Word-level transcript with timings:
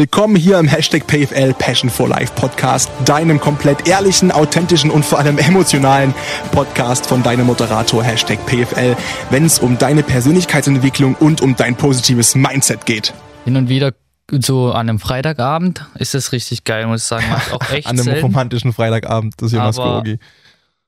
Willkommen 0.00 0.34
hier 0.34 0.58
im 0.58 0.66
Hashtag 0.66 1.06
PFL 1.06 1.52
Passion 1.52 1.90
for 1.90 2.08
Life 2.08 2.32
Podcast, 2.34 2.90
deinem 3.04 3.38
komplett 3.38 3.86
ehrlichen, 3.86 4.32
authentischen 4.32 4.90
und 4.90 5.04
vor 5.04 5.18
allem 5.18 5.36
emotionalen 5.36 6.14
Podcast 6.52 7.04
von 7.06 7.22
deinem 7.22 7.44
Moderator 7.44 8.02
Hashtag 8.02 8.38
PFL, 8.46 8.96
wenn 9.28 9.44
es 9.44 9.58
um 9.58 9.76
deine 9.76 10.02
Persönlichkeitsentwicklung 10.02 11.16
und 11.16 11.42
um 11.42 11.54
dein 11.54 11.76
positives 11.76 12.34
Mindset 12.34 12.86
geht. 12.86 13.12
Hin 13.44 13.58
und 13.58 13.68
wieder 13.68 13.92
so 14.30 14.72
an 14.72 14.88
einem 14.88 15.00
Freitagabend 15.00 15.84
ist 15.96 16.14
das 16.14 16.32
richtig 16.32 16.64
geil, 16.64 16.86
muss 16.86 17.02
ich 17.02 17.06
sagen. 17.08 17.26
Mach 17.28 17.46
ich 17.48 17.52
auch 17.52 17.70
echt 17.70 17.86
An 17.86 17.96
einem 17.96 18.04
selten. 18.04 18.22
romantischen 18.22 18.72
Freitagabend, 18.72 19.34
das 19.36 19.48
ist 19.48 19.52
ja 19.52 19.64
Aber- 19.64 19.84
Maskogi. 19.84 20.18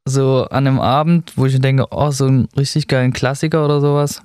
So 0.07 0.47
an 0.51 0.67
einem 0.67 0.81
Abend, 0.81 1.35
wo 1.37 1.45
ich 1.45 1.61
denke, 1.61 1.85
oh, 1.91 2.11
so 2.13 2.25
einen 2.25 2.49
richtig 2.57 2.89
geilen 2.89 3.13
Klassiker 3.13 3.63
oder 3.63 3.83
sowas. 3.83 4.23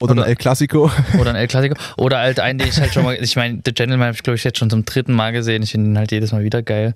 Oder 0.00 0.14
ein 0.14 0.18
oder- 0.18 0.26
El 0.28 0.36
Clasico. 0.36 0.90
Oder 1.20 1.30
ein 1.30 1.36
El-Klassiker. 1.36 1.76
Oder 1.96 2.18
halt 2.18 2.40
einen, 2.40 2.58
den 2.58 2.68
ich 2.68 2.78
halt 2.80 2.92
schon 2.92 3.04
mal, 3.04 3.14
ich 3.14 3.36
meine, 3.36 3.62
The 3.64 3.72
Gentleman 3.72 4.08
habe 4.08 4.16
ich, 4.16 4.22
glaube 4.22 4.36
ich, 4.36 4.44
jetzt 4.44 4.58
schon 4.58 4.68
zum 4.68 4.84
dritten 4.84 5.12
Mal 5.14 5.32
gesehen. 5.32 5.62
Ich 5.62 5.70
finde 5.70 5.90
ihn 5.90 5.96
halt 5.98 6.10
jedes 6.10 6.32
Mal 6.32 6.42
wieder 6.42 6.62
geil. 6.62 6.94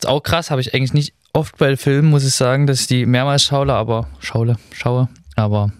Ist 0.00 0.08
auch 0.08 0.20
krass, 0.20 0.50
habe 0.50 0.60
ich 0.60 0.74
eigentlich 0.74 0.92
nicht 0.92 1.14
oft 1.32 1.56
bei 1.58 1.76
Filmen, 1.76 2.10
muss 2.10 2.24
ich 2.26 2.34
sagen, 2.34 2.66
dass 2.66 2.80
ich 2.80 2.86
die 2.88 3.06
mehrmals 3.06 3.44
schaue, 3.44 3.72
aber 3.72 4.08
schaue, 4.18 4.56
schaue. 4.72 5.08
Aber 5.36 5.72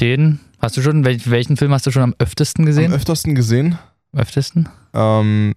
den, 0.00 0.40
hast 0.60 0.76
du 0.76 0.82
schon, 0.82 1.04
wel, 1.04 1.18
welchen 1.26 1.56
Film 1.56 1.72
hast 1.72 1.86
du 1.86 1.90
schon 1.90 2.02
am 2.02 2.14
öftesten 2.18 2.62
Am 2.62 2.66
gesehen? 2.66 2.92
öftersten 2.92 3.34
gesehen. 3.34 3.78
öftesten? 4.12 4.68
Ähm, 4.94 5.52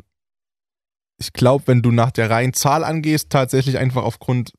ich 1.20 1.34
glaube, 1.34 1.68
wenn 1.68 1.82
du 1.82 1.92
nach 1.92 2.12
der 2.12 2.30
reinen 2.30 2.54
Zahl 2.54 2.84
angehst, 2.84 3.30
tatsächlich 3.30 3.78
einfach 3.78 4.04
aufgrund 4.04 4.54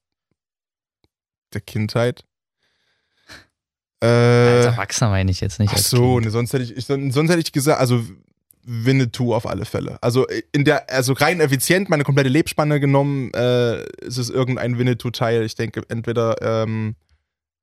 der 1.55 1.61
Kindheit. 1.61 2.25
Als 4.03 4.11
Äh, 4.11 4.69
Erwachsener 4.69 5.11
meine 5.11 5.31
ich 5.31 5.41
jetzt 5.41 5.59
nicht. 5.59 5.71
ach 5.71 5.77
als 5.77 5.91
so, 5.91 6.21
ne, 6.21 6.31
sonst 6.31 6.53
hätte 6.53 6.65
ich, 6.65 6.85
sonst 6.87 7.15
hätte 7.31 7.39
ich 7.41 7.53
gesagt, 7.53 7.81
also 7.81 8.03
Winnetou 8.65 9.35
auf 9.35 9.47
alle 9.47 9.65
Fälle. 9.65 9.99
Also 10.03 10.27
in 10.53 10.65
der, 10.65 10.89
also 10.91 11.13
rein 11.15 11.41
effizient, 11.41 11.89
meine 11.91 12.05
komplette 12.05 12.29
Lebenspanne 12.29 12.79
genommen, 12.81 13.33
äh, 13.35 13.83
ist 14.05 14.19
es 14.19 14.31
irgendein 14.31 14.79
Winnetou-Teil. 14.79 15.43
Ich 15.45 15.55
denke, 15.55 15.83
entweder 15.89 16.37
ähm, 16.41 16.95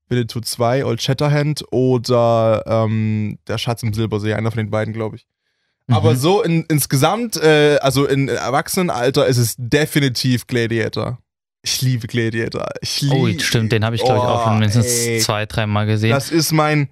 Winnetou 0.10 0.40
2, 0.42 0.86
Old 0.86 1.02
Shatterhand 1.02 1.64
oder 1.72 2.64
ähm, 2.68 3.38
der 3.48 3.58
Schatz 3.58 3.84
im 3.84 3.94
Silbersee, 3.94 4.34
einer 4.34 4.52
von 4.52 4.58
den 4.58 4.70
beiden, 4.72 4.94
glaube 4.94 5.18
ich. 5.18 5.28
Aber 5.90 6.14
Mhm. 6.14 6.18
so 6.18 6.42
in, 6.44 6.66
insgesamt, 6.68 7.38
äh, 7.38 7.78
also 7.82 8.06
in 8.06 8.28
Erwachsenenalter 8.28 9.26
ist 9.28 9.38
es 9.38 9.56
definitiv 9.58 10.46
Gladiator. 10.48 11.20
Ich 11.64 11.82
liebe 11.82 12.08
Gladiator. 12.08 12.68
Ich 12.82 13.02
liebe. 13.02 13.16
Oh, 13.16 13.40
stimmt, 13.40 13.72
den 13.72 13.84
habe 13.84 13.96
ich, 13.96 14.04
glaube 14.04 14.20
ich, 14.20 14.24
auch 14.24 14.44
schon 14.44 14.54
Oh, 14.54 14.60
mindestens 14.60 14.86
ey. 15.06 15.20
zwei, 15.20 15.46
dreimal 15.46 15.86
gesehen. 15.86 16.12
Das 16.12 16.32
ist 16.32 16.52
mein. 16.52 16.90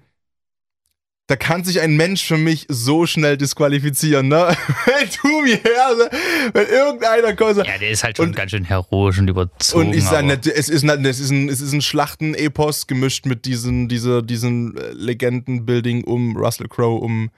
Da 1.28 1.34
kann 1.34 1.64
sich 1.64 1.80
ein 1.80 1.96
Mensch 1.96 2.24
für 2.24 2.36
mich 2.36 2.66
so 2.68 3.04
schnell 3.04 3.36
disqualifizieren, 3.36 4.28
ne? 4.28 4.56
Wenn 4.86 5.08
du 5.22 5.42
mir 5.42 5.56
hörst, 5.60 6.10
wenn 6.52 6.66
irgendeiner 6.68 7.34
kommt. 7.34 7.56
ja, 7.66 7.78
der 7.78 7.90
ist 7.90 8.04
halt 8.04 8.16
schon 8.16 8.26
Und- 8.28 8.36
ganz 8.36 8.52
schön 8.52 8.62
heroisch 8.64 9.18
und 9.18 9.26
überzogen. 9.26 9.88
Und 9.88 9.92
ich 9.94 10.04
sage, 10.04 10.18
aber- 10.18 10.36
ne, 10.36 10.52
es 10.54 10.68
ist, 10.68 10.84
ne, 10.84 10.92
es 11.08 11.18
ist 11.18 11.30
ein, 11.30 11.48
es 11.48 11.60
ist 11.60 11.72
ein 11.72 11.82
Schlachten-Epos 11.82 12.86
gemischt 12.86 13.26
mit 13.26 13.44
diesen, 13.44 13.88
dieser, 13.88 14.22
diesen 14.22 14.76
äh, 14.76 14.92
Legenden-Building 14.92 16.04
um 16.04 16.36
Russell 16.36 16.68
Crowe, 16.68 17.00
um 17.02 17.30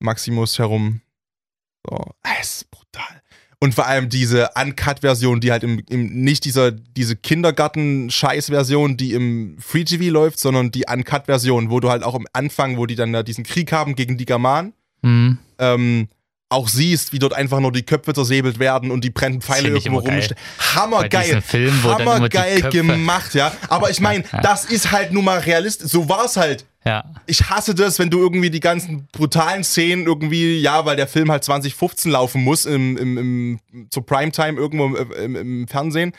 Maximus 0.00 0.58
herum. 0.58 1.00
So, 1.88 2.10
es 2.38 2.56
ist 2.56 2.70
brutal. 2.70 3.17
Und 3.60 3.74
vor 3.74 3.86
allem 3.86 4.08
diese 4.08 4.50
Uncut-Version, 4.54 5.40
die 5.40 5.50
halt 5.50 5.64
im, 5.64 5.82
im 5.90 6.22
nicht 6.22 6.44
dieser, 6.44 6.70
diese 6.70 7.16
Kindergarten-Scheiß-Version, 7.16 8.96
die 8.96 9.12
im 9.14 9.56
Free 9.58 9.84
TV 9.84 10.12
läuft, 10.12 10.38
sondern 10.40 10.70
die 10.70 10.84
Uncut-Version, 10.90 11.70
wo 11.70 11.80
du 11.80 11.90
halt 11.90 12.02
auch 12.02 12.14
am 12.14 12.26
Anfang, 12.32 12.76
wo 12.76 12.86
die 12.86 12.94
dann 12.94 13.12
da 13.12 13.22
diesen 13.22 13.44
Krieg 13.44 13.72
haben 13.72 13.94
gegen 13.94 14.16
die 14.16 14.24
Germanen, 14.26 14.72
Mhm. 15.02 15.38
ähm, 15.58 16.08
auch 16.48 16.68
siehst, 16.68 17.12
wie 17.12 17.18
dort 17.20 17.34
einfach 17.34 17.60
nur 17.60 17.70
die 17.72 17.82
Köpfe 17.84 18.14
zersäbelt 18.14 18.58
werden 18.58 18.90
und 18.90 19.04
die 19.04 19.10
brennenden 19.10 19.42
Pfeile 19.42 19.68
irgendwo 19.84 19.98
rumstehen. 20.14 20.38
Hammergeil. 20.74 21.42
die 21.52 21.70
Hammergeil 22.04 22.60
gemacht, 22.96 23.34
ja. 23.34 23.52
Aber 23.68 23.90
ich 23.90 24.00
meine, 24.00 24.24
das 24.42 24.64
ist 24.64 24.90
halt 24.90 25.12
nun 25.12 25.24
mal 25.24 25.38
realistisch. 25.40 25.90
So 25.90 26.08
war's 26.08 26.36
halt. 26.36 26.64
Ja. 26.84 27.04
Ich 27.26 27.50
hasse 27.50 27.74
das, 27.74 27.98
wenn 27.98 28.10
du 28.10 28.18
irgendwie 28.20 28.50
die 28.50 28.60
ganzen 28.60 29.08
brutalen 29.12 29.64
Szenen 29.64 30.06
irgendwie, 30.06 30.58
ja, 30.58 30.84
weil 30.84 30.96
der 30.96 31.08
Film 31.08 31.30
halt 31.30 31.44
2015 31.44 32.10
laufen 32.10 32.42
muss, 32.42 32.66
im, 32.66 32.96
im, 32.96 33.18
im, 33.18 33.88
zur 33.90 34.06
Primetime 34.06 34.58
irgendwo 34.58 34.96
im, 34.96 35.36
im, 35.36 35.68
Fernsehen, 35.68 36.12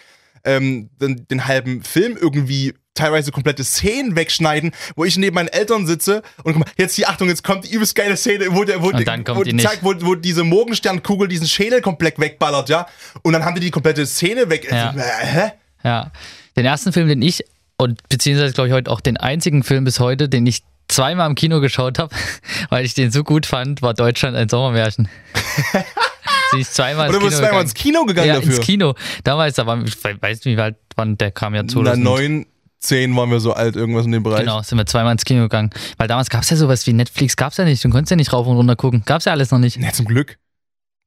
ähm, 0.44 0.90
den, 1.02 1.28
den 1.28 1.48
halben 1.48 1.84
Film 1.84 2.18
irgendwie 2.20 2.74
teilweise 2.94 3.32
komplette 3.32 3.64
Szenen 3.64 4.16
wegschneiden, 4.16 4.72
wo 4.96 5.06
ich 5.06 5.18
neben 5.18 5.36
meinen 5.36 5.48
Eltern 5.48 5.88
sitze 5.88 6.22
und 6.44 6.54
guck 6.54 6.66
mal, 6.66 6.72
jetzt 6.78 6.98
die 6.98 7.06
Achtung, 7.06 7.30
jetzt 7.30 7.44
kommt 7.44 7.66
die 7.66 7.74
übelst 7.74 7.96
geile 7.96 8.18
Szene, 8.18 8.48
wo 8.50 8.66
der, 8.66 8.82
wo, 8.82 8.92
wo, 8.92 9.44
die 9.44 9.58
zeigt, 9.58 9.84
wo, 9.84 9.94
wo 10.02 10.16
diese 10.16 10.44
Morgensternkugel 10.44 11.30
diesen 11.30 11.48
Schädel 11.48 11.82
komplett 11.82 12.20
wegballert, 12.20 12.68
ja. 12.70 12.86
Und 13.22 13.34
dann 13.34 13.46
haben 13.46 13.56
die 13.56 13.62
die 13.62 13.72
komplette 13.72 14.06
Szene 14.06 14.50
weg. 14.50 14.70
Ja. 14.70 14.94
Äh, 14.94 15.26
hä? 15.26 15.52
Ja. 15.84 16.12
Den 16.58 16.66
ersten 16.66 16.92
Film, 16.92 17.08
den 17.08 17.22
ich, 17.22 17.44
und 17.80 18.08
beziehungsweise 18.10 18.54
glaube 18.54 18.68
ich 18.68 18.74
heute 18.74 18.92
auch 18.92 19.00
den 19.00 19.18
einzigen 19.18 19.64
Film 19.64 19.86
bis 19.86 20.00
heute, 20.00 20.28
den 20.28 20.46
ich 20.46 20.64
zweimal 20.90 21.30
im 21.30 21.36
Kino 21.36 21.62
geschaut 21.62 21.98
habe, 21.98 22.14
weil 22.70 22.86
ich 22.86 22.94
den 22.94 23.10
so 23.10 23.24
gut 23.24 23.46
fand, 23.46 23.82
war 23.82 23.94
Deutschland 23.94 24.36
ein 24.36 24.50
Sommermärchen. 24.50 25.08
Sie 26.52 26.62
ist 26.62 26.76
zweimal 26.76 27.10
Oder 27.10 27.22
ins 27.22 27.24
du 27.24 27.30
bist 27.30 27.38
Kino 27.38 27.48
zweimal 27.48 27.50
gegangen. 27.50 27.62
ins 27.62 27.74
Kino 27.74 28.06
gegangen 28.06 28.28
ja, 28.28 28.36
dafür. 28.36 28.56
ins 28.56 28.66
Kino. 28.66 28.96
Damals, 29.24 29.56
da 29.56 29.66
war, 29.66 29.82
ich 29.84 30.04
weiß 30.04 30.46
nicht, 30.46 30.58
wie 30.58 30.62
alt 30.62 30.76
wann 30.96 31.18
der 31.18 31.32
kam 31.32 31.56
ja 31.56 31.66
zu. 31.68 31.82
Na, 31.82 31.96
neun, 31.96 32.48
zehn 32.80 33.16
waren 33.16 33.30
wir 33.30 33.40
so 33.40 33.54
alt, 33.54 33.76
irgendwas 33.76 34.06
in 34.06 34.12
dem 34.12 34.24
Bereich. 34.24 34.42
Genau, 34.42 34.62
sind 34.62 34.78
wir 34.78 34.86
zweimal 34.86 35.14
ins 35.14 35.26
Kino 35.26 35.44
gegangen. 35.44 35.70
Weil 35.98 36.08
damals 36.08 36.30
gab 36.30 36.42
es 36.42 36.50
ja 36.50 36.58
sowas 36.58 36.86
wie 36.88 36.94
Netflix, 36.94 37.38
gab 37.38 37.52
es 37.52 37.58
ja 37.58 37.66
nicht. 37.66 37.84
Du 37.84 37.90
konntest 37.90 38.10
ja 38.10 38.18
nicht 38.18 38.34
rauf 38.34 38.48
und 38.48 38.58
runter 38.58 38.76
gucken. 38.76 39.04
Gab 39.06 39.20
es 39.20 39.26
ja 39.26 39.32
alles 39.32 39.52
noch 39.52 39.60
nicht. 39.60 39.78
Ja, 39.78 39.94
zum 39.94 40.06
Glück. 40.06 40.38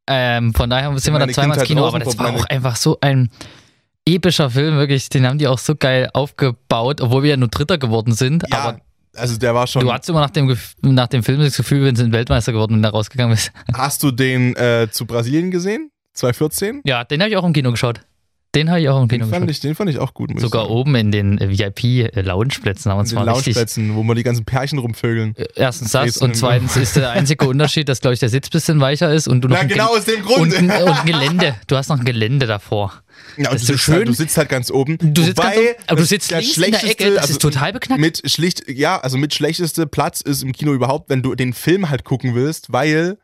Ähm, 0.07 0.55
von 0.55 0.71
daher 0.71 0.97
sind 0.99 1.13
wir 1.13 1.19
dann 1.19 1.35
zweimal 1.35 1.59
ins 1.59 1.67
Kino. 1.67 1.87
Aber 1.87 1.99
das 1.99 2.17
war 2.19 2.33
auch 2.33 2.45
einfach 2.45 2.77
so 2.77 2.99
ein 3.01 3.31
epischer 4.07 4.51
Film, 4.51 4.77
wirklich. 4.77 5.09
Den 5.09 5.27
haben 5.27 5.39
die 5.39 5.47
auch 5.47 5.59
so 5.59 5.75
geil 5.77 6.09
aufgebaut, 6.13 7.01
obwohl 7.01 7.23
wir 7.23 7.31
ja 7.31 7.37
nur 7.37 7.49
Dritter 7.49 7.79
geworden 7.79 8.13
sind. 8.15 8.45
Ja, 8.51 8.59
Aber 8.59 8.81
also 9.15 9.37
der 9.37 9.55
war 9.55 9.67
schon. 9.67 9.83
du 9.85 9.93
hattest 9.93 10.09
immer 10.11 10.21
nach 10.21 10.31
dem, 10.31 10.57
nach 10.83 11.07
dem 11.09 11.23
Film 11.23 11.41
das 11.41 11.57
Gefühl, 11.57 11.85
wir 11.85 11.95
sind 11.95 12.13
Weltmeister 12.13 12.53
geworden, 12.53 12.75
wenn 12.75 12.83
du 12.83 12.89
da 12.89 12.95
rausgegangen 12.95 13.35
bist. 13.35 13.53
Hast 13.75 14.03
du 14.03 14.11
den 14.11 14.57
äh, 14.57 14.89
zu 14.91 15.07
Brasilien 15.07 15.51
gesehen? 15.51 15.91
2014? 16.15 16.83
Ja, 16.85 17.05
den 17.05 17.21
habe 17.21 17.31
ich 17.31 17.37
auch 17.37 17.45
im 17.45 17.53
Kino 17.53 17.71
geschaut. 17.71 18.01
Den 18.55 18.69
habe 18.69 18.81
ich 18.83 18.89
auch 18.91 19.01
im 19.01 19.09
Kino 19.09 19.25
Den 19.25 19.31
fand, 19.31 19.47
geschaut. 19.47 19.51
ich, 19.57 19.61
den 19.61 19.75
fand 19.75 19.89
ich 19.91 19.99
auch 19.99 20.13
gut. 20.13 20.39
Sogar 20.39 20.65
sagen. 20.65 20.75
oben 20.75 20.95
in 20.95 21.11
den 21.11 21.39
äh, 21.39 21.49
VIP-Loungeplätzen 21.59 22.91
haben 22.93 22.99
wir 22.99 23.01
In 23.01 23.01
uns 23.01 23.11
den 23.11 23.17
mal 23.25 23.29
richtig 23.33 23.55
Loungeplätzen, 23.55 23.95
wo 23.97 24.03
man 24.03 24.15
die 24.17 24.23
ganzen 24.23 24.45
Pärchen 24.45 24.79
rumvögeln. 24.79 25.35
Äh, 25.37 25.47
Erstens 25.57 25.93
Das 25.93 26.19
und 26.19 26.37
zweitens 26.37 26.77
ist 26.77 26.97
der 26.97 27.13
einzige 27.13 27.47
Unterschied, 27.49 27.89
dass, 27.89 28.01
glaube 28.03 28.13
ich, 28.15 28.21
der 28.21 28.29
Sitz 28.29 28.49
ein 28.49 28.51
bisschen 28.51 28.81
weicher 28.81 29.11
ist 29.13 29.27
und 29.27 29.41
du 29.41 29.49
noch 29.49 29.57
Ja, 29.57 29.65
genau 29.65 29.97
aus 29.97 30.05
dem 30.05 30.23
Grund. 30.23 30.55
und, 30.55 30.71
ein, 30.71 30.83
und 30.83 30.89
ein 30.91 31.07
Gelände. 31.07 31.55
Du 31.67 31.77
hast 31.77 31.89
noch 31.89 31.99
ein 31.99 32.05
Gelände 32.05 32.47
davor. 32.47 32.93
Ja, 33.37 33.51
und 33.51 33.61
das 33.61 33.67
du, 33.67 33.73
ist 33.75 33.85
so 33.85 33.87
sitzt 33.87 33.89
halt, 33.89 33.99
schön. 33.99 34.07
du 34.07 34.13
sitzt 34.13 34.37
halt 34.37 34.49
ganz 34.49 34.71
oben. 34.71 34.99
Du 34.99 35.23
sitzt 35.23 35.41
ganz 35.41 35.57
oben, 35.57 35.69
aber 35.87 36.01
du 36.01 36.07
sitzt 36.07 36.31
links 36.31 36.57
in 36.57 36.73
der 36.73 36.85
Ecke, 36.85 37.11
das 37.11 37.23
also 37.23 37.33
ist 37.33 37.43
total 37.43 37.73
beknackt. 37.73 38.01
Mit 38.01 38.31
schlicht, 38.31 38.69
ja, 38.69 38.99
also 39.01 39.19
mit 39.19 39.35
schlechteste 39.35 39.87
Platz 39.87 40.21
ist 40.21 40.43
im 40.43 40.53
Kino 40.53 40.73
überhaupt, 40.73 41.09
wenn 41.11 41.23
du 41.23 41.35
den 41.35 41.53
Film 41.53 41.91
halt 41.91 42.05
gucken 42.05 42.35
willst, 42.35 42.73
weil 42.73 43.19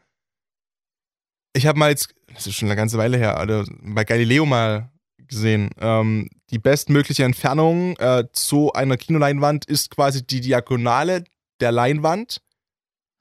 ich 1.55 1.67
habe 1.67 1.79
mal 1.79 1.91
jetzt, 1.91 2.15
das 2.35 2.47
ist 2.47 2.55
schon 2.55 2.69
eine 2.69 2.77
ganze 2.77 2.99
Weile 2.99 3.19
her, 3.19 3.37
also 3.39 3.65
bei 3.83 4.05
Galileo 4.05 4.47
mal 4.47 4.91
gesehen, 5.29 5.71
ähm, 5.81 6.29
die 6.51 6.59
bestmögliche 6.59 7.25
Entfernung 7.25 7.97
äh, 7.99 8.25
zu 8.33 8.73
einer 8.73 8.97
Kinoleinwand 8.97 9.67
ist 9.67 9.91
quasi 9.91 10.27
die 10.27 10.41
Diagonale 10.41 11.25
der 11.61 11.73
Leinwand 11.73 12.41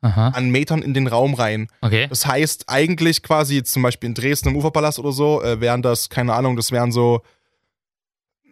Aha, 0.07 0.29
an 0.29 0.49
Metern 0.49 0.81
in 0.81 0.93
den 0.93 1.07
Raum 1.07 1.33
rein. 1.33 1.67
okay. 1.81 2.07
Das 2.09 2.25
heißt 2.25 2.65
eigentlich 2.67 3.23
quasi 3.23 3.63
zum 3.63 3.83
Beispiel 3.83 4.07
in 4.09 4.13
Dresden 4.13 4.49
im 4.49 4.55
Uferpalast 4.55 4.99
oder 4.99 5.11
so, 5.11 5.41
äh, 5.43 5.59
wären 5.61 5.81
das, 5.81 6.09
keine 6.09 6.33
Ahnung, 6.33 6.55
das 6.55 6.71
wären 6.71 6.91
so 6.91 7.21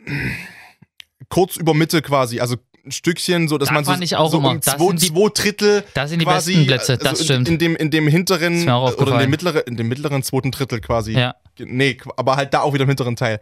kurz 1.29 1.55
über 1.57 1.73
Mitte 1.73 2.01
quasi, 2.01 2.39
also 2.39 2.55
ein 2.85 2.91
Stückchen, 2.91 3.47
so 3.47 3.57
dass 3.57 3.69
Da 3.69 3.73
man 3.73 3.83
so, 3.83 3.93
ich 3.93 4.15
auch 4.15 4.29
so 4.29 4.37
immer, 4.37 4.51
um 4.51 4.59
das 4.59 4.75
zwei, 4.77 4.93
die- 4.93 5.07
zwei 5.11 5.29
Drittel 5.33 5.83
Das 5.95 6.09
sind 6.11 6.19
die 6.19 6.25
quasi, 6.25 6.51
besten 6.53 6.67
Plätze, 6.67 6.97
das 6.99 7.07
also 7.07 7.23
stimmt. 7.23 7.47
In, 7.47 7.53
in, 7.55 7.59
dem, 7.59 7.75
in 7.77 7.89
dem 7.91 8.07
hinteren 8.07 8.69
oder 8.69 9.13
in 9.13 9.19
dem 9.21 9.29
mittleren, 9.31 9.61
in 9.65 9.75
dem 9.77 9.87
mittleren 9.87 10.21
zweiten 10.21 10.51
Drittel 10.51 10.81
quasi. 10.81 11.13
ja, 11.13 11.35
Nee, 11.57 11.97
aber 12.17 12.35
halt 12.35 12.53
da 12.53 12.61
auch 12.61 12.73
wieder 12.73 12.83
im 12.83 12.89
hinteren 12.89 13.15
Teil. 13.15 13.39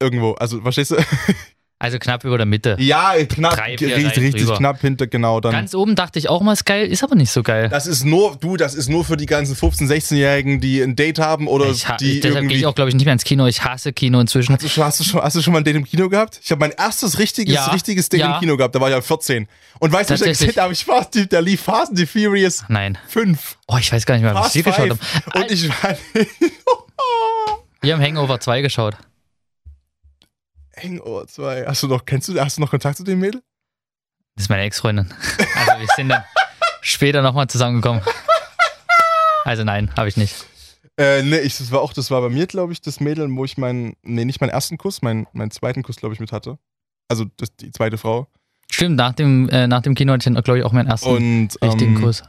Irgendwo, 0.00 0.32
also 0.32 0.60
verstehst 0.60 0.90
du? 0.90 0.96
also 1.80 1.98
knapp 1.98 2.24
über 2.24 2.36
der 2.38 2.46
Mitte. 2.46 2.76
ja, 2.80 3.12
knapp, 3.28 3.54
Drei, 3.56 3.70
richtig, 3.76 3.94
richtig 3.96 4.34
drüber. 4.42 4.56
knapp 4.56 4.80
hinter, 4.80 5.06
genau. 5.06 5.40
Dann. 5.40 5.52
Ganz 5.52 5.74
oben 5.74 5.94
dachte 5.94 6.18
ich 6.18 6.28
auch 6.28 6.40
mal, 6.42 6.52
ist 6.52 6.64
geil, 6.66 6.86
ist 6.86 7.04
aber 7.04 7.14
nicht 7.14 7.30
so 7.30 7.42
geil. 7.44 7.68
das 7.68 7.86
ist 7.86 8.04
nur, 8.04 8.36
du, 8.40 8.56
das 8.56 8.74
ist 8.74 8.88
nur 8.88 9.04
für 9.04 9.16
die 9.16 9.26
ganzen 9.26 9.54
15-, 9.54 9.86
16-Jährigen, 9.86 10.60
die 10.60 10.80
ein 10.82 10.96
Date 10.96 11.18
haben 11.20 11.46
oder 11.46 11.66
Ich 11.70 11.86
ha- 11.88 11.96
die 11.96 12.18
deshalb 12.20 12.48
gehe 12.48 12.58
ich 12.58 12.66
auch, 12.66 12.74
glaube 12.74 12.88
ich, 12.88 12.94
nicht 12.96 13.04
mehr 13.04 13.12
ins 13.12 13.22
Kino. 13.24 13.46
Ich 13.46 13.62
hasse 13.62 13.92
Kino 13.92 14.18
inzwischen. 14.20 14.54
Hast 14.54 14.64
du, 14.64 14.68
schon, 14.68 14.84
hast, 14.84 15.00
du 15.00 15.04
schon, 15.04 15.20
hast 15.22 15.36
du 15.36 15.40
schon 15.42 15.52
mal 15.52 15.60
ein 15.60 15.64
Date 15.64 15.76
im 15.76 15.84
Kino 15.84 16.08
gehabt? 16.08 16.40
Ich 16.42 16.50
habe 16.50 16.58
mein 16.60 16.72
erstes 16.72 17.18
richtiges, 17.18 17.54
Ja, 17.54 17.66
richtiges 17.66 18.08
Date 18.08 18.20
ja. 18.20 18.34
im 18.34 18.40
Kino 18.40 18.56
gehabt, 18.56 18.74
da 18.74 18.80
war 18.80 18.88
ich 18.88 18.94
ja 18.94 19.00
14. 19.00 19.46
Und 19.78 19.92
weißt 19.92 20.10
du, 20.10 20.14
was 20.14 20.20
ich 20.22 20.26
da 20.26 20.46
gesehen 20.46 20.62
habe? 20.62 20.72
Ich 20.72 20.88
war, 20.88 21.06
die- 21.14 21.28
da 21.28 21.38
lief 21.38 21.60
Fast 21.62 21.90
and 21.90 21.98
the 21.98 22.06
Furious 22.06 22.64
Nein. 22.68 22.98
5. 23.08 23.56
Oh, 23.68 23.76
ich 23.78 23.92
weiß 23.92 24.04
gar 24.04 24.14
nicht 24.16 24.24
mehr, 24.24 24.34
was 24.34 24.52
wir 24.54 24.64
geschaut 24.64 24.88
5. 24.88 25.00
haben. 25.34 25.42
Und 25.42 25.50
ich 25.52 25.68
war 25.68 25.96
Wir 27.80 27.94
haben 27.94 28.02
Hangover 28.02 28.40
2 28.40 28.62
geschaut. 28.62 28.96
Hangover 30.82 31.26
2. 31.26 31.66
Hast 31.66 31.82
du 31.82 31.88
noch, 31.88 32.04
kennst 32.04 32.28
du, 32.28 32.40
hast 32.40 32.56
du 32.56 32.60
noch 32.60 32.70
Kontakt 32.70 32.96
zu 32.96 33.04
dem 33.04 33.20
Mädel? 33.20 33.42
Das 34.36 34.44
ist 34.44 34.48
meine 34.48 34.62
Ex-Freundin. 34.62 35.12
Also 35.56 35.80
wir 35.80 35.88
sind 35.96 36.08
dann 36.08 36.24
später 36.80 37.22
nochmal 37.22 37.48
zusammengekommen. 37.48 38.02
Also 39.44 39.64
nein, 39.64 39.90
habe 39.96 40.08
ich 40.08 40.16
nicht. 40.16 40.34
Äh, 40.98 41.22
nee, 41.22 41.38
ich, 41.38 41.58
das 41.58 41.70
war 41.70 41.80
auch, 41.80 41.92
das 41.92 42.10
war 42.10 42.20
bei 42.20 42.28
mir, 42.28 42.46
glaube 42.46 42.72
ich, 42.72 42.80
das 42.80 43.00
Mädel, 43.00 43.28
wo 43.30 43.44
ich 43.44 43.56
meinen, 43.56 43.94
nee, 44.02 44.24
nicht 44.24 44.40
meinen 44.40 44.50
ersten 44.50 44.78
Kuss, 44.78 45.00
meinen, 45.00 45.26
meinen 45.32 45.50
zweiten 45.50 45.82
Kuss, 45.82 45.96
glaube 45.96 46.14
ich, 46.14 46.20
mit 46.20 46.32
hatte. 46.32 46.58
Also 47.08 47.24
das, 47.36 47.54
die 47.56 47.70
zweite 47.70 47.98
Frau. 47.98 48.26
Stimmt, 48.70 48.96
nach 48.96 49.12
dem, 49.14 49.48
äh, 49.48 49.66
nach 49.66 49.80
dem 49.80 49.94
Kino 49.94 50.12
hatte 50.12 50.28
ich, 50.28 50.44
glaube 50.44 50.58
ich, 50.58 50.64
auch 50.64 50.72
meinen 50.72 50.88
ersten 50.88 51.08
Und 51.08 51.48
richtigen 51.62 51.96
ähm, 51.96 52.02
Kuss. 52.02 52.22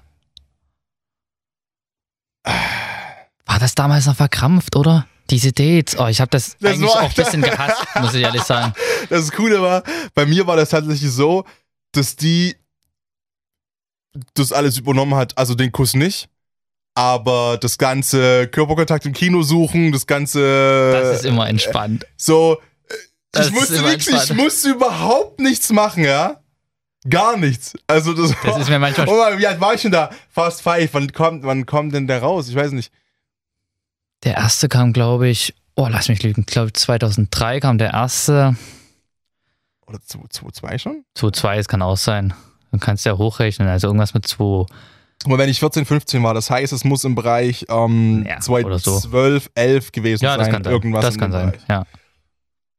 War 3.46 3.60
das 3.60 3.76
damals 3.76 4.06
noch 4.06 4.16
verkrampft, 4.16 4.76
oder? 4.76 5.08
Diese 5.30 5.52
Dates. 5.52 5.98
Oh, 6.00 6.08
ich 6.08 6.20
habe 6.22 6.30
das, 6.32 6.58
Das 6.60 6.74
eigentlich 6.74 6.90
war- 6.90 7.04
auch 7.04 7.10
ein 7.10 7.14
bisschen 7.16 7.42
gehasst, 7.42 7.86
muss 8.00 8.14
ich 8.14 8.24
ehrlich 8.24 8.44
sagen. 8.44 8.74
Das 9.10 9.32
Coole 9.32 9.62
war, 9.62 9.84
bei 10.16 10.26
mir 10.26 10.46
war 10.48 10.56
das 10.58 10.70
tatsächlich 10.70 11.12
so, 11.12 11.46
dass 11.92 12.16
die 12.16 12.56
das 14.34 14.52
alles 14.52 14.78
übernommen 14.78 15.16
hat. 15.16 15.38
Also 15.38 15.56
den 15.56 15.72
Kuss 15.72 15.94
nicht, 15.94 16.30
aber 16.96 17.58
das 17.62 17.78
ganze 17.78 18.48
Körperkontakt 18.48 19.06
im 19.06 19.14
Kino 19.14 19.44
suchen, 19.44 19.92
das 19.92 20.08
ganze 20.08 20.92
Das 20.92 21.18
ist 21.20 21.26
immer 21.26 21.48
entspannt. 21.48 22.06
so. 22.18 22.60
äh, 22.90 22.94
Das 23.32 23.48
ich 23.48 23.54
musste 23.54 23.84
wirklich, 23.84 24.16
ich 24.24 24.34
musste 24.34 24.70
überhaupt 24.72 25.40
nichts 25.40 25.70
machen, 25.72 26.04
ja. 26.04 26.42
Gar 27.10 27.38
nichts. 27.38 27.74
Also 27.88 28.14
das, 28.14 28.34
Das 28.44 28.58
ist 28.58 28.68
mir 28.70 28.78
manchmal 28.78 29.08
Oh 29.08 29.38
wie 29.38 29.48
alt 29.48 29.62
war 29.62 29.74
ich 29.74 29.84
denn 29.84 29.92
da? 29.92 30.10
Fast 30.30 30.62
Five. 30.62 30.90
Wann 30.94 31.14
kommt, 31.14 31.44
wann 31.46 31.66
kommt 31.66 31.94
denn 31.94 32.08
der 32.08 32.22
raus? 32.22 32.50
Ich 32.50 32.56
weiß 32.56 32.72
nicht. 32.74 32.92
Der 34.24 34.36
erste 34.36 34.68
kam, 34.68 34.94
glaube 34.94 35.30
ich, 35.30 35.54
oh, 35.76 35.88
lass 35.90 36.10
mich 36.10 36.22
lügen, 36.24 36.42
ich 36.42 36.48
glaube 36.54 36.74
2003 36.74 37.60
kam 37.60 37.78
der 37.78 37.92
erste. 37.92 38.56
Oder 39.88 40.00
2 40.02 40.78
schon? 40.78 41.04
2.2, 41.18 41.56
es 41.58 41.68
kann 41.68 41.82
auch 41.82 41.98
sein. 41.98 42.34
Du 42.72 42.78
kannst 42.78 43.06
ja 43.06 43.18
hochrechnen, 43.18 43.68
also 43.68 43.88
irgendwas 43.88 44.14
mit 44.14 44.28
2. 44.28 44.66
Aber 45.26 45.38
wenn 45.38 45.50
ich 45.50 45.60
14, 45.60 45.86
15 45.86 46.22
war, 46.24 46.34
das 46.34 46.50
heißt, 46.50 46.72
es 46.72 46.84
muss 46.84 47.04
im 47.04 47.16
Bereich 47.16 47.66
ähm, 47.70 48.26
Ja, 48.28 48.38
oder 48.38 48.78
so. 48.80 49.00
2012, 49.00 49.50
11 49.56 49.92
gewesen 49.92 50.24
Ja, 50.24 50.32
sein. 50.32 50.40
das 50.40 50.50
kann 50.50 50.64
sein. 50.64 50.74
Irgendwas 50.74 51.06
das 51.06 51.18
kann 51.18 51.32
sein, 51.32 51.52
Bereich. 51.52 51.62
ja. 51.70 51.86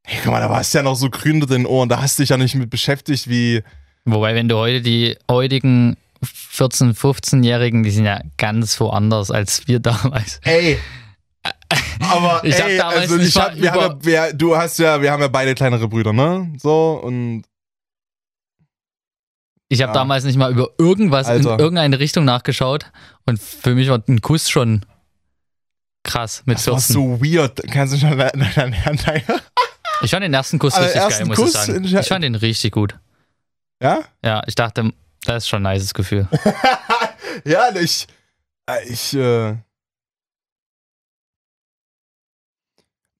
Hey, 0.04 0.20
guck 0.22 0.32
mal, 0.32 0.40
da 0.40 0.48
warst 0.48 0.72
du 0.72 0.78
ja 0.78 0.82
noch 0.82 0.94
so 0.94 1.10
grün 1.10 1.42
unter 1.42 1.54
den 1.54 1.66
Ohren. 1.66 1.88
Da 1.88 2.00
hast 2.00 2.19
du 2.19 2.22
dich 2.22 2.31
ja 2.31 2.37
nicht 2.37 2.54
mit 2.54 2.70
beschäftigt, 2.70 3.28
wie. 3.28 3.62
Wobei, 4.04 4.34
wenn 4.34 4.48
du 4.48 4.56
heute 4.56 4.81
die 4.81 5.16
heutigen 5.31 5.96
14-, 6.25 6.94
15-Jährigen, 6.94 7.82
die 7.82 7.90
sind 7.90 8.06
ja 8.06 8.20
ganz 8.38 8.81
woanders 8.81 9.31
als 9.31 9.69
wir 9.69 9.78
damals. 9.81 10.40
Ey. 10.44 10.78
Aber 12.00 12.40
Ich 12.44 12.60
hab 12.60 12.69
ey, 12.69 12.76
damals 12.78 12.98
also 13.00 13.16
nicht 13.16 13.28
ich 13.28 13.37
hab, 13.37 13.54
wir 13.56 13.70
haben 13.72 14.00
ja, 14.02 14.26
wir, 14.28 14.32
du 14.34 14.56
hast 14.56 14.78
ja, 14.78 15.00
wir 15.00 15.12
haben 15.12 15.20
ja 15.22 15.28
beide 15.28 15.54
kleinere 15.54 15.87
Brüder, 15.88 16.12
ne? 16.12 16.52
So 16.58 17.00
und 17.04 17.44
Ich 19.69 19.81
habe 19.82 19.90
Ja. 19.90 19.94
damals 19.94 20.25
nicht 20.25 20.37
mal 20.37 20.50
über 20.50 20.70
irgendwas 20.78 21.26
Alter. 21.28 21.54
in 21.54 21.58
irgendeine 21.60 21.98
Richtung 22.00 22.25
nachgeschaut 22.25 22.90
und 23.26 23.40
für 23.40 23.75
mich 23.75 23.88
war 23.88 24.02
ein 24.08 24.20
Kuss 24.20 24.48
schon 24.50 24.84
krass 26.02 26.42
mit 26.46 26.56
das 26.58 26.66
war 26.66 26.81
14. 26.81 26.94
so 26.94 27.20
weird. 27.22 27.60
Kannst 27.70 28.02
du 28.02 28.06
an- 28.06 28.20
an- 28.20 28.75
an- 28.84 29.22
Ich 30.02 30.10
fand 30.10 30.25
den 30.25 30.34
ersten 30.34 30.58
Kuss 30.58 30.75
Also, 30.75 30.87
richtig 30.98 31.19
geil, 31.19 31.26
muss 31.26 31.37
Kuss 31.37 31.50
ich 31.54 31.60
sagen. 31.60 31.84
Ich 31.84 32.08
fand 32.08 32.25
den 32.25 32.34
richtig 32.34 32.72
gut. 32.72 32.98
Ja? 33.82 34.00
Ja, 34.25 34.42
ich 34.46 34.54
dachte, 34.56 34.92
das 35.25 35.44
ist 35.44 35.48
schon 35.48 35.64
ein 35.64 35.75
nices 35.75 35.94
Gefühl. 35.94 36.26
ja, 37.44 37.69
ich. 37.76 38.06
Ich, 38.88 39.14
äh. 39.14 39.56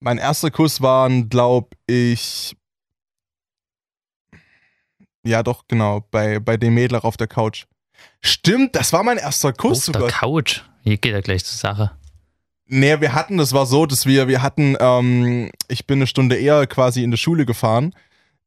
Mein 0.01 0.19
erster 0.19 0.51
Kuss 0.51 0.81
waren, 0.81 1.29
glaub 1.29 1.75
ich. 1.87 2.57
Ja, 5.23 5.43
doch, 5.43 5.65
genau. 5.69 6.01
Bei, 6.11 6.39
bei 6.39 6.57
dem 6.57 6.75
Mädel 6.75 6.99
auf 7.01 7.19
der 7.19 7.27
Couch. 7.27 7.67
Stimmt, 8.23 8.75
das 8.77 8.93
war 8.95 9.03
mein 9.03 9.19
erster 9.19 9.53
Kuss 9.53 9.89
Auf 9.89 9.93
der 9.93 10.01
sogar. 10.03 10.11
Couch. 10.11 10.63
Hier 10.83 10.97
geht 10.97 11.13
er 11.13 11.21
gleich 11.21 11.45
zur 11.45 11.59
Sache. 11.59 11.91
Nee, 12.67 13.01
wir 13.01 13.13
hatten, 13.15 13.37
das 13.37 13.53
war 13.53 13.67
so, 13.67 13.85
dass 13.85 14.07
wir, 14.07 14.29
wir 14.29 14.43
hatten, 14.43 14.77
ähm, 14.81 15.51
ich 15.69 15.87
bin 15.87 15.99
eine 15.99 16.07
Stunde 16.07 16.37
eher 16.37 16.67
quasi 16.67 17.03
in 17.03 17.11
die 17.11 17.17
Schule 17.17 17.45
gefahren, 17.45 17.93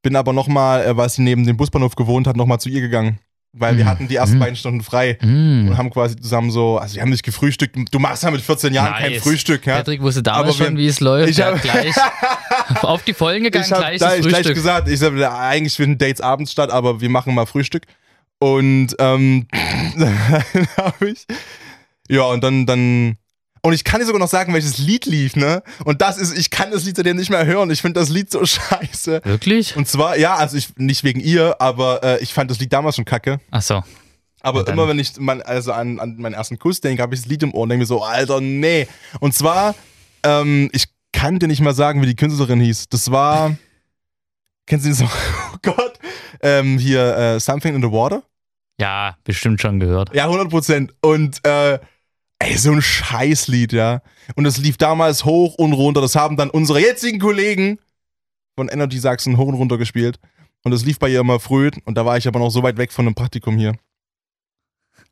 bin 0.02 0.16
aber 0.16 0.32
nochmal, 0.34 0.84
äh, 0.86 0.98
weil 0.98 1.10
sie 1.10 1.22
neben 1.22 1.46
dem 1.46 1.58
Busbahnhof 1.58 1.96
gewohnt 1.96 2.26
hat, 2.26 2.38
nochmal 2.38 2.60
zu 2.60 2.70
ihr 2.70 2.82
gegangen. 2.82 3.20
Weil 3.56 3.78
wir 3.78 3.84
Mhm. 3.86 3.90
hatten 3.90 4.08
die 4.08 4.16
ersten 4.16 4.38
Mhm. 4.38 4.40
beiden 4.40 4.56
Stunden 4.56 4.82
frei 4.82 5.20
Mm. 5.22 5.68
und 5.68 5.78
haben 5.78 5.92
quasi 5.92 6.16
zusammen 6.16 6.50
so, 6.50 6.80
also 6.80 6.96
wir 6.96 7.04
haben 7.04 7.12
nicht 7.12 7.22
gefrühstückt. 7.24 7.76
Du 7.92 8.00
machst 8.00 8.24
ja 8.24 8.32
mit 8.32 8.42
14 8.42 8.74
Jahren 8.74 8.96
kein 8.96 9.12
Nice. 9.12 9.22
Frühstück, 9.22 9.68
ja? 9.68 9.76
Patrick 9.76 10.02
wusste 10.02 10.24
damals 10.24 10.50
Aber 10.56 10.60
wir- 10.60 10.66
schon, 10.66 10.78
wie 10.78 10.88
es 10.88 11.00
läuft. 11.00 11.30
Ich 11.30 11.40
hab- 11.40 11.54
hat 11.56 11.62
gleich 11.62 11.94
auf 12.84 13.04
die 13.04 13.14
Vollen 13.14 13.44
gegangen, 13.44 13.66
ich 13.66 13.72
habe 13.72 13.82
gleich 13.84 14.00
da, 14.00 14.16
ich 14.16 14.28
gleich 14.28 14.52
gesagt, 14.52 14.88
ich 14.90 14.98
sag, 15.00 15.14
eigentlich 15.22 15.74
finden 15.76 16.00
Dates 16.00 16.20
abends 16.20 16.52
statt, 16.52 16.72
aber 16.72 17.00
wir 17.00 17.10
machen 17.10 17.36
mal 17.36 17.46
Frühstück. 17.46 17.84
Und 18.40 18.96
ähm, 18.98 19.46
dann 19.98 20.18
habe 20.76 21.10
ich, 21.12 21.28
ja, 22.10 22.24
und 22.24 22.44
dann, 22.44 22.66
dann, 22.66 23.18
und 23.66 23.72
ich 23.72 23.86
kann 23.86 24.02
dir 24.02 24.06
sogar 24.06 24.20
noch 24.20 24.28
sagen, 24.28 24.54
welches 24.54 24.78
Lied 24.78 25.06
lief, 25.06 25.38
ne? 25.38 25.64
Und 25.86 26.02
das 26.02 26.18
ist, 26.18 26.38
ich 26.38 26.50
kann 26.50 26.72
das 26.72 26.84
Lied 26.84 26.98
seitdem 26.98 27.16
nicht 27.16 27.30
mehr 27.30 27.46
hören. 27.46 27.72
Ich 27.72 27.82
finde 27.82 28.00
das 28.00 28.10
Lied 28.10 28.30
so 28.30 28.46
scheiße. 28.46 29.22
Wirklich? 29.24 29.78
Und 29.78 29.88
zwar, 29.88 30.18
ja, 30.18 30.36
also 30.36 30.58
ich, 30.58 30.76
nicht 30.76 31.06
wegen 31.06 31.22
ihr, 31.22 31.62
aber 31.62 32.04
äh, 32.04 32.22
ich 32.22 32.34
fand 32.34 32.52
das 32.52 32.60
Lied 32.60 32.74
damals 32.74 32.98
schon 32.98 33.06
kacke. 33.06 33.40
Ach 33.52 33.62
so. 33.62 33.82
Aber 34.42 34.68
immer 34.68 34.90
wenn 34.90 35.00
ich 35.00 35.14
mein, 35.18 35.42
also 35.42 35.72
an, 35.72 36.02
an 36.02 36.18
meinen 36.18 36.34
ersten 36.34 36.60
Kuss 36.60 36.82
denke, 36.82 37.02
habe 37.02 37.16
ich 37.16 37.22
das 37.22 37.30
Lied 37.30 37.42
im 37.44 37.54
Ohr 37.54 37.64
und 37.64 37.70
denke 37.70 37.84
mir 37.84 37.86
so, 37.86 38.04
Alter, 38.04 38.42
nee. 38.42 38.86
Und 39.22 39.34
zwar, 39.34 39.76
ähm, 40.24 40.70
ich 40.74 40.88
kann 41.14 41.40
dir 41.40 41.48
nicht 41.48 41.62
mal 41.62 41.74
sagen, 41.74 42.02
wie 42.02 42.08
die 42.08 42.18
Künstlerin 42.18 42.60
hieß. 42.60 42.90
Das 42.90 43.10
war, 43.12 43.56
kennst 44.68 44.86
du 44.86 44.90
den 44.90 44.96
Song? 44.96 45.10
Oh 45.54 45.58
Gott. 45.62 45.98
Ähm, 46.42 46.78
hier, 46.78 47.16
äh, 47.16 47.40
Something 47.40 47.76
in 47.76 47.82
the 47.82 47.90
Water? 47.90 48.24
Ja, 48.78 49.16
bestimmt 49.24 49.62
schon 49.62 49.80
gehört. 49.80 50.14
Ja, 50.14 50.26
100 50.26 50.50
Prozent. 50.50 50.94
Und, 51.00 51.40
äh, 51.46 51.80
ey, 52.40 52.58
so 52.58 52.72
ein 52.72 52.82
Scheißlied, 52.82 53.74
ja. 53.74 54.02
Und 54.36 54.44
das 54.44 54.58
lief 54.58 54.78
damals 54.78 55.26
hoch 55.26 55.56
und 55.56 55.74
runter. 55.74 56.02
Das 56.02 56.16
haben 56.16 56.38
dann 56.38 56.50
unsere 56.50 56.80
jetzigen 56.82 57.20
Kollegen 57.20 57.80
von 58.56 58.68
Energy 58.68 59.00
Sachsen 59.00 59.38
hoch 59.38 59.48
und 59.48 59.56
runter 59.56 59.78
gespielt. 59.78 60.20
Und 60.64 60.72
das 60.72 60.86
lief 60.86 61.00
bei 61.00 61.10
ihr 61.10 61.20
immer 61.20 61.40
früh. 61.40 61.72
Und 61.86 61.96
da 61.98 62.06
war 62.06 62.18
ich 62.18 62.28
aber 62.28 62.40
noch 62.40 62.50
so 62.50 62.64
weit 62.64 62.78
weg 62.78 62.92
von 62.92 63.06
einem 63.06 63.16
Praktikum 63.16 63.58
hier. 63.58 63.74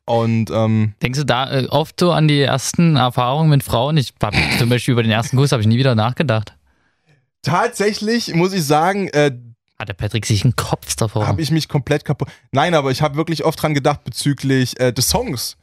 Und, 0.04 0.50
ähm, 0.50 0.94
Denkst 1.02 1.20
du 1.20 1.24
da 1.24 1.50
äh, 1.52 1.66
oft 1.66 1.98
so 2.00 2.10
an 2.12 2.26
die 2.26 2.40
ersten 2.40 2.96
Erfahrungen 2.96 3.50
mit 3.50 3.62
Frauen? 3.62 3.96
Ich 3.96 4.12
hab 4.22 4.34
zum 4.58 4.68
Beispiel 4.68 4.92
über 4.92 5.02
den 5.02 5.12
ersten 5.12 5.36
Kuss 5.36 5.52
habe 5.52 5.62
ich 5.62 5.68
nie 5.68 5.78
wieder 5.78 5.94
nachgedacht. 5.94 6.54
tatsächlich 7.42 8.34
muss 8.34 8.52
ich 8.52 8.64
sagen, 8.64 9.08
äh, 9.08 9.30
Hat 9.78 9.88
der 9.88 9.94
Patrick 9.94 10.26
sich 10.26 10.44
einen 10.44 10.56
Kopf 10.56 10.96
davor? 10.96 11.26
habe 11.26 11.40
ich 11.42 11.50
mich 11.50 11.68
komplett 11.68 12.04
kaputt. 12.04 12.28
Nein, 12.50 12.74
aber 12.74 12.90
ich 12.90 13.02
habe 13.02 13.16
wirklich 13.16 13.44
oft 13.44 13.60
dran 13.62 13.74
gedacht 13.74 14.04
bezüglich 14.04 14.78
äh, 14.80 14.92
des 14.92 15.08
Songs. 15.08 15.56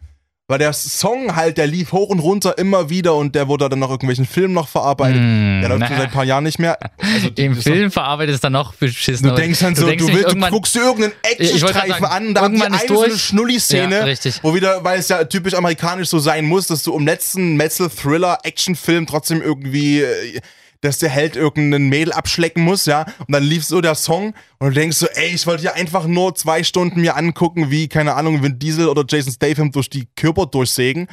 Weil 0.49 0.57
der 0.57 0.73
Song 0.73 1.35
halt, 1.35 1.59
der 1.59 1.67
lief 1.67 1.91
hoch 1.91 2.09
und 2.09 2.17
runter 2.17 2.57
immer 2.57 2.89
wieder 2.89 3.13
und 3.15 3.35
der 3.35 3.47
wurde 3.47 3.69
dann 3.69 3.77
noch 3.77 3.91
irgendwelchen 3.91 4.25
Filmen 4.25 4.55
noch 4.55 4.67
verarbeitet. 4.67 5.17
Hm, 5.21 5.59
Der 5.61 5.69
läuft 5.69 5.87
schon 5.87 5.95
seit 5.97 6.07
ein 6.07 6.11
paar 6.11 6.23
Jahren 6.25 6.43
nicht 6.43 6.57
mehr. 6.57 6.75
Also, 6.97 7.29
Im 7.35 7.53
das- 7.53 7.63
Film 7.63 7.91
verarbeitet 7.91 8.33
es 8.33 8.41
dann 8.41 8.53
noch 8.53 8.73
beschissen. 8.73 9.29
Du 9.29 9.35
denkst 9.35 9.59
dann 9.59 9.75
so, 9.75 9.83
du, 9.83 9.89
denkst 9.89 10.05
willst, 10.07 10.31
du 10.35 10.39
guckst 10.49 10.73
dir 10.73 10.79
irgendeinen 10.81 11.13
Actionstreifen 11.21 12.03
an 12.05 12.33
da 12.33 12.41
haben 12.41 12.55
die 12.55 12.63
eine 12.63 12.75
ist 12.77 12.87
so 12.87 12.99
eine 12.99 13.09
durch. 13.09 13.21
Schnulli-Szene, 13.21 13.95
Ja, 13.99 14.03
richtig. 14.05 14.39
wo 14.41 14.55
wieder, 14.55 14.83
weil 14.83 14.97
es 14.99 15.07
ja 15.09 15.23
typisch 15.23 15.53
amerikanisch 15.53 16.07
so 16.09 16.17
sein 16.17 16.45
muss, 16.45 16.65
dass 16.65 16.81
du 16.81 16.97
im 16.97 17.05
letzten 17.05 17.55
Metal-Thriller-Action-Film 17.55 19.05
trotzdem 19.05 19.41
irgendwie, 19.43 20.01
äh, 20.01 20.39
dass 20.81 20.99
der 20.99 21.09
Held 21.09 21.35
irgendeinen 21.35 21.89
Mädel 21.89 22.13
abschlecken 22.13 22.63
muss, 22.63 22.85
ja, 22.85 23.05
und 23.19 23.31
dann 23.33 23.43
lief 23.43 23.65
so 23.65 23.81
der 23.81 23.95
Song 23.95 24.33
und 24.59 24.69
du 24.69 24.73
denkst 24.73 24.97
so, 24.97 25.07
ey, 25.07 25.29
ich 25.33 25.45
wollte 25.45 25.63
ja 25.63 25.73
einfach 25.73 26.05
nur 26.07 26.35
zwei 26.35 26.63
Stunden 26.63 27.01
mir 27.01 27.17
angucken, 27.17 27.69
wie, 27.69 27.87
keine 27.87 28.15
Ahnung, 28.15 28.41
Vin 28.43 28.59
Diesel 28.59 28.87
oder 28.87 29.03
Jason 29.07 29.33
Statham 29.33 29.71
durch 29.71 29.89
die 29.89 30.07
Körper 30.15 30.45
durchsägen. 30.45 31.07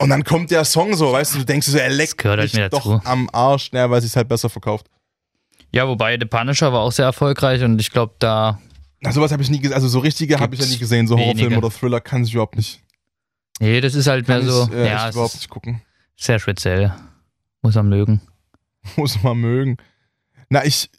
Und 0.00 0.10
dann 0.10 0.22
kommt 0.24 0.50
der 0.50 0.64
Song 0.64 0.94
so, 0.94 1.12
weißt 1.12 1.34
du, 1.34 1.38
du 1.38 1.44
denkst 1.44 1.66
so, 1.66 1.78
er 1.78 1.90
leckt 1.90 2.24
halt 2.24 2.40
mich 2.40 2.54
mir 2.54 2.68
doch 2.68 2.84
dazu. 2.84 3.00
am 3.08 3.28
Arsch, 3.32 3.70
ja, 3.72 3.90
weil 3.90 3.98
es 4.02 4.14
halt 4.14 4.28
besser 4.28 4.48
verkauft. 4.48 4.86
Ja, 5.72 5.88
wobei 5.88 6.16
The 6.18 6.26
Punisher 6.26 6.72
war 6.72 6.80
auch 6.80 6.92
sehr 6.92 7.06
erfolgreich 7.06 7.62
und 7.62 7.80
ich 7.80 7.90
glaube, 7.90 8.14
da. 8.18 8.58
Na, 9.00 9.12
sowas 9.12 9.32
habe 9.32 9.42
ich 9.42 9.50
nie 9.50 9.58
gesehen. 9.58 9.74
Also 9.74 9.88
so 9.88 9.98
richtige 9.98 10.38
habe 10.38 10.54
ich 10.54 10.60
ja 10.60 10.66
nie 10.66 10.78
gesehen. 10.78 11.06
So 11.06 11.16
Horrorfilme 11.16 11.50
wenige. 11.50 11.58
oder 11.66 11.70
Thriller 11.70 12.00
kann 12.00 12.24
ich 12.24 12.32
überhaupt 12.32 12.56
nicht. 12.56 12.80
Nee, 13.60 13.80
das 13.80 13.94
ist 13.94 14.06
halt 14.06 14.28
mehr 14.28 14.38
Kann 14.38 14.48
so. 14.48 14.68
ich, 14.70 14.72
äh, 14.72 14.86
ja, 14.86 15.08
es 15.08 15.14
überhaupt 15.14 15.34
nicht 15.34 15.48
gucken. 15.48 15.82
sehr 16.16 16.38
speziell. 16.38 16.94
Muss 17.62 17.74
man 17.74 17.88
mögen. 17.88 18.20
Muss 18.96 19.22
man 19.22 19.38
mögen. 19.38 19.76
Na, 20.48 20.64
ich. 20.64 20.90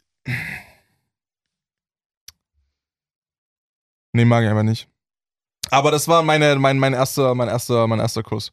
Nee, 4.12 4.24
mag 4.24 4.42
ich 4.44 4.50
einfach 4.50 4.62
nicht. 4.62 4.88
Aber 5.70 5.90
das 5.90 6.08
war 6.08 6.22
meine, 6.22 6.56
mein, 6.56 6.78
mein, 6.78 6.94
erster, 6.94 7.34
mein, 7.34 7.48
erster, 7.48 7.86
mein 7.86 8.00
erster 8.00 8.22
Kuss. 8.22 8.50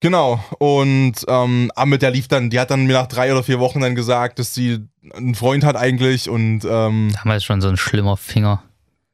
Genau. 0.00 0.42
Und 0.58 1.14
ähm, 1.28 1.70
aber 1.74 1.86
mit 1.86 2.02
der 2.02 2.10
lief 2.10 2.28
dann, 2.28 2.50
die 2.50 2.60
hat 2.60 2.70
dann 2.70 2.86
mir 2.86 2.92
nach 2.92 3.06
drei 3.06 3.32
oder 3.32 3.42
vier 3.42 3.60
Wochen 3.60 3.80
dann 3.80 3.94
gesagt, 3.94 4.38
dass 4.38 4.54
sie 4.54 4.86
einen 5.14 5.34
Freund 5.34 5.64
hat 5.64 5.76
eigentlich 5.76 6.28
und 6.28 6.64
ähm, 6.68 7.12
Damals 7.22 7.44
schon 7.44 7.60
so 7.60 7.68
ein 7.68 7.76
schlimmer 7.76 8.16
Finger. 8.16 8.62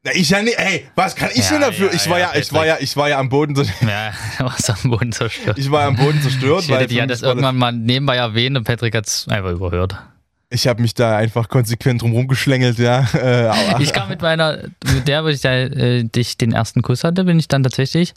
Na, 0.04 0.10
ich 0.14 0.30
ja 0.30 0.42
nicht, 0.42 0.58
ey, 0.58 0.86
was 0.96 1.14
kann 1.14 1.30
ich 1.32 1.44
Ja, 1.44 1.50
denn 1.52 1.60
dafür? 1.60 1.88
ja, 1.88 1.94
ich 1.94 2.08
war 2.10 2.18
ja, 2.18 2.30
ich 2.34 2.52
war 2.52 2.66
ja, 2.66 2.76
ich 2.80 2.96
war 2.96 3.08
ja 3.08 3.18
am 3.18 3.28
Boden, 3.28 3.54
zer- 3.56 3.66
Ja, 3.86 4.12
da 4.38 4.44
war 4.44 4.54
so 4.58 4.72
am 4.72 4.90
Boden 4.90 5.12
zerstört. 5.12 5.58
ich 5.58 5.70
war 5.70 5.84
am 5.86 5.96
Boden 5.96 6.20
zerstört, 6.20 6.62
Ich 6.64 6.70
hätte 6.70 6.92
mich 6.94 7.06
das 7.06 7.22
irgendwann 7.22 7.56
mal 7.56 7.72
nebenbei 7.72 8.16
erwähnt 8.16 8.56
und 8.56 8.64
Patrick 8.64 8.94
hat 8.96 9.06
es 9.06 9.26
einfach 9.28 9.50
überhört. 9.52 9.96
Ich 10.50 10.66
habe 10.66 10.82
mich 10.82 10.92
da 10.94 11.16
einfach 11.16 11.48
konsequent 11.48 12.02
drum 12.02 12.12
rumgeschlängelt, 12.12 12.78
ja. 12.78 13.06
Äh, 13.14 13.82
Ich 13.82 13.92
kam 13.92 14.08
mit 14.08 14.20
meiner, 14.20 14.58
mit 14.92 15.08
der, 15.08 15.24
wo 15.24 15.28
ich 15.28 15.40
da, 15.40 15.52
äh, 15.54 16.04
dich 16.04 16.36
den 16.36 16.52
ersten 16.52 16.82
Kuss 16.82 17.04
hatte, 17.04 17.24
bin 17.24 17.38
ich 17.38 17.48
dann 17.48 17.62
tatsächlich 17.62 18.12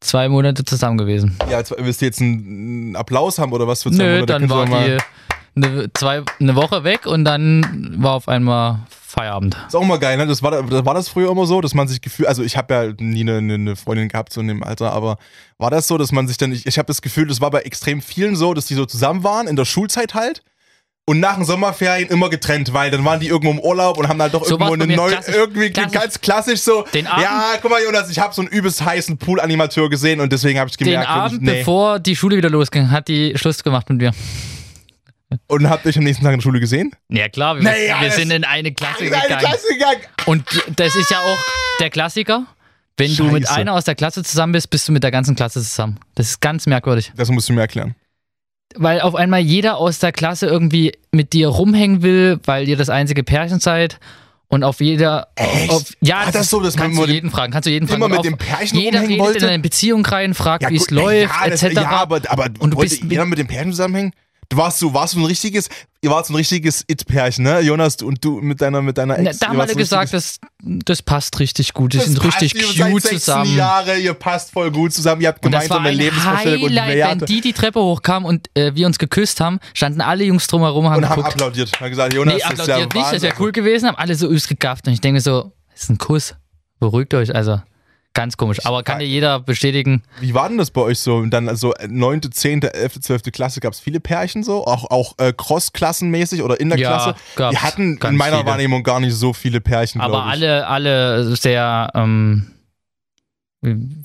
zwei 0.00 0.28
Monate 0.28 0.64
zusammen 0.64 0.98
gewesen. 0.98 1.36
Ja, 1.50 1.62
willst 1.78 2.00
du 2.02 2.04
jetzt 2.04 2.20
einen 2.20 2.94
Applaus 2.94 3.38
haben 3.38 3.52
oder 3.52 3.66
was 3.66 3.82
für 3.82 3.90
zwei 3.90 4.04
Nö, 4.04 4.14
Monate? 4.20 4.26
dann 4.34 4.48
war 4.50 4.66
die 4.66 4.98
eine, 5.56 5.90
zwei, 5.94 6.22
eine 6.40 6.56
Woche 6.56 6.84
weg 6.84 7.06
und 7.06 7.24
dann 7.24 7.94
war 7.98 8.12
auf 8.12 8.28
einmal 8.28 8.80
Feierabend. 8.88 9.56
Ist 9.68 9.76
auch 9.76 9.84
mal 9.84 9.98
geil, 9.98 10.16
ne? 10.16 10.26
Das 10.26 10.42
war, 10.42 10.50
das 10.62 10.84
war 10.84 10.94
das 10.94 11.08
früher 11.08 11.30
immer 11.30 11.46
so, 11.46 11.60
dass 11.60 11.72
man 11.74 11.86
sich 11.86 12.00
gefühlt, 12.00 12.28
also 12.28 12.42
ich 12.42 12.56
habe 12.56 12.74
ja 12.74 12.92
nie 12.98 13.20
eine, 13.20 13.38
eine- 13.54 13.76
Freundin 13.76 14.08
gehabt 14.08 14.32
so 14.32 14.40
in 14.40 14.48
dem 14.48 14.64
Alter, 14.64 14.92
aber 14.92 15.18
war 15.58 15.70
das 15.70 15.86
so, 15.86 15.96
dass 15.98 16.10
man 16.10 16.26
sich 16.26 16.36
dann, 16.36 16.50
ich, 16.52 16.66
ich 16.66 16.78
habe 16.78 16.86
das 16.86 17.00
Gefühl, 17.00 17.28
das 17.28 17.40
war 17.40 17.50
bei 17.52 17.60
extrem 17.60 18.02
vielen 18.02 18.34
so, 18.34 18.54
dass 18.54 18.66
die 18.66 18.74
so 18.74 18.86
zusammen 18.86 19.22
waren, 19.22 19.46
in 19.46 19.54
der 19.56 19.64
Schulzeit 19.64 20.14
halt. 20.14 20.42
Und 21.06 21.20
nach 21.20 21.34
den 21.36 21.44
Sommerferien 21.44 22.08
immer 22.08 22.30
getrennt, 22.30 22.72
weil 22.72 22.90
dann 22.90 23.04
waren 23.04 23.20
die 23.20 23.26
irgendwo 23.28 23.50
im 23.50 23.58
Urlaub 23.60 23.98
und 23.98 24.08
haben 24.08 24.20
halt 24.22 24.32
doch 24.32 24.42
So 24.46 24.52
irgendwo 24.58 24.72
eine 24.72 24.86
neue, 24.86 25.12
klassisch- 25.12 25.34
irgendwie 25.34 25.68
klassisch. 25.70 25.92
ganz 26.00 26.20
klassisch 26.22 26.60
so. 26.62 26.82
Den 26.94 27.06
Abend- 27.06 27.22
ja, 27.22 27.52
guck 27.60 27.70
mal, 27.70 27.82
Jonas, 27.84 28.08
ich 28.10 28.18
habe 28.18 28.32
so 28.34 28.40
einen 28.40 28.50
übelst 28.50 28.82
heißen 28.82 29.18
Pool-Animateur 29.18 29.90
gesehen 29.90 30.20
und 30.20 30.32
deswegen 30.32 30.58
habe 30.58 30.70
ich 30.70 30.78
Den 30.78 30.86
gemerkt, 30.86 31.10
Abend, 31.10 31.42
nee. 31.42 31.58
bevor 31.58 31.98
die 32.00 32.16
Schule 32.16 32.38
wieder 32.38 32.48
losging, 32.48 32.90
hat 32.90 33.08
die 33.08 33.34
Schluss 33.36 33.62
gemacht 33.62 33.90
mit 33.90 33.98
mir. 33.98 34.12
Und 35.46 35.68
habt 35.68 35.84
ihr 35.84 35.90
euch 35.90 35.98
am 35.98 36.04
nächsten 36.04 36.24
Tag 36.24 36.32
in 36.32 36.38
der 36.38 36.42
Schule 36.42 36.60
gesehen? 36.60 36.92
Ja 37.08 37.28
klar, 37.28 37.56
wir, 37.56 37.62
Naja, 37.62 38.00
wir 38.00 38.08
das- 38.08 38.16
sind 38.16 38.30
in 38.30 38.44
eine 38.44 38.72
Klasse 38.72 39.04
In 39.04 39.12
eine 39.12 39.22
gegangen. 39.22 39.40
Klasse 39.40 39.66
gegangen. 39.72 40.00
Und 40.26 40.44
das 40.76 40.94
ist 40.96 41.10
ja 41.10 41.18
auch 41.18 41.38
der 41.80 41.90
Klassiker. 41.90 42.46
Wenn 42.96 43.14
du 43.16 43.24
mit 43.24 43.46
Scheiße. 43.48 43.58
einer 43.60 43.72
aus 43.74 43.84
der 43.84 43.96
Klasse 43.96 44.22
zusammen 44.22 44.52
bist, 44.52 44.70
bist 44.70 44.86
du 44.86 44.92
mit 44.92 45.02
der 45.02 45.10
ganzen 45.10 45.34
Klasse 45.34 45.60
zusammen. 45.62 45.98
Das 46.14 46.28
ist 46.28 46.40
ganz 46.40 46.66
merkwürdig. 46.66 47.12
Das 47.16 47.28
musst 47.30 47.48
du 47.48 47.52
mir 47.52 47.62
erklären. 47.62 47.96
Weil 48.76 49.00
auf 49.00 49.14
einmal 49.14 49.40
jeder 49.40 49.76
aus 49.78 49.98
der 50.00 50.12
Klasse 50.12 50.46
irgendwie 50.46 50.92
mit 51.12 51.32
dir 51.32 51.48
rumhängen 51.48 52.02
will, 52.02 52.40
weil 52.44 52.68
ihr 52.68 52.76
das 52.76 52.88
einzige 52.90 53.22
Pärchen 53.24 53.60
seid. 53.60 53.98
Und 54.48 54.62
auf 54.62 54.80
jeder. 54.80 55.28
Echt? 55.36 55.70
Auf, 55.70 55.82
ja, 56.00 56.26
War 56.26 56.32
das 56.32 56.50
so, 56.50 56.60
dass 56.60 56.76
man 56.76 56.92
kannst 56.92 57.08
du 57.08 57.12
jeden 57.12 57.30
fragen. 57.30 57.52
Kannst 57.52 57.66
du 57.66 57.70
jeden 57.70 57.88
fragen. 57.88 58.02
immer 58.02 58.14
mit 58.14 58.24
dem 58.24 58.36
Pärchen 58.36 58.78
Jeder 58.78 59.00
rumhängen 59.00 59.10
redet 59.20 59.26
wollte? 59.26 59.46
in 59.46 59.50
eine 59.52 59.62
Beziehung 59.62 60.06
rein, 60.06 60.34
fragt, 60.34 60.68
wie 60.70 60.76
es 60.76 60.82
gut, 60.86 60.90
läuft, 60.92 61.34
ja, 61.42 61.50
das, 61.50 61.62
etc. 61.62 61.74
Ja, 61.80 61.88
aber, 61.90 62.20
aber 62.28 62.48
Und 62.60 62.70
du 62.72 62.76
bist 62.78 63.02
mit- 63.02 63.10
jeder 63.12 63.24
mit 63.24 63.38
dem 63.38 63.46
Pärchen 63.48 63.72
zusammenhängen? 63.72 64.12
Du 64.48 64.56
warst 64.56 64.78
so, 64.78 64.92
warst 64.94 65.14
du 65.14 65.20
ein 65.20 65.24
richtiges, 65.24 65.68
ihr 66.02 66.10
wart 66.10 66.26
so 66.26 66.32
ein 66.32 66.36
richtiges 66.36 66.84
It-Pärchen, 66.88 67.44
ne? 67.44 67.60
Jonas 67.60 67.96
du, 67.96 68.06
und 68.06 68.24
du 68.24 68.40
mit 68.40 68.60
deiner, 68.60 68.82
mit 68.82 68.98
deiner 68.98 69.16
Na, 69.18 69.30
Ex. 69.30 69.38
da 69.38 69.48
haben 69.48 69.60
alle 69.60 69.72
so 69.72 69.78
gesagt, 69.78 70.12
das, 70.12 70.38
das 70.62 71.02
passt 71.02 71.38
richtig 71.40 71.72
gut. 71.72 71.92
Die 71.94 71.98
sind 72.00 72.18
passt, 72.20 72.40
richtig 72.42 72.62
cute 72.62 72.74
16 73.02 73.18
zusammen. 73.20 73.56
Jahre, 73.56 73.96
ihr 73.98 74.14
passt 74.14 74.50
voll 74.52 74.70
gut 74.70 74.92
zusammen, 74.92 75.22
ihr 75.22 75.28
habt 75.28 75.40
gemeinsame 75.42 75.88
ein 75.88 75.96
Lebensvorstellungen 75.96 76.64
und 76.64 76.70
Highlight, 76.80 76.88
wenn 77.12 77.20
Werte. 77.20 77.24
die 77.26 77.40
die 77.40 77.52
Treppe 77.52 77.80
hochkamen 77.80 78.28
und 78.28 78.50
äh, 78.54 78.74
wir 78.74 78.86
uns 78.86 78.98
geküsst 78.98 79.40
haben, 79.40 79.60
standen 79.72 80.00
alle 80.00 80.24
Jungs 80.24 80.46
drumherum 80.46 80.88
haben 80.88 80.98
Und 81.02 81.08
haben 81.08 81.16
geguckt. 81.16 81.34
applaudiert. 81.34 81.80
Haben 81.80 81.90
gesagt, 81.90 82.12
Jonas, 82.14 82.34
Nee, 82.34 82.40
das 82.50 82.58
ist 82.60 82.66
ja 82.68 82.78
nicht, 82.78 82.94
das 82.94 83.22
wäre 83.22 83.34
cool 83.40 83.52
gewesen, 83.52 83.86
haben 83.88 83.96
alle 83.96 84.14
so 84.14 84.26
übelst 84.26 84.48
gegafft 84.48 84.86
und 84.86 84.92
ich 84.92 85.00
denke 85.00 85.20
so, 85.20 85.52
das 85.72 85.84
ist 85.84 85.90
ein 85.90 85.98
Kuss. 85.98 86.34
Beruhigt 86.80 87.14
euch, 87.14 87.34
also 87.34 87.62
ganz 88.14 88.36
komisch. 88.36 88.64
Aber 88.64 88.82
kann 88.82 89.00
dir 89.00 89.06
jeder 89.06 89.40
bestätigen, 89.40 90.02
Wie 90.20 90.34
war 90.34 90.48
denn 90.48 90.56
das 90.58 90.70
bei 90.70 90.80
euch 90.80 91.00
so? 91.00 91.16
Und 91.16 91.30
dann 91.30 91.48
also 91.48 91.74
9., 91.86 92.32
10., 92.32 92.62
11., 92.62 93.00
12. 93.00 93.22
Klasse 93.32 93.60
gab 93.60 93.72
es 93.72 93.80
viele 93.80 94.00
Pärchen 94.00 94.42
so, 94.42 94.64
auch, 94.64 94.90
auch 94.90 95.18
äh, 95.18 95.32
Cross-Klassenmäßig 95.36 96.42
oder 96.42 96.58
in 96.60 96.70
der 96.70 96.78
Ja, 96.78 96.88
Klasse. 96.88 97.50
Die 97.52 97.58
hatten 97.58 97.98
in 97.98 98.16
meiner 98.16 98.38
viele. 98.38 98.46
Wahrnehmung 98.48 98.82
gar 98.82 99.00
nicht 99.00 99.14
so 99.14 99.32
viele 99.32 99.60
Pärchen, 99.60 100.00
aber 100.00 100.24
alle, 100.24 100.66
alle 100.66 101.36
sehr, 101.36 101.90
ähm, 101.94 102.46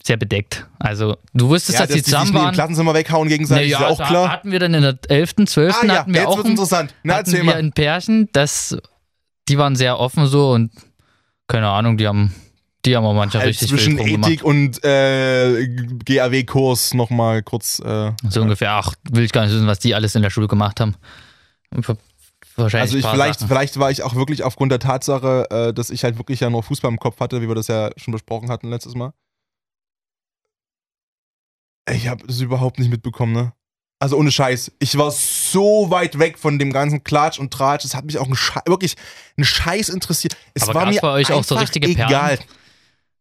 sehr 0.04 0.18
bedeckt. 0.18 0.66
Also 0.80 1.18
du 1.34 1.50
wusstest, 1.50 1.80
ja, 1.80 1.86
dass 1.86 1.94
die 1.94 2.00
sich 2.00 2.06
zusammen 2.06 2.30
im 2.30 2.36
waren. 2.36 2.54
Klassenzimmer 2.54 2.94
weghauen 2.94 3.28
gegenseitig, 3.28 3.74
Naja, 3.74 3.90
ist 3.90 3.98
ja 4.00 4.06
auch 4.06 4.10
klar. 4.10 4.32
hatten 4.32 4.52
wir 4.52 4.60
dann 4.60 4.74
in 4.74 4.82
der 4.82 4.98
11., 5.10 5.36
12. 5.46 5.76
Ah 5.82 5.86
ja, 5.86 5.94
hatten 6.00 6.14
wir 6.14 6.22
jetzt 6.22 6.28
auch 6.30 6.44
ein, 6.44 6.52
interessant. 6.52 6.94
Na, 7.04 7.16
hatten 7.16 7.26
erzähl 7.32 7.42
wir 7.46 7.52
mal. 7.52 7.56
ein 7.56 7.72
Pärchen, 7.74 8.30
das, 8.32 8.78
die 9.50 9.58
waren 9.58 9.76
sehr 9.76 10.00
offen 10.00 10.26
so 10.28 10.52
und 10.52 10.72
keine 11.48 11.68
Ahnung, 11.68 11.98
die 11.98 12.08
haben, 12.08 12.34
die 12.86 12.96
haben 12.96 13.06
auch 13.06 13.14
manchmal 13.14 13.44
Halt 13.44 13.50
richtig 13.50 13.70
zwischen 13.70 13.98
viel 13.98 14.14
gemacht. 14.14 14.32
Ethik 14.32 14.44
und 14.44 14.84
äh, 14.84 15.68
GAW-Kurs 16.06 16.94
nochmal 16.94 17.44
kurz. 17.44 17.80
Äh, 17.80 18.12
So 18.30 18.42
ungefähr, 18.42 18.72
ach, 18.72 18.94
will 19.10 19.24
ich 19.24 19.32
gar 19.32 19.44
nicht 19.44 19.54
wissen, 19.54 19.68
was 19.68 19.80
die 19.80 19.96
alles 19.96 20.16
in 20.16 20.22
der 20.22 20.30
Schule 20.30 20.48
gemacht 20.48 20.80
haben. 20.80 20.96
Wahrscheinlich 22.56 22.82
also 22.82 22.98
ich, 22.98 23.06
vielleicht, 23.06 23.40
Sachen. 23.40 23.50
vielleicht 23.50 23.80
war 23.80 23.92
ich 23.92 24.04
auch 24.04 24.16
wirklich 24.16 24.44
aufgrund 24.44 24.72
der 24.72 24.80
Tatsache, 24.80 25.48
äh, 25.50 25.74
dass 25.74 25.90
ich 25.90 26.04
halt 26.04 26.18
wirklich 26.18 26.40
ja 26.40 26.50
nur 26.50 26.64
Fußball 26.64 26.92
im 26.92 27.00
Kopf 27.00 27.20
hatte, 27.20 27.42
wie 27.42 27.48
wir 27.48 27.56
das 27.56 27.68
ja 27.68 27.90
schon 27.98 28.12
besprochen 28.12 28.50
hatten 28.50 28.70
letztes 28.70 28.96
Mal. 28.96 29.14
Ich 31.92 32.08
habe 32.08 32.26
das 32.26 32.40
überhaupt 32.40 32.80
nicht 32.80 32.92
mitbekommen, 32.92 33.34
ne? 33.34 33.54
Also 34.02 34.16
ohne 34.16 34.32
Scheiß. 34.32 34.72
Ich 34.80 34.98
war 34.98 35.12
so 35.12 35.90
weit 35.90 36.20
weg 36.20 36.38
von 36.38 36.58
dem 36.58 36.72
ganzen 36.72 37.04
Klatsch 37.04 37.38
und 37.40 37.52
Tratsch. 37.52 37.84
Es 37.84 37.96
hat 37.96 38.06
mich 38.06 38.18
auch 38.18 38.28
ein 38.28 38.38
wirklich 38.66 38.96
ein 39.38 39.44
Scheiß 39.44 39.90
interessiert. 39.90 40.38
Es 40.54 40.64
Aber 40.64 40.76
war 40.76 40.86
mir 40.86 41.02
bei 41.02 41.12
euch 41.12 41.32
auch 41.34 41.44
so 41.44 41.56
richtige 41.56 41.90
egal. 41.90 42.08
Perlen? 42.08 42.40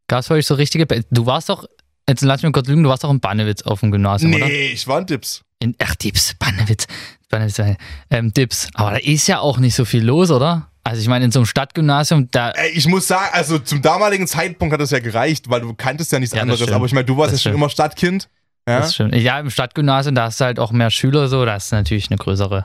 Gab 0.08 0.20
es 0.20 0.28
bei 0.28 0.34
euch 0.36 0.46
so 0.46 0.54
richtige. 0.54 0.86
Be- 0.86 1.04
Du 1.10 1.26
warst 1.26 1.48
doch. 1.48 1.64
Jetzt 2.08 2.22
lass 2.22 2.42
mich 2.42 2.52
kurz 2.52 2.66
lügen, 2.68 2.82
du 2.82 2.88
warst 2.88 3.04
doch 3.04 3.10
in 3.10 3.20
Bannewitz 3.20 3.62
auf 3.62 3.80
dem 3.80 3.90
Gymnasium, 3.92 4.32
oder? 4.34 4.46
Nee, 4.46 4.68
ich 4.72 4.88
war 4.88 4.96
ein 4.98 5.06
Dips. 5.06 5.42
In, 5.60 5.74
ach, 5.78 5.94
Dips, 5.96 6.34
Bannewitz. 6.38 6.86
Bannewitz 7.28 7.58
äh, 7.58 7.76
ähm, 8.10 8.32
Dips. 8.32 8.68
Aber 8.74 8.92
da 8.92 8.96
ist 8.96 9.26
ja 9.26 9.40
auch 9.40 9.58
nicht 9.58 9.74
so 9.74 9.84
viel 9.84 10.02
los, 10.04 10.30
oder? 10.30 10.68
Also 10.84 11.02
ich 11.02 11.08
meine, 11.08 11.26
in 11.26 11.32
so 11.32 11.40
einem 11.40 11.46
Stadtgymnasium, 11.46 12.30
da. 12.30 12.50
Ey, 12.52 12.70
ich 12.70 12.86
muss 12.86 13.06
sagen, 13.06 13.28
also 13.32 13.58
zum 13.58 13.82
damaligen 13.82 14.26
Zeitpunkt 14.26 14.72
hat 14.72 14.80
das 14.80 14.90
ja 14.90 15.00
gereicht, 15.00 15.50
weil 15.50 15.60
du 15.60 15.74
kanntest 15.74 16.10
ja 16.12 16.18
nichts 16.18 16.34
Ja, 16.34 16.40
anderes. 16.40 16.60
stimmt. 16.60 16.74
Aber 16.74 16.86
ich 16.86 16.92
meine, 16.92 17.04
du 17.04 17.16
warst 17.18 17.34
Das 17.34 17.40
ja 17.40 17.50
schon 17.50 17.52
stimmt. 17.52 17.62
immer 17.62 17.68
Stadtkind. 17.68 18.30
Ja? 18.66 18.78
Das 18.80 18.94
stimmt. 18.94 19.14
Ja, 19.14 19.38
im 19.38 19.50
Stadtgymnasium, 19.50 20.14
da 20.14 20.24
hast 20.24 20.40
du 20.40 20.46
halt 20.46 20.58
auch 20.58 20.72
mehr 20.72 20.90
Schüler 20.90 21.28
so, 21.28 21.44
da 21.44 21.52
hast 21.52 21.72
du 21.72 21.76
natürlich 21.76 22.08
eine 22.10 22.16
größere 22.16 22.64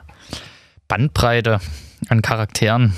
Bandbreite 0.88 1.60
an 2.08 2.22
Charakteren. 2.22 2.94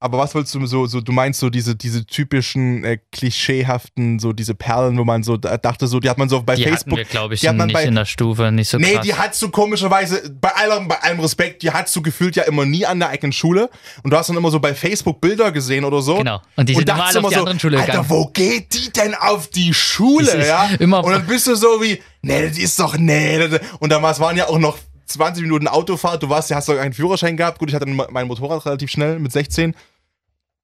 Aber 0.00 0.18
was 0.18 0.32
wolltest 0.34 0.54
du 0.54 0.64
so, 0.66 0.86
so 0.86 1.00
du 1.00 1.10
meinst 1.10 1.40
so 1.40 1.50
diese, 1.50 1.74
diese 1.74 2.06
typischen 2.06 2.84
äh, 2.84 2.98
klischeehaften, 3.10 4.18
so 4.18 4.32
diese 4.32 4.54
Perlen, 4.54 4.98
wo 4.98 5.04
man 5.04 5.22
so 5.22 5.36
da- 5.36 5.56
dachte, 5.56 5.86
so, 5.86 5.98
die 6.00 6.08
hat 6.08 6.18
man 6.18 6.28
so 6.28 6.42
bei 6.42 6.54
Die 6.54 6.64
Facebook. 6.64 6.98
wir, 6.98 7.04
glaube 7.04 7.34
ich, 7.34 7.40
die 7.40 7.48
hat 7.48 7.56
man 7.56 7.66
nicht 7.66 7.74
bei- 7.74 7.84
in 7.84 7.94
der 7.94 8.04
Stufe, 8.04 8.52
nicht 8.52 8.68
so 8.68 8.78
nee, 8.78 8.94
krass. 8.94 9.04
die 9.04 9.14
hast 9.14 9.42
du 9.42 9.48
komischerweise, 9.50 10.30
bei 10.40 10.50
allem, 10.54 10.86
bei 10.88 10.96
allem 11.00 11.20
Respekt, 11.20 11.62
die 11.62 11.70
hast 11.70 11.94
du 11.96 12.02
gefühlt 12.02 12.36
ja 12.36 12.44
immer 12.44 12.64
nie 12.64 12.86
an 12.86 12.98
der 13.00 13.08
eigenen 13.08 13.32
Schule. 13.32 13.70
Und 14.02 14.12
du 14.12 14.16
hast 14.16 14.28
dann 14.28 14.36
immer 14.36 14.50
so 14.50 14.60
bei 14.60 14.74
Facebook 14.74 15.20
Bilder 15.20 15.50
gesehen 15.52 15.84
oder 15.84 16.00
so. 16.02 16.16
Genau. 16.18 16.40
Und 16.56 16.68
die 16.68 16.74
sind 16.74 16.88
immer 16.88 16.98
dachtest 16.98 17.16
alle 17.16 17.26
auf 17.26 17.32
die 17.32 17.38
anderen 17.38 17.60
Schule 17.60 17.78
Alter, 17.78 17.90
gegangen. 17.92 18.10
wo 18.10 18.26
geht 18.26 18.74
die 18.74 18.92
denn 18.92 19.14
auf 19.14 19.48
die 19.48 19.74
Schule, 19.74 20.26
Das 20.36 20.46
ja? 20.46 20.68
immer- 20.78 21.02
und 21.04 21.12
dann 21.12 21.26
bist 21.26 21.46
du 21.46 21.54
so 21.54 21.82
wie, 21.82 22.00
nee, 22.22 22.50
die 22.50 22.62
ist 22.62 22.78
doch, 22.78 22.96
nee. 22.96 23.38
das- 23.48 23.60
Und 23.80 23.90
damals 23.90 24.20
waren 24.20 24.36
ja 24.36 24.48
auch 24.48 24.58
noch 24.58 24.78
20 25.08 25.42
Minuten 25.42 25.68
Autofahrt, 25.68 26.22
du 26.22 26.28
warst, 26.28 26.54
hast 26.54 26.68
doch 26.68 26.78
einen 26.78 26.92
Führerschein 26.92 27.36
gehabt. 27.36 27.58
Gut, 27.58 27.68
ich 27.70 27.74
hatte 27.74 27.86
mein 27.86 28.26
Motorrad 28.26 28.64
relativ 28.66 28.90
schnell 28.90 29.18
mit 29.18 29.32
16. 29.32 29.74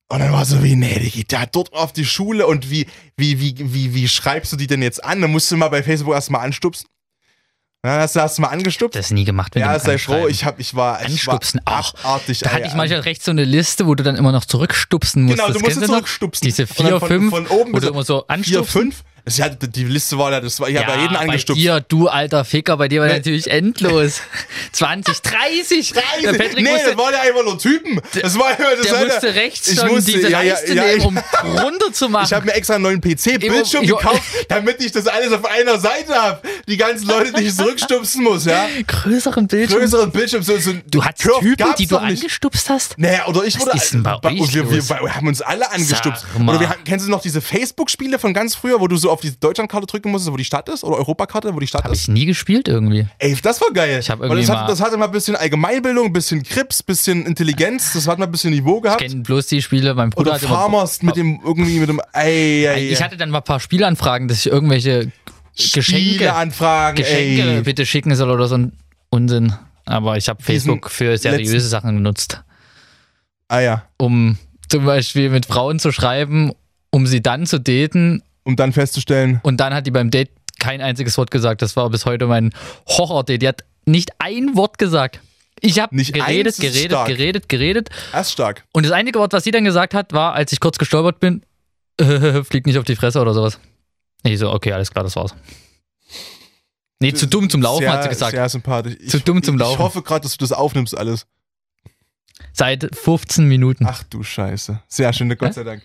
Und 0.08 0.18
dann 0.18 0.32
war 0.32 0.44
so 0.44 0.62
wie, 0.62 0.76
nee, 0.76 0.98
die 0.98 1.10
geht 1.10 1.32
da 1.32 1.46
dort 1.46 1.72
auf 1.72 1.92
die 1.92 2.04
Schule 2.04 2.46
und 2.46 2.70
wie, 2.70 2.86
wie, 3.16 3.40
wie, 3.40 3.54
wie, 3.58 3.94
wie 3.94 4.08
schreibst 4.08 4.52
du 4.52 4.56
die 4.56 4.66
denn 4.66 4.82
jetzt 4.82 5.02
an? 5.02 5.20
Dann 5.22 5.30
musst 5.30 5.50
du 5.50 5.56
mal 5.56 5.68
bei 5.68 5.82
Facebook 5.82 6.14
erstmal 6.14 6.44
anstupsen. 6.44 6.86
Ja, 7.84 7.98
hast 7.98 8.16
du 8.16 8.20
hast 8.20 8.38
mal 8.38 8.48
angestupst? 8.48 8.96
das 8.96 9.10
nie 9.10 9.24
gemacht 9.24 9.54
mit 9.54 9.62
ja, 9.62 9.78
sei 9.78 9.98
froh, 9.98 10.26
ich 10.26 10.46
hab, 10.46 10.58
ich 10.58 10.74
war, 10.74 11.02
ich 11.02 11.26
war 11.26 11.34
Anstupsen, 11.34 11.60
ach, 11.66 11.92
abartig. 12.02 12.38
Da 12.38 12.50
hatte 12.50 12.62
ey, 12.62 12.68
ich 12.68 12.74
manchmal 12.74 13.00
rechts 13.00 13.26
so 13.26 13.30
eine 13.30 13.44
Liste, 13.44 13.86
wo 13.86 13.94
du 13.94 14.02
dann 14.02 14.16
immer 14.16 14.32
noch 14.32 14.46
zurückstupsen 14.46 15.24
musst. 15.24 15.36
Genau, 15.36 15.52
du 15.52 15.60
musst 15.60 15.84
zurückstupsen. 15.84 16.46
Diese 16.46 16.64
dann 16.64 16.74
vier, 16.86 16.98
von- 16.98 17.08
fünf, 17.08 17.30
von 17.30 17.46
oben 17.48 17.74
wo 17.74 17.80
du 17.80 17.88
immer 17.88 18.02
so 18.02 18.20
Vier, 18.20 18.30
anstupsen. 18.30 18.72
fünf? 18.82 19.04
Das, 19.26 19.38
ja, 19.38 19.49
die 19.49 19.85
Liste 19.85 20.19
war 20.19 20.31
ja, 20.33 20.40
das 20.40 20.61
war, 20.61 20.69
ich 20.69 20.76
hab 20.76 20.87
ja 20.87 21.00
jeden 21.00 21.14
bei 21.14 21.21
angestupst. 21.21 21.59
dir, 21.62 21.81
du 21.88 22.09
alter 22.09 22.45
Ficker, 22.45 22.76
bei 22.76 22.88
dir 22.88 23.00
war 23.00 23.07
Nee. 23.09 23.14
natürlich 23.14 23.50
endlos. 23.50 24.21
20, 24.73 25.23
30. 25.23 25.93
Der 25.95 26.02
Nein, 26.25 26.37
Patrick 26.37 26.62
nee, 26.64 26.71
musste, 26.73 26.88
das 26.90 26.99
waren 26.99 27.14
ja 27.14 27.21
einfach 27.23 27.43
nur 27.45 27.59
Typen. 27.59 28.00
Das 28.21 28.38
war 28.38 28.50
ja, 28.50 28.57
das 28.76 28.87
der 28.87 28.93
war 28.93 29.04
musste 29.07 29.26
ja, 29.28 29.33
rechts 29.33 29.69
ich 29.69 29.78
schon 29.78 29.88
musste- 29.95 30.12
diese 30.12 30.28
ja, 30.28 30.43
ja, 30.43 30.52
Leiste 30.52 30.75
ja, 30.75 30.85
nehmen, 30.85 30.99
ich- 30.99 31.04
um 31.45 31.59
runterzumachen. 31.59 32.26
Ich 32.26 32.33
habe 32.35 32.45
mir 32.45 32.52
extra 32.52 32.75
einen 32.75 32.83
neuen 32.83 33.00
PC-Bildschirm 33.00 33.87
gekauft, 33.87 34.23
damit 34.49 34.83
ich 34.85 34.93
das 34.93 35.07
alles 35.07 35.33
auf 35.33 35.45
einer 35.47 35.78
Seite 35.78 36.14
habe. 36.14 36.43
Die 36.69 36.76
ganzen 36.76 37.07
Leute, 37.09 37.33
die 37.33 37.45
ich 37.45 37.57
zurückstupsen 37.57 38.23
muss, 38.25 38.45
ja. 38.45 38.66
größeren 38.87 39.47
Bildschirm. 39.47 39.81
Größeren 39.81 40.11
Bildschirm, 40.11 40.43
so, 40.43 40.59
so 40.59 40.73
Du 40.90 41.02
hattest 41.02 41.26
Typen, 41.40 41.75
die 41.78 41.87
du 41.87 41.97
angestupst 41.97 42.69
hast? 42.69 42.99
Naja, 42.99 43.26
oder 43.26 43.45
ich 43.45 43.54
Was 43.57 43.66
wurde. 43.66 43.76
ist 43.78 43.93
denn 43.95 44.02
bei 44.02 44.16
euch 44.23 44.40
und 44.40 44.54
wir, 44.54 44.71
wir, 44.71 44.88
wir 44.88 45.14
haben 45.14 45.28
uns 45.28 45.40
alle 45.40 45.71
angestupst. 45.71 46.26
Oder 46.47 46.61
wir 46.61 46.76
kennst 46.85 47.07
du 47.07 47.11
noch 47.11 47.23
diese 47.23 47.40
Facebook-Spiele 47.40 48.19
von 48.19 48.35
ganz 48.35 48.54
früher, 48.54 48.81
wo 48.81 48.87
du 48.88 48.97
so 48.97 49.13
auf 49.14 49.21
die 49.23 49.33
Deutschlandkarte 49.38 49.87
drücken 49.87 50.11
musstest, 50.11 50.33
wo 50.33 50.37
die 50.37 50.44
Stadt 50.44 50.68
ist? 50.68 50.85
Oder 50.85 50.97
Europakarte, 50.99 51.54
wo 51.54 51.61
die 51.61 51.66
Stadt 51.66 51.85
Habe 51.85 51.94
ist? 51.94 52.02
ich 52.02 52.09
nie 52.09 52.26
gespielt 52.26 52.68
irgendwie. 52.68 53.06
Ey, 53.18 53.35
das 53.42 53.61
war 53.61 53.71
geil. 53.73 53.99
Ich 54.00 54.11
hab 54.11 54.21
irgendwie 54.21 54.44
das, 54.44 54.54
hat, 54.56 54.68
das 54.68 54.80
hatte 54.83 54.97
mal 54.97 55.06
ein 55.06 55.12
bisschen 55.12 55.35
Allgemeinbildung, 55.37 56.06
ein 56.06 56.12
bisschen 56.12 56.42
Krips, 56.42 56.80
ein 56.83 56.87
bisschen 56.87 57.26
Intelligenz, 57.26 57.92
das 57.94 58.06
hat 58.06 58.18
mal 58.18 58.26
ein 58.26 58.30
bisschen 58.33 58.50
Niveau 58.50 58.76
Ich 58.76 58.83
gehabt. 58.83 59.00
kenne 59.00 59.23
bloß 59.23 59.47
die 59.47 59.62
Spiele. 59.62 59.94
Mein 59.94 60.11
Bruder 60.11 60.33
Oder 60.33 60.35
hat 60.40 60.42
immer- 60.42 60.54
Farmers 60.54 61.02
mit 61.02 61.16
dem, 61.16 61.40
irgendwie 61.44 61.78
mit 61.80 61.88
dem, 61.88 62.00
ey, 62.12 62.66
ey, 62.66 62.88
Ich 62.90 63.02
hatte 63.02 63.16
dann 63.16 63.30
mal 63.30 63.38
ein 63.38 63.44
paar 63.44 63.61
Spielanfragen, 63.61 64.28
dass 64.28 64.38
ich 64.44 64.52
irgendwelche 64.52 65.11
Geschenke, 65.56 66.33
Geschenke 66.94 67.42
ey. 67.56 67.62
bitte 67.62 67.87
schicken 67.87 68.14
soll 68.14 68.30
oder 68.30 68.49
so 68.49 68.56
ein 68.56 68.73
Unsinn. 69.11 69.52
Aber 69.87 70.16
ich 70.16 70.28
habe 70.28 70.42
Facebook 70.42 70.90
für 70.90 71.16
seriöse 71.18 71.68
Sachen 71.68 71.94
genutzt, 71.97 72.42
Ah 73.49 73.61
ja, 73.61 73.83
um 73.99 74.38
zum 74.68 74.87
Beispiel 74.87 75.28
mit 75.30 75.44
Frauen 75.47 75.78
zu 75.78 75.92
schreiben, 75.92 76.52
um 76.90 77.06
sie 77.06 77.21
dann 77.23 77.44
zu 77.47 77.61
daten 77.61 78.23
um 78.44 78.56
dann 78.56 78.72
festzustellen, 78.72 79.40
und 79.42 79.58
dann 79.58 79.74
hat 79.74 79.86
die 79.86 79.90
beim 79.90 80.10
Date 80.10 80.30
kein 80.58 80.80
einziges 80.80 81.18
Wort 81.18 81.30
gesagt. 81.30 81.62
Das 81.62 81.76
war 81.76 81.90
bis 81.90 82.06
heute 82.06 82.26
mein 82.26 82.52
Horror-Date. 82.86 83.42
Die 83.42 83.48
hat 83.48 83.64
nicht 83.86 84.10
ein 84.18 84.56
Wort 84.56 84.78
gesagt. 84.78 85.20
Ich 85.60 85.78
habe 85.78 85.94
Nicht 85.96 86.12
geredet, 86.12 86.56
geredet, 86.56 86.90
stark. 86.90 87.06
geredet, 87.08 87.48
geredet. 87.48 87.90
erst 88.12 88.32
stark. 88.32 88.64
Und 88.72 88.84
das 88.84 88.92
einzige 88.92 89.18
Wort, 89.18 89.32
was 89.32 89.44
sie 89.44 89.50
dann 89.50 89.64
gesagt 89.64 89.94
hat, 89.94 90.12
war, 90.12 90.34
als 90.34 90.52
ich 90.52 90.60
kurz 90.60 90.78
gestolpert 90.78 91.20
bin, 91.20 91.42
äh, 91.98 92.42
flieg 92.44 92.66
nicht 92.66 92.78
auf 92.78 92.84
die 92.84 92.96
Fresse 92.96 93.20
oder 93.20 93.34
sowas. 93.34 93.58
Nee, 94.24 94.36
so, 94.36 94.50
okay, 94.52 94.72
alles 94.72 94.90
klar, 94.90 95.04
das 95.04 95.16
war's. 95.16 95.34
Nee, 97.00 97.12
zu 97.12 97.26
dumm 97.26 97.50
zum 97.50 97.60
Laufen, 97.60 97.80
sehr, 97.80 97.92
hat 97.92 98.02
sie 98.04 98.08
gesagt. 98.08 98.32
Sehr 98.32 98.48
sympathisch. 98.48 98.96
Zu 99.08 99.20
dumm 99.20 99.42
zum 99.42 99.56
ich, 99.56 99.60
Laufen. 99.60 99.74
Ich 99.74 99.78
hoffe 99.78 100.02
gerade, 100.02 100.22
dass 100.22 100.36
du 100.36 100.44
das 100.44 100.52
aufnimmst 100.52 100.96
alles. 100.96 101.26
Seit 102.52 102.94
15 102.94 103.46
Minuten. 103.46 103.84
Ach 103.86 104.02
du 104.04 104.22
Scheiße. 104.22 104.80
Sehr 104.88 105.12
schön, 105.12 105.34
Gott 105.36 105.54
sei 105.54 105.64
Dank. 105.64 105.82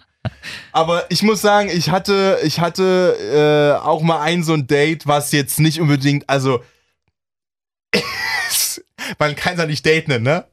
Aber 0.72 1.06
ich 1.10 1.24
muss 1.24 1.42
sagen, 1.42 1.70
ich 1.70 1.90
hatte, 1.90 2.40
ich 2.44 2.60
hatte 2.60 3.76
äh, 3.80 3.86
auch 3.86 4.02
mal 4.02 4.22
ein 4.22 4.44
so 4.44 4.54
ein 4.54 4.68
Date, 4.68 5.08
was 5.08 5.32
jetzt 5.32 5.60
nicht 5.60 5.80
unbedingt, 5.82 6.30
also 6.30 6.64
man 9.20 9.36
kann 9.36 9.54
es 9.54 9.60
ja 9.60 9.66
nicht 9.66 9.86
daten, 9.86 10.24
ne? 10.24 10.46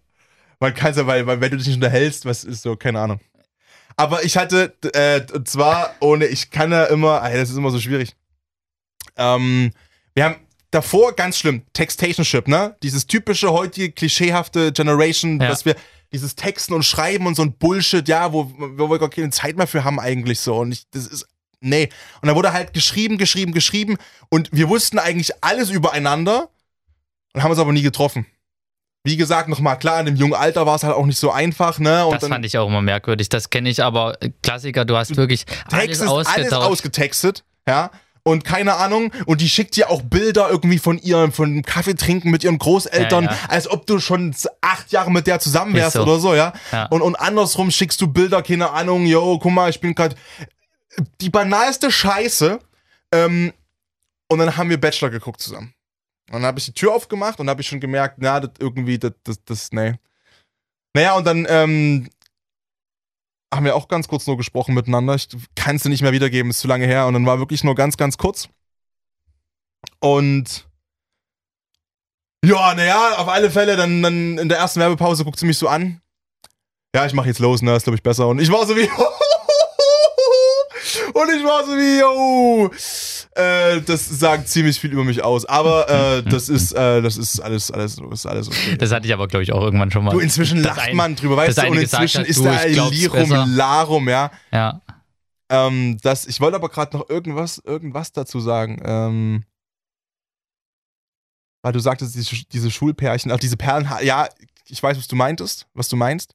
Man 0.59 0.75
kann 0.75 0.91
es 0.93 0.97
ja, 0.97 1.07
weil, 1.07 1.27
weil 1.27 1.41
wenn 1.41 1.51
du 1.51 1.57
dich 1.59 1.67
nicht 1.67 1.77
unterhältst, 1.77 2.25
was 2.25 2.45
ist 2.45 2.63
so, 2.63 2.77
keine 2.77 3.01
Ahnung. 3.01 3.21
Aber 3.97 4.25
ich 4.25 4.37
hatte, 4.37 4.75
äh, 4.95 5.21
und 5.33 5.49
zwar 5.49 5.95
ohne, 6.01 6.27
ich 6.27 6.51
kann 6.51 6.71
ja 6.73 6.85
immer, 6.85 7.23
ey, 7.23 7.37
das 7.39 7.51
ist 7.51 7.57
immer 7.57 7.71
so 7.71 7.79
schwierig. 7.81 8.15
Ähm, 9.17 9.73
wir 10.15 10.25
haben 10.25 10.37
davor 10.71 11.15
ganz 11.15 11.39
schlimm, 11.39 11.63
Textationship, 11.73 12.49
ne? 12.49 12.77
Dieses 12.83 13.07
typische 13.07 13.53
heutige 13.53 13.93
klischeehafte 13.93 14.73
Generation, 14.73 15.41
Ja. 15.41 15.49
dass 15.49 15.65
wir 15.65 15.77
dieses 16.13 16.37
Texten 16.37 16.75
und 16.75 16.85
Schreiben 16.85 17.27
und 17.27 17.35
so 17.35 17.43
ein 17.43 17.53
Bullshit, 17.53 18.07
ja, 18.09 18.33
wo, 18.33 18.53
wo 18.57 18.91
wir 18.91 18.99
gar 18.99 19.11
keine 19.11 19.31
Zeit 19.31 19.57
mehr 19.57 19.67
für 19.67 19.85
haben 19.85 20.01
eigentlich 20.01 20.41
so. 20.41 20.57
Und 20.57 20.73
ich, 20.73 20.89
das 20.91 21.07
ist, 21.07 21.27
nee. 21.61 21.89
Und 22.23 22.29
da 22.29 22.35
wurde 22.35 22.53
halt 22.53 22.73
geschrieben, 22.73 23.19
geschrieben, 23.19 23.53
geschrieben 23.53 23.97
und 24.29 24.49
wir 24.53 24.69
wussten 24.69 24.99
eigentlich 24.99 25.33
alles 25.43 25.71
übereinander 25.71 26.49
und 27.35 27.43
haben 27.43 27.51
uns 27.51 27.61
aber 27.61 27.73
nie 27.73 27.83
getroffen. 27.83 28.27
Wie 29.05 29.17
gesagt, 29.17 29.49
nochmal 29.49 29.79
klar, 29.79 30.01
in 30.01 30.07
dem 30.07 30.17
jungen 30.17 30.35
Alter 30.35 30.67
war 30.67 30.75
es 30.75 30.83
halt 30.83 30.95
auch 30.95 31.07
nicht 31.07 31.19
so 31.19 31.31
einfach, 31.31 31.79
ne? 31.79 32.05
Und 32.07 32.21
das 32.21 32.29
fand 32.29 32.45
ich 32.45 32.59
auch 32.59 32.67
immer 32.67 32.83
merkwürdig. 32.83 33.29
Das 33.29 33.51
kenne 33.51 33.69
ich, 33.69 33.83
aber 33.83 34.19
Klassiker, 34.43 34.85
du 34.85 34.97
hast 34.97 35.17
wirklich 35.17 35.47
alles 35.71 36.01
ist 36.01 36.09
alles 36.09 36.27
ausgetauscht. 36.27 36.71
ausgetextet, 36.71 37.45
ja. 37.69 37.93
Und 38.27 38.43
keine 38.43 38.75
Ahnung, 38.75 39.13
und 39.27 39.41
die 39.41 39.49
schickt 39.49 39.77
dir 39.77 39.89
auch 39.89 40.03
Bilder 40.03 40.51
irgendwie 40.51 40.81
von 40.81 40.99
ihrem, 40.99 41.31
von 41.31 41.63
Kaffee 41.63 41.95
trinken 41.95 42.33
mit 42.33 42.43
ihren 42.43 42.59
Großeltern, 42.59 43.27
Ja, 43.27 43.31
ja. 43.31 43.39
als 43.47 43.71
ob 43.71 43.87
du 43.87 44.01
schon 44.01 44.35
acht 44.61 44.91
Jahre 44.91 45.13
mit 45.13 45.29
der 45.29 45.39
zusammen 45.39 45.75
wärst 45.75 45.93
so. 45.93 46.03
oder 46.03 46.19
so, 46.19 46.35
ja. 46.35 46.53
Ja. 46.73 46.87
Und, 46.87 47.03
und 47.03 47.15
andersrum 47.15 47.71
schickst 47.71 48.01
du 48.01 48.09
Bilder, 48.09 48.43
keine 48.43 48.71
Ahnung, 48.71 49.07
yo, 49.07 49.39
guck 49.39 49.53
mal, 49.53 49.71
ich 49.71 49.79
bin 49.79 49.95
gerade 49.95 50.17
die 51.21 51.31
banalste 51.31 51.93
Scheiße. 51.93 52.59
Ähm, 53.13 53.53
und 54.29 54.41
dann 54.41 54.57
haben 54.57 54.71
wir 54.71 54.81
Bachelor 54.81 55.11
geguckt 55.11 55.41
zusammen. 55.41 55.73
Und 56.31 56.41
dann 56.41 56.47
habe 56.47 56.59
ich 56.59 56.65
die 56.65 56.73
Tür 56.73 56.95
aufgemacht 56.97 57.39
und 57.39 57.49
habe 57.49 57.61
ich 57.61 57.69
schon 57.69 57.79
gemerkt, 57.79 58.17
na, 58.19 58.41
das 58.41 58.51
irgendwie, 58.59 58.99
das, 58.99 59.13
das, 59.23 59.45
das, 59.45 59.71
nee. 59.71 59.95
Naja, 60.95 61.15
und 61.15 61.25
dann 61.29 61.47
ähm, 61.49 62.09
haben 63.57 63.65
wir 63.65 63.75
auch 63.75 63.89
ganz 63.89 64.09
kurz 64.09 64.27
nur 64.27 64.37
gesprochen 64.37 64.75
miteinander. 64.75 65.15
Ich 65.15 65.29
kann 65.55 65.77
es 65.77 65.83
dir 65.83 65.89
nicht 65.89 66.03
mehr 66.03 66.13
wiedergeben, 66.13 66.51
ist 66.51 66.61
zu 66.61 66.69
lange 66.69 66.87
her. 66.87 67.07
Und 67.07 67.15
dann 67.15 67.27
war 67.27 67.39
wirklich 67.39 67.65
nur 67.65 67.75
ganz, 67.75 67.97
ganz 67.97 68.19
kurz. 68.19 68.49
Und 70.01 70.67
ja, 72.45 72.75
naja, 72.75 73.17
auf 73.17 73.29
alle 73.29 73.51
Fälle, 73.51 73.77
dann, 73.77 74.03
dann 74.03 74.39
in 74.39 74.49
der 74.49 74.59
ersten 74.59 74.81
Werbepause 74.81 75.25
guckt 75.25 75.39
sie 75.39 75.47
mich 75.47 75.59
so 75.59 75.69
an. 75.69 76.01
Ja, 76.95 77.05
ich 77.07 77.13
mach 77.13 77.27
jetzt 77.27 77.41
los, 77.41 77.61
ne, 77.63 77.75
ist 77.75 77.83
glaube 77.85 77.97
ich 77.97 78.03
besser. 78.03 78.29
Und 78.29 78.41
ich 78.41 78.51
war 78.53 78.65
so 78.67 78.77
wie. 78.77 78.89
Und 81.13 81.31
ich 81.31 81.45
war 81.45 81.65
so 81.65 81.73
wie, 81.73 81.99
yo. 82.01 82.71
Äh, 83.37 83.83
das 83.83 84.09
sagt 84.09 84.49
ziemlich 84.49 84.81
viel 84.81 84.93
über 84.93 85.05
mich 85.05 85.23
aus. 85.23 85.45
Aber 85.45 85.89
äh, 85.89 86.23
das 86.31 86.49
ist, 86.49 86.73
äh, 86.73 87.03
das 87.03 87.17
ist 87.19 87.39
alles, 87.41 87.71
alles, 87.71 87.99
ist 88.11 88.27
alles 88.27 88.49
okay. 88.49 88.77
Das 88.79 88.91
hatte 88.93 89.07
ich 89.07 89.13
aber, 89.13 89.29
glaube 89.29 89.43
ich, 89.43 89.53
auch 89.53 89.63
irgendwann 89.63 89.91
schon 89.91 90.05
mal. 90.05 90.13
Du, 90.13 90.21
inzwischen 90.21 90.63
lacht 90.63 90.81
ein- 90.81 90.97
man 90.97 91.17
drüber, 91.17 91.37
weißt 91.37 91.59
du, 91.59 91.67
und 91.69 91.79
inzwischen 91.79 92.23
hat, 92.23 92.29
ist 92.29 92.43
da 92.45 92.63
Lirum. 92.65 93.55
Larum, 93.55 94.09
ja. 94.09 94.31
Ja. 94.53 94.81
Ähm, 95.51 95.99
das, 96.03 96.27
ich 96.27 96.41
wollte 96.41 96.57
aber 96.57 96.69
gerade 96.71 96.97
noch 96.97 97.09
irgendwas, 97.11 97.59
irgendwas 97.65 98.11
dazu 98.13 98.41
sagen. 98.41 98.81
Ähm, 98.85 99.45
weil 101.63 101.73
du 101.73 101.81
sagtest, 101.81 102.15
diese, 102.15 102.37
diese 102.53 102.71
Schulpärchen, 102.71 103.31
auch 103.33 103.39
diese 103.39 103.57
Perlen, 103.57 103.89
ja, 104.03 104.29
ich 104.69 104.83
weiß, 104.83 104.97
was 104.97 105.09
du 105.09 105.17
meintest, 105.17 105.67
was 105.75 105.89
du 105.89 105.97
meinst. 105.97 106.35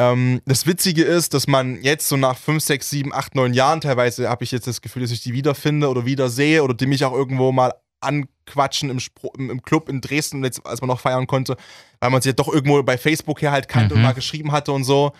Ähm, 0.00 0.40
das 0.44 0.66
Witzige 0.66 1.02
ist, 1.04 1.34
dass 1.34 1.46
man 1.48 1.82
jetzt 1.82 2.08
so 2.08 2.16
nach 2.16 2.36
5, 2.36 2.62
6, 2.62 2.90
7, 2.90 3.12
8, 3.12 3.34
9 3.34 3.52
Jahren 3.54 3.80
teilweise 3.80 4.28
habe 4.28 4.44
ich 4.44 4.52
jetzt 4.52 4.66
das 4.66 4.80
Gefühl, 4.80 5.02
dass 5.02 5.10
ich 5.10 5.22
die 5.22 5.32
wiederfinde 5.32 5.88
oder 5.88 6.06
wiedersehe 6.06 6.62
oder 6.62 6.74
die 6.74 6.86
mich 6.86 7.04
auch 7.04 7.12
irgendwo 7.12 7.50
mal 7.52 7.74
anquatschen 8.00 8.90
im, 8.90 9.00
Spro 9.00 9.32
im, 9.36 9.60
Club 9.62 9.88
in 9.88 10.00
Dresden, 10.00 10.44
als 10.44 10.80
man 10.80 10.86
noch 10.86 11.00
feiern 11.00 11.26
konnte, 11.26 11.56
weil 11.98 12.10
man 12.10 12.22
sie 12.22 12.28
ja 12.28 12.32
doch 12.32 12.46
irgendwo 12.46 12.80
bei 12.84 12.96
Facebook 12.96 13.42
her 13.42 13.50
halt 13.50 13.68
kannte 13.68 13.94
Mhm. 13.94 14.00
und 14.00 14.02
mal 14.06 14.12
geschrieben 14.14 14.52
hatte 14.52 14.70
und 14.70 14.84
so. 14.84 15.12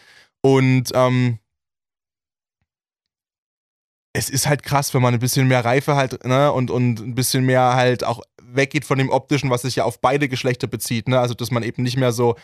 Und 0.43 0.91
ähm, 0.95 1.39
es 4.13 4.31
ist 4.31 4.47
halt 4.47 4.63
krass, 4.63 4.95
wenn 4.95 5.03
man 5.03 5.15
ein 5.15 5.21
bisschen 5.21 5.49
mehr 5.49 5.65
Reife 5.65 5.97
halt, 5.97 6.25
ne, 6.25 6.53
und, 6.53 6.71
und 6.71 7.01
ein 7.01 7.15
bisschen 7.15 7.45
mehr 7.45 7.75
halt 7.75 8.05
auch 8.05 8.23
weggeht 8.43 8.85
von 8.85 8.99
dem 8.99 9.11
Optischen, 9.11 9.51
was 9.51 9.63
sich 9.63 9.77
ja 9.77 9.85
auf 9.85 10.01
beide 10.01 10.29
Geschlechter 10.29 10.67
bezieht, 10.67 11.09
ne? 11.09 11.21
Also, 11.21 11.35
dass 11.35 11.51
man 11.51 11.63
eben 11.63 11.83
nicht 11.83 11.97
mehr 11.99 12.13
so, 12.13 12.37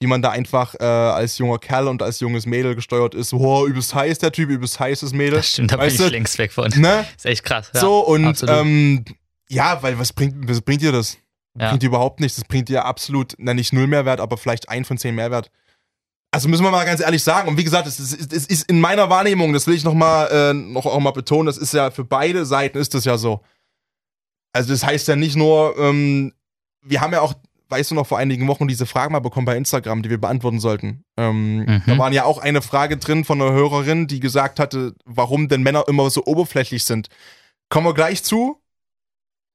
wie 0.00 0.06
man 0.06 0.22
da 0.22 0.30
einfach 0.30 0.74
äh, 0.80 0.84
als 0.84 1.36
junger 1.36 1.58
Kerl 1.58 1.86
und 1.86 2.02
als 2.02 2.20
junges 2.20 2.46
Mädel 2.46 2.74
gesteuert 2.74 3.14
ist, 3.14 3.34
wow, 3.34 3.68
übelst 3.68 3.94
heiß 3.94 4.18
der 4.18 4.32
Typ, 4.32 4.48
übelst 4.48 4.80
heißes 4.80 5.12
Mädel. 5.12 5.36
Das 5.36 5.48
stimmt, 5.48 5.72
da 5.72 5.76
bin 5.76 5.86
Weißt 5.86 5.96
ich 5.96 6.06
du? 6.06 6.10
längst 6.10 6.38
weg 6.38 6.52
von. 6.52 6.70
Ne? 6.74 7.06
Ist 7.14 7.26
echt 7.26 7.44
krass. 7.44 7.70
Ja, 7.74 7.80
so, 7.80 8.00
und 8.00 8.42
ähm, 8.48 9.04
ja, 9.50 9.82
weil 9.82 9.98
was 9.98 10.14
bringt, 10.14 10.48
was 10.48 10.62
bringt 10.62 10.80
dir 10.80 10.92
das? 10.92 11.18
Ja. 11.58 11.68
Bringt 11.68 11.82
dir 11.82 11.88
überhaupt 11.88 12.20
nichts. 12.20 12.36
Das 12.36 12.44
bringt 12.46 12.70
dir 12.70 12.86
absolut, 12.86 13.34
na 13.36 13.52
nicht 13.52 13.72
null 13.74 13.86
Mehrwert, 13.86 14.20
aber 14.20 14.38
vielleicht 14.38 14.70
ein 14.70 14.86
von 14.86 14.96
zehn 14.96 15.14
Mehrwert. 15.14 15.50
Also 16.30 16.48
müssen 16.48 16.62
wir 16.62 16.70
mal 16.70 16.86
ganz 16.86 17.00
ehrlich 17.00 17.22
sagen. 17.22 17.48
Und 17.48 17.58
wie 17.58 17.64
gesagt, 17.64 17.86
es 17.86 17.98
ist, 17.98 18.32
es 18.32 18.46
ist 18.46 18.70
in 18.70 18.80
meiner 18.80 19.10
Wahrnehmung, 19.10 19.52
das 19.52 19.66
will 19.66 19.74
ich 19.74 19.84
noch 19.84 19.94
mal, 19.94 20.26
äh, 20.28 20.54
noch 20.54 20.86
auch 20.86 21.00
mal 21.00 21.10
betonen, 21.10 21.46
das 21.46 21.58
ist 21.58 21.74
ja 21.74 21.90
für 21.90 22.04
beide 22.04 22.46
Seiten 22.46 22.78
ist 22.78 22.94
das 22.94 23.04
ja 23.04 23.18
so. 23.18 23.40
Also 24.52 24.72
das 24.72 24.84
heißt 24.84 25.08
ja 25.08 25.16
nicht 25.16 25.36
nur, 25.36 25.76
ähm, 25.78 26.32
wir 26.82 27.00
haben 27.00 27.12
ja 27.12 27.20
auch, 27.20 27.34
weißt 27.70 27.90
du 27.92 27.94
noch, 27.94 28.06
vor 28.06 28.18
einigen 28.18 28.46
Wochen 28.48 28.66
diese 28.68 28.84
Frage 28.86 29.12
mal 29.12 29.20
bekommen 29.20 29.46
bei 29.46 29.56
Instagram, 29.56 30.02
die 30.02 30.10
wir 30.10 30.18
beantworten 30.20 30.60
sollten. 30.60 31.04
Ähm, 31.16 31.58
Mhm. 31.60 31.82
Da 31.86 31.98
waren 31.98 32.12
ja 32.12 32.24
auch 32.24 32.38
eine 32.38 32.62
Frage 32.62 32.96
drin 32.96 33.24
von 33.24 33.40
einer 33.40 33.52
Hörerin, 33.52 34.06
die 34.06 34.20
gesagt 34.20 34.58
hatte, 34.60 34.94
warum 35.04 35.48
denn 35.48 35.62
Männer 35.62 35.84
immer 35.88 36.10
so 36.10 36.24
oberflächlich 36.26 36.84
sind. 36.84 37.08
Kommen 37.68 37.86
wir 37.86 37.94
gleich 37.94 38.22
zu. 38.22 38.60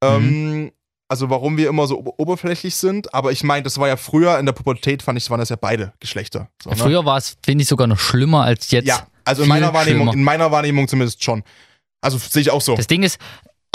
Ähm, 0.03 0.71
also 1.07 1.29
warum 1.29 1.57
wir 1.57 1.69
immer 1.69 1.87
so 1.87 1.99
ober- 1.99 2.13
oberflächlich 2.17 2.75
sind. 2.75 3.13
Aber 3.13 3.31
ich 3.31 3.43
meine, 3.43 3.63
das 3.63 3.77
war 3.77 3.87
ja 3.87 3.97
früher 3.97 4.39
in 4.39 4.45
der 4.45 4.53
Pubertät, 4.53 5.03
fand 5.03 5.17
ich, 5.17 5.29
waren 5.29 5.39
das 5.39 5.49
ja 5.49 5.55
beide 5.55 5.93
Geschlechter. 5.99 6.49
So, 6.63 6.69
ne? 6.71 6.75
Früher 6.75 7.05
war 7.05 7.17
es, 7.17 7.37
finde 7.43 7.61
ich, 7.63 7.67
sogar 7.67 7.87
noch 7.87 7.99
schlimmer 7.99 8.43
als 8.43 8.71
jetzt. 8.71 8.87
Ja, 8.87 9.07
also 9.23 9.43
in 9.43 9.49
meiner 9.49 9.73
Wahrnehmung, 9.73 10.13
in 10.13 10.23
meiner 10.23 10.51
Wahrnehmung 10.51 10.87
zumindest 10.87 11.23
schon. 11.23 11.43
Also 12.01 12.17
sehe 12.17 12.41
ich 12.41 12.51
auch 12.51 12.61
so. 12.61 12.75
Das 12.75 12.87
Ding 12.87 13.03
ist, 13.03 13.19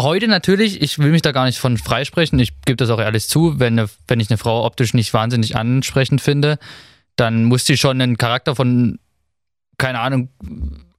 heute 0.02 0.28
natürlich, 0.28 0.80
ich 0.82 0.98
will 0.98 1.10
mich 1.10 1.22
da 1.22 1.32
gar 1.32 1.44
nicht 1.44 1.58
von 1.58 1.76
freisprechen, 1.78 2.38
ich 2.38 2.60
gebe 2.62 2.76
das 2.76 2.90
auch 2.90 3.00
ehrlich 3.00 3.28
zu, 3.28 3.58
wenn, 3.58 3.78
eine, 3.78 3.88
wenn 4.06 4.20
ich 4.20 4.30
eine 4.30 4.38
Frau 4.38 4.64
optisch 4.64 4.94
nicht 4.94 5.12
wahnsinnig 5.14 5.56
ansprechend 5.56 6.20
finde, 6.20 6.58
dann 7.16 7.44
muss 7.44 7.66
sie 7.66 7.76
schon 7.76 8.00
einen 8.00 8.16
Charakter 8.18 8.56
von, 8.56 8.98
keine 9.78 10.00
Ahnung, 10.00 10.30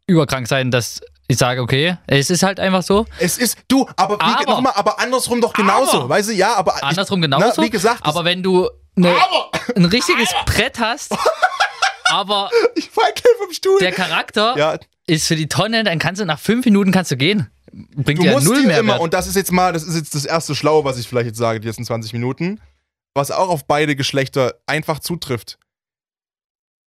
überkrank 0.07 0.47
sein, 0.47 0.71
dass 0.71 1.01
ich 1.27 1.37
sage, 1.37 1.61
okay, 1.61 1.97
es 2.07 2.29
ist 2.29 2.43
halt 2.43 2.59
einfach 2.59 2.83
so. 2.83 3.05
Es 3.17 3.37
ist, 3.37 3.57
du, 3.69 3.87
aber, 3.95 4.17
wie, 4.17 4.23
Aber- 4.23 4.45
noch 4.45 4.61
mal, 4.61 4.73
aber 4.75 4.99
andersrum 4.99 5.39
doch 5.39 5.53
genauso. 5.53 6.01
Aber- 6.01 6.09
weißt 6.09 6.29
du, 6.29 6.33
ja, 6.33 6.55
aber. 6.55 6.75
ich- 6.77 6.83
Andersrum 6.83 7.21
na, 7.21 7.37
genauso. 7.37 7.61
wie 7.63 7.69
gesagt, 7.69 8.05
aber 8.05 8.25
wenn 8.25 8.43
du 8.43 8.69
aber 8.97 9.49
ein 9.75 9.85
richtiges 9.85 10.29
Brett 10.45 10.79
hast, 10.79 11.15
aber 12.05 12.49
ich 12.75 12.89
fall 12.89 13.13
vom 13.37 13.53
Stuhl. 13.53 13.79
der 13.79 13.93
Charakter 13.93 14.55
ja, 14.57 14.77
ist 15.07 15.27
für 15.27 15.37
die 15.37 15.47
Tonne, 15.47 15.83
dann 15.85 15.99
kannst 15.99 16.19
du 16.21 16.25
nach 16.25 16.39
fünf 16.39 16.65
Minuten 16.65 16.91
kannst 16.91 17.11
du 17.11 17.17
gehen. 17.17 17.49
Bringt 17.71 18.19
du 18.19 18.23
dir 18.23 18.31
musst 18.34 18.45
null 18.47 18.63
mehr. 18.63 18.79
immer, 18.79 18.99
und 18.99 19.13
das 19.13 19.27
ist 19.27 19.36
jetzt 19.36 19.51
mal, 19.51 19.71
das 19.73 19.84
ist 19.84 19.95
jetzt 19.95 20.13
das 20.15 20.25
erste 20.25 20.55
Schlaue, 20.55 20.84
was 20.84 20.97
ich 20.97 21.07
vielleicht 21.07 21.27
jetzt 21.27 21.38
sage, 21.38 21.60
die 21.60 21.67
letzten 21.67 21.86
20 21.86 22.13
Minuten, 22.13 22.60
was 23.13 23.31
auch 23.31 23.49
auf 23.49 23.65
beide 23.65 23.95
Geschlechter 23.95 24.55
einfach 24.67 24.99
zutrifft. 24.99 25.57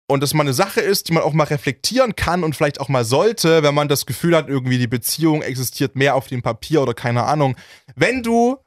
Und 0.07 0.21
dass 0.21 0.33
man 0.33 0.45
eine 0.45 0.53
Sache 0.53 0.81
ist, 0.81 1.07
die 1.07 1.13
man 1.13 1.23
auch 1.23 1.33
mal 1.33 1.45
reflektieren 1.45 2.15
kann 2.15 2.43
und 2.43 2.55
vielleicht 2.55 2.81
auch 2.81 2.89
mal 2.89 3.05
sollte, 3.05 3.63
wenn 3.63 3.73
man 3.73 3.87
das 3.87 4.05
Gefühl 4.05 4.35
hat, 4.35 4.49
irgendwie 4.49 4.77
die 4.77 4.87
Beziehung 4.87 5.41
existiert 5.41 5.95
mehr 5.95 6.15
auf 6.15 6.27
dem 6.27 6.41
Papier 6.41 6.81
oder 6.81 6.93
keine 6.93 7.23
Ahnung. 7.23 7.55
Wenn 7.95 8.21
du, 8.21 8.57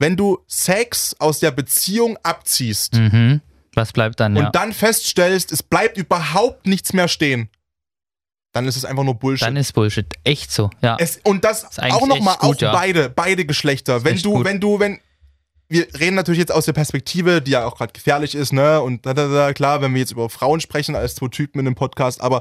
wenn 0.00 0.16
du 0.16 0.38
Sex 0.48 1.14
aus 1.20 1.38
der 1.38 1.52
Beziehung 1.52 2.18
abziehst 2.24 2.94
Mhm. 2.94 3.40
Was 3.74 3.92
bleibt 3.92 4.18
dann? 4.18 4.36
und 4.36 4.42
Ja. 4.42 4.50
dann 4.50 4.72
feststellst, 4.72 5.52
es 5.52 5.62
bleibt 5.62 5.96
überhaupt 5.96 6.66
nichts 6.66 6.92
mehr 6.92 7.06
stehen, 7.06 7.48
dann 8.52 8.66
ist 8.66 8.76
es 8.76 8.84
einfach 8.84 9.04
nur 9.04 9.14
Bullshit. 9.14 9.46
Dann 9.46 9.56
ist 9.56 9.72
Bullshit. 9.72 10.06
Echt 10.24 10.50
so. 10.50 10.70
Ja. 10.80 10.96
Es, 10.98 11.20
und 11.24 11.44
das 11.44 11.78
eigentlich 11.78 11.94
auch 11.94 12.06
nochmal 12.06 12.36
auf 12.40 12.60
ja. 12.60 12.72
beide, 12.72 13.10
beide 13.10 13.44
Geschlechter. 13.44 14.04
Wenn 14.04 14.18
du, 14.18 14.34
gut. 14.34 14.44
wenn 14.44 14.60
du, 14.60 14.80
wenn. 14.80 15.00
Wir 15.70 15.86
reden 16.00 16.16
natürlich 16.16 16.38
jetzt 16.38 16.52
aus 16.52 16.64
der 16.64 16.72
Perspektive, 16.72 17.42
die 17.42 17.50
ja 17.50 17.66
auch 17.66 17.76
gerade 17.76 17.92
gefährlich 17.92 18.34
ist, 18.34 18.54
ne? 18.54 18.80
Und 18.80 19.04
da, 19.04 19.12
da, 19.12 19.28
da, 19.28 19.52
klar, 19.52 19.82
wenn 19.82 19.92
wir 19.92 20.00
jetzt 20.00 20.12
über 20.12 20.30
Frauen 20.30 20.60
sprechen 20.60 20.96
als 20.96 21.16
zwei 21.16 21.28
Typen 21.28 21.60
in 21.60 21.66
einem 21.66 21.74
Podcast, 21.74 22.22
aber 22.22 22.40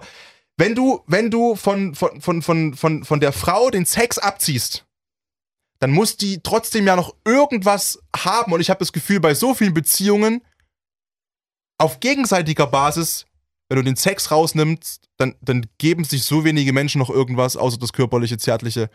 wenn 0.56 0.76
du, 0.76 1.04
wenn 1.08 1.30
du 1.30 1.56
von, 1.56 1.94
von, 1.94 2.22
von, 2.22 2.42
von, 2.42 2.74
von, 2.74 3.04
von 3.04 3.20
der 3.20 3.34
Frau 3.34 3.70
den 3.70 3.86
Sex 3.86 4.18
abziehst, 4.18 4.86
dann 5.80 5.92
muss 5.92 6.18
die 6.18 6.42
trotzdem 6.42 6.88
ja 6.88 6.96
noch 6.96 7.16
irgendwas 7.26 8.00
haben. 8.16 8.54
Und 8.54 8.62
ich 8.62 8.70
habe 8.70 8.80
das 8.80 8.94
Gefühl, 8.94 9.20
bei 9.20 9.36
so 9.36 9.54
vielen 9.54 9.74
Beziehungen, 9.74 10.42
auf 11.78 12.00
gegenseitiger 12.00 12.66
Basis, 12.66 13.27
wenn 13.70 13.78
du 13.78 13.84
den 13.84 13.96
Sex 13.96 14.32
rausnimmst, 14.32 15.10
dann, 15.18 15.36
dann 15.42 15.66
geben 15.78 16.04
sich 16.04 16.24
so 16.24 16.44
wenige 16.44 16.74
Menschen 16.74 17.00
noch 17.00 17.10
irgendwas, 17.10 17.58
außer 17.58 17.78
das 17.78 17.94
körperliche, 17.94 18.38
zärtliche. 18.38 18.90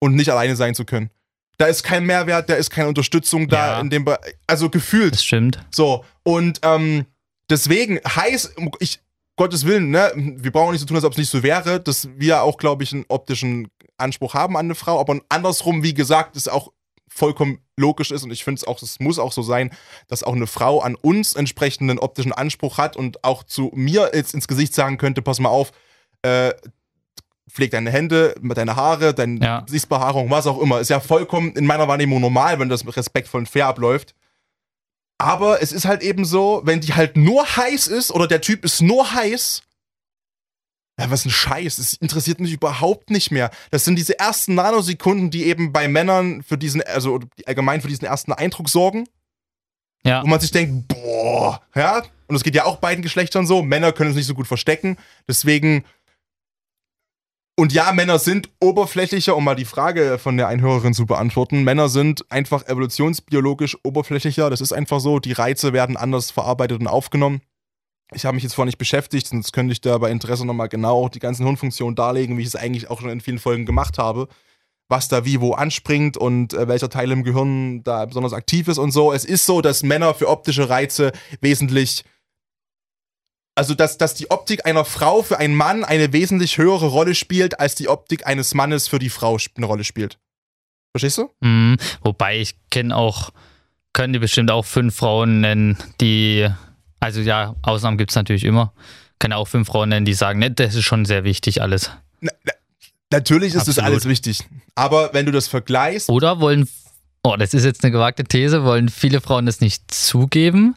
und 0.00 0.14
nicht 0.16 0.28
alleine 0.30 0.56
sein 0.56 0.74
zu 0.74 0.84
können. 0.84 1.10
Da 1.56 1.66
ist 1.66 1.82
kein 1.84 2.04
Mehrwert, 2.04 2.50
da 2.50 2.54
ist 2.54 2.68
keine 2.70 2.88
Unterstützung 2.88 3.48
da 3.48 3.74
Ja. 3.74 3.80
in 3.80 3.88
dem 3.88 4.04
Be 4.04 4.18
also 4.46 4.68
gefühlt. 4.68 5.14
Das 5.14 5.24
stimmt. 5.24 5.64
So, 5.70 6.04
und 6.24 6.58
ähm, 6.62 7.06
deswegen 7.48 8.00
heiß, 8.04 8.54
ich, 8.80 9.00
Gottes 9.36 9.64
Willen, 9.64 9.90
ne, 9.90 10.12
wir 10.16 10.50
brauchen 10.50 10.72
nicht 10.72 10.80
so 10.80 10.86
tun, 10.86 10.96
als 10.96 11.04
ob 11.04 11.12
es 11.12 11.18
nicht 11.18 11.30
so 11.30 11.42
wäre, 11.42 11.80
dass 11.80 12.08
wir 12.18 12.42
auch, 12.42 12.58
glaube 12.58 12.82
ich, 12.82 12.92
einen 12.92 13.04
optischen 13.08 13.68
Anspruch 13.96 14.34
haben 14.34 14.56
an 14.56 14.66
eine 14.66 14.74
Frau, 14.74 14.98
aber 15.00 15.20
andersrum, 15.28 15.82
wie 15.84 15.94
gesagt, 15.94 16.36
ist 16.36 16.50
auch 16.50 16.72
vollkommen 17.08 17.63
logisch 17.76 18.10
ist 18.10 18.22
und 18.22 18.30
ich 18.30 18.44
finde 18.44 18.60
es 18.60 18.66
auch, 18.66 18.80
es 18.82 19.00
muss 19.00 19.18
auch 19.18 19.32
so 19.32 19.42
sein, 19.42 19.70
dass 20.08 20.22
auch 20.22 20.34
eine 20.34 20.46
Frau 20.46 20.80
an 20.80 20.94
uns 20.94 21.34
entsprechenden 21.34 21.98
optischen 21.98 22.32
Anspruch 22.32 22.78
hat 22.78 22.96
und 22.96 23.24
auch 23.24 23.42
zu 23.42 23.70
mir 23.74 24.10
jetzt 24.14 24.34
ins 24.34 24.48
Gesicht 24.48 24.74
sagen 24.74 24.98
könnte, 24.98 25.22
pass 25.22 25.40
mal 25.40 25.48
auf, 25.48 25.72
äh, 26.22 26.54
pfleg 27.50 27.70
deine 27.70 27.90
Hände, 27.90 28.34
deine 28.42 28.76
Haare, 28.76 29.14
deine 29.14 29.44
Ja. 29.44 29.60
Gesichtsbehaarung, 29.60 30.30
was 30.30 30.46
auch 30.46 30.60
immer. 30.60 30.80
Ist 30.80 30.90
ja 30.90 31.00
vollkommen 31.00 31.52
in 31.52 31.66
meiner 31.66 31.86
Wahrnehmung 31.86 32.20
normal, 32.20 32.58
wenn 32.58 32.68
das 32.68 32.84
respektvoll 32.96 33.40
und 33.42 33.48
fair 33.48 33.66
abläuft. 33.66 34.14
Aber 35.18 35.62
es 35.62 35.70
ist 35.72 35.84
halt 35.84 36.02
eben 36.02 36.24
so, 36.24 36.62
wenn 36.64 36.80
die 36.80 36.94
halt 36.94 37.16
nur 37.16 37.44
heiß 37.44 37.86
ist 37.86 38.10
oder 38.10 38.26
der 38.26 38.40
Typ 38.40 38.64
ist 38.64 38.82
nur 38.82 39.14
heiß, 39.14 39.62
ja, 40.98 41.10
was 41.10 41.24
ein 41.24 41.30
Scheiß. 41.30 41.76
Das 41.76 41.94
interessiert 41.94 42.40
mich 42.40 42.52
überhaupt 42.52 43.10
nicht 43.10 43.30
mehr. 43.30 43.50
Das 43.70 43.84
sind 43.84 43.96
diese 43.96 44.18
ersten 44.18 44.54
Nanosekunden, 44.54 45.30
die 45.30 45.44
eben 45.44 45.72
bei 45.72 45.88
Männern 45.88 46.42
für 46.42 46.56
diesen, 46.56 46.82
also 46.82 47.20
allgemein 47.46 47.80
für 47.80 47.88
diesen 47.88 48.04
ersten 48.04 48.32
Eindruck 48.32 48.68
sorgen, 48.68 49.08
Ja. 50.04 50.22
wo 50.22 50.26
man 50.28 50.40
sich 50.40 50.50
denkt, 50.52 50.88
boah, 50.88 51.60
ja. 51.74 52.02
Und 52.26 52.36
es 52.36 52.44
geht 52.44 52.54
ja 52.54 52.64
auch 52.64 52.76
beiden 52.76 53.02
Geschlechtern 53.02 53.46
so. 53.46 53.62
Männer 53.62 53.92
können 53.92 54.10
es 54.10 54.16
nicht 54.16 54.26
so 54.26 54.34
gut 54.34 54.46
verstecken. 54.46 54.96
Deswegen. 55.28 55.84
Und 57.56 57.72
ja, 57.72 57.92
Männer 57.92 58.18
sind 58.18 58.48
oberflächlicher, 58.60 59.36
um 59.36 59.44
mal 59.44 59.54
die 59.54 59.64
Frage 59.64 60.18
von 60.18 60.36
der 60.36 60.48
Einhörerin 60.48 60.94
zu 60.94 61.06
beantworten. 61.06 61.62
Männer 61.62 61.88
sind 61.88 62.24
einfach 62.30 62.66
evolutionsbiologisch 62.66 63.76
oberflächlicher. 63.84 64.50
Das 64.50 64.60
ist 64.60 64.72
einfach 64.72 64.98
so. 65.00 65.20
Die 65.20 65.32
Reize 65.32 65.72
werden 65.72 65.96
anders 65.96 66.30
verarbeitet 66.32 66.80
und 66.80 66.86
aufgenommen. 66.88 67.42
Ich 68.12 68.24
habe 68.24 68.34
mich 68.34 68.44
jetzt 68.44 68.54
vorher 68.54 68.66
nicht 68.66 68.78
beschäftigt, 68.78 69.28
sonst 69.28 69.52
könnte 69.52 69.72
ich 69.72 69.80
da 69.80 69.98
bei 69.98 70.10
Interesse 70.10 70.46
nochmal 70.46 70.68
genau 70.68 71.08
die 71.08 71.18
ganzen 71.18 71.44
Hirnfunktionen 71.44 71.96
darlegen, 71.96 72.36
wie 72.36 72.42
ich 72.42 72.48
es 72.48 72.56
eigentlich 72.56 72.90
auch 72.90 73.00
schon 73.00 73.10
in 73.10 73.20
vielen 73.20 73.38
Folgen 73.38 73.66
gemacht 73.66 73.98
habe. 73.98 74.28
Was 74.88 75.08
da 75.08 75.24
wie 75.24 75.40
wo 75.40 75.54
anspringt 75.54 76.18
und 76.18 76.52
äh, 76.52 76.68
welcher 76.68 76.90
Teil 76.90 77.10
im 77.10 77.24
Gehirn 77.24 77.82
da 77.82 78.04
besonders 78.04 78.34
aktiv 78.34 78.68
ist 78.68 78.76
und 78.76 78.92
so. 78.92 79.12
Es 79.14 79.24
ist 79.24 79.46
so, 79.46 79.62
dass 79.62 79.82
Männer 79.82 80.12
für 80.12 80.28
optische 80.28 80.68
Reize 80.68 81.12
wesentlich 81.40 82.04
also 83.54 83.74
dass, 83.74 83.98
dass 83.98 84.14
die 84.14 84.30
Optik 84.30 84.66
einer 84.66 84.84
Frau 84.84 85.22
für 85.22 85.38
einen 85.38 85.54
Mann 85.54 85.84
eine 85.84 86.12
wesentlich 86.12 86.58
höhere 86.58 86.86
Rolle 86.86 87.14
spielt, 87.14 87.60
als 87.60 87.74
die 87.74 87.88
Optik 87.88 88.26
eines 88.26 88.54
Mannes 88.54 88.88
für 88.88 88.98
die 88.98 89.10
Frau 89.10 89.38
eine 89.56 89.66
Rolle 89.66 89.84
spielt. 89.84 90.18
Verstehst 90.92 91.18
du? 91.18 91.30
Mhm. 91.40 91.76
Wobei 92.02 92.40
ich 92.40 92.56
kenne 92.70 92.96
auch, 92.96 93.30
können 93.92 94.12
die 94.12 94.18
bestimmt 94.18 94.50
auch 94.50 94.64
fünf 94.64 94.96
Frauen 94.96 95.40
nennen, 95.40 95.78
die, 96.00 96.48
also 97.04 97.20
ja, 97.20 97.54
Ausnahmen 97.62 97.98
gibt 97.98 98.10
es 98.10 98.16
natürlich 98.16 98.44
immer. 98.44 98.72
Kann 99.18 99.32
auch 99.32 99.46
fünf 99.46 99.68
Frauen 99.68 99.90
nennen, 99.90 100.06
die 100.06 100.14
sagen, 100.14 100.38
ne, 100.38 100.50
das 100.50 100.74
ist 100.74 100.84
schon 100.84 101.04
sehr 101.04 101.22
wichtig 101.24 101.60
alles. 101.60 101.90
Na, 102.20 102.32
na, 102.44 102.52
natürlich 103.10 103.54
ist 103.54 103.68
das 103.68 103.78
Absolut. 103.78 103.90
alles 103.90 104.04
wichtig. 104.06 104.40
Aber 104.74 105.12
wenn 105.12 105.26
du 105.26 105.32
das 105.32 105.46
vergleichst, 105.46 106.08
Oder 106.08 106.40
wollen, 106.40 106.68
oh, 107.22 107.36
das 107.36 107.54
ist 107.54 107.64
jetzt 107.64 107.84
eine 107.84 107.92
gewagte 107.92 108.24
These, 108.24 108.64
wollen 108.64 108.88
viele 108.88 109.20
Frauen 109.20 109.46
das 109.46 109.60
nicht 109.60 109.92
zugeben, 109.92 110.74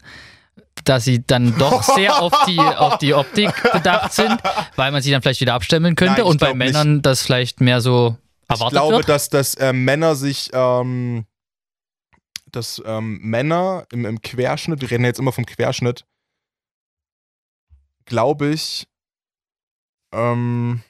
dass 0.84 1.04
sie 1.04 1.26
dann 1.26 1.56
doch 1.58 1.82
sehr 1.94 2.20
auf 2.20 2.32
die, 2.46 2.60
auf 2.60 2.98
die 2.98 3.14
Optik 3.14 3.50
bedacht 3.72 4.12
sind, 4.12 4.38
weil 4.76 4.92
man 4.92 5.02
sie 5.02 5.10
dann 5.10 5.22
vielleicht 5.22 5.40
wieder 5.40 5.54
abstempeln 5.54 5.96
könnte 5.96 6.20
Nein, 6.20 6.22
ich 6.22 6.30
und 6.30 6.40
bei 6.40 6.46
glaub 6.46 6.56
nicht. 6.58 6.72
Männern 6.72 7.02
das 7.02 7.22
vielleicht 7.22 7.60
mehr 7.60 7.80
so 7.80 8.16
ich 8.44 8.50
erwartet 8.50 8.72
glaube, 8.78 8.96
wird. 8.96 9.08
dass, 9.08 9.30
dass 9.30 9.54
äh, 9.54 9.72
Männer 9.72 10.14
sich, 10.14 10.50
ähm, 10.52 11.24
dass 12.52 12.82
ähm, 12.86 13.18
Männer 13.22 13.86
im, 13.92 14.04
im 14.04 14.22
Querschnitt, 14.22 14.80
wir 14.80 14.90
reden 14.90 15.04
jetzt 15.04 15.18
immer 15.18 15.32
vom 15.32 15.44
Querschnitt, 15.44 16.04
glaube 18.08 18.48
ich, 18.48 18.88
ähm, 20.12 20.82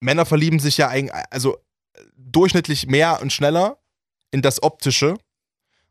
Männer 0.00 0.26
verlieben 0.26 0.60
sich 0.60 0.76
ja 0.78 0.88
eigentlich, 0.88 1.24
also 1.30 1.58
durchschnittlich 2.16 2.86
mehr 2.86 3.20
und 3.20 3.32
schneller 3.32 3.78
in 4.30 4.42
das 4.42 4.62
Optische 4.62 5.16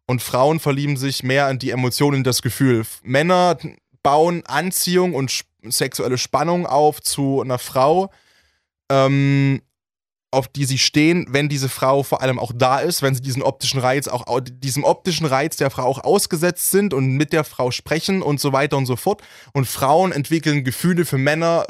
und 0.08 0.24
Frauen 0.24 0.60
verlieben 0.60 0.98
sich 0.98 1.24
mehr 1.24 1.50
in 1.50 1.60
die 1.60 1.70
Emotionen, 1.70 2.18
in 2.18 2.24
das 2.24 2.42
Gefühl. 2.42 2.86
Männer 3.04 3.58
bauen 4.02 4.46
Anziehung 4.46 5.14
und 5.14 5.46
sexuelle 5.64 6.18
Spannung 6.18 6.66
auf 6.66 7.02
zu 7.02 7.42
einer 7.42 7.60
Frau, 7.60 8.12
ähm, 8.90 9.62
auf 10.32 10.48
die 10.48 10.66
sie 10.66 10.78
stehen, 10.78 11.26
wenn 11.30 11.50
diese 11.50 11.70
Frau 11.70 12.04
vor 12.04 12.22
allem 12.22 12.38
auch 12.38 12.52
da 12.54 12.80
ist, 12.80 13.02
wenn 13.02 13.16
sie 13.16 13.22
diesen 13.22 13.42
optischen 13.42 13.80
Reiz 13.80 14.08
auch 14.08 14.28
au- 14.28 14.40
diesem 14.40 14.84
optischen 14.84 15.26
Reiz 15.26 15.58
der 15.58 15.72
Frau 15.72 15.84
auch 15.84 16.04
ausgesetzt 16.04 16.70
sind 16.70 16.94
und 16.94 17.14
mit 17.16 17.34
der 17.34 17.44
Frau 17.44 17.72
sprechen 17.72 18.22
und 18.22 18.40
so 18.40 18.54
weiter 18.54 18.78
und 18.78 18.86
so 18.86 18.96
fort. 18.96 19.24
Und 19.54 19.66
Frauen 19.68 20.12
entwickeln 20.12 20.64
Gefühle 20.64 21.06
für 21.06 21.18
Männer 21.18 21.66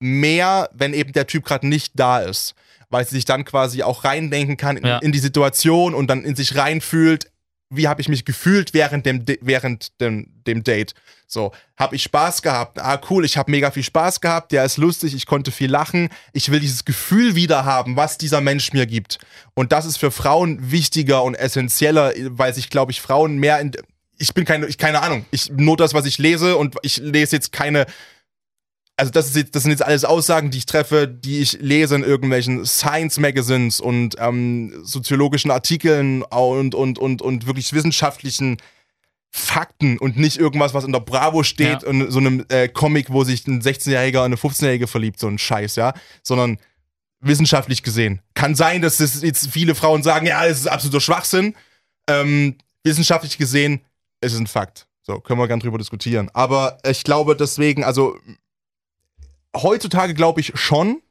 mehr, 0.00 0.68
wenn 0.74 0.92
eben 0.94 1.12
der 1.12 1.26
Typ 1.26 1.44
gerade 1.44 1.66
nicht 1.66 1.92
da 1.96 2.20
ist, 2.20 2.54
weil 2.90 3.04
sie 3.06 3.16
sich 3.16 3.24
dann 3.24 3.44
quasi 3.44 3.82
auch 3.82 4.04
reindenken 4.04 4.56
kann 4.56 4.76
in, 4.76 4.86
Ja. 4.86 4.98
in 4.98 5.12
die 5.12 5.18
Situation 5.18 5.94
und 5.94 6.08
dann 6.08 6.24
in 6.24 6.36
sich 6.36 6.56
reinfühlt. 6.56 7.30
Wie 7.70 7.86
habe 7.86 8.00
ich 8.00 8.08
mich 8.08 8.24
gefühlt 8.24 8.72
während 8.72 9.04
dem, 9.04 9.24
De- 9.24 9.38
während 9.42 10.00
dem, 10.00 10.28
dem 10.46 10.64
Date? 10.64 10.94
So, 11.26 11.52
habe 11.76 11.96
ich 11.96 12.02
Spaß 12.04 12.40
gehabt? 12.40 12.78
Ah, 12.80 12.98
cool, 13.10 13.26
ich 13.26 13.36
habe 13.36 13.50
mega 13.50 13.70
viel 13.70 13.82
Spaß 13.82 14.22
gehabt, 14.22 14.52
der 14.52 14.64
ist 14.64 14.78
lustig, 14.78 15.14
ich 15.14 15.26
konnte 15.26 15.50
viel 15.50 15.70
lachen. 15.70 16.08
Ich 16.32 16.50
will 16.50 16.60
dieses 16.60 16.86
Gefühl 16.86 17.34
wieder 17.34 17.66
haben, 17.66 17.96
was 17.96 18.16
dieser 18.16 18.40
Mensch 18.40 18.72
mir 18.72 18.86
gibt. 18.86 19.18
Und 19.52 19.72
das 19.72 19.84
ist 19.84 19.98
für 19.98 20.10
Frauen 20.10 20.70
wichtiger 20.70 21.22
und 21.22 21.34
essentieller, 21.34 22.14
weil 22.30 22.54
sich, 22.54 22.70
glaube 22.70 22.92
ich, 22.92 23.02
Frauen 23.02 23.36
mehr 23.36 23.60
in. 23.60 23.72
Ich 24.16 24.32
bin 24.32 24.46
keine, 24.46 24.66
ich 24.66 24.78
keine 24.78 25.02
Ahnung. 25.02 25.26
Ich 25.30 25.50
nur 25.50 25.76
das, 25.76 25.92
was 25.92 26.06
ich 26.06 26.16
lese 26.16 26.56
und 26.56 26.76
ich 26.82 26.96
lese 26.96 27.36
jetzt 27.36 27.52
keine. 27.52 27.84
Also 28.98 29.12
das, 29.12 29.28
ist 29.28 29.36
jetzt, 29.36 29.54
das 29.54 29.62
sind 29.62 29.70
jetzt 29.70 29.84
alles 29.84 30.04
Aussagen, 30.04 30.50
die 30.50 30.58
ich 30.58 30.66
treffe, 30.66 31.06
die 31.06 31.38
ich 31.38 31.52
lese 31.60 31.94
in 31.94 32.02
irgendwelchen 32.02 32.66
Science 32.66 33.18
Magazines 33.20 33.80
und 33.80 34.16
ähm, 34.18 34.80
soziologischen 34.82 35.50
Artikeln 35.52 36.22
und, 36.22 36.74
und, 36.74 36.98
und, 36.98 37.22
und 37.22 37.46
wirklich 37.46 37.72
wissenschaftlichen 37.72 38.56
Fakten 39.30 39.98
und 39.98 40.16
nicht 40.16 40.38
irgendwas, 40.38 40.74
was 40.74 40.84
in 40.84 40.92
der 40.92 41.00
Bravo 41.00 41.42
steht 41.44 41.82
Ja. 41.82 41.88
und 41.88 42.10
so 42.10 42.18
einem 42.18 42.44
äh, 42.48 42.66
Comic, 42.68 43.10
wo 43.10 43.22
sich 43.24 43.46
ein 43.46 43.62
16-Jähriger 43.62 44.18
in 44.20 44.32
eine 44.32 44.36
15-Jährige 44.36 44.86
verliebt, 44.88 45.20
so 45.20 45.28
ein 45.28 45.38
Scheiß, 45.38 45.76
ja. 45.76 45.92
Sondern 46.22 46.58
wissenschaftlich 47.20 47.82
gesehen. 47.82 48.20
Kann 48.34 48.54
sein, 48.54 48.82
dass 48.82 49.00
es 49.00 49.22
jetzt 49.22 49.48
viele 49.50 49.74
Frauen 49.74 50.02
sagen, 50.02 50.26
ja, 50.26 50.46
das 50.46 50.58
ist 50.60 50.66
absoluter 50.66 51.00
Schwachsinn. 51.00 51.54
Ähm, 52.08 52.56
wissenschaftlich 52.84 53.38
gesehen 53.38 53.80
ist 54.20 54.32
es 54.32 54.40
ein 54.40 54.46
Fakt. 54.46 54.86
So, 55.02 55.20
können 55.20 55.38
wir 55.38 55.46
gern 55.48 55.60
drüber 55.60 55.78
diskutieren. 55.78 56.30
Aber 56.32 56.78
ich 56.84 57.04
glaube 57.04 57.36
deswegen, 57.36 57.84
also 57.84 58.16
heutzutage 59.56 60.14
glaube 60.14 60.40
ich 60.40 60.52
schon, 60.58 61.02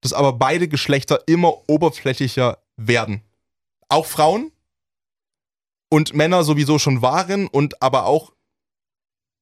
dass 0.00 0.12
aber 0.12 0.32
beide 0.32 0.68
Geschlechter 0.68 1.22
immer 1.26 1.68
oberflächlicher 1.68 2.58
werden. 2.76 3.22
Auch 3.88 4.06
Frauen 4.06 4.52
und 5.90 6.14
Männer 6.14 6.44
sowieso 6.44 6.78
schon 6.78 7.02
waren 7.02 7.46
und 7.48 7.82
aber 7.82 8.06
auch 8.06 8.32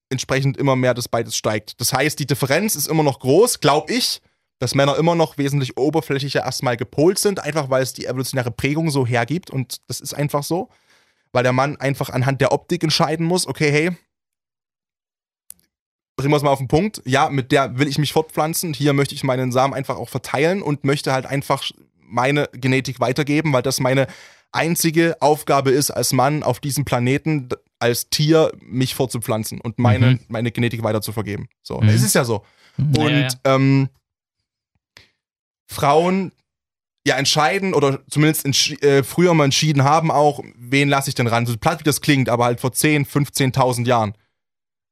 entsprechend 0.09 0.57
immer 0.57 0.77
mehr 0.77 0.95
das 0.95 1.09
beides 1.09 1.37
steigt. 1.37 1.81
Das 1.81 1.93
heißt, 1.93 2.19
die 2.19 2.27
Differenz 2.27 2.77
ist 2.77 2.87
immer 2.87 3.03
noch 3.03 3.19
groß, 3.19 3.61
glaube 3.61 3.93
ich, 3.93 4.21
dass 4.59 4.75
Männer 4.75 4.97
immer 4.97 5.15
noch 5.15 5.37
wesentlich 5.37 5.77
oberflächlicher 5.77 6.45
erstmal 6.45 6.77
gepolt 6.77 7.19
sind, 7.19 7.41
einfach 7.41 7.69
weil 7.69 7.83
es 7.83 7.93
die 7.93 8.07
evolutionäre 8.07 8.51
Prägung 8.51 8.91
so 8.91 9.05
hergibt 9.05 9.51
und 9.51 9.79
das 9.89 10.01
ist 10.01 10.15
einfach 10.15 10.45
so, 10.45 10.71
weil 11.33 11.43
der 11.43 11.53
Mann 11.53 11.77
einfach 11.77 12.09
anhand 12.09 12.41
der 12.41 12.53
Optik 12.53 12.83
entscheiden 12.83 13.27
muss, 13.27 13.47
okay, 13.47 13.71
hey, 13.71 13.97
bringen 16.17 16.33
wir 16.33 16.37
es 16.39 16.43
mal 16.43 16.51
auf 16.51 16.59
den 16.59 16.69
Punkt, 16.69 17.03
ja, 17.05 17.29
mit 17.29 17.53
der 17.53 17.79
will 17.79 17.89
ich 17.89 17.99
mich 17.99 18.13
fortpflanzen, 18.13 18.73
hier 18.75 18.93
möchte 18.95 19.15
ich 19.15 19.23
meinen 19.23 19.53
Samen 19.53 19.75
einfach 19.75 19.97
auch 19.97 20.09
verteilen 20.09 20.63
und 20.63 20.85
möchte 20.85 21.13
halt 21.13 21.27
einfach 21.27 21.63
meine 22.01 22.49
Genetik 22.53 23.01
weitergeben, 23.01 23.53
weil 23.53 23.63
das 23.63 23.81
meine 23.81 24.07
einzige 24.53 25.17
Aufgabe 25.21 25.71
ist 25.71 25.91
als 25.91 26.13
Mann 26.13 26.43
auf 26.43 26.61
diesem 26.61 26.85
Planeten, 26.87 27.49
als 27.79 28.09
Tier, 28.09 28.53
mich 28.61 28.95
fortzupflanzen 28.95 29.61
und 29.61 29.79
meine, 29.79 30.13
Mhm. 30.13 30.21
meine 30.29 30.51
Genetik 30.51 30.83
weiterzugeben. 30.83 31.49
So, 31.63 31.79
Mhm. 31.81 31.89
es 31.89 32.03
ist 32.03 32.15
ja 32.15 32.25
so. 32.25 32.43
Und 32.79 32.95
Ja, 32.97 33.09
ja. 33.21 33.29
Ähm, 33.45 33.89
Frauen 35.69 36.33
ja 37.07 37.17
entscheiden 37.17 37.75
oder 37.75 38.01
zumindest 38.09 38.47
äh, 38.83 39.03
früher 39.03 39.35
mal 39.35 39.45
entschieden 39.45 39.85
haben 39.85 40.11
auch, 40.11 40.43
wen 40.57 40.89
lasse 40.89 41.09
ich 41.11 41.15
denn 41.15 41.27
ran. 41.27 41.47
So 41.47 41.57
platt 41.57 41.81
wie 41.81 41.85
das 41.85 42.01
klingt, 42.01 42.29
aber 42.29 42.45
halt 42.47 42.61
vor 42.61 42.73
10, 42.73 43.05
15.000 43.05 43.87
Jahren 43.87 44.15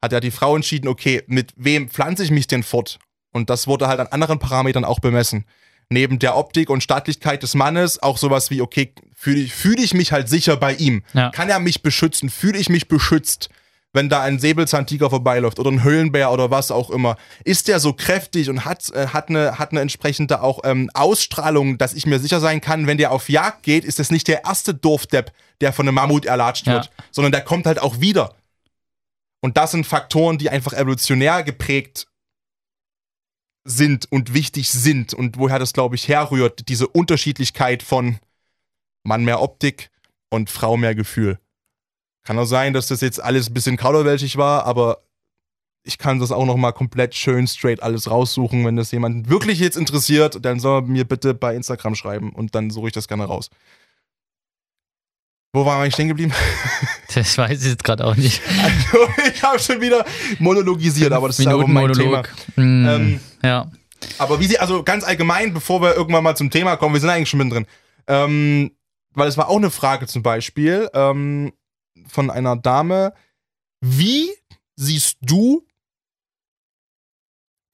hat 0.04 0.12
ja 0.12 0.20
die 0.20 0.30
Frau 0.30 0.54
entschieden, 0.54 0.88
okay, 0.88 1.22
mit 1.26 1.52
wem 1.56 1.88
pflanze 1.88 2.22
ich 2.22 2.30
mich 2.30 2.46
denn 2.46 2.62
fort? 2.62 2.98
Und 3.32 3.50
das 3.50 3.66
wurde 3.66 3.88
halt 3.88 4.00
an 4.00 4.06
anderen 4.06 4.38
Parametern 4.38 4.84
auch 4.84 5.00
bemessen. 5.00 5.44
Neben 5.90 6.18
der 6.18 6.36
Optik 6.36 6.70
und 6.70 6.82
Stattlichkeit 6.82 7.42
des 7.42 7.54
Mannes 7.54 8.02
auch 8.02 8.16
sowas 8.16 8.50
wie, 8.50 8.60
okay, 8.60 8.94
fühle 9.14 9.40
ich, 9.40 9.52
fühl 9.52 9.78
ich 9.80 9.92
mich 9.92 10.12
halt 10.12 10.28
sicher 10.28 10.56
bei 10.56 10.74
ihm? 10.74 11.02
Ja. 11.12 11.30
Kann 11.30 11.50
er 11.50 11.58
mich 11.58 11.82
beschützen? 11.82 12.30
Fühle 12.30 12.58
ich 12.58 12.68
mich 12.68 12.88
beschützt? 12.88 13.50
wenn 13.94 14.10
da 14.10 14.20
ein 14.20 14.38
Säbelzahntiger 14.38 15.08
vorbeiläuft 15.08 15.58
oder 15.58 15.70
ein 15.70 15.82
Höhlenbär 15.82 16.30
oder 16.30 16.50
was 16.50 16.70
auch 16.70 16.90
immer, 16.90 17.16
ist 17.44 17.68
der 17.68 17.80
so 17.80 17.94
kräftig 17.94 18.50
und 18.50 18.66
hat, 18.66 18.90
äh, 18.90 19.06
hat, 19.06 19.30
eine, 19.30 19.58
hat 19.58 19.70
eine 19.70 19.80
entsprechende 19.80 20.42
auch 20.42 20.60
ähm, 20.64 20.90
Ausstrahlung, 20.92 21.78
dass 21.78 21.94
ich 21.94 22.04
mir 22.04 22.18
sicher 22.18 22.40
sein 22.40 22.60
kann, 22.60 22.86
wenn 22.86 22.98
der 22.98 23.12
auf 23.12 23.30
Jagd 23.30 23.62
geht, 23.62 23.84
ist 23.84 24.00
das 24.00 24.10
nicht 24.10 24.28
der 24.28 24.44
erste 24.44 24.74
Dorfdepp, 24.74 25.32
der 25.60 25.72
von 25.72 25.88
einem 25.88 25.94
Mammut 25.94 26.26
erlatscht 26.26 26.66
wird, 26.66 26.86
ja. 26.86 26.90
sondern 27.12 27.32
der 27.32 27.42
kommt 27.42 27.66
halt 27.66 27.80
auch 27.80 28.00
wieder. 28.00 28.34
Und 29.44 29.59
das 29.59 29.72
sind 29.72 29.87
Faktoren, 29.87 30.38
die 30.38 30.48
einfach 30.48 30.72
evolutionär 30.72 31.42
geprägt 31.42 32.07
sind 33.64 34.11
und 34.11 34.33
wichtig 34.33 34.70
sind 34.70 35.12
und 35.12 35.37
woher 35.37 35.59
das, 35.59 35.74
glaube 35.74 35.96
ich, 35.96 36.09
herrührt, 36.09 36.70
diese 36.70 36.88
Unterschiedlichkeit 36.88 37.83
von 37.83 38.18
Mann 39.02 39.22
mehr 39.22 39.42
Optik 39.42 39.90
und 40.30 40.48
Frau 40.48 40.78
mehr 40.78 40.94
Gefühl. 40.94 41.38
Kann 42.22 42.38
auch 42.38 42.46
sein, 42.46 42.72
dass 42.72 42.87
das 42.87 43.02
jetzt 43.02 43.22
alles 43.22 43.50
ein 43.50 43.52
bisschen 43.52 43.76
kauderwelschig 43.76 44.38
war, 44.38 44.64
aber 44.64 45.02
ich 45.83 45.98
kann 45.98 46.20
das 46.20 46.33
auch 46.33 46.46
nochmal 46.46 46.72
komplett 46.72 47.14
schön 47.14 47.46
straight 47.46 47.83
alles 47.83 48.11
raussuchen. 48.11 48.64
Wenn 48.64 48.76
das 48.76 48.92
jemanden 48.92 49.28
wirklich 49.28 49.59
jetzt 49.59 49.76
interessiert, 49.76 50.42
dann 50.42 50.59
soll 50.59 50.78
er 50.78 50.87
mir 50.87 51.04
bitte 51.04 51.35
bei 51.35 51.54
Instagram 51.54 51.96
schreiben 51.96 52.33
und 52.33 52.54
dann 52.54 52.70
suche 52.70 52.87
ich 52.87 52.94
das 52.94 53.09
gerne 53.09 53.26
raus. 53.26 53.50
Wo 55.54 55.64
waren 55.64 55.78
wir 55.78 55.82
eigentlich 55.82 55.94
stehen 55.94 56.08
geblieben? 56.08 56.32
Das 57.14 57.38
weiß 57.38 57.62
ich 57.62 57.70
jetzt 57.70 57.84
gerade 57.84 58.04
auch 58.04 58.16
nicht. 58.16 58.42
Also, 58.60 59.08
ich 59.32 59.40
habe 59.40 59.60
schon 59.60 59.80
wieder 59.80 60.04
monologisiert, 60.40 61.12
aber 61.12 61.28
das 61.28 61.38
Minuten 61.38 61.60
ist 61.60 61.68
mein 61.68 61.86
Monolog. 61.86 62.28
Thema. 62.56 62.66
Mm, 62.66 62.88
ähm, 62.88 63.20
ja. 63.40 63.70
Aber 64.18 64.40
wie 64.40 64.46
sie, 64.46 64.58
also 64.58 64.82
ganz 64.82 65.04
allgemein, 65.04 65.54
bevor 65.54 65.80
wir 65.80 65.94
irgendwann 65.94 66.24
mal 66.24 66.36
zum 66.36 66.50
Thema 66.50 66.74
kommen, 66.76 66.92
wir 66.92 67.00
sind 67.00 67.10
eigentlich 67.10 67.28
schon 67.28 67.38
mittendrin. 67.38 67.66
Ähm, 68.08 68.72
weil 69.12 69.28
es 69.28 69.36
war 69.36 69.48
auch 69.48 69.58
eine 69.58 69.70
Frage 69.70 70.08
zum 70.08 70.24
Beispiel 70.24 70.90
ähm, 70.92 71.52
von 72.08 72.30
einer 72.30 72.56
Dame. 72.56 73.12
Wie 73.80 74.30
siehst 74.74 75.18
du 75.20 75.64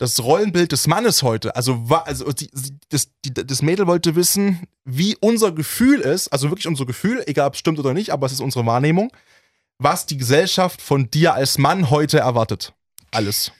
das 0.00 0.22
Rollenbild 0.22 0.72
des 0.72 0.86
Mannes 0.86 1.22
heute? 1.22 1.54
Also, 1.54 1.84
also 2.06 2.32
die, 2.32 2.50
das, 2.88 3.10
die, 3.22 3.34
das 3.34 3.60
Mädel 3.60 3.86
wollte 3.86 4.16
wissen, 4.16 4.66
wie 4.86 5.14
unser 5.20 5.52
Gefühl 5.52 6.00
ist, 6.00 6.28
also 6.28 6.48
wirklich 6.48 6.66
unser 6.66 6.86
Gefühl, 6.86 7.22
egal 7.26 7.48
ob 7.48 7.52
es 7.52 7.60
stimmt 7.60 7.78
oder 7.78 7.92
nicht, 7.92 8.10
aber 8.10 8.24
es 8.24 8.32
ist 8.32 8.40
unsere 8.40 8.64
Wahrnehmung, 8.64 9.12
was 9.78 10.06
die 10.06 10.16
Gesellschaft 10.16 10.80
von 10.80 11.10
dir 11.10 11.34
als 11.34 11.58
Mann 11.58 11.90
heute 11.90 12.18
erwartet. 12.18 12.72
Alles. 13.10 13.52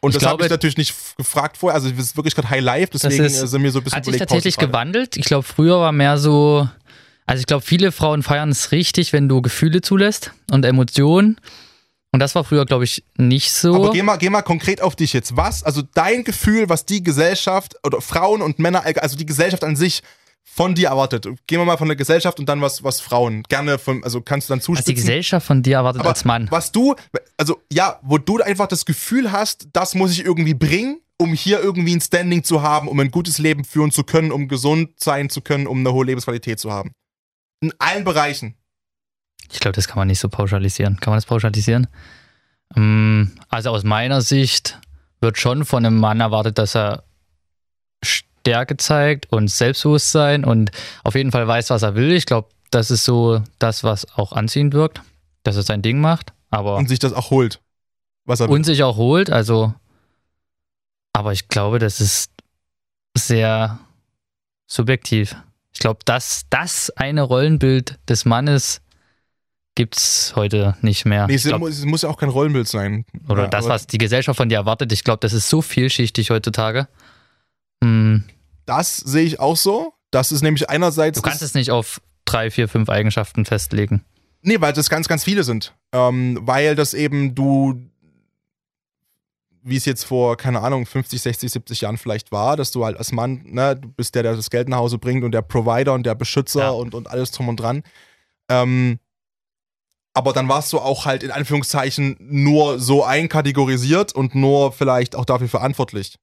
Und 0.00 0.14
ich 0.14 0.20
das 0.20 0.28
habe 0.28 0.44
ich 0.44 0.50
natürlich 0.50 0.76
nicht 0.76 0.94
gefragt 1.16 1.56
vorher. 1.56 1.74
Also, 1.74 1.88
es 1.88 1.98
ist 1.98 2.16
wirklich 2.16 2.34
gerade 2.34 2.50
High 2.50 2.62
Life, 2.62 2.90
deswegen 2.92 3.24
ist, 3.24 3.38
sind 3.38 3.62
mir 3.62 3.72
so 3.72 3.78
ein 3.78 3.84
bisschen 3.84 3.96
Hat 3.96 4.04
sich 4.04 4.18
tatsächlich 4.18 4.58
gewandelt. 4.58 5.16
Ich 5.16 5.24
glaube, 5.24 5.42
früher 5.42 5.80
war 5.80 5.92
mehr 5.92 6.18
so. 6.18 6.68
Also, 7.24 7.40
ich 7.40 7.46
glaube, 7.46 7.64
viele 7.64 7.92
Frauen 7.92 8.22
feiern 8.22 8.50
es 8.50 8.72
richtig, 8.72 9.14
wenn 9.14 9.26
du 9.26 9.40
Gefühle 9.40 9.80
zulässt 9.80 10.32
und 10.50 10.66
Emotionen. 10.66 11.40
Und 12.12 12.20
das 12.20 12.34
war 12.34 12.44
früher, 12.44 12.66
glaube 12.66 12.84
ich, 12.84 13.04
nicht 13.16 13.52
so. 13.52 13.74
Aber 13.74 13.90
geh 13.90 14.02
mal, 14.02 14.16
geh 14.16 14.28
mal 14.28 14.42
konkret 14.42 14.82
auf 14.82 14.94
dich 14.94 15.14
jetzt. 15.14 15.36
Was, 15.36 15.64
also 15.64 15.82
dein 15.94 16.24
Gefühl, 16.24 16.68
was 16.68 16.84
die 16.84 17.02
Gesellschaft 17.02 17.76
oder 17.84 18.02
Frauen 18.02 18.42
und 18.42 18.58
Männer, 18.58 18.84
also 19.00 19.16
die 19.16 19.24
Gesellschaft 19.24 19.64
an 19.64 19.76
sich 19.76 20.02
von 20.44 20.74
dir 20.74 20.88
erwartet. 20.88 21.26
Gehen 21.46 21.58
wir 21.60 21.64
mal 21.64 21.78
von 21.78 21.88
der 21.88 21.96
Gesellschaft 21.96 22.38
und 22.38 22.48
dann 22.48 22.60
was, 22.60 22.84
was 22.84 23.00
Frauen. 23.00 23.42
Gerne 23.48 23.78
von, 23.78 24.04
also 24.04 24.20
kannst 24.20 24.48
du 24.48 24.52
dann 24.52 24.60
zuspitzen. 24.60 24.92
Was 24.92 25.00
die 25.00 25.06
Gesellschaft 25.06 25.46
von 25.46 25.62
dir 25.62 25.76
erwartet 25.76 26.00
Aber 26.00 26.10
als 26.10 26.24
Mann. 26.24 26.48
Was 26.50 26.72
du, 26.72 26.94
also 27.38 27.62
ja, 27.72 27.98
wo 28.02 28.18
du 28.18 28.40
einfach 28.42 28.66
das 28.66 28.84
Gefühl 28.84 29.32
hast, 29.32 29.68
das 29.72 29.94
muss 29.94 30.12
ich 30.12 30.24
irgendwie 30.24 30.54
bringen, 30.54 31.00
um 31.18 31.32
hier 31.32 31.60
irgendwie 31.60 31.96
ein 31.96 32.00
Standing 32.00 32.44
zu 32.44 32.62
haben, 32.62 32.88
um 32.88 32.98
ein 33.00 33.10
gutes 33.10 33.38
Leben 33.38 33.64
führen 33.64 33.90
zu 33.90 34.02
können, 34.04 34.32
um 34.32 34.48
gesund 34.48 35.00
sein 35.00 35.30
zu 35.30 35.40
können, 35.40 35.66
um 35.66 35.78
eine 35.78 35.92
hohe 35.92 36.04
Lebensqualität 36.04 36.58
zu 36.58 36.70
haben. 36.70 36.92
In 37.60 37.72
allen 37.78 38.04
Bereichen. 38.04 38.56
Ich 39.50 39.60
glaube, 39.60 39.74
das 39.74 39.88
kann 39.88 39.98
man 39.98 40.08
nicht 40.08 40.20
so 40.20 40.28
pauschalisieren. 40.28 40.98
Kann 40.98 41.12
man 41.12 41.18
das 41.18 41.26
pauschalisieren? 41.26 41.86
Mm, 42.74 43.24
also 43.48 43.70
aus 43.70 43.84
meiner 43.84 44.20
Sicht 44.20 44.78
wird 45.20 45.38
schon 45.38 45.64
von 45.64 45.84
einem 45.84 45.98
Mann 45.98 46.20
erwartet, 46.20 46.58
dass 46.58 46.74
er 46.74 47.04
Stärke 48.02 48.76
zeigt 48.76 49.30
und 49.30 49.48
Selbstbewusstsein 49.48 50.44
und 50.44 50.70
auf 51.04 51.14
jeden 51.14 51.30
Fall 51.30 51.46
weiß, 51.46 51.70
was 51.70 51.82
er 51.82 51.94
will. 51.94 52.12
Ich 52.12 52.26
glaube, 52.26 52.48
das 52.70 52.90
ist 52.90 53.04
so 53.04 53.42
das, 53.58 53.84
was 53.84 54.10
auch 54.16 54.32
anziehend 54.32 54.74
wirkt, 54.74 55.00
dass 55.44 55.56
er 55.56 55.62
sein 55.62 55.82
Ding 55.82 56.00
macht. 56.00 56.32
Aber 56.50 56.76
und 56.76 56.88
sich 56.88 56.98
das 56.98 57.12
auch 57.12 57.30
holt. 57.30 57.60
Was 58.24 58.40
er 58.40 58.48
will. 58.48 58.54
Und 58.54 58.64
sich 58.64 58.82
auch 58.82 58.96
holt, 58.96 59.30
also. 59.30 59.74
Aber 61.12 61.32
ich 61.32 61.48
glaube, 61.48 61.78
das 61.78 62.00
ist 62.00 62.32
sehr 63.16 63.78
subjektiv. 64.66 65.36
Ich 65.72 65.78
glaube, 65.78 66.00
dass 66.04 66.42
das 66.50 66.90
eine 66.90 67.22
Rollenbild 67.22 67.98
des 68.08 68.24
Mannes 68.24 68.80
gibt 69.74 69.96
es 69.96 70.32
heute 70.36 70.76
nicht 70.82 71.04
mehr. 71.04 71.26
Nee, 71.26 71.34
es, 71.34 71.44
glaub, 71.44 71.60
muss, 71.60 71.78
es, 71.78 71.84
muss, 71.84 72.02
ja 72.02 72.08
auch 72.08 72.18
kein 72.18 72.28
Rollenbild 72.28 72.68
sein. 72.68 73.04
Oder 73.28 73.44
ja, 73.44 73.48
das, 73.48 73.68
was 73.68 73.86
die 73.86 73.98
Gesellschaft 73.98 74.36
von 74.36 74.48
dir 74.48 74.56
erwartet. 74.56 74.92
Ich 74.92 75.04
glaube, 75.04 75.20
das 75.20 75.32
ist 75.32 75.48
so 75.48 75.62
vielschichtig 75.62 76.30
heutzutage. 76.30 76.88
Hm. 77.82 78.24
Das 78.66 78.96
sehe 78.96 79.24
ich 79.24 79.40
auch 79.40 79.56
so. 79.56 79.94
Das 80.10 80.30
ist 80.30 80.42
nämlich 80.42 80.68
einerseits. 80.68 81.16
Du 81.16 81.22
kannst 81.22 81.42
es 81.42 81.54
nicht 81.54 81.70
auf 81.70 82.00
drei, 82.24 82.50
vier, 82.50 82.68
fünf 82.68 82.88
Eigenschaften 82.88 83.44
festlegen. 83.44 84.04
Nee, 84.42 84.60
weil 84.60 84.72
das 84.72 84.90
ganz, 84.90 85.08
ganz 85.08 85.24
viele 85.24 85.44
sind. 85.44 85.74
Ähm, 85.92 86.38
weil 86.42 86.74
das 86.74 86.94
eben 86.94 87.34
du, 87.34 87.80
wie 89.62 89.76
es 89.76 89.84
jetzt 89.84 90.04
vor, 90.04 90.36
keine 90.36 90.60
Ahnung, 90.60 90.84
50, 90.84 91.22
60, 91.22 91.50
70 91.50 91.80
Jahren 91.82 91.96
vielleicht 91.96 92.32
war, 92.32 92.56
dass 92.56 92.72
du 92.72 92.84
halt 92.84 92.98
als 92.98 93.12
Mann, 93.12 93.42
ne, 93.44 93.76
du 93.76 93.88
bist 93.88 94.14
der, 94.14 94.24
der 94.24 94.34
das 94.34 94.50
Geld 94.50 94.68
nach 94.68 94.78
Hause 94.78 94.98
bringt 94.98 95.24
und 95.24 95.32
der 95.32 95.42
Provider 95.42 95.94
und 95.94 96.04
der 96.04 96.14
Beschützer 96.14 96.60
ja. 96.60 96.70
und, 96.70 96.94
und 96.94 97.08
alles 97.08 97.30
drum 97.30 97.48
und 97.48 97.56
dran. 97.56 97.82
Ähm, 98.48 98.98
aber 100.14 100.32
dann 100.32 100.48
warst 100.48 100.72
du 100.72 100.78
auch 100.78 101.06
halt 101.06 101.22
in 101.22 101.30
Anführungszeichen 101.30 102.16
nur 102.20 102.78
so 102.78 103.04
einkategorisiert 103.04 104.12
und 104.12 104.34
nur 104.34 104.72
vielleicht 104.72 105.16
auch 105.16 105.24
dafür 105.24 105.48
verantwortlich. 105.48 106.16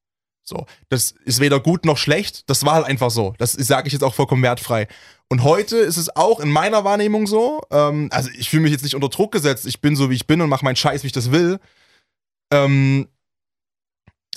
So, 0.44 0.66
das 0.90 1.14
ist 1.26 1.40
weder 1.40 1.60
gut 1.60 1.86
noch 1.86 1.98
schlecht, 1.98 2.50
das 2.50 2.66
war 2.66 2.74
halt 2.74 2.86
einfach 2.86 3.12
so. 3.12 3.36
Das 3.38 3.54
sage 3.54 3.88
ich 3.88 3.94
jetzt 3.94 4.04
auch 4.04 4.16
vollkommen 4.16 4.42
wertfrei. 4.42 4.88
Und 5.30 5.44
heute 5.44 5.78
ist 5.78 5.98
es 5.98 6.16
auch 6.16 6.40
in 6.40 6.50
meiner 6.50 6.84
Wahrnehmung 6.84 7.28
so, 7.28 7.62
ähm, 7.70 8.10
also 8.12 8.30
ich 8.36 8.50
fühle 8.50 8.64
mich 8.64 8.72
jetzt 8.72 8.84
nicht 8.84 8.96
unter 8.96 9.10
Druck 9.10 9.32
gesetzt, 9.32 9.68
ich 9.68 9.80
bin 9.80 9.96
so, 9.96 10.10
wie 10.10 10.16
ich 10.16 10.26
bin 10.26 10.42
und 10.42 10.50
mache 10.50 10.66
meinen 10.66 10.76
Scheiß, 10.76 11.04
wie 11.04 11.08
ich 11.08 11.14
das 11.14 11.32
will. 11.32 11.60
Ähm, 12.52 13.08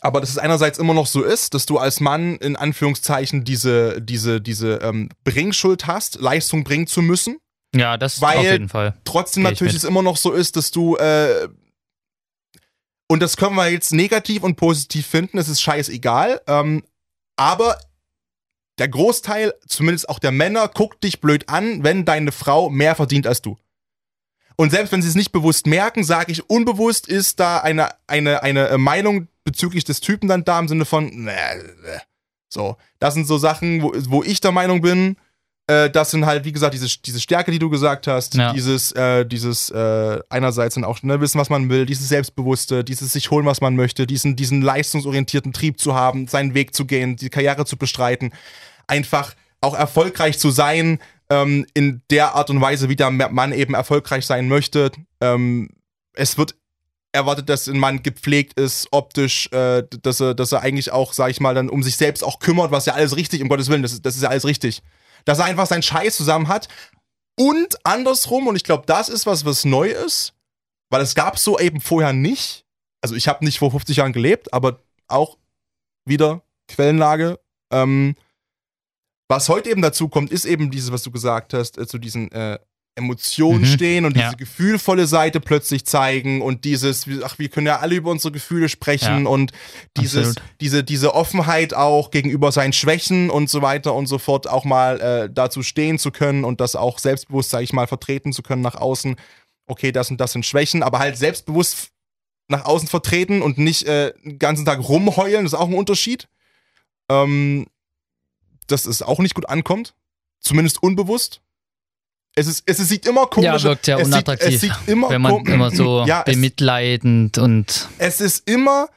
aber 0.02 0.20
dass 0.20 0.30
es 0.30 0.38
einerseits 0.38 0.78
immer 0.78 0.94
noch 0.94 1.06
so 1.06 1.22
ist, 1.22 1.54
dass 1.54 1.64
du 1.64 1.78
als 1.78 2.00
Mann 2.00 2.36
in 2.36 2.56
Anführungszeichen 2.56 3.44
diese, 3.44 4.02
diese, 4.02 4.40
diese 4.40 4.76
ähm, 4.82 5.08
Bringschuld 5.24 5.86
hast, 5.86 6.20
Leistung 6.20 6.64
bringen 6.64 6.88
zu 6.88 7.00
müssen. 7.00 7.38
Ja, 7.74 7.96
das 7.96 8.20
weil 8.20 8.38
auf 8.38 8.44
jeden 8.44 8.68
Fall. 8.68 8.94
Trotzdem 9.04 9.42
natürlich 9.44 9.74
es 9.74 9.84
immer 9.84 10.02
noch 10.02 10.16
so 10.16 10.32
ist, 10.32 10.56
dass 10.56 10.70
du 10.70 10.96
äh, 10.96 11.48
und 13.12 13.20
das 13.20 13.36
können 13.36 13.56
wir 13.56 13.68
jetzt 13.68 13.92
negativ 13.92 14.42
und 14.42 14.56
positiv 14.56 15.06
finden, 15.06 15.36
das 15.36 15.50
ist 15.50 15.60
scheißegal. 15.60 16.40
Ähm, 16.46 16.82
aber 17.36 17.78
der 18.78 18.88
Großteil, 18.88 19.52
zumindest 19.66 20.08
auch 20.08 20.18
der 20.18 20.32
Männer, 20.32 20.66
guckt 20.68 21.04
dich 21.04 21.20
blöd 21.20 21.48
an, 21.50 21.84
wenn 21.84 22.06
deine 22.06 22.32
Frau 22.32 22.70
mehr 22.70 22.94
verdient 22.94 23.26
als 23.26 23.42
du. 23.42 23.58
Und 24.56 24.70
selbst 24.70 24.92
wenn 24.92 25.02
sie 25.02 25.08
es 25.08 25.14
nicht 25.14 25.30
bewusst 25.30 25.66
merken, 25.66 26.04
sage 26.04 26.32
ich, 26.32 26.48
unbewusst 26.48 27.06
ist 27.06 27.38
da 27.38 27.58
eine, 27.58 27.90
eine, 28.06 28.42
eine 28.42 28.78
Meinung 28.78 29.28
bezüglich 29.44 29.84
des 29.84 30.00
Typen 30.00 30.26
dann 30.26 30.44
da 30.44 30.58
im 30.58 30.68
Sinne 30.68 30.86
von, 30.86 31.28
so, 32.48 32.76
das 32.98 33.12
sind 33.12 33.26
so 33.26 33.36
Sachen, 33.36 33.82
wo, 33.82 33.92
wo 34.08 34.22
ich 34.22 34.40
der 34.40 34.52
Meinung 34.52 34.80
bin, 34.80 35.16
äh, 35.68 35.90
das 35.90 36.10
sind 36.10 36.26
halt, 36.26 36.44
wie 36.44 36.52
gesagt, 36.52 36.74
diese, 36.74 36.88
diese 37.04 37.20
Stärke, 37.20 37.52
die 37.52 37.58
du 37.58 37.70
gesagt 37.70 38.06
hast, 38.06 38.34
ja. 38.34 38.52
dieses, 38.52 38.92
äh, 38.92 39.24
dieses 39.24 39.70
äh, 39.70 40.18
einerseits 40.28 40.74
dann 40.74 40.84
auch 40.84 41.02
ne, 41.02 41.20
wissen, 41.20 41.38
was 41.38 41.50
man 41.50 41.70
will, 41.70 41.86
dieses 41.86 42.08
Selbstbewusste, 42.08 42.82
dieses 42.82 43.12
sich 43.12 43.30
holen, 43.30 43.46
was 43.46 43.60
man 43.60 43.76
möchte, 43.76 44.06
diesen, 44.06 44.34
diesen 44.34 44.60
leistungsorientierten 44.60 45.52
Trieb 45.52 45.78
zu 45.78 45.94
haben, 45.94 46.26
seinen 46.26 46.54
Weg 46.54 46.74
zu 46.74 46.84
gehen, 46.84 47.16
die 47.16 47.30
Karriere 47.30 47.64
zu 47.64 47.76
bestreiten, 47.76 48.32
einfach 48.88 49.34
auch 49.60 49.74
erfolgreich 49.74 50.38
zu 50.38 50.50
sein, 50.50 50.98
ähm, 51.30 51.64
in 51.74 52.02
der 52.10 52.34
Art 52.34 52.50
und 52.50 52.60
Weise, 52.60 52.88
wie 52.88 52.96
der 52.96 53.10
Mann 53.10 53.52
eben 53.52 53.74
erfolgreich 53.74 54.26
sein 54.26 54.48
möchte. 54.48 54.90
Ähm, 55.20 55.70
es 56.12 56.36
wird 56.38 56.56
erwartet, 57.12 57.48
dass 57.48 57.68
ein 57.68 57.78
Mann 57.78 58.02
gepflegt 58.02 58.58
ist, 58.58 58.88
optisch, 58.90 59.48
äh, 59.52 59.84
dass, 60.02 60.20
er, 60.20 60.34
dass 60.34 60.50
er 60.50 60.62
eigentlich 60.62 60.90
auch, 60.90 61.12
sag 61.12 61.30
ich 61.30 61.40
mal, 61.40 61.54
dann 61.54 61.68
um 61.68 61.84
sich 61.84 61.96
selbst 61.96 62.24
auch 62.24 62.40
kümmert, 62.40 62.72
was 62.72 62.86
ja 62.86 62.94
alles 62.94 63.16
richtig, 63.16 63.42
um 63.42 63.48
Gottes 63.48 63.68
Willen, 63.68 63.82
das 63.82 63.92
ist, 63.92 64.04
das 64.04 64.16
ist 64.16 64.22
ja 64.22 64.30
alles 64.30 64.44
richtig 64.44 64.82
dass 65.24 65.38
er 65.38 65.46
einfach 65.46 65.66
seinen 65.66 65.82
Scheiß 65.82 66.16
zusammen 66.16 66.48
hat. 66.48 66.68
Und 67.38 67.78
andersrum, 67.84 68.46
und 68.46 68.56
ich 68.56 68.64
glaube, 68.64 68.84
das 68.86 69.08
ist 69.08 69.26
was, 69.26 69.44
was 69.44 69.64
neu 69.64 69.88
ist, 69.88 70.34
weil 70.90 71.00
es 71.02 71.14
gab 71.14 71.38
so 71.38 71.58
eben 71.58 71.80
vorher 71.80 72.12
nicht. 72.12 72.66
Also 73.02 73.14
ich 73.14 73.28
habe 73.28 73.44
nicht 73.44 73.58
vor 73.58 73.70
50 73.70 73.96
Jahren 73.96 74.12
gelebt, 74.12 74.52
aber 74.52 74.80
auch 75.08 75.38
wieder 76.04 76.42
Quellenlage. 76.68 77.40
Ähm, 77.72 78.14
was 79.28 79.48
heute 79.48 79.70
eben 79.70 79.82
dazu 79.82 80.08
kommt, 80.08 80.30
ist 80.30 80.44
eben 80.44 80.70
dieses, 80.70 80.92
was 80.92 81.02
du 81.02 81.10
gesagt 81.10 81.54
hast, 81.54 81.78
äh, 81.78 81.86
zu 81.86 81.98
diesen 81.98 82.30
äh, 82.32 82.58
Emotionen 82.94 83.60
mhm. 83.60 83.66
stehen 83.66 84.04
und 84.04 84.16
ja. 84.16 84.24
diese 84.24 84.36
gefühlvolle 84.36 85.06
Seite 85.06 85.40
plötzlich 85.40 85.86
zeigen 85.86 86.42
und 86.42 86.64
dieses, 86.64 87.06
ach, 87.24 87.38
wir 87.38 87.48
können 87.48 87.66
ja 87.66 87.78
alle 87.78 87.94
über 87.94 88.10
unsere 88.10 88.32
Gefühle 88.32 88.68
sprechen 88.68 89.24
ja. 89.24 89.30
und 89.30 89.52
dieses, 89.96 90.34
diese, 90.60 90.84
diese 90.84 91.14
Offenheit 91.14 91.72
auch 91.72 92.10
gegenüber 92.10 92.52
seinen 92.52 92.74
Schwächen 92.74 93.30
und 93.30 93.48
so 93.48 93.62
weiter 93.62 93.94
und 93.94 94.06
so 94.06 94.18
fort 94.18 94.48
auch 94.48 94.64
mal 94.64 95.00
äh, 95.00 95.30
dazu 95.32 95.62
stehen 95.62 95.98
zu 95.98 96.10
können 96.10 96.44
und 96.44 96.60
das 96.60 96.76
auch 96.76 96.98
selbstbewusst, 96.98 97.50
sage 97.50 97.64
ich 97.64 97.72
mal, 97.72 97.86
vertreten 97.86 98.32
zu 98.32 98.42
können 98.42 98.62
nach 98.62 98.74
außen. 98.74 99.16
okay, 99.66 99.90
das 99.90 100.10
und 100.10 100.20
das 100.20 100.32
sind 100.32 100.44
Schwächen, 100.44 100.82
aber 100.82 100.98
halt 100.98 101.16
selbstbewusst 101.16 101.88
nach 102.48 102.66
außen 102.66 102.88
vertreten 102.88 103.40
und 103.40 103.56
nicht 103.56 103.84
äh, 103.84 104.12
den 104.22 104.38
ganzen 104.38 104.66
Tag 104.66 104.86
rumheulen, 104.86 105.44
das 105.44 105.54
ist 105.54 105.58
auch 105.58 105.68
ein 105.68 105.74
Unterschied. 105.74 106.28
Ähm, 107.08 107.66
dass 108.66 108.86
es 108.86 109.02
auch 109.02 109.18
nicht 109.18 109.34
gut 109.34 109.48
ankommt. 109.48 109.94
Zumindest 110.40 110.82
unbewusst. 110.82 111.40
Es, 112.34 112.46
ist, 112.46 112.62
es 112.66 112.78
sieht 112.78 113.06
immer 113.06 113.26
komisch 113.26 113.62
Ja, 113.62 113.62
wirkt 113.62 113.84
sehr 113.84 113.98
es 113.98 114.06
sieht, 114.06 114.14
unattraktiv. 114.14 114.54
es 114.54 114.60
sieht 114.60 114.72
immer 114.86 115.10
wenn 115.10 115.20
man 115.20 115.44
immer 115.46 115.70
so 115.70 116.04
ja, 116.06 116.24
es, 116.26 116.34
bemitleidend 116.34 117.38
und 117.38 117.88
es 117.98 118.20
ist 118.20 118.48
immer, 118.48 118.88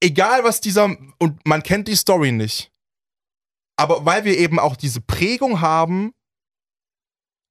egal 0.00 0.42
was 0.42 0.60
dieser, 0.60 0.96
und 1.18 1.46
man 1.46 1.62
kennt 1.62 1.88
die 1.88 1.94
Story 1.94 2.32
nicht. 2.32 2.70
Aber 3.76 4.04
weil 4.04 4.24
wir 4.24 4.36
eben 4.38 4.58
auch 4.58 4.74
diese 4.74 5.00
Prägung 5.00 5.60
haben, 5.60 6.12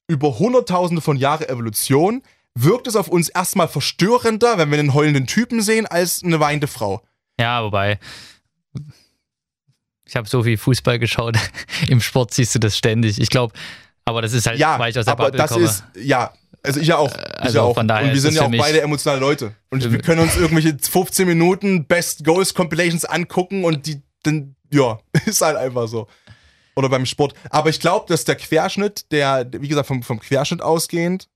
über 0.08 0.38
hunderttausende 0.38 1.01
von 1.01 1.17
Jahre 1.17 1.47
Evolution, 1.47 2.21
wirkt 2.56 2.88
es 2.88 2.95
auf 2.95 3.08
uns 3.08 3.30
erstmal 3.30 3.67
verstörender, 3.67 4.58
wenn 4.58 4.69
wir 4.71 4.80
einen 4.80 4.93
heulenden 4.93 5.28
Typen 5.28 5.62
sehen, 5.62 5.86
als 5.86 6.23
eine 6.23 6.39
weinende 6.39 6.67
Frau. 6.67 7.01
ja, 7.39 7.63
wobei 7.63 7.99
ich 10.06 10.15
habe 10.15 10.28
so 10.28 10.43
viel 10.43 10.58
Fußball 10.58 10.99
geschaut. 10.99 11.38
Im 11.88 11.99
Sport 11.99 12.34
siehst 12.34 12.56
du 12.56 12.60
das 12.60 12.78
ständig. 12.78 13.19
Ich 13.19 13.30
glaube, 13.30 13.54
aber 14.06 14.22
das 14.22 14.34
ist 14.34 14.46
halt, 14.48 14.60
Ja, 14.60 14.80
weil 14.80 14.91
ich 14.91 15.00
aus 15.00 15.06
der 15.06 15.13
aber 15.13 15.26
Bubble 15.26 15.39
das 15.39 15.52
komme. 15.52 15.65
ist, 15.65 15.84
ja, 15.96 16.32
also 16.63 16.80
ich 16.80 16.88
ja 16.88 16.98
auch. 16.98 17.13
ich 17.15 17.39
also 17.39 17.58
ja 17.58 17.63
auch. 17.63 17.76
von 17.76 17.88
daher 17.88 18.08
und 18.08 18.13
wir 18.13 18.22
sind 18.22 18.36
ja 18.36 18.44
auch 18.44 18.52
beide 18.52 18.82
emotionale 18.82 19.20
Leute. 19.20 19.56
Und 19.70 19.91
wir 19.91 20.02
können 20.02 20.22
uns 20.22 20.36
irgendwelche 20.36 20.78
15 20.80 21.28
Minuten 21.28 21.86
Best 21.86 22.24
Goals 22.24 22.54
Compilations 22.54 23.06
angucken 23.06 23.65
und 23.65 23.86
die, 23.86 24.02
dann, 24.24 24.56
ja, 24.72 25.00
ist 25.26 25.41
halt 25.41 25.58
einfach 25.58 25.88
so. 25.88 26.08
Oder 26.76 26.89
beim 26.89 27.06
Sport. 27.06 27.34
Aber 27.50 27.70
ich 27.70 27.80
glaube, 27.80 28.06
dass 28.08 28.26
der 28.26 28.36
Querschnitt, 28.36 29.12
der, 29.12 29.48
wie 29.52 29.68
gesagt, 29.68 29.88
vom, 29.88 30.04
vom 30.04 30.20
Querschnitt 30.20 30.62
ausgehend, 30.62 31.30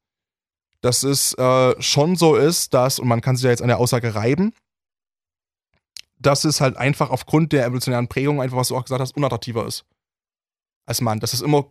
dass 0.82 1.04
es 1.04 1.34
äh, 1.34 1.82
schon 1.82 2.16
so 2.16 2.36
ist, 2.36 2.74
dass, 2.74 3.00
und 3.00 3.08
man 3.08 3.22
kann 3.22 3.36
sich 3.36 3.44
ja 3.46 3.52
jetzt 3.52 3.62
an 3.62 3.68
der 3.68 3.80
Aussage 3.80 4.16
reiben, 4.16 4.54
dass 6.18 6.44
es 6.44 6.60
halt 6.60 6.76
einfach 6.78 7.10
aufgrund 7.10 7.54
der 7.54 7.66
evolutionären 7.66 8.08
Prägung, 8.08 8.42
einfach 8.42 8.58
was 8.58 8.68
du 8.70 8.76
auch 8.76 8.84
gesagt 8.84 9.02
hast, 9.02 9.16
unattraktiver 9.16 9.66
ist. 9.66 9.86
Als 10.90 11.02
Mann. 11.02 11.20
Dass 11.20 11.34
es 11.34 11.42
immer, 11.42 11.66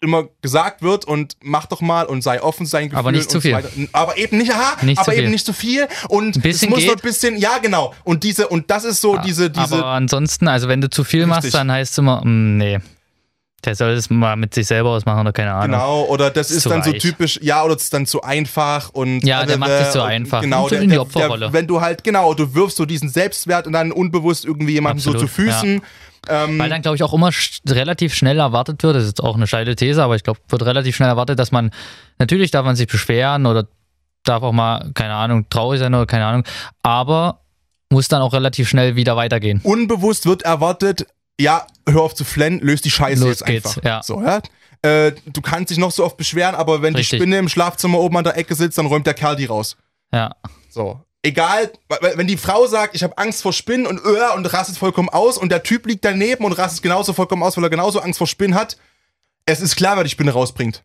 immer 0.00 0.24
gesagt 0.42 0.82
wird 0.82 1.04
und 1.04 1.36
mach 1.42 1.66
doch 1.66 1.80
mal 1.80 2.04
und 2.06 2.22
sei 2.22 2.42
offen, 2.42 2.66
sein 2.66 2.86
Gefühl 2.88 2.98
Aber 2.98 3.12
nicht 3.12 3.30
zu 3.30 3.40
viel. 3.40 3.52
So 3.52 3.56
weiter. 3.58 3.70
Aber 3.92 4.18
eben 4.18 4.38
nicht, 4.38 4.52
aha, 4.52 4.84
Nicht 4.84 4.98
aber 4.98 5.14
eben 5.14 5.30
nicht 5.30 5.46
zu 5.46 5.52
viel. 5.52 5.86
Und 6.08 6.36
Ein 6.36 6.42
bisschen 6.42 6.68
es 6.68 6.74
muss 6.74 6.80
geht. 6.80 6.90
ein 6.90 7.00
bisschen, 7.00 7.36
ja 7.38 7.58
genau. 7.62 7.94
Und 8.04 8.24
diese, 8.24 8.48
und 8.48 8.70
das 8.70 8.84
ist 8.84 9.00
so 9.00 9.16
diese, 9.18 9.50
diese, 9.50 9.76
aber 9.76 9.86
ansonsten, 9.86 10.48
also 10.48 10.66
wenn 10.68 10.80
du 10.80 10.90
zu 10.90 11.04
viel 11.04 11.26
machst, 11.26 11.44
Richtig. 11.44 11.60
dann 11.60 11.70
heißt 11.70 11.92
es 11.92 11.98
immer, 11.98 12.22
mm, 12.24 12.56
nee, 12.58 12.78
der 13.64 13.74
soll 13.74 13.90
es 13.90 14.10
mal 14.10 14.36
mit 14.36 14.54
sich 14.54 14.66
selber 14.66 14.90
ausmachen 14.90 15.20
oder 15.20 15.32
keine 15.32 15.52
Ahnung. 15.52 15.72
Genau, 15.78 16.02
oder 16.04 16.30
das 16.30 16.50
Ist 16.50 16.58
ist 16.58 16.66
dann 16.66 16.82
so 16.82 16.92
weich. 16.92 17.02
typisch, 17.02 17.38
ja, 17.42 17.64
oder 17.64 17.74
das 17.74 17.84
ist 17.84 17.94
dann 17.94 18.06
zu 18.06 18.22
einfach 18.22 18.90
und 18.90 19.24
Ja, 19.24 19.44
der 19.46 19.58
macht 19.58 19.92
sich 19.92 20.00
und 20.00 20.06
einfach. 20.08 20.40
Genau, 20.40 20.64
so 20.64 20.70
der, 20.70 20.82
in 20.82 20.90
die 20.90 20.98
Opferrolle. 20.98 21.46
Der, 21.46 21.52
wenn 21.52 21.66
du 21.66 21.80
halt, 21.80 22.04
genau, 22.04 22.34
du 22.34 22.54
wirfst 22.54 22.76
so 22.76 22.84
diesen 22.84 23.08
Selbstwert 23.08 23.66
und 23.66 23.72
dann 23.72 23.92
unbewusst 23.92 24.44
irgendwie 24.44 24.72
jemandem 24.74 25.00
so 25.00 25.10
Absolut, 25.10 25.30
zu 25.30 25.34
Füßen. 25.34 25.82
Ähm, 26.28 26.58
Weil 26.58 26.68
dann, 26.70 26.82
glaube 26.82 26.96
ich, 26.96 27.02
auch 27.02 27.12
immer 27.12 27.32
sch 27.32 27.60
relativ 27.68 28.14
schnell 28.14 28.38
erwartet 28.38 28.82
wird, 28.82 28.96
das 28.96 29.04
ist 29.04 29.10
jetzt 29.10 29.22
auch 29.22 29.36
eine 29.36 29.46
steile 29.46 29.76
These, 29.76 30.02
aber 30.02 30.16
ich 30.16 30.22
glaube, 30.22 30.40
wird 30.48 30.62
relativ 30.64 30.96
schnell 30.96 31.08
erwartet, 31.08 31.38
dass 31.38 31.52
man, 31.52 31.70
natürlich 32.18 32.50
darf 32.50 32.64
man 32.64 32.76
sich 32.76 32.88
beschweren 32.88 33.46
oder 33.46 33.66
darf 34.24 34.42
auch 34.42 34.52
mal, 34.52 34.90
keine 34.94 35.14
Ahnung, 35.14 35.48
traurig 35.48 35.78
sein 35.80 35.94
oder 35.94 36.06
keine 36.06 36.26
Ahnung, 36.26 36.44
aber 36.82 37.40
muss 37.90 38.08
dann 38.08 38.22
auch 38.22 38.32
relativ 38.32 38.68
schnell 38.68 38.96
wieder 38.96 39.16
weitergehen. 39.16 39.60
unbewusst 39.62 40.26
wird 40.26 40.42
erwartet, 40.42 41.06
ja, 41.40 41.66
hör 41.88 42.02
auf 42.02 42.14
zu 42.14 42.24
flennen, 42.24 42.60
löst 42.60 42.84
die 42.84 42.90
Scheiße 42.90 43.20
Los 43.20 43.40
jetzt 43.40 43.46
geht's, 43.46 43.76
einfach. 43.78 43.84
ja. 43.84 44.02
So, 44.02 44.20
ja. 44.20 44.40
Äh, 44.82 45.12
du 45.26 45.40
kannst 45.40 45.70
dich 45.70 45.78
noch 45.78 45.90
so 45.90 46.04
oft 46.04 46.16
beschweren, 46.16 46.54
aber 46.54 46.82
wenn 46.82 46.94
Richtig. 46.94 47.18
die 47.18 47.22
Spinne 47.22 47.38
im 47.38 47.48
Schlafzimmer 47.48 47.98
oben 47.98 48.16
an 48.16 48.24
der 48.24 48.36
Ecke 48.36 48.54
sitzt, 48.54 48.78
dann 48.78 48.86
räumt 48.86 49.06
der 49.06 49.14
Kerl 49.14 49.36
die 49.36 49.46
raus. 49.46 49.76
Ja, 50.12 50.32
So. 50.68 51.00
Egal, 51.26 51.72
wenn 52.14 52.28
die 52.28 52.36
Frau 52.36 52.66
sagt, 52.68 52.94
ich 52.94 53.02
habe 53.02 53.18
Angst 53.18 53.42
vor 53.42 53.52
Spinnen 53.52 53.84
und 53.86 53.98
öh, 54.04 54.34
und 54.36 54.46
rastet 54.52 54.76
vollkommen 54.78 55.08
aus 55.08 55.36
und 55.38 55.50
der 55.50 55.64
Typ 55.64 55.86
liegt 55.86 56.04
daneben 56.04 56.44
und 56.44 56.52
rastet 56.52 56.82
genauso 56.82 57.12
vollkommen 57.12 57.42
aus, 57.42 57.56
weil 57.56 57.64
er 57.64 57.70
genauso 57.70 57.98
Angst 58.00 58.18
vor 58.18 58.28
Spinnen 58.28 58.54
hat, 58.56 58.76
es 59.44 59.60
ist 59.60 59.74
klar, 59.74 59.96
wer 59.96 60.04
die 60.04 60.10
Spinne 60.10 60.30
rausbringt. 60.30 60.84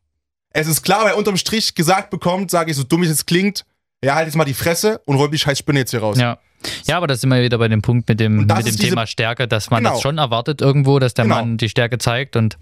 Es 0.50 0.68
ist 0.68 0.82
klar, 0.82 1.06
wer 1.06 1.16
unterm 1.16 1.38
Strich 1.38 1.76
gesagt 1.76 2.10
bekommt, 2.10 2.50
sage 2.50 2.72
ich, 2.72 2.78
so 2.78 2.84
dumm 2.84 3.02
wie 3.02 3.06
es 3.06 3.12
jetzt 3.12 3.28
klingt, 3.28 3.66
ja, 4.04 4.16
halt 4.16 4.26
jetzt 4.26 4.36
mal 4.36 4.46
die 4.46 4.56
Fresse 4.56 5.00
und 5.06 5.16
räum 5.18 5.30
die 5.30 5.38
scheiß 5.38 5.60
Spinne 5.60 5.80
jetzt 5.80 5.92
hier 5.92 6.02
raus. 6.02 6.18
ja. 6.18 6.40
Ja, 6.86 6.98
aber 6.98 7.08
da 7.08 7.16
sind 7.16 7.30
wir 7.30 7.42
wieder 7.42 7.58
bei 7.58 7.68
dem 7.68 7.82
Punkt 7.82 8.08
mit 8.08 8.20
dem, 8.20 8.46
mit 8.46 8.50
dem 8.68 8.78
Thema 8.78 9.08
Stärke, 9.08 9.48
dass 9.48 9.70
man 9.72 9.82
Genau. 9.84 9.94
das 9.96 10.02
schon 10.02 10.18
erwartet 10.20 10.62
irgendwo, 10.62 11.00
dass 11.00 11.16
der 11.16 11.26
Genau. 11.26 11.36
Mann 11.38 11.58
die 11.58 11.70
Stärke 11.70 11.98
zeigt 11.98 12.36
und 12.36 12.58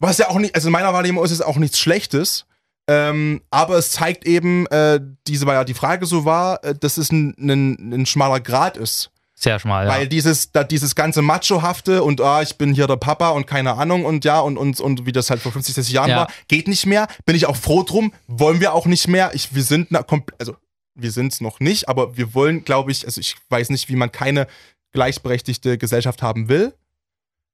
Was 0.00 0.18
ja 0.18 0.28
auch 0.30 0.38
nicht, 0.38 0.54
also 0.56 0.66
in 0.68 0.72
meiner 0.72 0.92
Wahrnehmung 0.92 1.24
ist 1.24 1.30
es 1.30 1.40
auch 1.42 1.56
nichts 1.56 1.78
Schlechtes. 1.78 2.46
Ähm, 2.88 3.42
aber 3.50 3.76
es 3.78 3.90
zeigt 3.90 4.26
eben, 4.26 4.66
äh, 4.68 5.00
diese, 5.26 5.44
weil 5.46 5.54
ja 5.56 5.64
die 5.64 5.74
Frage 5.74 6.06
so 6.06 6.24
war, 6.24 6.62
äh, 6.64 6.74
dass 6.74 6.98
es 6.98 7.10
ein, 7.10 7.34
ein, 7.38 7.92
ein 7.92 8.06
schmaler 8.06 8.40
Grad 8.40 8.76
ist. 8.76 9.10
sehr 9.34 9.58
schmal. 9.58 9.88
Weil 9.88 10.02
Ja. 10.04 10.08
dieses, 10.08 10.52
da, 10.52 10.62
dieses 10.64 10.94
ganze 10.94 11.20
Machohafte 11.20 12.02
und 12.04 12.20
ah, 12.20 12.42
ich 12.42 12.56
bin 12.58 12.72
hier 12.74 12.86
der 12.86 12.96
Papa 12.96 13.30
und 13.30 13.46
keine 13.46 13.74
Ahnung 13.74 14.04
und 14.04 14.24
ja, 14.24 14.38
und, 14.40 14.56
und, 14.56 14.80
und 14.80 15.04
wie 15.04 15.12
das 15.12 15.30
halt 15.30 15.40
vor 15.42 15.50
50, 15.52 15.74
60 15.74 15.94
Jahren 15.94 16.10
Ja. 16.10 16.16
war, 16.18 16.28
geht 16.48 16.68
nicht 16.68 16.86
mehr. 16.86 17.08
Bin 17.26 17.34
ich 17.36 17.46
auch 17.46 17.56
froh 17.56 17.82
drum, 17.82 18.12
wollen 18.28 18.60
wir 18.60 18.72
auch 18.72 18.86
nicht 18.86 19.08
mehr. 19.08 19.30
Ich, 19.34 19.54
wir 19.54 19.62
sind, 19.64 19.88
na, 19.90 20.04
also 20.38 20.56
wir 20.94 21.10
sind 21.10 21.32
es 21.32 21.40
noch 21.42 21.60
nicht, 21.60 21.88
aber 21.88 22.16
wir 22.16 22.32
wollen, 22.34 22.64
glaube 22.64 22.92
ich, 22.92 23.04
also 23.04 23.20
ich 23.20 23.34
weiß 23.50 23.68
nicht, 23.70 23.88
wie 23.90 23.96
man 23.96 24.10
keine 24.12 24.46
gleichberechtigte 24.92 25.76
Gesellschaft 25.76 26.22
haben 26.22 26.48
will. 26.48 26.72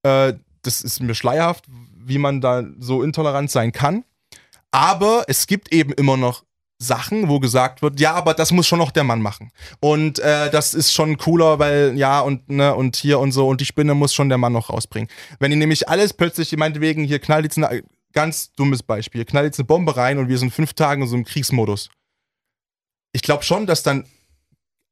Äh, 0.04 0.34
das 0.62 0.82
ist 0.82 1.00
mir 1.00 1.14
schleierhaft, 1.14 1.64
wie 2.04 2.18
man 2.18 2.40
da 2.40 2.62
so 2.78 3.02
intolerant 3.02 3.50
sein 3.50 3.72
kann. 3.72 4.04
Aber 4.72 5.24
es 5.28 5.46
gibt 5.46 5.72
eben 5.72 5.92
immer 5.92 6.16
noch 6.16 6.44
Sachen, 6.78 7.28
wo 7.28 7.38
gesagt 7.38 7.80
wird, 7.80 8.00
ja, 8.00 8.14
aber 8.14 8.35
das 8.35 8.50
muss 8.50 8.66
schon 8.66 8.80
noch 8.80 8.90
der 8.90 9.04
Mann 9.04 9.22
machen. 9.22 9.52
Und 9.80 10.18
äh, 10.18 10.50
das 10.50 10.74
ist 10.74 10.92
schon 10.92 11.16
cooler, 11.16 11.58
weil 11.58 11.96
ja 11.96 12.20
und 12.20 12.48
ne 12.50 12.74
und 12.74 12.96
hier 12.96 13.20
und 13.20 13.30
so 13.32 13.48
und 13.48 13.61
die 13.61 13.64
Spinne 13.64 13.94
muss 13.94 14.12
schon 14.12 14.28
der 14.28 14.38
Mann 14.38 14.52
noch 14.52 14.70
rausbringen. 14.70 15.08
Wenn 15.38 15.52
ihr 15.52 15.58
nämlich 15.58 15.88
alles 15.88 16.12
plötzlich, 16.12 16.56
meinetwegen 16.56 17.04
hier 17.04 17.20
knallt 17.20 17.44
jetzt 17.44 17.58
eine, 17.58 17.82
ganz 18.12 18.52
dummes 18.52 18.82
Beispiel, 18.82 19.24
knallt 19.24 19.46
jetzt 19.46 19.58
eine 19.58 19.66
Bombe 19.66 19.96
rein 19.96 20.18
und 20.18 20.28
wir 20.28 20.38
sind 20.38 20.52
fünf 20.52 20.74
Tage 20.74 21.02
in 21.02 21.08
so 21.08 21.14
einem 21.14 21.24
Kriegsmodus. 21.24 21.90
Ich 23.12 23.22
glaube 23.22 23.44
schon, 23.44 23.66
dass 23.66 23.82
dann 23.82 24.06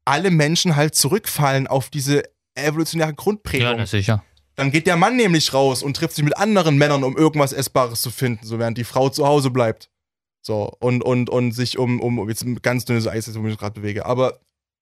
alle 0.04 0.30
Menschen 0.30 0.76
halt 0.76 0.94
zurückfallen 0.94 1.66
auf 1.66 1.90
diese 1.90 2.22
evolutionäre 2.54 3.14
Grundprägung. 3.14 3.78
ja, 3.78 3.86
sicher. 3.86 4.24
Dann 4.60 4.70
geht 4.70 4.86
der 4.86 4.98
Mann 4.98 5.16
nämlich 5.16 5.54
raus 5.54 5.82
und 5.82 5.96
trifft 5.96 6.16
sich 6.16 6.22
mit 6.22 6.36
anderen 6.36 6.76
Männern, 6.76 7.02
um 7.02 7.16
irgendwas 7.16 7.54
Essbares 7.54 8.02
zu 8.02 8.10
finden, 8.10 8.44
so 8.44 8.58
während 8.58 8.76
die 8.76 8.84
Frau 8.84 9.08
zu 9.08 9.26
Hause 9.26 9.48
bleibt. 9.48 9.88
So, 10.42 10.70
und, 10.80 11.02
und, 11.02 11.30
und 11.30 11.52
sich 11.52 11.78
um, 11.78 11.98
um, 11.98 12.28
jetzt 12.28 12.42
ein 12.42 12.60
ganz 12.60 12.84
dünnes 12.84 13.08
Eis, 13.08 13.24
jetzt, 13.24 13.36
wo 13.36 13.38
ich 13.38 13.46
mich 13.46 13.58
gerade 13.58 13.80
bewege. 13.80 14.04
Aber 14.04 14.38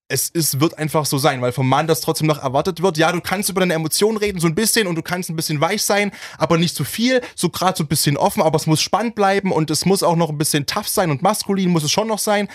es 0.09 0.31
ist, 0.31 0.59
wird 0.59 0.77
einfach 0.79 1.07
so 1.07 1.17
sein, 1.17 1.41
weil 1.43 1.53
vom 1.53 1.69
Mann 1.69 1.87
das 1.87 2.01
trotzdem 2.01 2.27
noch 2.27 2.43
erwartet 2.43 2.83
wird. 2.83 2.99
Ja, 2.99 3.13
du 3.13 3.21
kannst 3.21 3.51
über 3.51 3.61
deine 3.61 3.75
Emotionen 3.75 4.19
reden, 4.19 4.41
so 4.41 4.49
ein 4.49 4.57
bisschen, 4.57 4.89
und 4.89 4.97
du 4.97 5.03
kannst 5.03 5.31
ein 5.31 5.37
bisschen 5.37 5.61
weich 5.61 5.85
sein, 5.85 6.11
aber 6.39 6.59
nicht 6.59 6.75
zu 6.75 6.83
viel, 6.83 7.21
so 7.37 7.49
gerade 7.49 7.79
so 7.79 7.85
ein 7.85 7.89
bisschen 7.89 8.17
offen, 8.17 8.43
aber 8.43 8.57
es 8.57 8.67
muss 8.67 8.83
spannend 8.83 9.15
bleiben 9.15 9.53
und 9.53 9.71
es 9.71 9.87
muss 9.87 10.03
auch 10.03 10.17
noch 10.17 10.31
ein 10.31 10.39
bisschen 10.39 10.67
tough 10.67 10.89
sein 10.89 11.13
und 11.13 11.23
maskulin 11.23 11.71
muss 11.71 11.85
es 11.85 11.93
schon 11.93 12.09
noch 12.09 12.19
sein. 12.19 12.49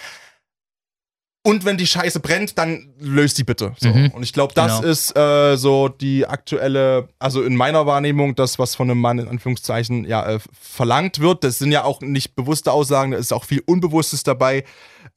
Und 1.46 1.66
wenn 1.66 1.78
die 1.78 1.88
Scheiße 1.88 2.22
brennt, 2.22 2.58
dann 2.58 2.94
löst 3.00 3.38
die 3.38 3.44
bitte. 3.44 3.76
So. 3.78 3.90
Mhm. 3.90 4.12
Und 4.12 4.24
ich 4.24 4.32
glaube, 4.32 4.54
das 4.54 4.78
Genau. 4.80 4.90
ist 4.90 5.16
äh, 5.18 5.58
so 5.58 5.90
die 5.90 6.26
aktuelle, 6.26 7.10
also 7.20 7.44
in 7.44 7.58
meiner 7.58 7.86
Wahrnehmung, 7.86 8.34
das, 8.36 8.60
was 8.60 8.76
von 8.76 8.90
einem 8.90 9.02
Mann 9.02 9.20
in 9.20 9.28
Anführungszeichen 9.28 10.06
ja 10.06 10.26
äh, 10.26 10.40
verlangt 10.58 11.20
wird. 11.20 11.44
Das 11.44 11.60
sind 11.60 11.74
ja 11.74 11.84
auch 11.84 12.00
nicht 12.00 12.36
bewusste 12.36 12.72
Aussagen, 12.72 13.12
da 13.12 13.18
ist 13.18 13.34
auch 13.34 13.44
viel 13.44 13.62
Unbewusstes 13.66 14.24
dabei. 14.24 14.64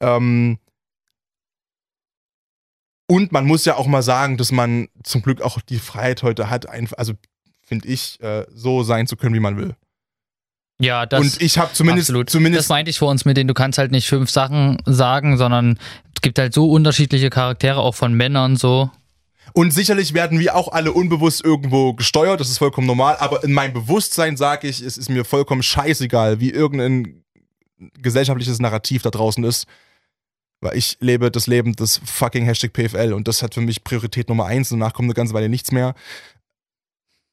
Ähm, 0.01 0.59
und 3.09 3.31
man 3.31 3.45
muss 3.45 3.63
ja 3.63 3.77
auch 3.77 3.87
mal 3.87 4.03
sagen, 4.03 4.35
dass 4.35 4.51
man 4.51 4.89
zum 5.03 5.21
Glück 5.21 5.41
auch 5.41 5.61
die 5.61 5.79
Freiheit 5.79 6.23
heute 6.23 6.49
hat, 6.49 6.67
also 6.99 7.13
finde 7.63 7.87
ich, 7.87 8.19
äh, 8.21 8.45
so 8.53 8.83
sein 8.83 9.07
zu 9.07 9.15
können, 9.15 9.33
wie 9.33 9.39
man 9.39 9.55
will. 9.55 9.75
Ja, 10.79 11.05
das 11.05 11.21
und 11.21 11.41
ich 11.41 11.57
habe 11.57 11.73
zumindest, 11.73 12.09
absolut. 12.09 12.29
zumindest 12.29 12.65
das 12.65 12.69
meinte 12.69 12.91
ich 12.91 12.99
vor 12.99 13.09
uns 13.09 13.25
mit 13.25 13.35
denen, 13.35 13.47
du 13.47 13.53
kannst 13.53 13.79
halt 13.79 13.91
nicht 13.91 14.07
fünf 14.07 14.29
Sachen 14.29 14.77
sagen, 14.85 15.37
sondern 15.37 15.79
es 16.13 16.21
gibt 16.21 16.37
halt 16.37 16.53
so 16.53 16.69
unterschiedliche 16.69 17.29
Charaktere, 17.29 17.79
auch 17.79 17.95
von 17.95 18.13
Männern 18.13 18.55
so. 18.57 18.91
Und 19.53 19.73
sicherlich 19.73 20.13
werden 20.13 20.39
wir 20.39 20.55
auch 20.55 20.71
alle 20.71 20.91
unbewusst 20.91 21.43
irgendwo 21.43 21.93
gesteuert, 21.93 22.39
das 22.39 22.49
ist 22.49 22.59
vollkommen 22.59 22.85
normal, 22.85 23.15
aber 23.19 23.43
in 23.43 23.53
meinem 23.53 23.73
Bewusstsein 23.73 24.37
sage 24.37 24.67
ich, 24.67 24.81
es 24.81 24.97
ist 24.97 25.09
mir 25.09 25.25
vollkommen 25.25 25.63
scheißegal, 25.63 26.39
wie 26.39 26.51
irgendein 26.51 27.23
gesellschaftliches 27.99 28.59
Narrativ 28.59 29.01
da 29.01 29.09
draußen 29.09 29.43
ist. 29.43 29.65
Weil 30.59 30.75
ich 30.75 30.97
lebe 30.99 31.29
das 31.29 31.45
Leben 31.45 31.75
des 31.75 32.01
fucking 32.03 32.45
Hashtag 32.45 32.73
PFL 32.73 33.13
und 33.13 33.27
das 33.27 33.43
hat 33.43 33.53
für 33.53 33.61
mich 33.61 33.83
Priorität 33.83 34.27
Nummer 34.27 34.45
eins. 34.45 34.69
Danach 34.69 34.93
kommt 34.93 35.05
eine 35.05 35.13
ganze 35.13 35.35
Weile 35.35 35.49
nichts 35.49 35.71
mehr. 35.71 35.93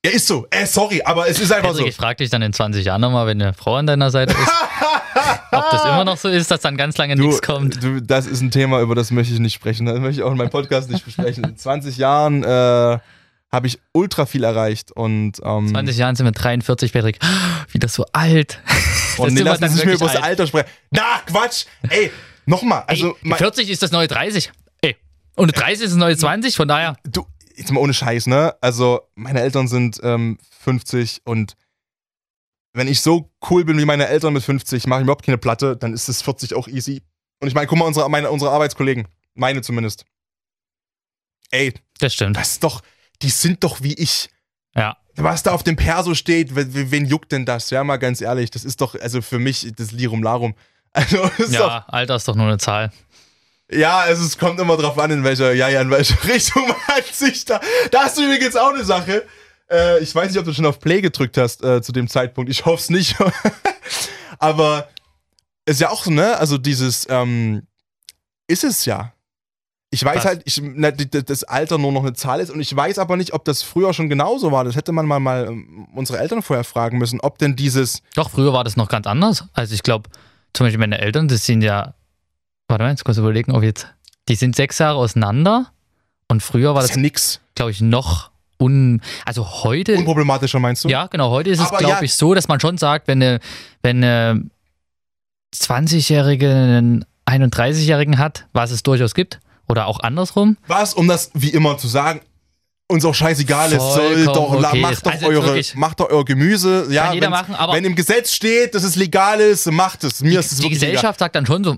Ja, 0.05 0.11
ist 0.11 0.27
so. 0.27 0.47
Äh, 0.51 0.67
sorry, 0.67 1.01
aber 1.03 1.29
es 1.29 1.41
ist 1.41 1.51
einfach 1.51 1.69
Patrick, 1.69 1.83
so. 1.85 1.89
ich 1.89 1.97
frage 1.97 2.17
dich 2.17 2.31
dann 2.31 2.43
in 2.43 2.53
20 2.53 2.85
Jahren 2.85 3.01
nochmal, 3.01 3.27
wenn 3.27 3.41
eine 3.41 3.55
Frau 3.55 3.77
an 3.77 3.87
deiner 3.87 4.11
Seite 4.11 4.33
ist, 4.35 4.39
ob 5.53 5.71
das 5.71 5.85
immer 5.85 6.05
noch 6.05 6.19
so 6.19 6.29
ist, 6.29 6.51
dass 6.51 6.61
dann 6.61 6.77
ganz 6.77 6.99
lange 6.99 7.17
Du, 7.17 7.23
nichts 7.29 7.41
kommt. 7.41 7.83
du, 7.83 8.03
das 8.03 8.27
ist 8.27 8.43
ein 8.43 8.51
Thema, 8.51 8.81
über 8.81 8.95
das 8.95 9.11
möchte 9.11 9.33
ich 9.33 9.41
nicht 9.41 9.55
sprechen. 9.55 9.87
Das 9.87 9.99
möchte 9.99 10.21
ich 10.21 10.23
auch 10.23 10.33
in 10.33 10.37
meinem 10.37 10.51
Podcast 10.51 10.91
nicht 10.91 11.05
besprechen. 11.05 11.45
In 11.45 11.57
20 11.57 11.97
Jahren 11.97 12.45
äh, 12.45 12.47
habe 12.47 13.67
ich 13.67 13.79
ultra 13.93 14.27
viel 14.27 14.45
erreicht 14.45 14.93
und 14.93 15.41
ähm, 15.43 15.69
20 15.69 15.97
Jahren 15.97 16.17
sind 16.17 16.27
wir 16.27 16.33
43, 16.33 16.93
Patrick. 16.93 17.19
Wie 17.71 17.79
das 17.79 17.95
so 17.95 18.05
alt. 18.13 18.61
Und 19.17 19.33
nee, 19.33 19.43
lass 19.43 19.63
uns 19.63 19.75
nicht 19.77 19.87
mehr 19.87 19.95
über 19.95 20.07
das 20.07 20.17
alt. 20.17 20.25
Alter 20.25 20.47
sprechen. 20.49 20.67
Na, 20.91 21.21
Quatsch! 21.25 21.67
Ey, 21.89 22.11
Nochmal, 22.47 22.85
also. 22.87 23.17
Ey, 23.23 23.35
40 23.37 23.71
ist 23.71 23.83
das 23.83 23.93
neue 23.93 24.09
30. 24.09 24.51
Ey. 24.81 24.97
Und 25.37 25.57
30 25.57 25.85
ist 25.85 25.91
das 25.93 25.97
neue 25.99 26.17
20, 26.17 26.57
von 26.57 26.69
daher. 26.69 26.97
Du, 27.05 27.25
jetzt 27.57 27.73
mal 27.73 27.81
ohne 27.81 27.95
Scheiß, 27.95 28.27
ne? 28.27 28.55
Also, 28.61 29.01
meine 29.15 29.41
Eltern 29.41 29.69
sind 29.69 30.01
ähm, 30.03 30.39
50 30.61 31.23
und 31.25 31.55
wenn 32.73 32.89
ich 32.89 33.01
so 33.01 33.31
cool 33.51 33.65
bin 33.65 33.79
wie 33.79 33.85
meine 33.85 34.09
Eltern 34.09 34.33
mit 34.33 34.43
50, 34.43 34.87
mache 34.87 35.01
ich 35.01 35.05
überhaupt 35.05 35.25
keine 35.25 35.39
Platte, 35.39 35.77
dann 35.77 35.93
ist 35.93 36.09
es 36.09 36.23
40 36.23 36.55
auch 36.55 36.67
easy. 36.67 37.03
Und 37.41 37.49
ich 37.49 37.55
meine, 37.55 37.67
guck 37.67 37.79
mal, 37.79 37.85
unsere, 37.85 38.09
meine, 38.11 38.31
unsere 38.31 38.51
Arbeitskollegen, 38.51 39.07
meine 39.35 39.63
zumindest. 39.63 40.05
Ey, 41.51 41.73
Das 42.01 42.15
stimmt. 42.15 42.37
das 42.37 42.53
ist 42.53 42.65
doch, 42.65 42.83
die 43.23 43.31
sind 43.31 43.63
doch 43.63 43.83
wie 43.83 43.95
ich. 43.95 44.29
Ja. 44.75 44.97
Was 45.17 45.45
da 45.45 45.53
auf 45.53 45.63
dem 45.63 45.77
Perso 45.77 46.15
steht, 46.15 46.57
wen, 46.57 46.91
wen 46.91 47.07
juckt 47.07 47.31
denn 47.31 47.47
das? 47.47 47.71
Ja, 47.71 47.85
mal 47.85 47.99
ganz 47.99 48.21
ehrlich, 48.21 48.51
das 48.51 48.65
ist 48.65 48.81
doch, 48.81 48.97
also 48.97 49.23
für 49.23 49.39
mich, 49.39 49.73
das 49.77 49.93
Lirum 49.93 50.23
Larum. 50.23 50.55
Also, 50.97 51.25
ist 51.39 51.53
doch, 51.53 51.71
Ja, 51.71 51.85
Alter 51.89 52.15
ist 52.15 52.29
doch 52.29 52.37
nur 52.37 52.47
eine 52.47 52.59
Zahl. 52.59 52.93
Ja, 53.71 54.01
also 54.01 54.25
es 54.25 54.39
kommt 54.39 54.61
immer 54.61 54.77
drauf 54.77 54.99
an, 54.99 55.11
in 55.11 55.25
welcher, 55.25 55.53
ja, 55.53 55.69
ja, 55.69 55.81
in 55.81 55.91
welche 55.91 56.23
Richtung 56.29 56.69
man 56.69 57.03
sich 57.13 57.45
da. 57.45 57.61
Da 57.91 58.05
hast 58.05 58.19
du 58.19 58.23
übrigens 58.23 58.57
auch 58.57 58.73
eine 58.73 58.85
Sache. 58.85 59.25
Äh, 59.71 60.01
ich 60.03 60.15
weiß 60.15 60.31
nicht, 60.31 60.39
ob 60.39 60.45
du 60.45 60.53
schon 60.53 60.67
auf 60.67 60.81
Play 60.81 61.01
gedrückt 61.01 61.37
hast 61.39 61.65
äh, 61.65 61.83
zu 61.83 61.93
dem 61.93 62.09
Zeitpunkt. 62.09 62.51
Ich 62.51 62.65
hoffe 62.65 62.81
es 62.83 62.91
nicht. 62.91 63.17
Aber 64.39 64.89
ist 65.67 65.81
ja 65.81 65.91
auch 65.91 66.05
so, 66.05 66.11
ne? 66.11 66.37
Also 66.37 66.59
dieses, 66.59 67.07
ähm, 67.09 67.67
ist 68.47 68.65
es 68.65 68.85
ja. 68.85 69.13
Ich 69.91 70.05
weiß 70.05 70.17
Was? 70.17 70.25
halt, 70.25 70.43
ich, 70.45 70.61
na, 70.63 70.91
das 70.91 71.45
Alter 71.45 71.79
nur 71.79 71.93
noch 71.93 72.03
eine 72.03 72.15
Zahl 72.15 72.41
ist 72.41 72.51
und 72.51 72.61
ich 72.61 72.75
weiß 72.75 72.99
aber 72.99 73.17
nicht, 73.17 73.33
ob 73.33 73.45
das 73.45 73.63
früher 73.63 73.95
schon 73.95 74.09
genauso 74.09 74.51
war. 74.51 74.65
Das 74.65 74.75
hätte 74.75 74.91
man 74.91 75.07
mal, 75.07 75.21
mal 75.21 75.47
ähm, 75.47 75.87
unsere 75.95 76.19
Eltern 76.19 76.43
vorher 76.43 76.65
fragen 76.65 76.99
müssen, 76.99 77.21
ob 77.21 77.39
denn 77.39 77.55
dieses, 77.55 78.03
Doch, 78.17 78.31
früher 78.31 78.53
war 78.53 78.65
das 78.65 78.77
noch 78.77 78.89
ganz 78.89 79.07
anders. 79.07 79.45
Also 79.53 79.73
ich 79.73 79.85
glaube, 79.85 80.11
zum 80.53 80.67
Beispiel 80.67 80.81
meine 80.81 81.01
Eltern, 81.01 81.29
das 81.29 81.47
sind 81.47 81.63
ja, 81.63 81.95
warte 82.69 82.85
mal, 82.85 82.91
jetzt 82.91 83.05
kurz 83.05 83.19
überlegen, 83.19 83.53
ob 83.53 83.63
jetzt, 83.63 83.89
die 84.29 84.35
sind 84.35 84.57
sechs 84.57 84.79
Jahre 84.79 84.99
auseinander 84.99 85.71
und 86.29 86.43
früher 86.43 86.75
war 86.75 86.83
das 86.83 86.93
das, 86.93 86.99
nix. 86.99 87.41
glaube 87.55 87.71
ich, 87.71 87.81
noch 87.81 88.31
un, 88.61 89.03
also 89.25 89.65
heute, 89.65 89.97
Unproblematischer 89.97 90.59
meinst 90.61 90.85
du? 90.85 90.89
ja 90.89 91.07
genau, 91.07 91.31
heute 91.31 91.51
ist 91.51 91.61
es, 91.61 91.69
glaube 91.69 91.85
ja. 91.85 92.03
ich, 92.03 92.15
so, 92.15 92.35
dass 92.35 92.49
man 92.49 92.61
schon 92.61 92.79
sagt, 92.79 93.09
wenn 93.09 93.23
eine, 93.23 93.41
wenn 93.83 94.03
eine 94.03 94.51
20-Jährige 95.55 96.51
einen 97.27 97.51
31-Jährigen 97.51 98.19
hat, 98.19 98.47
was 98.53 98.71
es 98.71 98.83
durchaus 98.83 99.15
gibt, 99.15 99.41
oder 99.67 99.87
auch 99.87 100.01
andersrum, 100.01 100.57
Was, 100.67 100.95
um 100.95 101.09
das 101.09 101.31
wie 101.35 101.49
immer 101.49 101.79
zu 101.79 101.89
sagen, 101.89 102.21
uns 102.87 103.05
auch 103.05 103.15
scheißegal 103.15 103.73
ist, 103.73 103.81
soll 103.81 104.25
doch, 104.27 104.53
okay 104.53 104.81
macht 104.81 105.07
doch 105.07 105.13
Also 105.13 105.27
eure, 105.27 105.63
macht 105.75 106.01
doch 106.01 106.11
euer 106.11 106.25
Gemüse. 106.25 106.87
Ja, 106.91 107.07
Kann 107.07 107.15
jeder 107.15 107.31
machen, 107.31 107.55
aber- 107.55 107.73
wenn 107.73 107.85
im 107.85 107.95
Gesetz 107.95 108.33
steht, 108.33 108.75
dass 108.75 108.83
es 108.83 108.95
legal 108.97 109.41
ist, 109.41 109.71
macht 109.71 110.05
es. 110.05 110.21
Mir 110.21 110.41
ist 110.41 110.53
es 110.53 110.59
die 110.59 110.69
Gesellschaft 110.69 111.19
sagt 111.19 111.35
dann 111.35 111.47
schon 111.47 111.65
so, 111.65 111.77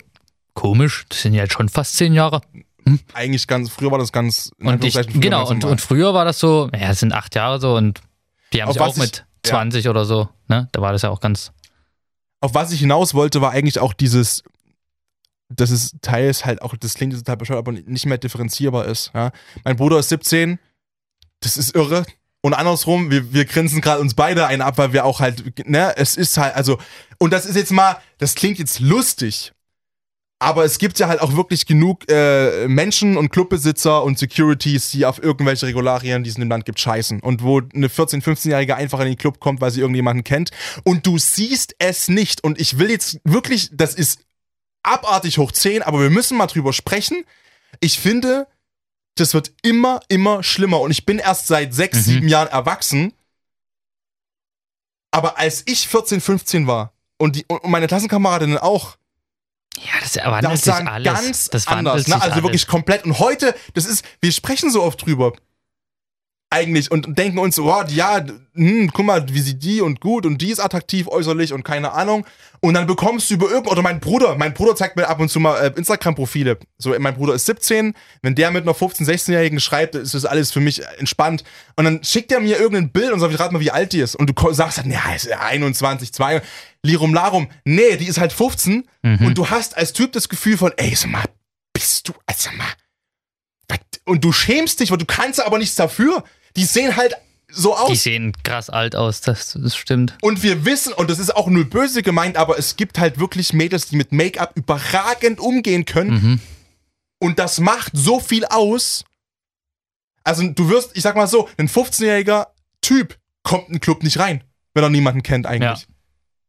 komisch, 0.57 1.07
das 1.09 1.23
sind 1.23 1.35
ja 1.35 1.43
jetzt 1.45 1.53
schon 1.53 1.69
fast 1.69 1.95
zehn 1.97 2.13
Jahre. 2.13 2.41
egal. 2.53 2.99
eigentlich 3.15 3.47
ganz, 3.47 3.71
früher 3.71 3.93
war 3.93 3.99
das 3.99 4.11
ganz, 4.11 4.51
Und 4.59 4.83
ich, 4.83 4.95
genau, 5.21 5.49
und, 5.49 5.65
und 5.65 5.81
früher 5.81 6.13
war 6.15 6.25
das 6.25 6.41
so, 6.41 6.69
ja, 6.75 6.91
es 6.91 6.99
sind 7.01 7.13
acht 7.13 7.37
Jahre 7.37 7.61
so 7.61 7.77
und 7.77 8.01
die 8.53 8.63
haben 8.63 8.69
Auf 8.69 8.75
sich 8.75 8.83
auch 8.83 8.97
mit 8.97 9.25
ich- 9.45 9.51
ja. 9.51 9.57
20 9.59 9.89
oder 9.89 10.05
so, 10.05 10.29
ne? 10.49 10.69
Da 10.73 10.81
war 10.83 10.93
das 10.93 11.03
ja 11.03 11.11
auch 11.11 11.21
ganz. 11.21 11.53
Auf 12.41 12.55
was 12.55 12.73
ich 12.73 12.81
hinaus 12.81 13.15
wollte, 13.15 13.41
war 13.41 13.53
eigentlich 13.53 13.79
auch 13.79 13.93
dieses, 13.93 14.43
dass 15.49 15.71
es 15.71 15.93
teils 16.03 16.45
halt 16.45 16.63
auch, 16.63 16.75
das 16.77 16.95
klingt 16.95 17.15
total 17.15 17.37
bescheuert, 17.37 17.59
aber 17.59 17.73
nicht 17.73 18.07
mehr 18.07 18.19
differenzierbar 18.19 18.87
ist. 18.87 19.13
Ja? 19.15 19.31
Mein 19.65 19.77
Bruder 19.77 19.99
ist 19.99 20.09
17, 20.09 20.59
das 21.41 21.57
ist 21.57 21.75
irre. 21.77 22.05
Und 22.41 22.55
andersrum, 22.55 23.11
wir, 23.11 23.33
wir 23.33 23.45
grinsen 23.45 23.81
gerade 23.81 24.01
uns 24.01 24.15
beide 24.15 24.47
einen 24.47 24.63
ab, 24.63 24.79
weil 24.79 24.93
wir 24.93 25.05
auch 25.05 25.21
halt, 25.21 25.69
ne, 25.69 25.97
es 25.97 26.17
ist 26.17 26.37
halt, 26.39 26.55
also, 26.55 26.79
und 27.19 27.33
das 27.33 27.47
ist 27.47 27.57
jetzt 27.57 27.73
mal, 27.73 27.97
das 28.19 28.35
klingt 28.35 28.59
jetzt 28.59 28.79
lustig, 28.81 29.53
aber 30.39 30.65
es 30.65 30.79
gibt 30.79 30.99
ja 30.99 31.09
halt 31.09 31.21
auch 31.21 31.35
wirklich 31.35 31.65
genug 31.65 32.05
äh, 32.11 32.69
Menschen 32.69 33.17
und 33.17 33.31
Clubbesitzer 33.31 34.03
und 34.03 34.19
Securities, 34.19 34.91
die 34.91 35.07
auf 35.07 35.23
irgendwelche 35.23 35.67
Regularien, 35.67 36.25
die 36.25 36.31
es 36.31 36.37
in 36.37 36.41
dem 36.41 36.51
Land 36.51 36.67
gibt, 36.67 36.79
scheißen. 36.79 37.21
Und 37.21 37.43
wo 37.43 37.63
eine 37.75 37.89
14-, 37.89 38.23
15-Jährige 38.23 38.77
einfach 38.77 39.01
in 39.01 39.07
den 39.07 39.17
Club 39.17 39.41
kommt, 39.41 39.63
weil 39.63 39.71
sie 39.71 39.81
irgendjemanden 39.81 40.25
kennt. 40.25 40.51
Und 40.85 41.07
du 41.07 41.17
siehst 41.17 41.75
es 41.79 42.09
nicht. 42.09 42.45
Und 42.45 42.61
ich 42.61 42.79
will 42.79 42.91
jetzt 42.91 43.19
wirklich, 43.25 43.71
das 43.73 43.95
ist 43.95 44.21
abartig 44.83 45.39
hoch 45.39 45.53
10, 45.53 45.83
aber 45.83 46.01
wir 46.01 46.11
müssen 46.11 46.37
mal 46.37 46.47
drüber 46.49 46.75
sprechen. 46.75 47.25
Ich 47.81 47.99
finde, 47.99 48.47
das 49.15 49.33
wird 49.33 49.53
immer, 49.63 50.01
immer 50.09 50.43
schlimmer. 50.43 50.81
Und 50.81 50.91
ich 50.91 51.07
bin 51.07 51.19
erst 51.19 51.47
seit 51.47 51.73
sechs, 51.73 51.99
Mhm. 51.99 52.03
sieben 52.03 52.29
Jahren 52.29 52.49
erwachsen. 52.49 53.15
Aber 55.11 55.39
als 55.39 55.63
ich 55.67 55.89
14, 55.89 56.21
15 56.21 56.67
war 56.67 56.93
und, 57.17 57.37
die, 57.37 57.47
und 57.47 57.65
meine 57.65 57.87
Klassenkameradinnen 57.87 58.59
auch, 58.59 58.99
Ja, 59.77 60.01
das 60.01 60.17
wandelt 60.17 60.55
das 60.55 60.63
sich 60.63 60.75
alles. 60.75 61.05
ganz 61.05 61.51
das 61.51 61.67
anders. 61.67 62.07
Ne? 62.09 62.21
Also 62.21 62.43
wirklich 62.43 62.67
komplett. 62.67 63.05
Und 63.05 63.19
heute, 63.19 63.55
das 63.75 63.85
ist, 63.85 64.05
wir 64.21 64.33
sprechen 64.33 64.71
so 64.71 64.83
oft 64.83 65.05
drüber. 65.05 65.33
Eigentlich 66.57 66.91
und 66.91 67.19
denken 67.19 67.39
uns, 67.39 67.59
oh, 67.59 67.83
ja, 67.89 68.25
hm, 68.55 68.91
guck 68.95 69.05
mal, 69.05 69.27
wie 69.29 69.41
sie 69.41 69.59
die 69.59 69.83
und 69.83 70.01
gut 70.01 70.25
und 70.25 70.41
die 70.41 70.51
ist 70.51 70.59
attraktiv 70.59 71.07
äußerlich 71.07 71.53
und 71.53 71.65
keine 71.65 71.93
Ahnung. 71.93 72.25
Und 72.61 72.73
dann 72.73 72.87
bekommst 72.87 73.29
du 73.29 73.35
über 73.35 73.51
irgend 73.51 73.69
oder 73.71 73.83
mein 73.83 74.01
Bruder, 74.01 74.37
mein 74.37 74.55
Bruder 74.55 74.75
zeigt 74.75 74.97
mir 74.97 75.07
ab 75.07 75.21
und 75.21 75.29
zu 75.29 75.39
mal 75.39 75.57
äh, 75.59 75.73
Instagram-Profile. 75.77 76.59
So, 76.79 76.95
mein 76.99 77.15
Bruder 77.15 77.35
ist 77.35 77.45
17, 77.45 77.93
wenn 78.23 78.35
der 78.35 78.51
mit 78.51 78.63
einer 78.63 78.73
15-, 78.73 79.05
16-Jährigen 79.05 79.61
schreibt, 79.61 79.95
ist 79.95 80.15
das 80.15 80.25
alles 80.25 80.51
für 80.51 80.61
mich 80.61 80.83
entspannt. 80.99 81.45
Und 81.77 81.85
dann 81.85 82.03
schickt 82.03 82.33
er 82.33 82.41
mir 82.41 82.59
irgendein 82.59 82.91
Bild 82.91 83.13
und 83.13 83.21
sagt, 83.21 83.35
ich 83.35 83.39
rate 83.39 83.53
mal, 83.53 83.61
wie 83.61 83.71
alt 83.71 83.93
die 83.93 84.01
ist. 84.01 84.17
Und 84.17 84.31
du 84.31 84.53
sagst 84.53 84.79
halt, 84.79 84.87
ja, 84.87 85.13
ist 85.15 85.27
ja 85.27 85.41
21, 85.41 86.15
2, 86.15 86.41
Lirum 86.83 87.13
Larum. 87.13 87.49
Nee, 87.65 87.97
die 87.99 88.07
ist 88.07 88.19
halt 88.19 88.33
15 88.33 88.89
Mhm. 89.03 89.27
und 89.27 89.39
du 89.39 89.51
hast 89.51 89.77
als 89.77 89.93
Typ 89.93 90.13
das 90.13 90.29
Gefühl 90.31 90.57
von, 90.57 90.73
ey, 90.79 90.95
sag 90.97 91.11
mal, 91.11 91.25
bist 91.75 92.09
du, 92.09 92.15
also 92.27 92.51
mal, 92.57 92.67
und 94.07 94.25
du 94.25 94.33
schämst 94.33 94.81
dich, 94.81 94.91
weil 94.91 94.99
du 94.99 95.05
kannst 95.05 95.45
aber 95.45 95.59
nichts 95.59 95.75
dafür. 95.75 96.25
Die 96.57 96.65
sehen 96.65 96.97
halt 96.97 97.15
so 97.49 97.71
die 97.71 97.93
aus. 97.93 98.03
sehen 98.03 98.33
krass 98.43 98.71
alt 98.71 98.97
aus, 98.97 99.21
das, 99.21 99.57
das 99.61 99.77
stimmt. 99.77 100.17
Und 100.21 100.43
wir 100.43 100.65
wissen, 100.65 100.93
und 100.93 101.09
das 101.11 101.19
ist 101.19 101.35
auch 101.35 101.47
null 101.49 101.65
böse 101.65 102.03
gemeint, 102.03 102.37
aber 102.37 102.59
es 102.59 102.77
gibt 102.77 102.99
halt 102.99 103.19
wirklich 103.19 103.53
Mädels, 103.53 103.87
die 103.89 103.97
mit 103.97 104.13
Make-up 104.13 104.53
überragend 104.57 105.39
umgehen 105.41 105.85
können. 105.85 106.11
Mhm. 106.11 106.41
Und 107.19 107.39
das 107.39 107.61
macht 107.61 107.93
so 107.95 108.21
viel 108.21 108.45
aus. 108.47 109.05
Also 110.25 110.47
du 110.49 110.69
wirst, 110.69 110.91
ich 110.95 111.03
sag 111.03 111.17
mal 111.17 111.29
so, 111.29 111.49
ein 111.57 111.69
15-jähriger 111.69 112.49
Typ 112.81 113.17
kommt 113.43 113.69
in 113.69 113.75
den 113.75 113.81
Club 113.81 114.03
nicht 114.03 114.19
rein, 114.19 114.43
wenn 114.75 114.83
er 114.83 114.91
niemanden 114.91 115.23
kennt 115.23 115.47
eigentlich. 115.47 115.81
Ja. 115.81 115.87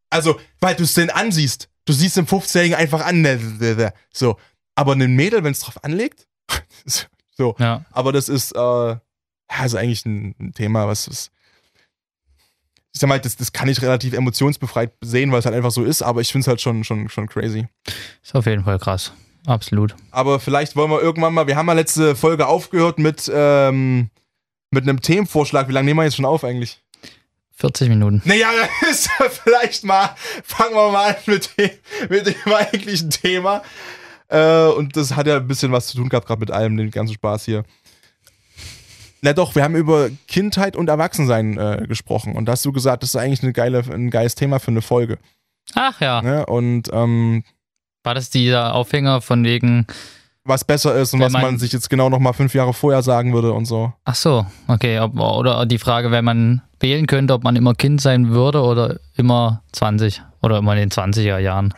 Also, 0.10 0.40
weil 0.60 0.76
du 0.76 0.84
es 0.84 0.94
den 0.94 1.10
ansiehst. 1.10 1.70
Du 1.86 1.94
siehst 1.94 2.18
den 2.18 2.26
15-Jährigen 2.28 2.76
einfach 2.76 3.06
an. 3.06 3.22
ne, 3.22 3.94
So. 4.12 4.38
Aber 4.76 4.94
ein 4.94 5.16
Mädel, 5.16 5.44
wenn 5.44 5.52
es 5.52 5.60
drauf 5.60 5.84
anlegt, 5.84 6.28
so. 7.38 7.56
Ja. 7.60 7.86
Aber 7.92 8.12
das 8.12 8.30
ist, 8.30 8.52
äh, 8.54 8.96
ja, 9.52 9.66
ist 9.66 9.76
eigentlich 9.76 10.06
ein, 10.06 10.54
Thema, 10.54 10.88
was 10.88 11.08
ist. 11.08 11.32
Ich 12.94 13.00
sag 13.00 13.08
mal, 13.08 13.20
das, 13.20 13.36
das 13.36 13.54
kann 13.54 13.70
ich 13.70 13.82
relativ 13.82 14.14
emotionsbefreit 14.14 14.92
sehen, 15.02 15.32
weil 15.32 15.40
es 15.40 15.46
halt 15.46 15.56
einfach 15.56 15.72
so 15.72 15.84
ist, 15.84 16.02
aber 16.02 16.22
ich 16.22 16.32
finde 16.32 16.44
es 16.44 16.48
halt 16.48 16.62
schon, 16.62 16.84
schon, 16.84 17.10
schon 17.10 17.28
crazy. 17.28 17.68
Ist 18.24 18.36
auf 18.36 18.46
jeden 18.46 18.64
Fall 18.64 18.80
krass. 18.80 19.14
Absolut. 19.46 19.96
Aber 20.12 20.40
vielleicht 20.40 20.76
wollen 20.76 20.92
wir 20.92 21.02
irgendwann 21.02 21.34
mal, 21.34 21.48
wir 21.48 21.56
haben 21.56 21.68
ja 21.68 21.74
letzte 21.74 22.16
Folge 22.16 22.48
aufgehört 22.48 23.00
mit, 23.00 23.32
ähm, 23.34 24.10
mit 24.72 24.84
einem 24.84 25.02
Themenvorschlag. 25.02 25.70
Wie 25.70 25.74
lange 25.74 25.86
nehmen 25.86 26.00
wir 26.00 26.04
jetzt 26.04 26.16
schon 26.16 26.26
auf 26.26 26.44
eigentlich? 26.44 26.82
40 27.58 27.90
Minuten. 27.90 28.22
Naja, 28.26 28.50
dann 28.82 28.90
ist 28.90 29.10
ja 29.20 29.30
vielleicht 29.30 29.84
mal, 29.84 30.16
fangen 30.44 30.76
wir 30.76 30.92
mal 30.92 31.10
an 31.12 31.16
mit 31.26 31.58
dem, 31.58 31.70
mit 32.10 32.28
dem 32.28 32.54
eigentlichen 32.54 33.10
Thema. 33.10 33.64
Äh, 34.28 34.68
und 34.68 34.96
das 34.96 35.16
hat 35.16 35.28
ja 35.28 35.38
ein 35.38 35.48
bisschen 35.48 35.72
was 35.72 35.88
zu 35.88 35.98
tun 35.98 36.10
gehabt, 36.10 36.28
gerade 36.28 36.40
mit 36.40 36.52
allem, 36.52 36.78
den 36.78 36.92
ganzen 36.92 37.14
Spaß 37.14 37.46
hier. 37.46 37.64
Na 39.22 39.34
doch, 39.34 39.56
wir 39.56 39.64
haben 39.64 39.76
über 39.76 40.10
Kindheit 40.28 40.76
und 40.76 40.90
Erwachsensein 40.90 41.58
äh, 41.58 41.86
gesprochen. 41.88 42.36
Und 42.36 42.46
da 42.46 42.52
hast 42.54 42.66
du 42.66 42.72
gesagt, 42.72 43.04
das 43.04 43.10
ist 43.10 43.16
eigentlich 43.16 43.44
eine 43.44 43.54
geile, 43.54 43.84
ein 43.92 44.10
geiles 44.10 44.36
Thema 44.36 44.60
für 44.60 44.70
eine 44.72 44.82
Folge. 44.82 45.18
Ach 45.76 46.00
ja. 46.00 46.22
Ne? 46.22 46.46
Und 46.46 46.90
ähm, 46.94 47.44
War 48.04 48.14
das 48.16 48.30
dieser 48.30 48.74
Aufhänger 48.76 49.22
von 49.22 49.44
wegen. 49.44 49.86
was 50.44 50.64
besser 50.64 50.96
ist 50.96 51.14
und 51.14 51.20
was 51.20 51.34
man, 51.34 51.42
man- 51.42 51.58
sich 51.60 51.72
jetzt 51.74 51.90
genau 51.90 52.10
nochmal 52.10 52.34
fünf 52.34 52.54
Jahre 52.54 52.74
vorher 52.74 53.02
sagen 53.02 53.34
würde 53.34 53.52
und 53.54 53.66
so. 53.66 53.92
Ach 54.06 54.16
so, 54.16 54.46
okay. 54.68 55.00
Ob, 55.00 55.20
oder 55.20 55.66
die 55.66 55.80
Frage, 55.80 56.12
wenn 56.12 56.24
man 56.24 56.62
wählen 56.80 57.08
könnte, 57.08 57.34
ob 57.34 57.44
man 57.44 57.56
immer 57.56 57.74
Kind 57.74 58.00
sein 58.00 58.30
würde 58.30 58.62
oder 58.62 58.98
immer 59.16 59.64
20 59.74 60.22
oder 60.44 60.60
immer 60.60 60.74
in 60.74 60.80
den 60.80 60.92
20er 60.92 61.40
Jahren. 61.40 61.74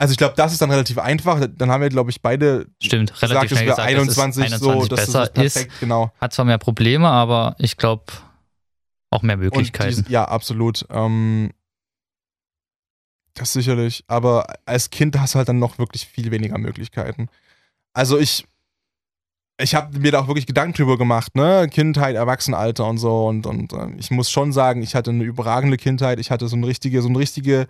Also 0.00 0.12
ich 0.12 0.18
glaube, 0.18 0.34
das 0.36 0.52
ist 0.52 0.62
dann 0.62 0.70
relativ 0.70 0.98
einfach. 0.98 1.44
Dann 1.50 1.70
haben 1.70 1.80
wir, 1.80 1.88
glaube 1.88 2.10
ich, 2.10 2.22
beide 2.22 2.66
Stimmt, 2.80 3.12
gesagt, 3.12 3.32
relativ 3.32 3.50
dass 3.50 3.58
wir 3.60 3.66
gesagt, 3.66 3.88
21, 3.88 4.44
dass 4.44 4.52
es 4.52 4.60
so, 4.60 4.70
21 4.70 4.88
dass 4.88 5.00
besser 5.06 5.26
das 5.26 5.44
ist. 5.44 5.54
perfekt, 5.54 5.80
genau. 5.80 6.12
Hat 6.20 6.32
zwar 6.32 6.44
mehr 6.44 6.58
Probleme, 6.58 7.08
aber 7.08 7.56
ich 7.58 7.76
glaube 7.76 8.04
auch 9.10 9.22
mehr 9.22 9.36
Möglichkeiten. 9.36 9.96
dies, 9.96 10.08
ja, 10.08 10.24
absolut. 10.24 10.86
Ähm, 10.90 11.50
das 13.34 13.52
sicherlich. 13.52 14.04
Aber 14.06 14.46
als 14.66 14.90
Kind 14.90 15.18
hast 15.18 15.34
du 15.34 15.38
halt 15.38 15.48
dann 15.48 15.58
noch 15.58 15.78
wirklich 15.78 16.06
viel 16.06 16.30
weniger 16.30 16.58
Möglichkeiten. 16.58 17.28
Also 17.92 18.18
ich, 18.18 18.46
ich 19.60 19.74
habe 19.74 19.98
mir 19.98 20.12
da 20.12 20.20
auch 20.20 20.28
wirklich 20.28 20.46
Gedanken 20.46 20.74
drüber 20.74 20.98
gemacht, 20.98 21.34
ne? 21.34 21.68
Kindheit, 21.68 22.14
Erwachsenenalter 22.14 22.86
und 22.86 22.98
so. 22.98 23.26
Und, 23.26 23.46
und 23.46 23.72
äh, 23.72 23.90
ich 23.96 24.12
muss 24.12 24.30
schon 24.30 24.52
sagen, 24.52 24.82
ich 24.82 24.94
hatte 24.94 25.10
eine 25.10 25.24
überragende 25.24 25.76
Kindheit. 25.76 26.20
Ich 26.20 26.30
hatte 26.30 26.46
so 26.46 26.56
eine 26.56 26.66
richtige, 26.66 27.02
so 27.02 27.08
eine 27.08 27.18
richtige 27.18 27.66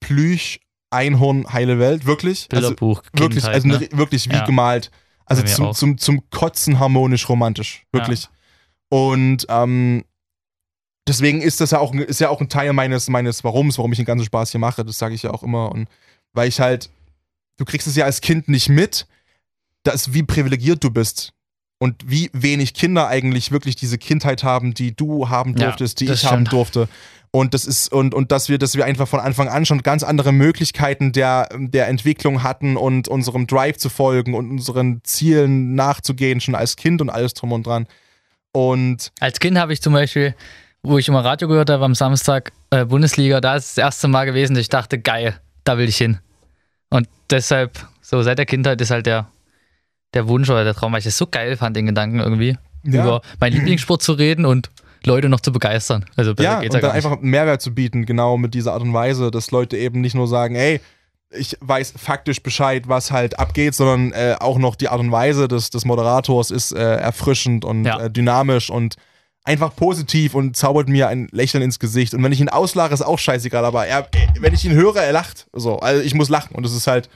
Plüsch 0.00 0.60
Einhorn, 0.90 1.52
heile 1.52 1.78
Welt, 1.78 2.06
wirklich. 2.06 2.48
Bilderbuch. 2.48 3.02
Also, 3.12 3.24
wirklich, 3.24 3.44
Kindheit, 3.44 3.54
also 3.54 3.68
ne? 3.68 3.88
wirklich 3.92 4.28
wie 4.30 4.34
Ja. 4.34 4.44
gemalt. 4.44 4.90
Also 5.24 5.42
zum, 5.42 5.74
zum, 5.74 5.98
zum 5.98 6.30
Kotzen 6.30 6.78
harmonisch 6.78 7.28
romantisch, 7.28 7.84
wirklich. 7.92 8.28
Und 8.88 9.44
ähm, 9.48 10.04
deswegen 11.08 11.42
ist 11.42 11.60
das 11.60 11.72
ja 11.72 11.80
auch, 11.80 11.92
ist 11.94 12.20
ja 12.20 12.28
auch 12.28 12.40
ein 12.40 12.48
Teil 12.48 12.72
meines, 12.72 13.08
meines 13.08 13.42
Warums, 13.42 13.76
warum 13.78 13.92
ich 13.92 13.96
den 13.98 14.04
ganzen 14.04 14.24
Spaß 14.26 14.52
hier 14.52 14.60
mache. 14.60 14.84
Das 14.84 14.98
sage 14.98 15.14
ich 15.16 15.24
ja 15.24 15.32
auch 15.32 15.42
immer. 15.42 15.72
Und 15.72 15.88
weil 16.32 16.48
ich 16.48 16.60
halt, 16.60 16.90
du 17.56 17.64
kriegst 17.64 17.88
es 17.88 17.96
ja 17.96 18.04
als 18.04 18.20
Kind 18.20 18.48
nicht 18.48 18.68
mit, 18.68 19.06
dass 19.82 20.12
wie 20.14 20.22
privilegiert 20.22 20.84
du 20.84 20.90
bist. 20.90 21.32
Und 21.78 22.10
wie 22.10 22.30
wenig 22.32 22.72
Kinder 22.72 23.08
eigentlich 23.08 23.50
wirklich 23.52 23.76
diese 23.76 23.98
Kindheit 23.98 24.42
haben, 24.44 24.72
die 24.72 24.96
du 24.96 25.28
haben 25.28 25.54
Ja, 25.58 25.66
durftest, 25.66 26.00
die 26.00 26.06
das 26.06 26.20
ich 26.22 26.26
haben 26.26 26.46
stimmt. 26.46 26.52
durfte. 26.52 26.88
Und 27.30 27.52
das 27.54 27.66
ist, 27.66 27.92
und, 27.92 28.14
und 28.14 28.32
dass 28.32 28.48
wir, 28.48 28.56
dass 28.58 28.76
wir 28.76 28.84
einfach 28.84 29.06
von 29.08 29.20
Anfang 29.20 29.48
an 29.48 29.66
schon 29.66 29.82
ganz 29.82 30.02
andere 30.02 30.32
Möglichkeiten 30.32 31.12
der, 31.12 31.48
der 31.54 31.88
Entwicklung 31.88 32.42
hatten 32.42 32.76
und 32.76 33.08
unserem 33.08 33.46
Drive 33.46 33.76
zu 33.76 33.88
folgen 33.90 34.34
und 34.34 34.50
unseren 34.50 35.00
Zielen 35.04 35.74
nachzugehen, 35.74 36.40
schon 36.40 36.54
als 36.54 36.76
Kind 36.76 37.00
und 37.02 37.10
alles 37.10 37.34
drum 37.34 37.52
und 37.52 37.66
dran. 37.66 37.86
Und 38.52 39.12
Als 39.20 39.38
Kind 39.38 39.58
habe 39.58 39.72
ich 39.72 39.82
zum 39.82 39.92
Beispiel, 39.92 40.34
wo 40.82 40.96
ich 40.98 41.08
immer 41.08 41.24
Radio 41.24 41.46
gehört 41.48 41.68
habe 41.68 41.84
am 41.84 41.94
Samstag, 41.94 42.52
äh, 42.70 42.84
Bundesliga, 42.86 43.40
da 43.40 43.56
ist 43.56 43.64
es 43.66 43.74
das 43.74 43.84
erste 43.84 44.08
Mal 44.08 44.24
gewesen, 44.24 44.54
dass 44.54 44.62
ich 44.62 44.68
dachte, 44.70 44.98
geil, 44.98 45.38
da 45.64 45.76
will 45.76 45.88
ich 45.88 45.96
hin. 45.98 46.18
Und 46.88 47.06
deshalb, 47.28 47.86
so 48.00 48.22
seit 48.22 48.38
der 48.38 48.46
Kindheit 48.46 48.80
ist 48.80 48.90
halt 48.90 49.04
der, 49.06 49.28
der 50.14 50.28
Wunsch 50.28 50.48
oder 50.48 50.64
der 50.64 50.74
Traum, 50.74 50.92
weil 50.92 51.00
ich 51.00 51.06
es 51.06 51.18
so 51.18 51.26
geil 51.26 51.56
fand, 51.56 51.76
den 51.76 51.86
Gedanken 51.86 52.20
irgendwie, 52.20 52.56
Ja. 52.84 53.02
über 53.02 53.20
meinen 53.40 53.54
Lieblingssport 53.56 54.00
zu 54.02 54.12
reden 54.12 54.46
und 54.46 54.70
Leute 55.06 55.28
noch 55.28 55.40
zu 55.40 55.52
begeistern. 55.52 56.04
Also 56.16 56.32
ja, 56.38 56.58
und 56.58 56.68
gar 56.70 56.80
nicht. 56.80 56.84
einfach 56.92 57.12
einen 57.12 57.30
Mehrwert 57.30 57.62
zu 57.62 57.74
bieten, 57.74 58.04
genau 58.06 58.36
mit 58.36 58.54
dieser 58.54 58.72
Art 58.74 58.82
und 58.82 58.92
Weise, 58.92 59.30
dass 59.30 59.50
Leute 59.50 59.76
eben 59.76 60.00
nicht 60.00 60.14
nur 60.14 60.28
sagen, 60.28 60.54
ey, 60.56 60.80
ich 61.30 61.56
weiß 61.60 61.94
faktisch 61.96 62.42
Bescheid, 62.42 62.84
was 62.88 63.10
halt 63.10 63.38
abgeht, 63.38 63.74
sondern 63.74 64.12
äh, 64.12 64.36
auch 64.38 64.58
noch 64.58 64.76
die 64.76 64.88
Art 64.88 65.00
und 65.00 65.10
Weise 65.10 65.48
des, 65.48 65.70
des 65.70 65.84
Moderators 65.84 66.50
ist 66.50 66.72
äh, 66.72 66.96
erfrischend 66.96 67.64
und 67.64 67.84
Ja. 67.84 68.00
äh, 68.04 68.10
dynamisch 68.10 68.70
und 68.70 68.96
einfach 69.44 69.74
positiv 69.74 70.34
und 70.34 70.56
zaubert 70.56 70.88
mir 70.88 71.08
ein 71.08 71.28
Lächeln 71.32 71.62
ins 71.62 71.78
Gesicht. 71.78 72.14
Und 72.14 72.22
wenn 72.22 72.32
ich 72.32 72.40
ihn 72.40 72.48
auslache, 72.48 72.92
ist 72.94 73.02
auch 73.02 73.18
scheißegal, 73.18 73.64
aber 73.64 73.86
er, 73.86 74.00
äh, 74.00 74.26
wenn 74.40 74.54
ich 74.54 74.64
ihn 74.64 74.72
höre, 74.72 74.96
er 74.96 75.12
lacht. 75.12 75.46
So, 75.52 75.78
also 75.78 76.02
ich 76.02 76.14
muss 76.14 76.28
lachen 76.28 76.54
und 76.54 76.64
das 76.64 76.72
ist 76.74 76.86
halt, 76.86 77.08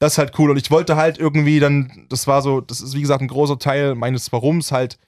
das 0.00 0.12
ist 0.14 0.18
halt 0.18 0.38
cool. 0.38 0.50
Und 0.50 0.56
ich 0.56 0.70
wollte 0.70 0.96
halt 0.96 1.18
irgendwie 1.18 1.60
dann, 1.60 2.06
das 2.10 2.26
war 2.26 2.42
so, 2.42 2.60
das 2.60 2.80
ist 2.80 2.94
wie 2.94 3.00
gesagt 3.00 3.22
ein 3.22 3.28
großer 3.28 3.58
Teil 3.58 3.94
meines 3.94 4.32
Warums, 4.32 4.72
halt 4.72 4.98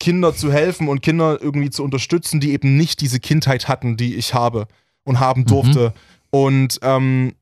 Kinder 0.00 0.34
zu 0.34 0.52
helfen 0.52 0.88
und 0.88 1.02
Kinder 1.02 1.40
irgendwie 1.40 1.70
zu 1.70 1.82
unterstützen, 1.82 2.40
die 2.40 2.52
eben 2.52 2.76
nicht 2.76 3.00
diese 3.00 3.20
Kindheit 3.20 3.68
hatten, 3.68 3.96
die 3.96 4.14
ich 4.16 4.34
habe 4.34 4.66
und 5.04 5.20
haben 5.20 5.44
durfte. 5.46 5.94
Und 6.30 6.78
ähm, 6.82 7.34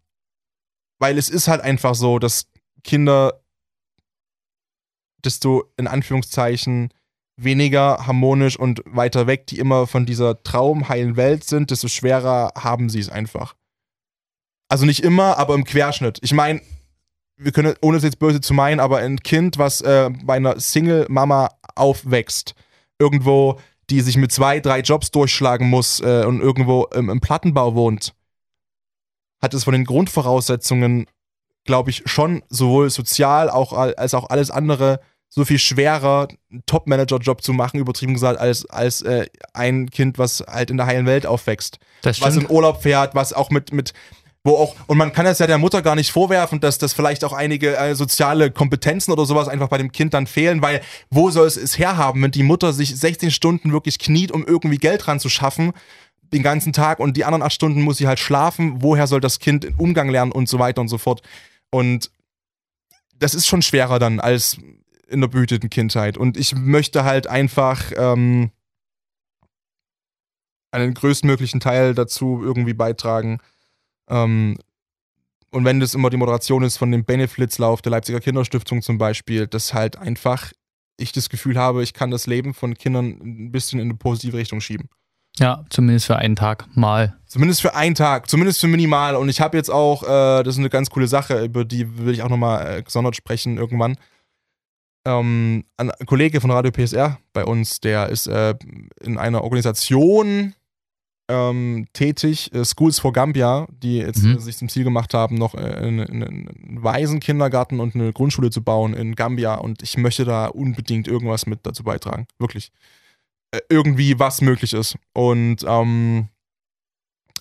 weil 0.98 1.18
es 1.18 1.28
ist 1.28 1.48
halt 1.48 1.60
einfach 1.60 1.94
so, 1.94 2.18
dass 2.18 2.46
Kinder, 2.84 3.42
desto 5.24 5.64
in 5.76 5.86
Anführungszeichen 5.86 6.92
weniger 7.36 8.06
harmonisch 8.06 8.58
und 8.58 8.82
weiter 8.84 9.26
weg, 9.26 9.46
die 9.46 9.58
immer 9.58 9.86
von 9.86 10.06
dieser 10.06 10.42
traumheilen 10.42 11.16
Welt 11.16 11.44
sind, 11.44 11.70
desto 11.70 11.88
schwerer 11.88 12.52
haben 12.56 12.88
sie 12.88 13.00
es 13.00 13.08
einfach. 13.08 13.54
Also 14.68 14.86
nicht 14.86 15.02
immer, 15.02 15.38
aber 15.38 15.54
im 15.54 15.64
Querschnitt. 15.64 16.18
Ich 16.22 16.32
meine, 16.32 16.60
wir 17.36 17.52
können, 17.52 17.74
ohne 17.80 17.96
es 17.96 18.04
jetzt 18.04 18.18
böse 18.18 18.40
zu 18.40 18.54
meinen, 18.54 18.80
aber 18.80 18.98
ein 18.98 19.20
Kind, 19.20 19.58
was 19.58 19.80
äh, 19.80 20.10
bei 20.24 20.34
einer 20.34 20.60
Single-Mama 20.60 21.50
aufwächst, 21.74 22.54
irgendwo, 22.98 23.58
die 23.90 24.00
sich 24.00 24.16
mit 24.16 24.32
zwei, 24.32 24.60
drei 24.60 24.80
Jobs 24.80 25.10
durchschlagen 25.10 25.68
muss 25.68 26.00
äh, 26.00 26.24
und 26.26 26.40
irgendwo 26.40 26.84
im, 26.94 27.10
im 27.10 27.20
Plattenbau 27.20 27.74
wohnt, 27.74 28.14
hat 29.40 29.54
es 29.54 29.64
von 29.64 29.72
den 29.72 29.84
Grundvoraussetzungen, 29.84 31.06
glaube 31.64 31.90
ich, 31.90 32.02
schon 32.06 32.42
sowohl 32.48 32.90
sozial 32.90 33.50
auch, 33.50 33.72
al- 33.72 33.94
als 33.96 34.14
auch 34.14 34.30
alles 34.30 34.50
andere 34.50 35.00
so 35.28 35.44
viel 35.46 35.58
schwerer, 35.58 36.28
einen 36.50 36.62
Top-Manager-Job 36.66 37.42
zu 37.42 37.54
machen, 37.54 37.80
übertrieben 37.80 38.12
gesagt, 38.12 38.38
als, 38.38 38.66
als 38.68 39.00
äh, 39.00 39.26
ein 39.54 39.88
Kind, 39.90 40.18
was 40.18 40.44
halt 40.46 40.70
in 40.70 40.76
der 40.76 40.86
heilen 40.86 41.06
Welt 41.06 41.26
aufwächst. 41.26 41.78
Das 42.02 42.20
was 42.20 42.36
in 42.36 42.50
Urlaub 42.50 42.82
fährt, 42.82 43.14
was 43.14 43.32
auch 43.32 43.48
mit, 43.48 43.72
mit 43.72 43.94
wo 44.44 44.56
auch, 44.56 44.74
und 44.88 44.98
man 44.98 45.12
kann 45.12 45.24
das 45.24 45.38
ja 45.38 45.46
der 45.46 45.58
Mutter 45.58 45.82
gar 45.82 45.94
nicht 45.94 46.10
vorwerfen, 46.10 46.58
dass 46.58 46.78
das 46.78 46.92
vielleicht 46.92 47.24
auch 47.24 47.32
einige 47.32 47.76
äh, 47.76 47.94
soziale 47.94 48.50
Kompetenzen 48.50 49.12
oder 49.12 49.24
sowas 49.24 49.46
einfach 49.48 49.68
bei 49.68 49.78
dem 49.78 49.92
Kind 49.92 50.14
dann 50.14 50.26
fehlen, 50.26 50.62
weil 50.62 50.80
wo 51.10 51.30
soll 51.30 51.46
es 51.46 51.56
es 51.56 51.78
herhaben, 51.78 52.22
wenn 52.22 52.32
die 52.32 52.42
Mutter 52.42 52.72
sich 52.72 52.96
16 52.96 53.30
Stunden 53.30 53.72
wirklich 53.72 53.98
kniet, 54.00 54.32
um 54.32 54.44
irgendwie 54.44 54.78
Geld 54.78 55.06
dran 55.06 55.20
zu 55.20 55.28
schaffen, 55.28 55.72
den 56.32 56.42
ganzen 56.42 56.72
Tag 56.72 56.98
und 56.98 57.16
die 57.16 57.24
anderen 57.24 57.42
acht 57.42 57.52
Stunden 57.52 57.82
muss 57.82 57.98
sie 57.98 58.08
halt 58.08 58.18
schlafen, 58.18 58.82
woher 58.82 59.06
soll 59.06 59.20
das 59.20 59.38
Kind 59.38 59.64
den 59.64 59.74
Umgang 59.74 60.08
lernen 60.08 60.32
und 60.32 60.48
so 60.48 60.58
weiter 60.58 60.80
und 60.80 60.88
so 60.88 60.98
fort. 60.98 61.22
Und 61.70 62.10
das 63.18 63.34
ist 63.34 63.46
schon 63.46 63.62
schwerer 63.62 63.98
dann 63.98 64.18
als 64.18 64.58
in 65.08 65.20
der 65.20 65.28
behüteten 65.28 65.70
Kindheit. 65.70 66.16
Und 66.18 66.36
ich 66.36 66.56
möchte 66.56 67.04
halt 67.04 67.26
einfach 67.26 67.92
ähm, 67.96 68.50
einen 70.72 70.94
größtmöglichen 70.94 71.60
Teil 71.60 71.94
dazu 71.94 72.40
irgendwie 72.42 72.74
beitragen. 72.74 73.38
Ähm, 74.08 74.56
und 75.50 75.64
wenn 75.64 75.80
das 75.80 75.94
immer 75.94 76.10
die 76.10 76.16
Moderation 76.16 76.62
ist 76.62 76.78
von 76.78 76.90
dem 76.90 77.04
Beneflitslauf 77.04 77.82
der 77.82 77.90
Leipziger 77.90 78.20
Kinderstiftung 78.20 78.80
zum 78.80 78.98
Beispiel, 78.98 79.46
dass 79.46 79.74
halt 79.74 79.98
einfach 79.98 80.52
ich 80.96 81.12
das 81.12 81.28
Gefühl 81.28 81.58
habe, 81.58 81.82
ich 81.82 81.92
kann 81.92 82.10
das 82.10 82.26
Leben 82.26 82.54
von 82.54 82.74
Kindern 82.74 83.18
ein 83.22 83.52
bisschen 83.52 83.78
in 83.78 83.90
eine 83.90 83.98
positive 83.98 84.36
Richtung 84.36 84.60
schieben. 84.60 84.88
Ja, 85.38 85.64
zumindest 85.70 86.06
für 86.06 86.16
einen 86.16 86.36
Tag 86.36 86.68
mal. 86.74 87.18
Zumindest 87.26 87.62
für 87.62 87.74
einen 87.74 87.94
Tag, 87.94 88.28
zumindest 88.28 88.60
für 88.60 88.66
minimal. 88.66 89.16
Und 89.16 89.28
ich 89.28 89.40
habe 89.40 89.56
jetzt 89.56 89.70
auch, 89.70 90.02
äh, 90.02 90.42
das 90.42 90.54
ist 90.54 90.58
eine 90.58 90.68
ganz 90.68 90.90
coole 90.90 91.08
Sache, 91.08 91.44
über 91.44 91.64
die 91.64 91.98
will 91.98 92.12
ich 92.12 92.22
auch 92.22 92.28
nochmal 92.28 92.78
äh, 92.78 92.82
gesondert 92.82 93.16
sprechen 93.16 93.56
irgendwann. 93.56 93.96
Ähm, 95.06 95.64
ein 95.78 95.90
Kollege 96.06 96.40
von 96.40 96.50
Radio 96.50 96.70
PSR 96.70 97.18
bei 97.32 97.44
uns, 97.44 97.80
der 97.80 98.08
ist 98.08 98.26
äh, 98.26 98.54
in 99.00 99.18
einer 99.18 99.42
Organisation 99.42 100.54
ähm, 101.28 101.86
tätig, 101.92 102.52
äh, 102.52 102.64
Schools 102.64 102.98
for 102.98 103.12
Gambia, 103.12 103.66
die 103.70 103.98
jetzt 103.98 104.22
Mhm. 104.22 104.36
äh, 104.36 104.40
sich 104.40 104.56
zum 104.56 104.68
Ziel 104.68 104.84
gemacht 104.84 105.14
haben, 105.14 105.36
noch 105.36 105.54
äh, 105.54 105.58
einen, 105.58 106.48
Waisenkindergarten 106.82 107.80
und 107.80 107.94
eine 107.94 108.12
Grundschule 108.12 108.50
zu 108.50 108.62
bauen 108.62 108.94
in 108.94 109.14
Gambia. 109.14 109.54
Und 109.54 109.82
ich 109.82 109.96
möchte 109.96 110.24
da 110.24 110.46
unbedingt 110.46 111.08
irgendwas 111.08 111.46
mit 111.46 111.60
dazu 111.64 111.84
beitragen. 111.84 112.26
Wirklich. 112.38 112.72
Äh, 113.52 113.60
irgendwie 113.68 114.18
was 114.18 114.40
möglich 114.40 114.72
ist. 114.72 114.96
Und 115.14 115.64
ähm, 115.66 116.28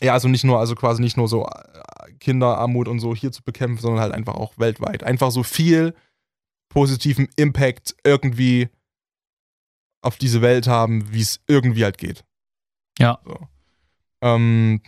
ja, 0.02 0.14
also 0.14 0.28
nicht 0.28 0.44
nur, 0.44 0.60
also 0.60 0.76
quasi 0.76 1.02
nicht 1.02 1.18
nur 1.18 1.28
so 1.28 1.46
äh, 1.46 2.12
Kinderarmut 2.20 2.88
und 2.88 3.00
so 3.00 3.16
hier 3.16 3.32
zu 3.32 3.44
bekämpfen, 3.44 3.82
sondern 3.82 4.02
halt 4.02 4.14
einfach 4.14 4.36
auch 4.36 4.54
weltweit. 4.58 5.04
Einfach 5.04 5.32
so 5.32 5.44
viel 5.44 5.94
positiven 6.70 7.28
Impact 7.36 7.96
irgendwie 8.04 8.70
auf 10.04 10.18
diese 10.18 10.42
Welt 10.42 10.68
haben, 10.68 11.12
wie 11.14 11.22
es 11.22 11.42
irgendwie 11.48 11.84
halt 11.84 11.98
geht. 11.98 12.24
Ja. 13.00 13.20
So. 13.26 13.48
Ähm, 14.22 14.82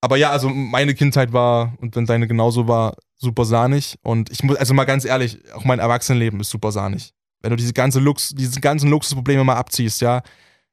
aber 0.00 0.16
ja, 0.16 0.30
also 0.30 0.48
meine 0.48 0.94
Kindheit 0.94 1.32
war, 1.32 1.74
und 1.80 1.96
wenn 1.96 2.06
deine 2.06 2.26
genauso 2.28 2.68
war, 2.68 2.96
super 3.16 3.44
sahnig. 3.44 3.96
Und 4.02 4.30
ich 4.30 4.42
muss, 4.42 4.56
also 4.56 4.74
mal 4.74 4.84
ganz 4.84 5.04
ehrlich, 5.04 5.38
auch 5.54 5.64
mein 5.64 5.78
Erwachsenenleben 5.78 6.40
ist 6.40 6.50
super 6.50 6.70
sahnig. 6.72 7.12
Wenn 7.40 7.50
du 7.50 7.56
diese 7.56 7.72
ganze 7.72 7.98
Lux, 8.00 8.30
diese 8.30 8.60
ganzen 8.60 8.90
Luxusprobleme 8.90 9.42
mal 9.44 9.56
abziehst, 9.56 10.00
ja, 10.00 10.22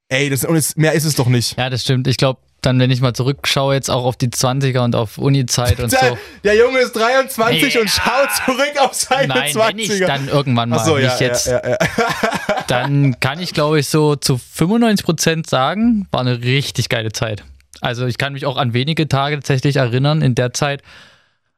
ey, 0.09 0.29
das, 0.29 0.43
und 0.45 0.55
es, 0.55 0.75
mehr 0.75 0.93
ist 0.93 1.05
es 1.05 1.15
doch 1.15 1.27
nicht. 1.27 1.57
Ja, 1.57 1.69
das 1.69 1.81
stimmt. 1.81 2.07
Ich 2.07 2.17
glaube, 2.17 2.41
dann, 2.61 2.79
wenn 2.79 2.91
ich 2.91 3.01
mal 3.01 3.13
zurückschaue, 3.13 3.73
jetzt 3.75 3.89
auch 3.89 4.05
auf 4.05 4.15
die 4.15 4.29
20er 4.29 4.79
und 4.79 4.95
auf 4.95 5.17
Uni-Zeit 5.17 5.79
und 5.79 5.91
Der, 6.01 6.09
so. 6.11 6.17
der 6.43 6.55
Junge 6.55 6.79
ist 6.79 6.93
23 6.93 7.73
Ja. 7.73 7.81
und 7.81 7.89
schaut 7.89 8.29
zurück 8.45 8.71
auf 8.79 8.93
seine 8.93 9.27
Nein, 9.27 9.53
20er. 9.53 9.67
wenn 9.67 9.79
ich 9.79 9.99
dann 9.99 10.27
irgendwann 10.29 10.69
mal, 10.69 10.79
Achso, 10.79 10.97
ja, 10.97 11.17
jetzt, 11.17 11.47
ja, 11.47 11.59
dann 12.67 13.19
kann 13.19 13.39
ich, 13.39 13.53
glaube 13.53 13.79
ich, 13.79 13.87
so 13.87 14.15
zu 14.15 14.35
95% 14.35 15.49
sagen, 15.49 16.07
war 16.11 16.21
eine 16.21 16.41
richtig 16.41 16.89
geile 16.89 17.11
Zeit. 17.11 17.43
Also 17.81 18.05
ich 18.05 18.17
kann 18.17 18.33
mich 18.33 18.45
auch 18.45 18.57
an 18.57 18.73
wenige 18.73 19.07
Tage 19.07 19.35
tatsächlich 19.35 19.77
erinnern 19.77 20.21
in 20.21 20.35
der 20.35 20.53
Zeit. 20.53 20.81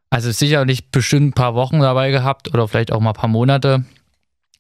Also 0.09 0.32
sicherlich 0.32 0.91
bestimmt 0.91 1.30
ein 1.30 1.34
paar 1.34 1.55
Wochen 1.55 1.80
dabei 1.80 2.11
gehabt 2.11 2.53
oder 2.53 2.68
vielleicht 2.68 2.91
auch 2.91 2.99
mal 2.99 3.11
ein 3.11 3.16
paar 3.16 3.30
Monate 3.30 3.86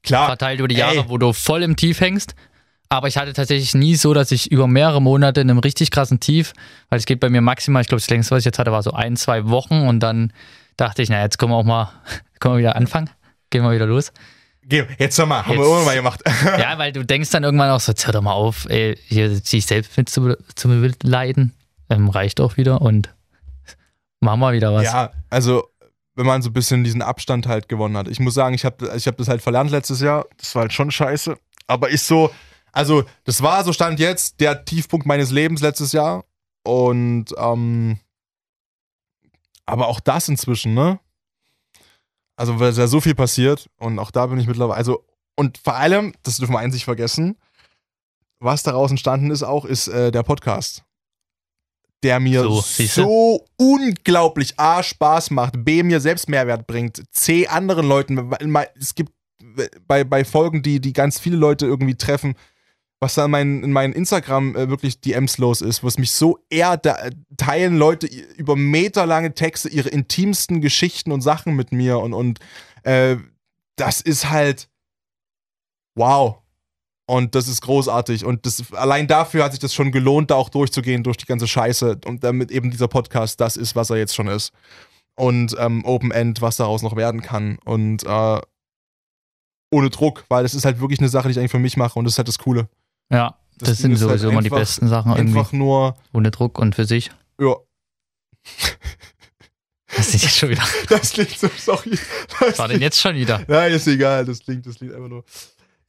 Klar. 0.03 0.27
verteilt 0.27 0.59
über 0.59 0.67
die 0.67 0.75
ey. 0.75 0.81
Jahre, 0.81 1.09
wo 1.09 1.17
du 1.17 1.33
voll 1.33 1.63
im 1.63 1.75
Tief 1.75 2.01
hängst. 2.01 2.35
Aber 2.89 3.07
ich 3.07 3.17
hatte 3.17 3.33
tatsächlich 3.33 3.73
nie 3.73 3.95
so, 3.95 4.13
dass 4.13 4.31
ich 4.31 4.51
über 4.51 4.67
mehrere 4.67 5.01
Monate 5.01 5.41
in 5.41 5.49
einem 5.49 5.59
richtig 5.59 5.91
krassen 5.91 6.19
Tief, 6.19 6.53
weil 6.89 6.99
es 6.99 7.05
geht 7.05 7.19
bei 7.19 7.29
mir 7.29 7.41
maximal, 7.41 7.81
ich 7.81 7.87
glaube, 7.87 8.01
das 8.01 8.09
längste, 8.09 8.35
was 8.35 8.41
ich 8.41 8.45
jetzt 8.45 8.59
hatte, 8.59 8.71
war 8.71 8.83
so 8.83 8.91
ein, 8.91 9.17
zwei 9.17 9.49
Wochen 9.49 9.87
und 9.87 10.01
dann 10.01 10.31
dachte 10.77 11.01
ich, 11.01 11.09
na, 11.09 11.21
jetzt 11.21 11.39
können 11.39 11.51
wir 11.51 11.57
auch 11.57 11.63
mal, 11.63 11.91
können 12.39 12.55
wir 12.55 12.59
wieder 12.59 12.75
anfangen, 12.75 13.09
gehen 13.49 13.63
wir 13.63 13.71
wieder 13.71 13.87
los. 13.87 14.11
Geh, 14.67 14.83
jetzt 14.97 15.15
sag 15.15 15.27
mal, 15.27 15.45
haben 15.45 15.57
wir 15.57 15.63
irgendwann 15.63 15.85
mal 15.85 15.95
gemacht. 15.95 16.21
Ja, 16.59 16.77
weil 16.79 16.91
du 16.91 17.05
denkst 17.05 17.29
dann 17.29 17.43
irgendwann 17.43 17.69
auch 17.69 17.79
so, 17.79 17.91
jetzt 17.91 18.07
hör 18.07 18.13
doch 18.13 18.21
mal 18.21 18.33
auf, 18.33 18.65
ey, 18.69 18.97
hier 19.05 19.35
sich 19.35 19.65
selbst 19.65 19.95
mit 19.95 20.09
zu, 20.09 20.35
zu 20.55 20.91
leiden, 21.03 21.53
ähm, 21.89 22.09
reicht 22.09 22.41
auch 22.41 22.57
wieder 22.57 22.81
und 22.81 23.13
machen 24.21 24.39
wir 24.39 24.53
wieder 24.53 24.73
was. 24.73 24.83
Ja, 24.83 25.11
also 25.29 25.69
wenn 26.15 26.25
man 26.25 26.41
so 26.41 26.49
ein 26.49 26.53
bisschen 26.53 26.83
diesen 26.83 27.01
Abstand 27.01 27.45
halt 27.45 27.69
gewonnen 27.69 27.97
hat. 27.97 28.07
Ich 28.07 28.19
muss 28.19 28.33
sagen, 28.33 28.55
ich 28.55 28.65
habe 28.65 28.91
ich 28.95 29.05
hab 29.05 29.17
das 29.17 29.27
halt 29.27 29.41
verlernt 29.41 29.69
letztes 29.69 30.01
Jahr. 30.01 30.25
Das 30.37 30.55
war 30.55 30.63
halt 30.63 30.73
schon 30.73 30.89
scheiße. 30.89 31.37
Aber 31.67 31.91
ich 31.91 32.01
so, 32.01 32.31
also 32.71 33.03
das 33.25 33.43
war 33.43 33.63
so 33.63 33.73
stand 33.73 33.99
jetzt 33.99 34.39
der 34.39 34.65
Tiefpunkt 34.65 35.05
meines 35.05 35.31
Lebens 35.31 35.61
letztes 35.61 35.91
Jahr. 35.91 36.23
Und 36.63 37.25
ähm, 37.37 37.99
aber 39.65 39.87
auch 39.87 39.99
das 39.99 40.29
inzwischen, 40.29 40.73
ne? 40.73 40.99
Also, 42.35 42.59
weil 42.59 42.69
es 42.69 42.77
ja 42.77 42.87
so 42.87 42.99
viel 42.99 43.15
passiert 43.15 43.69
und 43.77 43.99
auch 43.99 44.11
da 44.11 44.25
bin 44.25 44.39
ich 44.39 44.47
mittlerweile, 44.47 44.77
also, 44.77 45.05
und 45.35 45.57
vor 45.57 45.75
allem, 45.75 46.13
das 46.23 46.37
dürfen 46.37 46.53
wir 46.53 46.59
eins 46.59 46.73
nicht 46.73 46.85
vergessen, 46.85 47.37
was 48.39 48.63
daraus 48.63 48.91
entstanden 48.91 49.31
ist 49.31 49.43
auch, 49.43 49.65
ist 49.65 49.87
äh, 49.87 50.11
der 50.11 50.23
Podcast. 50.23 50.83
Der 52.03 52.19
mir 52.19 52.41
So, 52.43 52.61
so, 52.61 53.45
unglaublich 53.57 54.59
A, 54.59 54.83
Spaß 54.83 55.31
macht, 55.31 55.53
B, 55.63 55.81
mir 55.81 55.99
selbst 55.99 56.29
Mehrwert 56.29 56.67
bringt, 56.67 57.03
C, 57.11 57.47
anderen 57.47 57.87
Leuten, 57.87 58.31
es 58.77 58.95
gibt 58.95 59.13
bei, 59.87 60.03
bei 60.03 60.25
Folgen, 60.25 60.61
die, 60.61 60.79
die 60.79 60.93
ganz 60.93 61.19
viele 61.19 61.37
Leute 61.37 61.65
irgendwie 61.65 61.95
treffen, 61.95 62.35
was 63.05 63.13
da 63.13 63.25
in 63.25 63.31
meinen, 63.31 63.63
in 63.63 63.71
meinen 63.71 63.93
Instagram 63.93 64.55
äh, 64.55 64.67
wirklich 64.67 64.99
DMs 64.99 65.37
los 65.37 65.61
ist, 65.61 65.83
wo 65.83 65.87
es 65.87 65.99
mich 65.99 66.11
so 66.11 66.39
ehrt, 66.49 66.87
da 66.87 66.95
äh, 66.97 67.11
teilen 67.37 67.77
Leute 67.77 68.07
über 68.07 68.55
meterlange 68.55 69.35
Texte 69.35 69.69
ihre 69.69 69.89
intimsten 69.89 70.59
Geschichten 70.59 71.11
und 71.11 71.21
Sachen 71.21 71.55
mit 71.55 71.71
mir 71.71 71.99
und, 71.99 72.13
und 72.13 72.39
äh, 72.81 73.17
das 73.75 74.01
ist 74.01 74.31
halt 74.31 74.69
wow. 75.95 76.39
Und 77.07 77.35
das 77.35 77.47
ist 77.47 77.61
großartig. 77.61 78.25
Und 78.25 78.47
das, 78.47 78.73
allein 78.73 79.07
dafür 79.07 79.43
hat 79.43 79.51
sich 79.51 79.59
das 79.59 79.75
schon 79.75 79.91
gelohnt, 79.91 80.31
da 80.31 80.35
auch 80.35 80.49
durchzugehen 80.49 81.03
durch 81.03 81.17
die 81.17 81.27
ganze 81.27 81.47
Scheiße. 81.47 81.99
Und 82.07 82.23
damit 82.23 82.49
eben 82.49 82.71
dieser 82.71 82.87
Podcast 82.87 83.39
das 83.39 83.57
ist, 83.57 83.75
was 83.75 83.91
er 83.91 83.97
jetzt 83.97 84.15
schon 84.15 84.27
ist. 84.27 84.51
Und 85.15 85.55
ähm, 85.59 85.85
Open 85.85 86.09
End, 86.09 86.41
was 86.41 86.57
daraus 86.57 86.81
noch 86.81 86.95
werden 86.95 87.21
kann. 87.21 87.59
Und 87.63 88.03
äh, 88.03 88.41
ohne 89.71 89.91
Druck, 89.91 90.25
weil 90.29 90.41
das 90.41 90.55
ist 90.55 90.65
halt 90.65 90.79
wirklich 90.79 90.99
eine 90.99 91.09
Sache, 91.09 91.27
die 91.27 91.33
ich 91.33 91.37
eigentlich 91.37 91.51
für 91.51 91.59
mich 91.59 91.77
mache 91.77 91.99
und 91.99 92.05
das 92.05 92.15
ist 92.15 92.17
halt 92.17 92.27
das 92.27 92.39
Coole. 92.39 92.67
Ja, 93.11 93.37
das, 93.57 93.77
Ding 93.77 93.95
sind 93.95 94.09
halt 94.09 94.19
sowieso 94.19 94.29
immer 94.29 94.41
die 94.41 94.49
besten 94.49 94.87
Sachen 94.87 95.11
irgendwie. 95.13 95.37
Einfach 95.37 95.51
nur, 95.51 95.95
Ohne 96.13 96.31
Druck 96.31 96.59
und 96.59 96.75
für 96.75 96.85
sich. 96.85 97.11
ja, 97.39 97.55
Das 99.95 100.13
ist 100.13 100.23
jetzt 100.23 100.37
schon 100.37 100.49
wieder. 100.49 100.63
das 100.89 101.13
klingt 101.13 101.37
so, 101.37 101.49
sorry. 101.57 101.97
Das 102.39 102.59
war 102.59 102.67
denn 102.67 102.81
jetzt 102.81 102.99
schon 102.99 103.15
wieder? 103.15 103.43
Nein, 103.47 103.71
ist 103.71 103.87
egal, 103.87 104.25
das 104.25 104.39
klingt, 104.39 104.65
das 104.65 104.75
klingt 104.75 104.93
einfach 104.93 105.07
nur. 105.07 105.23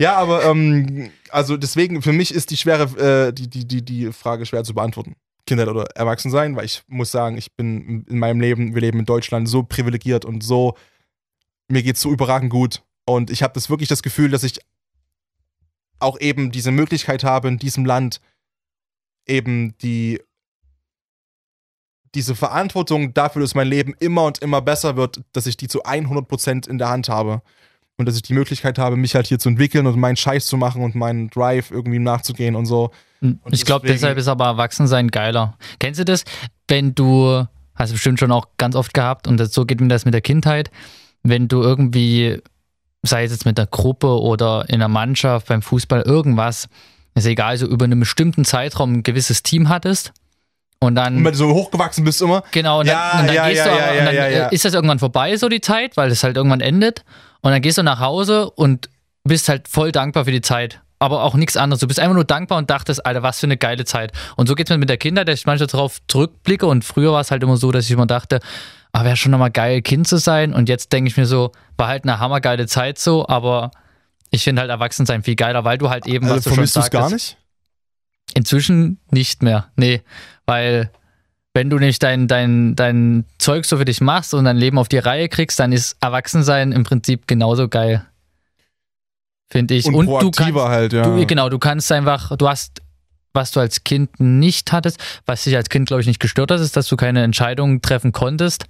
Ja, 0.00 0.16
aber 0.16 0.44
ähm, 0.44 1.10
also 1.30 1.56
deswegen, 1.56 2.02
für 2.02 2.12
mich 2.12 2.32
ist 2.32 2.50
die 2.50 2.56
schwere, 2.56 3.28
äh, 3.28 3.32
die, 3.32 3.48
die, 3.48 3.66
die, 3.66 3.82
die 3.82 4.12
Frage 4.12 4.46
schwer 4.46 4.62
zu 4.62 4.74
beantworten. 4.74 5.16
Kindheit 5.46 5.68
oder 5.68 5.84
Erwachsensein, 5.94 6.56
weil 6.56 6.66
ich 6.66 6.82
muss 6.88 7.10
sagen, 7.10 7.38
ich 7.38 7.54
bin 7.54 8.04
in 8.08 8.18
meinem 8.18 8.40
Leben, 8.40 8.74
wir 8.74 8.80
leben 8.80 8.98
in 8.98 9.04
Deutschland, 9.06 9.48
so 9.48 9.62
privilegiert 9.62 10.24
und 10.24 10.42
so, 10.42 10.76
mir 11.68 11.82
geht's 11.82 12.00
so 12.00 12.12
überragend 12.12 12.50
gut. 12.50 12.82
Und 13.06 13.30
ich 13.30 13.42
habe 13.42 13.54
das 13.54 13.70
wirklich 13.70 13.88
das 13.88 14.02
Gefühl, 14.02 14.30
dass 14.30 14.42
ich 14.42 14.58
auch 15.98 16.20
eben 16.20 16.50
diese 16.50 16.70
Möglichkeit 16.70 17.24
habe, 17.24 17.48
in 17.48 17.58
diesem 17.58 17.84
Land 17.84 18.20
eben 19.26 19.76
die 19.78 20.20
diese 22.14 22.34
Verantwortung 22.34 23.12
dafür, 23.12 23.42
dass 23.42 23.54
mein 23.54 23.68
Leben 23.68 23.94
immer 24.00 24.24
und 24.24 24.38
immer 24.38 24.62
besser 24.62 24.96
wird, 24.96 25.20
dass 25.32 25.46
ich 25.46 25.56
die 25.56 25.68
zu 25.68 25.84
100% 25.84 26.68
in 26.68 26.78
der 26.78 26.88
Hand 26.88 27.08
habe. 27.08 27.42
Und 27.98 28.06
dass 28.06 28.16
ich 28.16 28.22
die 28.22 28.34
Möglichkeit 28.34 28.78
habe, 28.78 28.96
mich 28.96 29.14
halt 29.14 29.26
hier 29.26 29.38
zu 29.38 29.48
entwickeln 29.48 29.86
und 29.86 29.98
meinen 29.98 30.16
Scheiß 30.16 30.46
zu 30.46 30.56
machen 30.56 30.82
und 30.82 30.94
meinen 30.94 31.30
Drive 31.30 31.70
irgendwie 31.70 31.98
nachzugehen 31.98 32.54
und 32.54 32.66
so. 32.66 32.90
Und 33.20 33.40
ich 33.52 33.64
glaube, 33.64 33.86
deshalb 33.86 34.18
ist 34.18 34.28
aber 34.28 34.46
Erwachsensein 34.46 35.08
geiler. 35.08 35.56
Kennst 35.78 36.00
du 36.00 36.04
das, 36.04 36.24
wenn 36.68 36.94
du, 36.94 37.46
hast 37.74 37.90
du 37.90 37.94
bestimmt 37.94 38.18
schon 38.18 38.32
auch 38.32 38.48
ganz 38.58 38.76
oft 38.76 38.92
gehabt, 38.92 39.26
und 39.26 39.38
das, 39.38 39.52
so 39.52 39.64
geht 39.64 39.80
mir 39.80 39.88
das 39.88 40.04
mit 40.04 40.12
der 40.12 40.20
Kindheit, 40.20 40.70
wenn 41.22 41.48
du 41.48 41.62
irgendwie, 41.62 42.42
sei 43.06 43.24
es 43.24 43.32
jetzt 43.32 43.46
mit 43.46 43.58
der 43.58 43.66
Gruppe 43.66 44.20
oder 44.20 44.64
in 44.68 44.78
der 44.80 44.88
Mannschaft, 44.88 45.46
beim 45.48 45.62
Fußball, 45.62 46.02
irgendwas, 46.02 46.68
ist 47.14 47.26
egal, 47.26 47.56
so 47.56 47.66
über 47.66 47.84
einen 47.84 48.00
bestimmten 48.00 48.44
Zeitraum 48.44 48.94
ein 48.94 49.02
gewisses 49.02 49.42
Team 49.42 49.68
hattest 49.68 50.12
und 50.80 50.94
dann. 50.94 51.16
Und 51.18 51.24
wenn 51.24 51.32
du 51.32 51.38
so 51.38 51.52
hochgewachsen 51.52 52.04
bist 52.04 52.20
immer, 52.20 52.42
Genau, 52.50 52.80
und 52.80 52.86
dann, 52.88 52.94
Ja, 52.96 53.20
und 53.20 53.26
dann 53.28 53.34
ja, 53.34 53.48
gehst 53.48 53.64
ja, 53.64 53.64
du, 53.64 53.70
aber- 53.82 53.98
und 53.98 54.06
dann 54.06 54.14
äh, 54.14 54.54
ist 54.54 54.64
das 54.64 54.74
irgendwann 54.74 54.98
vorbei, 54.98 55.36
so 55.36 55.48
die 55.48 55.60
Zeit, 55.60 55.96
weil 55.96 56.10
das 56.10 56.22
halt 56.22 56.36
irgendwann 56.36 56.60
endet. 56.60 57.04
Und 57.40 57.52
dann 57.52 57.62
gehst 57.62 57.78
du 57.78 57.82
nach 57.82 58.00
Hause 58.00 58.50
und 58.50 58.90
bist 59.24 59.48
halt 59.48 59.68
voll 59.68 59.92
dankbar 59.92 60.24
für 60.24 60.32
die 60.32 60.40
Zeit. 60.42 60.80
Aber 60.98 61.22
auch 61.24 61.34
nichts 61.34 61.56
anderes. 61.58 61.80
Du 61.80 61.86
bist 61.86 62.00
einfach 62.00 62.14
nur 62.14 62.24
dankbar 62.24 62.56
und 62.58 62.70
dachtest, 62.70 63.04
Alter, 63.04 63.22
was 63.22 63.38
für 63.40 63.46
eine 63.46 63.58
geile 63.58 63.84
Zeit. 63.84 64.12
Und 64.36 64.46
so 64.48 64.54
geht 64.54 64.66
es 64.68 64.70
mir 64.70 64.78
mit 64.78 64.88
der 64.88 64.96
Kindheit, 64.96 65.28
dass 65.28 65.38
ich 65.38 65.46
manchmal 65.46 65.66
darauf 65.66 65.98
zurückblicke. 66.08 66.66
Und 66.66 66.84
früher 66.84 67.12
war 67.12 67.20
es 67.20 67.30
halt 67.30 67.42
immer 67.42 67.56
so, 67.58 67.70
dass 67.70 67.84
ich 67.84 67.90
immer 67.90 68.06
dachte, 68.06 68.40
ah, 68.96 69.04
wäre 69.04 69.16
schon 69.16 69.32
nochmal 69.32 69.50
geil, 69.50 69.82
Kind 69.82 70.08
zu 70.08 70.16
sein. 70.16 70.54
Und 70.54 70.68
jetzt 70.68 70.92
denke 70.92 71.08
ich 71.08 71.16
mir 71.16 71.26
so, 71.26 71.52
war 71.76 71.88
halt 71.88 72.04
eine 72.04 72.18
hammergeile 72.18 72.66
Zeit 72.66 72.98
so, 72.98 73.28
aber 73.28 73.70
ich 74.30 74.44
finde 74.44 74.60
halt 74.60 74.70
Erwachsensein 74.70 75.22
viel 75.22 75.36
geiler, 75.36 75.64
weil 75.64 75.78
du 75.78 75.90
halt 75.90 76.06
eben, 76.06 76.26
was 76.26 76.32
also 76.32 76.42
du 76.44 76.48
schon 76.50 76.54
vermisst 76.54 76.76
du 76.76 76.80
es 76.80 76.86
sagtest, 76.86 77.02
gar 77.02 77.10
nicht? 77.10 77.36
Inzwischen 78.34 78.98
nicht 79.10 79.42
mehr. 79.42 79.68
Nee, 79.76 80.02
weil 80.46 80.90
wenn 81.54 81.70
du 81.70 81.78
nicht 81.78 82.02
dein, 82.02 82.28
dein, 82.28 82.74
dein 82.74 83.24
Zeug 83.38 83.64
so 83.64 83.78
für 83.78 83.84
dich 83.84 84.00
machst 84.00 84.34
und 84.34 84.44
dein 84.44 84.56
Leben 84.56 84.78
auf 84.78 84.88
die 84.88 84.98
Reihe 84.98 85.28
kriegst, 85.28 85.58
dann 85.58 85.72
ist 85.72 85.96
Erwachsensein 86.00 86.72
im 86.72 86.84
Prinzip 86.84 87.26
genauso 87.26 87.68
geil. 87.68 88.04
Finde 89.48 89.74
ich. 89.74 89.86
Und, 89.86 89.94
Und, 89.94 90.22
du 90.22 90.30
kannst, 90.30 90.54
halt, 90.54 90.92
ja. 90.92 91.02
du, 91.02 91.24
genau, 91.26 91.48
du 91.48 91.58
kannst 91.58 91.90
einfach, 91.92 92.36
du 92.36 92.48
hast, 92.48 92.82
was 93.36 93.52
du 93.52 93.60
als 93.60 93.84
Kind 93.84 94.18
nicht 94.18 94.72
hattest, 94.72 94.98
was 95.26 95.44
dich 95.44 95.54
als 95.54 95.68
Kind, 95.68 95.86
glaube 95.86 96.00
ich, 96.00 96.08
nicht 96.08 96.18
gestört 96.18 96.50
hat, 96.50 96.58
ist, 96.58 96.76
dass 96.76 96.88
du 96.88 96.96
keine 96.96 97.22
Entscheidungen 97.22 97.80
treffen 97.82 98.10
konntest. 98.10 98.64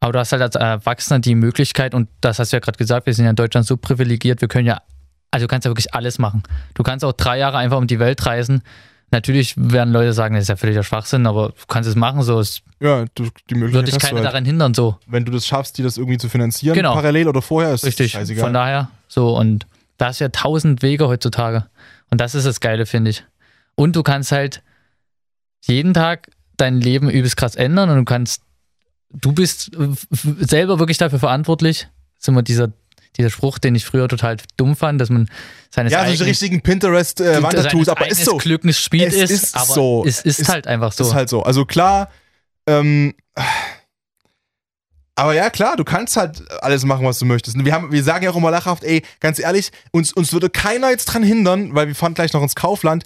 Aber 0.00 0.12
du 0.12 0.18
hast 0.18 0.32
halt 0.32 0.40
als 0.42 0.54
Erwachsener 0.54 1.18
die 1.18 1.34
Möglichkeit, 1.34 1.92
und 1.94 2.08
das 2.22 2.38
hast 2.38 2.52
du 2.52 2.56
ja 2.56 2.60
gerade 2.60 2.78
gesagt, 2.78 3.04
wir 3.06 3.12
sind 3.12 3.24
ja 3.24 3.30
in 3.30 3.36
Deutschland 3.36 3.66
so 3.66 3.76
privilegiert, 3.76 4.40
wir 4.40 4.48
können 4.48 4.66
ja, 4.66 4.80
also 5.30 5.44
du 5.44 5.48
kannst 5.48 5.64
ja 5.66 5.70
wirklich 5.70 5.92
alles 5.94 6.18
machen. 6.18 6.42
Du 6.74 6.82
kannst 6.82 7.04
auch 7.04 7.12
drei 7.12 7.36
Jahre 7.38 7.58
einfach 7.58 7.76
um 7.78 7.86
die 7.86 7.98
Welt 7.98 8.24
reisen. 8.24 8.62
Natürlich 9.10 9.54
werden 9.56 9.92
Leute 9.92 10.12
sagen, 10.12 10.34
das 10.34 10.42
ist 10.42 10.48
ja 10.48 10.56
völliger 10.56 10.82
Schwachsinn, 10.82 11.26
aber 11.26 11.48
du 11.50 11.66
kannst 11.68 11.88
es 11.88 11.94
machen, 11.94 12.22
so 12.22 12.40
es 12.40 12.62
ja, 12.80 13.04
du, 13.14 13.28
die 13.48 13.54
Möglichkeit 13.54 13.72
wird 13.74 13.86
dich 13.88 13.94
hast 13.94 14.02
keiner 14.02 14.12
du 14.12 14.16
halt. 14.18 14.26
daran 14.34 14.44
hindern, 14.44 14.74
so. 14.74 14.98
Wenn 15.06 15.24
du 15.24 15.32
das 15.32 15.46
schaffst, 15.46 15.78
die 15.78 15.82
das 15.82 15.96
irgendwie 15.96 16.18
zu 16.18 16.28
finanzieren, 16.28 16.74
Genau. 16.74 16.92
parallel 16.94 17.28
oder 17.28 17.40
vorher, 17.40 17.72
ist 17.72 17.84
Richtig. 17.84 18.12
scheißegal. 18.12 18.44
Von 18.44 18.52
daher, 18.52 18.90
so, 19.08 19.36
und 19.36 19.66
da 19.96 20.08
ist 20.10 20.18
ja 20.18 20.28
tausend 20.28 20.82
Wege 20.82 21.08
heutzutage. 21.08 21.66
Und 22.10 22.20
das 22.20 22.34
ist 22.34 22.46
das 22.46 22.60
Geile, 22.60 22.84
finde 22.84 23.10
ich. 23.10 23.24
Und 23.76 23.94
du 23.94 24.02
kannst 24.02 24.32
halt 24.32 24.62
jeden 25.62 25.94
Tag 25.94 26.28
dein 26.56 26.80
Leben 26.80 27.08
übelst 27.08 27.36
krass 27.36 27.54
ändern 27.54 27.90
und 27.90 27.96
du 27.98 28.04
kannst, 28.04 28.42
du 29.10 29.32
bist 29.32 29.70
äh, 29.76 29.88
selber 30.40 30.78
wirklich 30.78 30.98
dafür 30.98 31.18
verantwortlich. 31.18 31.88
Das 32.14 32.22
ist 32.22 32.28
immer 32.28 32.42
dieser, 32.42 32.72
dieser 33.16 33.30
Spruch, 33.30 33.58
den 33.58 33.74
ich 33.74 33.84
früher 33.84 34.08
total 34.08 34.38
dumm 34.56 34.74
fand, 34.74 35.00
dass 35.00 35.10
man 35.10 35.28
seines 35.70 35.92
ja, 35.92 36.00
eigenen, 36.00 36.16
solche 36.16 36.30
richtigen 36.30 36.62
Pinterest-Wandtattoos, 36.62 37.86
seines 37.86 37.88
aber 37.88 38.10
ist 38.10 38.24
so. 38.24 38.38
Glückes 38.38 38.80
Schmied 38.80 39.08
Es 39.08 39.14
ist, 39.14 39.30
ist 39.30 39.56
aber 39.56 39.74
so. 39.74 40.04
es 40.06 40.20
ist, 40.22 40.40
Ist- 40.40 40.48
halt 40.48 40.66
einfach 40.66 40.92
so. 40.92 41.04
Ist 41.04 41.14
halt 41.14 41.28
so. 41.28 41.42
Also 41.42 41.64
klar, 41.66 42.10
ähm, 42.66 43.14
aber 45.18 45.32
ja, 45.34 45.48
klar, 45.48 45.76
du 45.76 45.84
kannst 45.84 46.16
halt 46.16 46.42
alles 46.62 46.84
machen, 46.84 47.06
was 47.06 47.18
du 47.18 47.24
möchtest. 47.24 47.62
Wir, 47.64 47.72
haben, 47.72 47.90
wir 47.90 48.02
sagen 48.04 48.24
ja 48.24 48.30
auch 48.30 48.36
immer 48.36 48.50
lachhaft, 48.50 48.84
ey, 48.84 49.02
ganz 49.20 49.38
ehrlich, 49.38 49.70
uns, 49.90 50.12
uns 50.12 50.32
würde 50.32 50.50
keiner 50.50 50.90
jetzt 50.90 51.06
dran 51.06 51.22
hindern, 51.22 51.74
weil 51.74 51.86
wir 51.88 51.94
fahren 51.94 52.12
gleich 52.12 52.34
noch 52.34 52.42
ins 52.42 52.54
Kaufland, 52.54 53.02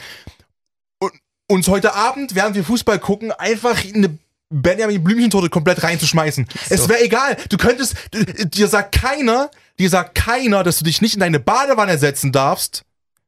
uns 1.51 1.69
heute 1.69 1.95
Abend, 1.95 2.35
während 2.35 2.55
wir 2.55 2.65
Fußball 2.65 2.99
gucken, 2.99 3.33
einfach 3.33 3.77
eine 3.85 4.17
Benjamin 4.51 5.03
Blümchentorte 5.05 5.49
komplett 5.51 5.83
reinzuschmeißen. 5.83 6.47
Es 6.71 6.89
wäre 6.89 7.03
egal. 7.03 7.37
Du 7.51 7.57
könntest, 7.57 7.95
du- 8.11 8.25
dir 8.25 8.69
sagt 8.69 8.93
keiner, 8.93 9.51
dir 9.79 9.91
sagt 9.91 10.15
keiner, 10.15 10.63
dass 10.65 10.79
du 10.79 10.85
dich 10.85 11.01
nicht 11.03 11.15
in 11.15 11.21
deine 11.21 11.41
Badewanne 11.41 11.99
setzen 11.99 12.33
darfst, 12.33 12.83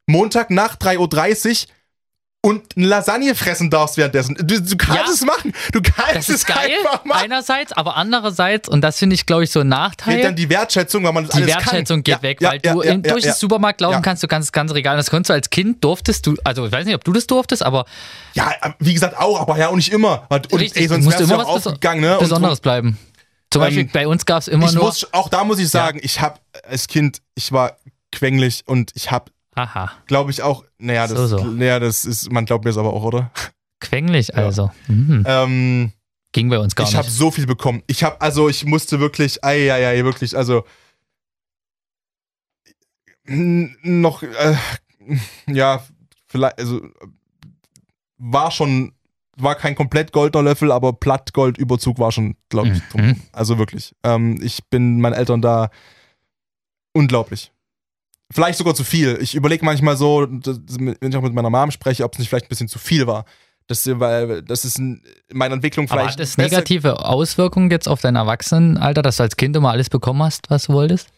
Montag 0.07 0.51
nach 0.51 0.77
3.30 0.77 1.67
Uhr 1.67 1.75
und 2.45 2.77
eine 2.77 2.87
Lasagne 2.89 3.37
fressen 3.37 3.71
darfst 3.71 3.97
währenddessen. 3.97 4.35
Du, 4.35 4.61
du 4.61 4.77
kannst 4.77 4.97
Ja. 5.07 5.13
es 5.13 5.21
machen. 5.25 5.53
Du 5.71 5.81
kannst 5.81 6.15
das 6.17 6.29
es 6.29 6.35
ist 6.37 6.47
geil, 6.47 6.71
einfach 6.85 7.05
machen. 7.05 7.23
einerseits, 7.25 7.71
aber 7.73 7.97
andererseits, 7.97 8.69
und 8.69 8.81
das 8.81 8.99
finde 8.99 9.15
ich, 9.15 9.27
glaube 9.27 9.45
ich, 9.45 9.51
so 9.53 9.61
ein 9.61 9.69
Nachteil. 9.69 10.15
Fehlt 10.15 10.25
dann 10.25 10.35
die 10.35 10.49
Wertschätzung, 10.51 11.05
weil 11.05 11.13
man 11.13 11.25
das 11.25 11.37
die 11.37 11.43
alles 11.43 11.55
Wertschätzung 11.55 11.99
kann. 11.99 12.03
geht 12.03 12.15
Ja, 12.17 12.23
weg, 12.23 12.41
ja, 12.41 12.51
weil 12.51 12.59
du 12.59 12.81
in, 12.81 13.03
durch 13.05 13.23
den 13.23 13.33
Supermarkt 13.33 13.81
laufen 13.81 14.03
kannst, 14.03 14.25
du 14.25 14.27
kannst 14.29 14.49
das 14.49 14.53
ganze 14.53 14.75
Regal. 14.75 14.97
Das 14.97 15.09
konntest 15.09 15.31
du 15.31 15.35
als 15.35 15.51
Kind, 15.51 15.85
durftest 15.85 16.27
du, 16.27 16.35
also 16.43 16.67
ich 16.67 16.73
weiß 16.73 16.85
nicht, 16.85 16.97
ob 16.97 17.05
du 17.05 17.13
das 17.13 17.29
durftest, 17.29 17.63
aber 17.63 17.85
Ja, 18.35 18.51
wie 18.81 18.93
gesagt 18.93 19.17
auch, 19.17 19.41
aber 19.41 19.57
ja 19.57 19.69
auch 19.69 19.77
nicht 19.77 19.93
immer. 19.93 20.27
Und, 20.29 20.53
richtig, 20.53 20.83
ey, 20.83 20.89
sonst 20.89 21.05
du 21.05 21.11
wärst 21.11 21.21
du 21.21 21.25
immer 21.35 21.47
auch 21.47 21.55
was 21.57 21.67
aufgegangen, 21.69 22.01
ne? 22.01 22.15
Und 22.19 22.25
Besonderes 22.25 22.59
bleiben. 22.61 22.99
Zum 23.53 23.63
Ähm, 23.63 23.67
Beispiel 23.69 23.85
bei 23.93 24.09
uns 24.09 24.27
gab 24.27 24.41
es 24.41 24.49
immer 24.49 24.67
ich 24.67 24.73
nur. 24.73 24.85
muss, 24.87 25.07
auch 25.13 25.29
da 25.29 25.45
muss 25.45 25.61
ich 25.61 25.69
sagen, 25.69 26.01
ich 26.03 26.21
habe 26.21 26.41
als 26.69 26.89
Kind, 26.89 27.23
ich 27.37 27.53
war 27.53 27.77
quengelig 28.11 28.63
und 28.67 28.91
ich 28.95 29.11
habe, 29.13 29.31
Aha, 29.55 29.93
glaube 30.07 30.31
ich 30.31 30.43
auch, 30.43 30.65
naja, 30.79 31.07
das, 31.07 31.17
So, 31.31 31.39
so. 31.39 31.45
naja, 31.45 31.79
das 31.79 32.05
ist, 32.05 32.33
man 32.33 32.45
glaubt 32.47 32.65
mir 32.65 32.71
es 32.71 32.79
aber 32.79 32.93
auch, 32.93 33.05
oder? 33.05 33.31
quengelig 33.81 34.35
also. 34.37 34.71
Mhm. 34.87 35.25
Ähm, 35.27 35.93
Ging 36.33 36.49
bei 36.49 36.59
uns 36.59 36.75
gar 36.75 36.87
ich 36.89 36.95
habe 36.97 37.07
nicht. 37.09 37.17
so 37.17 37.31
viel 37.31 37.47
bekommen. 37.47 37.83
Ich 37.87 38.03
habe, 38.05 38.19
also 38.21 38.49
ich 38.49 38.65
musste 38.65 39.01
wirklich, 39.01 39.45
ei, 39.45 39.71
ei, 39.73 39.87
ei, 39.87 40.05
wirklich, 40.05 40.37
also 40.37 40.65
noch, 43.27 44.23
äh, 44.23 44.57
ja, 45.49 45.83
vielleicht, 46.29 46.59
also 46.59 46.81
war 48.19 48.51
schon, 48.51 48.93
war 49.37 49.55
kein 49.55 49.75
komplett 49.75 50.13
goldener 50.13 50.43
Löffel, 50.43 50.73
aber 50.73 50.93
Plattgoldüberzug 50.93 51.99
war 51.99 52.13
schon, 52.13 52.37
glaube 52.49 52.69
ich, 52.69 52.75
Mhm. 52.79 52.83
drum. 52.91 53.23
Also 53.33 53.59
wirklich. 53.59 53.95
Ähm, 54.03 54.39
ich 54.43 54.65
bin 54.71 55.01
meinen 55.01 55.15
Eltern 55.15 55.41
da 55.43 55.71
unglaublich. 56.93 57.53
Vielleicht 58.33 58.59
sogar 58.59 58.75
zu 58.75 58.85
viel. 58.85 59.19
Ich 59.21 59.35
überlege 59.35 59.65
manchmal 59.65 59.97
so, 59.97 60.27
wenn 60.29 60.97
ich 61.01 61.17
auch 61.17 61.23
mit 61.23 61.35
meiner 61.35 61.51
Mom 61.51 61.71
spreche, 61.71 62.05
ob 62.05 62.13
es 62.15 62.19
nicht 62.19 62.29
vielleicht 62.29 62.47
ein 62.47 62.49
bisschen 62.49 62.69
zu 62.69 62.79
viel 62.79 63.07
war. 63.07 63.25
Das, 63.69 63.87
weil 63.87 64.43
das 64.43 64.65
ist 64.65 64.79
in 64.79 65.03
meiner 65.33 65.55
Entwicklung 65.55 65.87
Aber 65.89 66.01
vielleicht. 66.01 66.15
hat 66.15 66.21
das 66.21 66.37
negative 66.37 67.05
Auswirkungen 67.05 67.71
jetzt 67.71 67.89
auf 67.89 68.01
dein 68.01 68.17
Erwachsenenalter, 68.17 69.03
dass 69.03 69.19
du 69.19 69.23
als 69.23 69.37
Kind 69.37 69.57
immer 69.57 69.71
alles 69.71 69.89
bekommen 69.89 70.23
hast, 70.23 70.51
was 70.51 70.65
du 70.65 70.73
wolltest? 70.73 71.09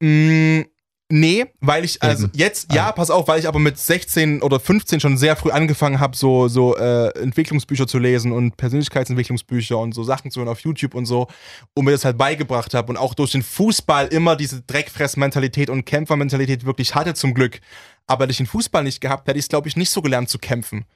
Mm, 0.00 0.62
nee, 1.10 1.46
weil 1.60 1.84
ich, 1.84 2.02
also 2.02 2.24
Eben. 2.24 2.36
jetzt, 2.36 2.72
ja, 2.72 2.92
pass 2.92 3.10
auf, 3.10 3.28
weil 3.28 3.40
ich 3.40 3.48
aber 3.48 3.58
mit 3.58 3.78
16 3.78 4.42
oder 4.42 4.60
15 4.60 5.00
schon 5.00 5.16
sehr 5.16 5.36
früh 5.36 5.50
angefangen 5.50 6.00
habe, 6.00 6.16
so, 6.16 6.48
so 6.48 6.76
äh, 6.76 7.08
Entwicklungsbücher 7.20 7.86
zu 7.86 7.98
lesen 7.98 8.32
und 8.32 8.56
Persönlichkeitsentwicklungsbücher 8.56 9.78
und 9.78 9.94
so 9.94 10.04
Sachen 10.04 10.30
zu 10.30 10.40
hören 10.40 10.48
auf 10.48 10.60
YouTube 10.60 10.94
und 10.94 11.06
so 11.06 11.28
und 11.74 11.84
mir 11.84 11.92
das 11.92 12.04
halt 12.04 12.18
beigebracht 12.18 12.74
habe 12.74 12.90
und 12.90 12.96
auch 12.96 13.14
durch 13.14 13.32
den 13.32 13.42
Fußball 13.42 14.08
immer 14.08 14.36
diese 14.36 14.62
Dreckfressmentalität 14.62 15.70
und 15.70 15.84
Kämpfermentalität 15.84 16.64
wirklich 16.64 16.94
hatte 16.94 17.14
zum 17.14 17.34
Glück. 17.34 17.60
Aber 18.06 18.24
hätte 18.24 18.32
ich 18.32 18.38
den 18.38 18.46
Fußball 18.46 18.84
nicht 18.84 19.00
gehabt, 19.00 19.28
hätte 19.28 19.38
ich 19.38 19.44
es, 19.44 19.48
glaube 19.48 19.68
ich, 19.68 19.76
nicht 19.76 19.90
so 19.90 20.02
gelernt 20.02 20.28
zu 20.28 20.38
kämpfen. 20.38 20.86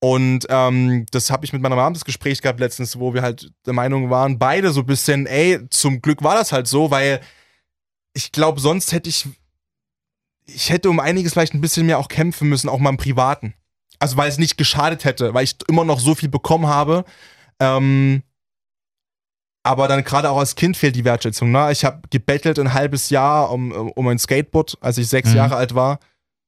Und 0.00 0.46
ähm, 0.50 1.06
das 1.10 1.30
habe 1.30 1.44
ich 1.44 1.52
mit 1.52 1.62
meiner 1.62 1.76
Mom 1.76 1.94
das 1.94 2.04
Gespräch 2.04 2.42
gehabt 2.42 2.60
letztens, 2.60 2.98
wo 2.98 3.14
wir 3.14 3.22
halt 3.22 3.52
der 3.66 3.72
Meinung 3.72 4.10
waren, 4.10 4.38
beide 4.38 4.70
so 4.70 4.80
ein 4.80 4.86
bisschen, 4.86 5.26
ey, 5.26 5.60
zum 5.70 6.02
Glück 6.02 6.22
war 6.22 6.34
das 6.34 6.52
halt 6.52 6.66
so, 6.66 6.90
weil 6.90 7.20
ich 8.12 8.30
glaube, 8.30 8.60
sonst 8.60 8.92
hätte 8.92 9.08
ich, 9.08 9.26
ich 10.46 10.70
hätte 10.70 10.90
um 10.90 11.00
einiges 11.00 11.32
vielleicht 11.32 11.54
ein 11.54 11.60
bisschen 11.60 11.86
mehr 11.86 11.98
auch 11.98 12.08
kämpfen 12.08 12.48
müssen, 12.48 12.68
auch 12.68 12.78
mal 12.78 12.90
im 12.90 12.96
Privaten. 12.96 13.54
Also 13.98 14.16
weil 14.16 14.28
es 14.28 14.38
nicht 14.38 14.56
geschadet 14.58 15.04
hätte, 15.04 15.34
weil 15.34 15.44
ich 15.44 15.56
immer 15.68 15.84
noch 15.84 16.00
so 16.00 16.14
viel 16.14 16.28
bekommen 16.28 16.66
habe. 16.66 17.04
Ähm, 17.60 18.22
aber 19.62 19.88
dann 19.88 20.04
gerade 20.04 20.28
auch 20.30 20.38
als 20.38 20.56
Kind 20.56 20.76
fehlt 20.76 20.94
die 20.94 21.04
Wertschätzung. 21.04 21.50
Ne? 21.50 21.72
Ich 21.72 21.84
habe 21.84 22.02
gebettelt 22.10 22.58
ein 22.58 22.74
halbes 22.74 23.08
Jahr 23.08 23.50
um, 23.50 23.72
um 23.72 24.08
ein 24.08 24.18
Skateboard, 24.18 24.76
als 24.80 24.98
ich 24.98 25.08
sechs 25.08 25.30
Mhm. 25.30 25.36
Jahre 25.36 25.56
alt 25.56 25.74
war. 25.74 26.00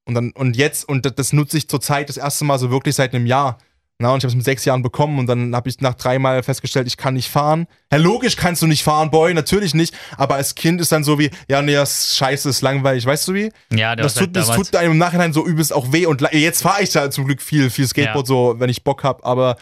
Und 0.05 0.13
dann 0.13 0.31
und 0.31 0.55
jetzt, 0.55 0.87
und 0.87 1.05
das, 1.05 1.15
das 1.15 1.33
nutze 1.33 1.57
ich 1.57 1.67
zurzeit 1.67 2.09
das 2.09 2.17
erste 2.17 2.45
Mal 2.45 2.59
so 2.59 2.69
wirklich 2.69 2.95
seit 2.95 3.13
einem 3.15 3.25
Jahr. 3.25 3.57
Na, 3.99 4.11
und 4.11 4.19
ich 4.19 4.23
habe 4.25 4.29
es 4.29 4.35
mit 4.35 4.45
sechs 4.45 4.63
Jahren 4.63 4.83
bekommen 4.83 5.17
und 5.17 5.25
dann 5.25 5.55
habe 5.55 5.69
ich 5.69 5.81
nach 5.81 5.95
dreimal 5.95 6.43
festgestellt, 6.43 6.85
ich 6.85 6.97
kann 6.97 7.15
nicht 7.15 7.29
fahren. 7.31 7.65
Ja, 7.91 7.97
logisch 7.97 8.35
kannst 8.35 8.61
du 8.61 8.67
nicht 8.67 8.83
fahren, 8.83 9.09
Boy, 9.09 9.33
natürlich 9.33 9.73
nicht. 9.73 9.95
Aber 10.17 10.35
als 10.35 10.53
Kind 10.53 10.79
ist 10.81 10.91
dann 10.91 11.03
so 11.03 11.17
wie, 11.17 11.31
ja, 11.49 11.63
nee, 11.63 11.73
das 11.73 12.01
ist 12.09 12.17
scheiße, 12.17 12.47
ist 12.47 12.61
langweilig, 12.61 13.07
weißt 13.07 13.27
du 13.27 13.33
wie? 13.33 13.51
Ja, 13.73 13.95
Das 13.95 14.13
tut, 14.13 14.35
das 14.35 14.51
tut 14.51 14.75
einem 14.75 14.91
im 14.91 14.97
Nachhinein 14.99 15.33
so 15.33 15.43
übelst 15.47 15.73
auch 15.73 15.91
weh. 15.91 16.05
Und 16.05 16.21
jetzt 16.31 16.61
fahre 16.61 16.83
ich 16.83 16.91
da 16.91 17.09
zum 17.09 17.25
Glück 17.25 17.41
viel, 17.41 17.71
viel 17.71 17.87
Skateboard, 17.87 18.27
Ja. 18.27 18.35
so, 18.35 18.55
wenn 18.59 18.69
ich 18.69 18.83
Bock 18.83 19.03
habe. 19.03 19.25
Aber 19.25 19.57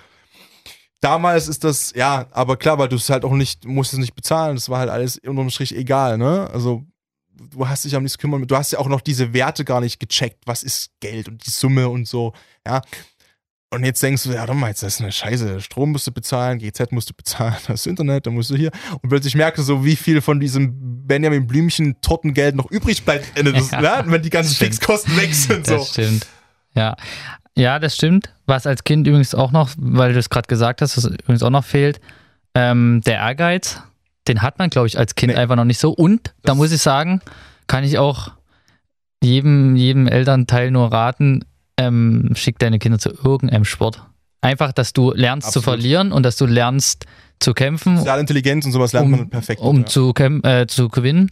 damals 1.00 1.48
ist 1.48 1.64
das, 1.64 1.94
ja, 1.96 2.26
aber 2.32 2.58
klar, 2.58 2.78
weil 2.78 2.90
du 2.90 2.98
es 2.98 3.10
halt 3.10 3.24
auch 3.24 3.32
nicht, 3.32 3.66
musst 3.66 3.94
es 3.94 4.00
nicht 4.00 4.16
bezahlen. 4.16 4.56
Das 4.56 4.68
war 4.70 4.80
halt 4.80 4.90
alles 4.90 5.18
unterm 5.20 5.50
Strich 5.50 5.74
egal, 5.74 6.18
ne? 6.18 6.50
Also, 6.52 6.84
du 7.38 7.68
hast 7.68 7.86
dich 7.86 7.96
um 7.96 8.04
nichts 8.04 8.18
kümmern. 8.18 8.46
Du 8.48 8.58
hast 8.58 8.72
ja 8.72 8.80
auch 8.80 8.88
noch 8.88 9.02
diese 9.02 9.34
Werte 9.34 9.64
gar 9.64 9.80
nicht 9.82 10.00
gecheckt. 10.00 10.44
Was 10.46 10.62
ist 10.64 10.90
Geld 11.00 11.30
und 11.30 11.46
die 11.46 11.52
Summe 11.52 11.88
und 11.88 12.06
so, 12.06 12.34
ja. 12.68 12.82
Und 13.76 13.84
jetzt 13.86 14.02
denkst 14.02 14.24
du, 14.24 14.32
ja, 14.32 14.40
warte 14.40 14.54
mal, 14.54 14.68
jetzt 14.70 14.84
das 14.84 14.96
ist 14.96 15.02
eine 15.02 15.12
Scheiße. 15.12 15.62
Strom 15.62 15.92
musst 15.92 16.08
du 16.08 16.12
bezahlen, 16.12 16.60
GZ 16.60 16.92
musst 16.92 17.10
du 17.10 17.14
bezahlen, 17.14 17.56
das 17.68 17.86
Internet, 17.86 18.26
dann 18.26 18.34
musst 18.34 18.50
du 18.50 18.56
hier. 18.56 18.72
Und 19.02 19.10
plötzlich 19.10 19.36
merkst 19.36 19.60
du 19.60 19.64
so, 19.64 19.86
wie 19.86 19.96
viel 19.96 20.22
von 20.22 20.40
diesem 20.40 21.06
Benjamin 21.08 21.46
Blümchen 21.48 22.00
Tortengeld 22.02 22.56
noch 22.56 22.72
übrig 22.72 23.04
bleibt, 23.04 23.38
Ende 23.38 23.54
des, 23.54 23.72
Ja, 23.72 24.02
ne? 24.02 24.12
wenn 24.12 24.22
die 24.22 24.30
ganzen. 24.30 24.56
Fixkosten 24.56 25.16
weg 25.18 25.34
sind. 25.36 25.68
So. 25.68 25.78
Das 25.78 25.90
stimmt. 25.90 26.26
Ja. 26.74 26.96
Ja, 27.58 27.80
das 27.80 27.96
stimmt. 27.96 28.34
Was 28.48 28.68
als 28.68 28.84
Kind 28.84 29.08
übrigens 29.08 29.34
auch 29.34 29.52
noch, 29.52 29.70
weil 29.78 30.12
du 30.14 30.20
es 30.20 30.30
gerade 30.30 30.48
gesagt 30.48 30.82
hast, 30.82 30.98
was 30.98 31.06
übrigens 31.06 31.42
auch 31.44 31.50
noch 31.50 31.64
fehlt, 31.64 32.02
ähm, 32.54 33.02
der 33.06 33.16
Ehrgeiz, 33.16 33.80
den 34.28 34.42
hat 34.42 34.60
man, 34.60 34.70
glaube 34.70 34.88
ich, 34.88 34.98
als 34.98 35.16
Kind 35.16 35.34
Nee. 35.34 35.40
einfach 35.40 35.56
noch 35.56 35.64
nicht 35.66 35.80
so. 35.80 35.92
Und 35.92 36.28
da 36.44 36.52
Das- 36.52 36.58
muss 36.58 36.72
ich 36.72 36.82
sagen, 36.82 37.22
kann 37.68 37.84
ich 37.84 37.98
auch 37.98 38.32
jedem, 39.24 39.76
jedem 39.76 40.08
Elternteil 40.08 40.72
nur 40.72 40.92
raten, 40.92 41.46
ähm, 41.78 42.32
schick 42.36 42.60
deine 42.60 42.80
Kinder 42.80 43.00
zu 43.00 43.10
irgendeinem 43.10 43.66
Sport. 43.66 44.06
Einfach, 44.42 44.72
dass 44.72 44.94
du 44.94 45.12
lernst 45.12 45.52
zu 45.52 45.60
Absolut. 45.60 45.82
verlieren 45.82 46.12
und 46.12 46.24
dass 46.24 46.38
du 46.38 46.46
lernst 46.46 47.06
zu 47.40 47.54
kämpfen, 47.54 47.98
Soziale 47.98 48.22
Intelligenz 48.22 48.66
und 48.66 48.72
sowas 48.72 48.94
lernt 48.94 49.06
um, 49.06 49.12
man 49.12 49.30
perfekt. 49.30 49.60
um 49.62 49.80
ja. 49.80 49.86
zu, 49.86 50.14
äh, 50.16 50.68
zu 50.68 50.90
gewinnen. 50.90 51.32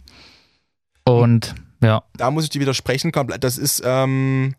Und 1.04 1.54
ja, 1.82 2.02
da 2.16 2.30
muss 2.30 2.44
ich 2.44 2.50
dir 2.50 2.60
widersprechen. 2.60 3.12
komplett. 3.12 3.44
Das 3.44 3.58
ist, 3.58 3.82
ähm, 3.84 4.54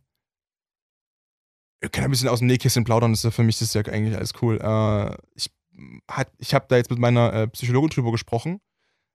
ich 1.82 1.92
kann 1.92 2.06
ein 2.06 2.12
bisschen 2.12 2.30
aus 2.30 2.40
dem 2.40 2.48
Nähkästchen 2.48 2.84
plaudern, 2.84 3.12
das 3.12 3.20
ist 3.20 3.24
ja 3.26 3.32
für 3.32 3.44
mich 3.44 3.60
das 3.60 3.70
ist 3.70 3.76
ja 3.76 3.82
eigentlich 3.92 4.16
alles 4.16 4.34
cool. 4.42 4.60
Äh, 4.62 5.16
ich 5.36 5.52
hat, 6.10 6.32
ich 6.38 6.54
habe 6.54 6.66
da 6.70 6.78
jetzt 6.78 6.90
mit 6.90 7.00
meiner 7.00 7.34
äh, 7.34 7.48
Psychologin 7.48 7.90
drüber 7.90 8.12
gesprochen, 8.12 8.60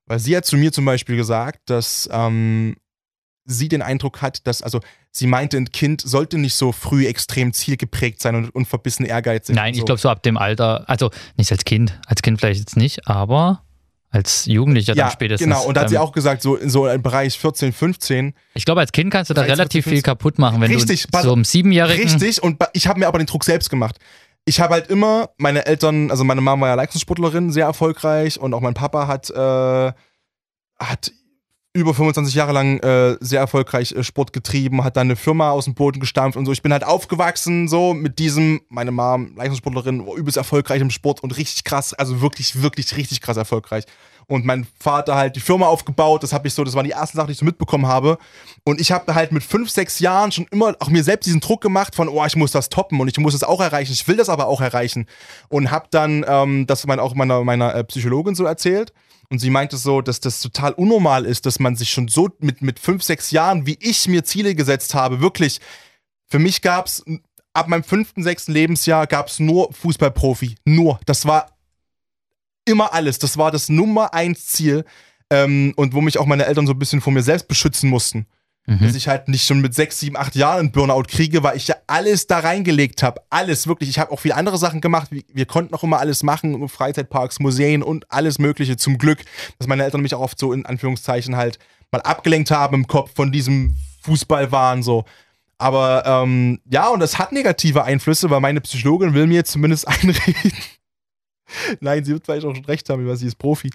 weil 0.06 0.18
sie 0.18 0.36
hat 0.36 0.44
zu 0.44 0.56
mir 0.56 0.72
zum 0.72 0.84
Beispiel 0.84 1.16
gesagt, 1.16 1.70
dass 1.70 2.08
ähm, 2.12 2.76
sie 3.50 3.68
den 3.68 3.82
Eindruck 3.82 4.22
hat, 4.22 4.46
dass, 4.46 4.62
also 4.62 4.80
sie 5.10 5.26
meinte, 5.26 5.56
ein 5.56 5.70
Kind 5.72 6.00
sollte 6.00 6.38
nicht 6.38 6.54
so 6.54 6.72
früh 6.72 7.06
extrem 7.06 7.52
zielgeprägt 7.52 8.20
sein 8.22 8.34
und, 8.34 8.54
und 8.54 8.66
verbissen 8.66 9.04
ehrgeizig. 9.04 9.54
Nein, 9.54 9.68
und 9.68 9.74
ich 9.74 9.80
so. 9.80 9.84
glaube 9.86 10.00
so 10.00 10.08
ab 10.08 10.22
dem 10.22 10.36
Alter, 10.36 10.88
also 10.88 11.10
nicht 11.36 11.50
als 11.52 11.64
Kind, 11.64 11.98
als 12.06 12.22
Kind 12.22 12.38
vielleicht 12.38 12.60
jetzt 12.60 12.76
nicht, 12.76 13.06
aber 13.08 13.62
als 14.12 14.46
Jugendlicher 14.46 14.94
ja, 14.94 15.04
dann 15.04 15.12
spätestens. 15.12 15.46
genau. 15.46 15.64
Und 15.64 15.76
da 15.76 15.82
hat 15.82 15.88
sie 15.88 15.94
Ähm, 15.94 16.00
auch 16.00 16.12
gesagt, 16.12 16.42
so 16.42 16.56
in 16.56 16.68
so 16.68 16.84
einem 16.84 17.02
Bereich 17.02 17.38
14, 17.38 17.72
15, 17.72 18.34
Ich 18.54 18.64
glaube, 18.64 18.80
als 18.80 18.92
Kind 18.92 19.12
kannst 19.12 19.30
du 19.30 19.34
da 19.34 19.42
13, 19.42 19.54
relativ 19.56 19.84
14, 19.84 19.92
viel 19.92 20.02
kaputt 20.02 20.38
machen, 20.38 20.60
wenn 20.60 20.72
Richtig, 20.72 21.06
du 21.06 21.22
so 21.22 21.32
einem 21.32 21.44
Siebenjährigen. 21.44 22.08
Richtig, 22.08 22.42
und 22.42 22.58
ich 22.72 22.88
habe 22.88 22.98
mir 22.98 23.06
aber 23.06 23.18
den 23.18 23.26
Druck 23.26 23.44
selbst 23.44 23.70
gemacht. 23.70 23.96
Ich 24.46 24.60
habe 24.60 24.74
halt 24.74 24.88
immer, 24.90 25.30
meine 25.36 25.66
Eltern, 25.66 26.10
also 26.10 26.24
meine 26.24 26.40
Mama 26.40 26.62
war 26.62 26.68
ja 26.70 26.74
Leistungssportlerin, 26.74 27.52
sehr 27.52 27.66
erfolgreich 27.66 28.40
und 28.40 28.52
auch 28.52 28.60
mein 28.60 28.74
Papa 28.74 29.06
hat, 29.06 29.30
äh, 29.30 29.92
hat 30.78 31.12
über 31.72 31.94
25 31.94 32.34
Jahre 32.34 32.52
lang 32.52 32.80
äh, 32.80 33.16
sehr 33.20 33.40
erfolgreich 33.40 33.92
äh, 33.92 34.02
Sport 34.02 34.32
getrieben, 34.32 34.82
hat 34.82 34.96
dann 34.96 35.06
eine 35.06 35.16
Firma 35.16 35.50
aus 35.50 35.66
dem 35.66 35.74
Boden 35.74 36.00
gestampft 36.00 36.36
und 36.36 36.44
so. 36.44 36.52
Ich 36.52 36.62
bin 36.62 36.72
halt 36.72 36.84
aufgewachsen 36.84 37.68
so 37.68 37.94
mit 37.94 38.18
diesem, 38.18 38.60
meine 38.68 38.90
Mom, 38.90 39.36
Leistungssportlerin, 39.36 40.04
war 40.04 40.16
übelst 40.16 40.36
erfolgreich 40.36 40.80
im 40.80 40.90
Sport 40.90 41.22
und 41.22 41.36
richtig 41.36 41.62
krass, 41.62 41.94
also 41.94 42.20
wirklich, 42.20 42.60
wirklich 42.60 42.96
richtig 42.96 43.20
krass 43.20 43.36
erfolgreich. 43.36 43.84
Und 44.26 44.44
mein 44.44 44.66
Vater 44.78 45.14
halt 45.16 45.36
die 45.36 45.40
Firma 45.40 45.66
aufgebaut, 45.66 46.22
das 46.22 46.32
habe 46.32 46.46
ich 46.48 46.54
so, 46.54 46.64
das 46.64 46.74
waren 46.74 46.84
die 46.84 46.92
ersten 46.92 47.16
Sachen, 47.16 47.28
die 47.28 47.32
ich 47.32 47.38
so 47.38 47.44
mitbekommen 47.44 47.86
habe. 47.86 48.18
Und 48.64 48.80
ich 48.80 48.90
habe 48.90 49.14
halt 49.14 49.32
mit 49.32 49.42
fünf, 49.42 49.70
sechs 49.70 49.98
Jahren 50.00 50.30
schon 50.32 50.46
immer 50.50 50.74
auch 50.80 50.88
mir 50.88 51.02
selbst 51.04 51.26
diesen 51.26 51.40
Druck 51.40 51.60
gemacht 51.60 51.94
von, 51.94 52.08
oh, 52.08 52.24
ich 52.24 52.36
muss 52.36 52.52
das 52.52 52.68
toppen 52.68 53.00
und 53.00 53.08
ich 53.08 53.18
muss 53.18 53.34
es 53.34 53.42
auch 53.42 53.60
erreichen, 53.60 53.92
ich 53.92 54.06
will 54.06 54.16
das 54.16 54.28
aber 54.28 54.46
auch 54.46 54.60
erreichen. 54.60 55.06
Und 55.48 55.70
habe 55.70 55.86
dann 55.90 56.24
ähm, 56.28 56.66
das 56.66 56.86
mein, 56.86 57.00
auch 57.00 57.14
meiner, 57.14 57.42
meiner 57.44 57.74
äh, 57.74 57.84
Psychologin 57.84 58.34
so 58.34 58.44
erzählt. 58.44 58.92
Und 59.30 59.38
sie 59.38 59.50
meinte 59.50 59.76
so, 59.76 60.00
dass 60.00 60.18
das 60.18 60.40
total 60.40 60.72
unnormal 60.72 61.24
ist, 61.24 61.46
dass 61.46 61.60
man 61.60 61.76
sich 61.76 61.90
schon 61.90 62.08
so 62.08 62.28
mit, 62.40 62.62
mit 62.62 62.80
fünf, 62.80 63.04
sechs 63.04 63.30
Jahren, 63.30 63.64
wie 63.64 63.78
ich 63.80 64.08
mir 64.08 64.24
Ziele 64.24 64.56
gesetzt 64.56 64.94
habe, 64.94 65.20
wirklich, 65.20 65.60
für 66.26 66.40
mich 66.40 66.62
gab 66.62 66.86
es 66.86 67.04
ab 67.52 67.68
meinem 67.68 67.84
fünften, 67.84 68.22
sechsten 68.22 68.52
Lebensjahr 68.52 69.06
gab 69.06 69.28
es 69.28 69.38
nur 69.38 69.72
Fußballprofi. 69.72 70.56
Nur. 70.64 71.00
Das 71.06 71.26
war 71.26 71.56
immer 72.64 72.92
alles. 72.92 73.18
Das 73.18 73.38
war 73.38 73.50
das 73.50 73.68
Nummer 73.68 74.14
eins 74.14 74.46
Ziel. 74.46 74.84
Ähm, 75.30 75.74
und 75.76 75.94
wo 75.94 76.00
mich 76.00 76.18
auch 76.18 76.26
meine 76.26 76.46
Eltern 76.46 76.66
so 76.66 76.72
ein 76.72 76.78
bisschen 76.78 77.00
vor 77.00 77.12
mir 77.12 77.22
selbst 77.22 77.46
beschützen 77.46 77.88
mussten. 77.88 78.26
Dass 78.66 78.80
Mhm. 78.80 78.96
ich 78.96 79.08
halt 79.08 79.28
nicht 79.28 79.46
schon 79.46 79.60
mit 79.60 79.74
sechs, 79.74 79.98
sieben, 79.98 80.16
acht 80.16 80.36
Jahren 80.36 80.60
einen 80.60 80.72
Burnout 80.72 81.04
kriege, 81.08 81.42
weil 81.42 81.56
ich 81.56 81.66
ja 81.66 81.76
alles 81.86 82.26
da 82.26 82.38
reingelegt 82.40 83.02
habe. 83.02 83.20
Alles, 83.30 83.66
wirklich. 83.66 83.88
Ich 83.88 83.98
habe 83.98 84.12
auch 84.12 84.20
viele 84.20 84.36
andere 84.36 84.58
Sachen 84.58 84.80
gemacht. 84.80 85.08
Wir, 85.10 85.46
konnten 85.46 85.74
auch 85.74 85.82
immer 85.82 85.98
alles 85.98 86.22
machen. 86.22 86.68
Freizeitparks, 86.68 87.40
Museen 87.40 87.82
und 87.82 88.04
alles 88.12 88.38
Mögliche. 88.38 88.76
Zum 88.76 88.98
Glück, 88.98 89.24
dass 89.58 89.66
meine 89.66 89.82
Eltern 89.82 90.02
mich 90.02 90.14
auch 90.14 90.20
oft 90.20 90.38
so 90.38 90.52
in 90.52 90.66
Anführungszeichen 90.66 91.36
halt 91.36 91.58
mal 91.90 92.02
abgelenkt 92.02 92.50
haben 92.50 92.74
im 92.76 92.86
Kopf 92.86 93.12
von 93.14 93.32
diesem 93.32 93.76
Fußballwahn 94.02 94.82
so. 94.82 95.04
Aber 95.58 96.04
ähm, 96.06 96.60
ja, 96.70 96.88
und 96.88 97.00
das 97.00 97.18
hat 97.18 97.32
negative 97.32 97.84
Einflüsse, 97.84 98.30
weil 98.30 98.40
meine 98.40 98.60
Psychologin 98.60 99.14
will 99.14 99.26
mir 99.26 99.44
zumindest 99.44 99.88
einreden. 99.88 100.52
Nein, 101.80 102.04
sie 102.04 102.12
wird 102.12 102.24
vielleicht 102.24 102.46
auch 102.46 102.54
schon 102.54 102.64
recht 102.64 102.88
haben, 102.88 103.06
weil 103.06 103.16
sie 103.16 103.26
ist 103.26 103.36
Profi. 103.36 103.70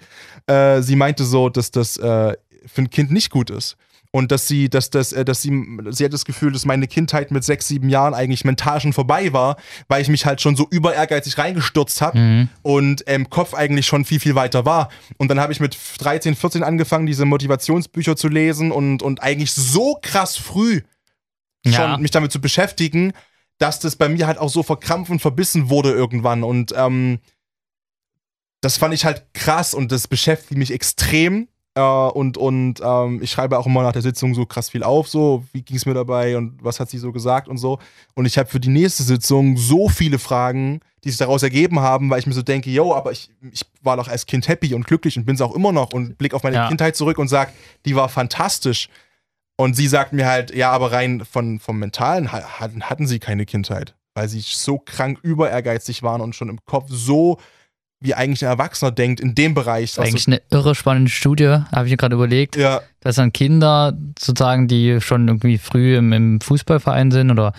Äh, 0.46 0.80
sie 0.80 0.96
meinte 0.96 1.24
so, 1.24 1.48
dass 1.50 1.70
das 1.70 1.96
äh, 1.98 2.34
für 2.66 2.82
ein 2.82 2.90
Kind 2.90 3.10
nicht 3.10 3.30
gut 3.30 3.50
ist. 3.50 3.76
Und 4.16 4.32
dass 4.32 4.48
sie, 4.48 4.70
dass 4.70 4.88
das, 4.88 5.12
äh, 5.12 5.26
dass 5.26 5.42
sie, 5.42 5.52
sie 5.90 6.04
hat 6.06 6.12
das 6.14 6.24
Gefühl, 6.24 6.50
dass 6.52 6.64
meine 6.64 6.86
Kindheit 6.88 7.30
mit 7.30 7.44
sechs, 7.44 7.68
sieben 7.68 7.90
Jahren 7.90 8.14
eigentlich 8.14 8.44
mental 8.46 8.80
schon 8.80 8.94
vorbei 8.94 9.34
war, 9.34 9.56
weil 9.88 10.00
ich 10.00 10.08
mich 10.08 10.24
halt 10.24 10.40
schon 10.40 10.56
so 10.56 10.66
über 10.70 10.94
ehrgeizig 10.94 11.36
reingestürzt 11.36 12.00
habe 12.00 12.18
Mhm. 12.18 12.48
und 12.62 13.02
im 13.02 13.28
Kopf 13.28 13.52
eigentlich 13.52 13.86
schon 13.86 14.06
viel, 14.06 14.18
viel 14.20 14.34
weiter 14.34 14.64
war. 14.64 14.88
Und 15.18 15.28
dann 15.28 15.38
habe 15.38 15.52
ich 15.52 15.60
mit 15.60 15.76
13, 15.98 16.34
14 16.34 16.62
angefangen, 16.62 17.06
diese 17.06 17.26
Motivationsbücher 17.26 18.16
zu 18.16 18.28
lesen 18.28 18.72
und, 18.72 19.02
und 19.02 19.22
eigentlich 19.22 19.52
so 19.52 19.98
krass 20.00 20.36
früh 20.38 20.80
schon 21.66 21.72
Ja. 21.74 21.98
mich 21.98 22.10
damit 22.12 22.32
zu 22.32 22.40
beschäftigen, 22.40 23.12
dass 23.58 23.80
das 23.80 23.96
bei 23.96 24.08
mir 24.08 24.26
halt 24.26 24.38
auch 24.38 24.50
so 24.50 24.62
verkrampft 24.62 25.10
und 25.10 25.20
verbissen 25.20 25.68
wurde 25.68 25.90
irgendwann. 25.92 26.42
Und 26.42 26.72
ähm, 26.76 27.18
das 28.62 28.78
fand 28.78 28.94
ich 28.94 29.04
halt 29.04 29.26
krass 29.34 29.74
und 29.74 29.92
das 29.92 30.08
beschäftigt 30.08 30.56
mich 30.58 30.72
extrem. 30.72 31.48
Äh, 31.76 31.80
und 31.80 32.36
und 32.38 32.80
ähm, 32.82 33.20
ich 33.22 33.30
schreibe 33.30 33.58
auch 33.58 33.66
immer 33.66 33.82
nach 33.82 33.92
der 33.92 34.02
Sitzung 34.02 34.34
so 34.34 34.46
krass 34.46 34.70
viel 34.70 34.82
auf, 34.82 35.08
so 35.08 35.44
wie 35.52 35.62
ging 35.62 35.76
es 35.76 35.86
mir 35.86 35.94
dabei 35.94 36.36
und 36.36 36.58
was 36.64 36.80
hat 36.80 36.88
sie 36.90 36.98
so 36.98 37.12
gesagt 37.12 37.48
und 37.48 37.58
so. 37.58 37.78
Und 38.14 38.26
ich 38.26 38.38
habe 38.38 38.48
für 38.48 38.58
die 38.60 38.70
nächste 38.70 39.02
Sitzung 39.02 39.56
so 39.56 39.88
viele 39.88 40.18
Fragen, 40.18 40.80
die 41.04 41.10
sich 41.10 41.18
daraus 41.18 41.42
ergeben 41.42 41.80
haben, 41.80 42.08
weil 42.10 42.18
ich 42.18 42.26
mir 42.26 42.32
so 42.32 42.42
denke, 42.42 42.70
yo, 42.70 42.94
aber 42.94 43.12
ich, 43.12 43.30
ich 43.52 43.62
war 43.82 43.96
doch 43.96 44.08
als 44.08 44.26
Kind 44.26 44.48
happy 44.48 44.74
und 44.74 44.86
glücklich 44.86 45.16
und 45.18 45.26
bin 45.26 45.34
es 45.36 45.40
auch 45.42 45.54
immer 45.54 45.70
noch 45.70 45.92
und 45.92 46.16
blick 46.18 46.32
auf 46.34 46.42
meine 46.42 46.56
Ja. 46.56 46.68
Kindheit 46.68 46.96
zurück 46.96 47.18
und 47.18 47.28
sag, 47.28 47.52
die 47.84 47.94
war 47.94 48.08
fantastisch. 48.08 48.88
Und 49.58 49.74
sie 49.76 49.86
sagt 49.86 50.12
mir 50.12 50.26
halt, 50.26 50.54
ja, 50.54 50.70
aber 50.72 50.92
rein 50.92 51.24
von, 51.24 51.60
vom 51.60 51.78
Mentalen 51.78 52.30
ha- 52.32 52.58
hatten, 52.60 52.82
hatten 52.84 53.06
sie 53.06 53.18
keine 53.18 53.46
Kindheit. 53.46 53.94
weil 54.14 54.28
sie 54.30 54.40
so 54.40 54.78
krank 54.78 55.18
über 55.22 55.50
ehrgeizig 55.50 56.02
waren 56.02 56.22
und 56.22 56.34
schon 56.34 56.48
im 56.48 56.58
Kopf 56.64 56.86
so 56.90 57.36
wie 58.00 58.14
eigentlich 58.14 58.44
ein 58.44 58.50
Erwachsener 58.50 58.90
denkt 58.90 59.20
in 59.20 59.34
dem 59.34 59.54
Bereich. 59.54 59.94
Das 59.94 60.04
ist 60.04 60.10
eigentlich 60.10 60.26
eine 60.26 60.42
irre 60.50 60.74
spannende 60.74 61.10
Studie, 61.10 61.58
habe 61.72 61.86
ich 61.86 61.90
mir 61.92 61.96
gerade 61.96 62.14
überlegt. 62.14 62.56
Ja. 62.56 62.82
Dass 63.00 63.16
dann 63.16 63.32
Kinder 63.32 63.96
sozusagen, 64.18 64.68
die 64.68 65.00
schon 65.00 65.28
irgendwie 65.28 65.58
früh 65.58 65.96
im, 65.96 66.12
im 66.12 66.40
Fußballverein 66.40 67.10
sind 67.10 67.30
oder 67.30 67.52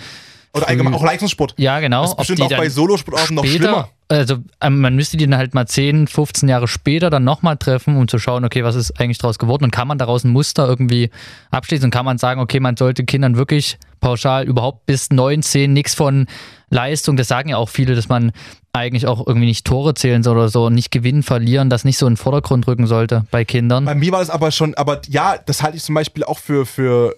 oder 0.57 0.67
allgemein 0.67 0.93
auch 0.93 1.03
Leistungssport. 1.03 1.53
Ja, 1.57 1.79
genau. 1.79 2.01
Das 2.01 2.11
ist 2.11 2.17
bestimmt 2.17 2.41
auch 2.41 2.49
bei 2.49 2.69
Solosportarten 2.69 3.35
noch 3.35 3.45
schlimmer. 3.45 3.89
Also 4.09 4.37
ähm, 4.61 4.79
man 4.79 4.95
müsste 4.95 5.17
die 5.17 5.25
dann 5.25 5.37
halt 5.37 5.53
mal 5.53 5.67
10, 5.67 6.07
15 6.07 6.47
Jahre 6.47 6.69
später 6.69 7.09
dann 7.09 7.25
nochmal 7.25 7.57
treffen, 7.57 7.97
um 7.97 8.07
zu 8.07 8.19
schauen, 8.19 8.45
okay, 8.45 8.63
was 8.63 8.75
ist 8.75 8.99
eigentlich 9.01 9.17
daraus 9.17 9.37
geworden 9.37 9.65
und 9.65 9.71
kann 9.71 9.87
man 9.87 9.97
daraus 9.97 10.23
ein 10.23 10.31
Muster 10.31 10.65
irgendwie 10.65 11.09
abschließen 11.51 11.85
und 11.85 11.91
kann 11.91 12.05
man 12.05 12.17
sagen, 12.17 12.39
okay, 12.39 12.61
man 12.61 12.77
sollte 12.77 13.03
Kindern 13.03 13.35
wirklich 13.35 13.77
pauschal 13.99 14.45
überhaupt 14.45 14.85
bis 14.85 15.09
9, 15.09 15.43
10 15.43 15.73
nichts 15.73 15.93
von 15.93 16.27
Leistung, 16.69 17.17
das 17.17 17.27
sagen 17.27 17.49
ja 17.49 17.57
auch 17.57 17.69
viele, 17.69 17.95
dass 17.95 18.07
man 18.07 18.31
eigentlich 18.71 19.07
auch 19.07 19.25
irgendwie 19.25 19.47
nicht 19.47 19.65
Tore 19.65 19.93
zählen 19.93 20.23
soll 20.23 20.37
oder 20.37 20.49
so, 20.49 20.69
nicht 20.69 20.91
gewinnen, 20.91 21.23
verlieren, 21.23 21.69
das 21.69 21.83
nicht 21.83 21.97
so 21.97 22.05
in 22.07 22.13
den 22.13 22.17
Vordergrund 22.17 22.67
rücken 22.67 22.87
sollte 22.87 23.25
bei 23.31 23.43
Kindern. 23.43 23.85
Bei 23.85 23.95
mir 23.95 24.11
war 24.11 24.19
das 24.19 24.29
aber 24.29 24.51
schon, 24.51 24.73
aber 24.75 25.01
ja, 25.09 25.37
das 25.37 25.63
halte 25.63 25.77
ich 25.77 25.83
zum 25.83 25.95
Beispiel 25.95 26.23
auch 26.23 26.39
für, 26.39 26.65
für 26.65 27.15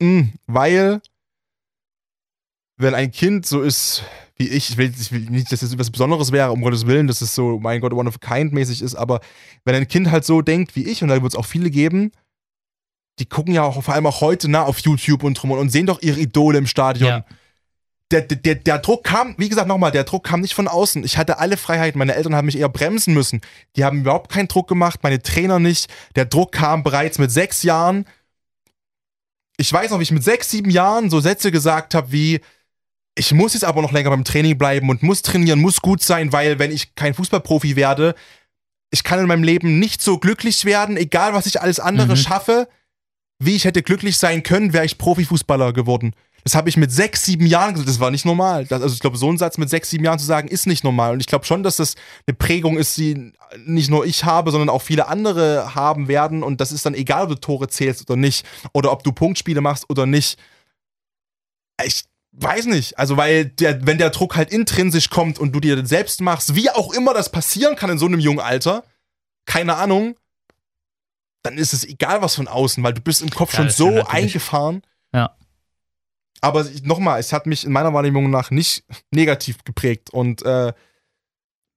mh, 0.00 0.08
hm, 0.08 0.32
weil 0.46 1.00
wenn 2.78 2.94
ein 2.94 3.10
Kind 3.10 3.44
so 3.44 3.62
ist 3.62 4.04
wie 4.38 4.48
ich, 4.48 4.70
ich 4.70 4.76
will, 4.76 4.92
ich 4.98 5.12
will 5.12 5.20
nicht, 5.22 5.50
dass 5.50 5.60
das 5.60 5.72
etwas 5.72 5.90
Besonderes 5.90 6.30
wäre, 6.30 6.52
um 6.52 6.62
Gottes 6.62 6.86
Willen, 6.86 7.08
dass 7.08 7.20
es 7.20 7.34
so, 7.34 7.58
mein 7.58 7.80
Gott, 7.80 7.92
one 7.92 8.08
of 8.08 8.18
a 8.22 8.34
kind 8.34 8.52
mäßig 8.52 8.82
ist, 8.82 8.94
aber 8.94 9.20
wenn 9.64 9.74
ein 9.74 9.88
Kind 9.88 10.10
halt 10.10 10.24
so 10.24 10.42
denkt 10.42 10.76
wie 10.76 10.84
ich, 10.84 11.02
und 11.02 11.08
da 11.08 11.20
wird 11.20 11.32
es 11.32 11.38
auch 11.38 11.44
viele 11.44 11.70
geben, 11.70 12.12
die 13.18 13.26
gucken 13.26 13.52
ja 13.52 13.64
auch 13.64 13.82
vor 13.82 13.94
allem 13.94 14.06
auch 14.06 14.20
heute 14.20 14.48
nah 14.48 14.62
auf 14.62 14.78
YouTube 14.78 15.24
und 15.24 15.34
drum 15.34 15.50
und 15.50 15.70
sehen 15.70 15.86
doch 15.86 16.00
ihre 16.02 16.20
Idole 16.20 16.56
im 16.56 16.68
Stadion. 16.68 17.08
Ja. 17.08 17.24
Der, 18.12 18.22
der, 18.22 18.54
der 18.54 18.78
Druck 18.78 19.04
kam, 19.04 19.34
wie 19.38 19.48
gesagt, 19.48 19.66
nochmal, 19.66 19.90
der 19.90 20.04
Druck 20.04 20.24
kam 20.24 20.40
nicht 20.40 20.54
von 20.54 20.68
außen. 20.68 21.04
Ich 21.04 21.18
hatte 21.18 21.40
alle 21.40 21.58
Freiheiten. 21.58 21.98
Meine 21.98 22.14
Eltern 22.14 22.34
haben 22.34 22.46
mich 22.46 22.58
eher 22.58 22.70
bremsen 22.70 23.12
müssen. 23.12 23.42
Die 23.76 23.84
haben 23.84 24.00
überhaupt 24.00 24.30
keinen 24.30 24.48
Druck 24.48 24.66
gemacht, 24.66 25.00
meine 25.02 25.20
Trainer 25.20 25.58
nicht. 25.58 25.90
Der 26.14 26.24
Druck 26.24 26.52
kam 26.52 26.84
bereits 26.84 27.18
mit 27.18 27.30
sechs 27.30 27.64
Jahren. 27.64 28.06
Ich 29.58 29.70
weiß 29.70 29.90
noch, 29.90 29.98
wie 29.98 30.04
ich 30.04 30.12
mit 30.12 30.24
sechs, 30.24 30.50
sieben 30.50 30.70
Jahren 30.70 31.10
so 31.10 31.20
Sätze 31.20 31.50
gesagt 31.50 31.94
habe 31.94 32.12
wie, 32.12 32.40
ich 33.18 33.32
muss 33.32 33.54
jetzt 33.54 33.64
aber 33.64 33.82
noch 33.82 33.92
länger 33.92 34.10
beim 34.10 34.24
Training 34.24 34.56
bleiben 34.56 34.88
und 34.88 35.02
muss 35.02 35.22
trainieren, 35.22 35.60
muss 35.60 35.80
gut 35.80 36.02
sein, 36.02 36.32
weil 36.32 36.58
wenn 36.58 36.70
ich 36.70 36.94
kein 36.94 37.14
Fußballprofi 37.14 37.74
werde, 37.74 38.14
ich 38.90 39.02
kann 39.02 39.18
in 39.18 39.26
meinem 39.26 39.42
Leben 39.42 39.78
nicht 39.80 40.00
so 40.00 40.18
glücklich 40.18 40.64
werden, 40.64 40.96
egal 40.96 41.34
was 41.34 41.46
ich 41.46 41.60
alles 41.60 41.80
andere 41.80 42.12
mhm. 42.12 42.16
schaffe, 42.16 42.68
wie 43.40 43.56
ich 43.56 43.64
hätte 43.64 43.82
glücklich 43.82 44.18
sein 44.18 44.42
können, 44.42 44.72
wäre 44.72 44.84
ich 44.84 44.98
Profifußballer 44.98 45.72
geworden. 45.72 46.14
Das 46.44 46.54
habe 46.54 46.68
ich 46.68 46.76
mit 46.76 46.92
sechs, 46.92 47.24
sieben 47.24 47.46
Jahren 47.46 47.74
gesagt, 47.74 47.88
das 47.88 48.00
war 48.00 48.10
nicht 48.10 48.24
normal. 48.24 48.64
Das, 48.64 48.80
also 48.80 48.94
ich 48.94 49.00
glaube, 49.00 49.18
so 49.18 49.28
einen 49.28 49.38
Satz 49.38 49.58
mit 49.58 49.68
sechs, 49.68 49.90
sieben 49.90 50.04
Jahren 50.04 50.18
zu 50.18 50.24
sagen, 50.24 50.48
ist 50.48 50.66
nicht 50.66 50.84
normal. 50.84 51.12
Und 51.12 51.20
ich 51.20 51.26
glaube 51.26 51.44
schon, 51.44 51.62
dass 51.62 51.76
das 51.76 51.96
eine 52.26 52.34
Prägung 52.34 52.78
ist, 52.78 52.96
die 52.96 53.32
nicht 53.66 53.90
nur 53.90 54.06
ich 54.06 54.24
habe, 54.24 54.52
sondern 54.52 54.70
auch 54.70 54.82
viele 54.82 55.08
andere 55.08 55.74
haben 55.74 56.08
werden. 56.08 56.42
Und 56.42 56.60
das 56.60 56.72
ist 56.72 56.86
dann 56.86 56.94
egal, 56.94 57.24
ob 57.24 57.30
du 57.30 57.34
Tore 57.34 57.68
zählst 57.68 58.08
oder 58.08 58.16
nicht, 58.16 58.46
oder 58.72 58.92
ob 58.92 59.02
du 59.02 59.12
Punktspiele 59.12 59.60
machst 59.60 59.90
oder 59.90 60.06
nicht. 60.06 60.38
Ich 61.84 62.04
weiß 62.40 62.66
nicht. 62.66 62.98
Also, 62.98 63.16
weil 63.16 63.46
der, 63.46 63.86
wenn 63.86 63.98
der 63.98 64.10
Druck 64.10 64.36
halt 64.36 64.50
intrinsisch 64.50 65.10
kommt 65.10 65.38
und 65.38 65.52
du 65.52 65.60
dir 65.60 65.76
das 65.76 65.88
selbst 65.88 66.20
machst, 66.20 66.54
wie 66.54 66.70
auch 66.70 66.92
immer 66.92 67.14
das 67.14 67.30
passieren 67.30 67.76
kann 67.76 67.90
in 67.90 67.98
so 67.98 68.06
einem 68.06 68.20
jungen 68.20 68.40
Alter, 68.40 68.84
keine 69.46 69.76
Ahnung, 69.76 70.16
dann 71.42 71.58
ist 71.58 71.72
es 71.72 71.84
egal 71.84 72.22
was 72.22 72.34
von 72.34 72.48
außen, 72.48 72.82
weil 72.82 72.94
du 72.94 73.00
bist 73.00 73.22
im 73.22 73.30
Kopf 73.30 73.52
ja, 73.52 73.58
schon 73.58 73.70
so 73.70 74.04
eingefahren. 74.04 74.82
Ja. 75.12 75.34
Aber 76.40 76.64
nochmal, 76.82 77.18
es 77.20 77.32
hat 77.32 77.46
mich 77.46 77.64
in 77.64 77.72
meiner 77.72 77.92
Wahrnehmung 77.92 78.30
nach 78.30 78.50
nicht 78.50 78.84
negativ 79.10 79.64
geprägt 79.64 80.10
und 80.10 80.42
äh, 80.42 80.72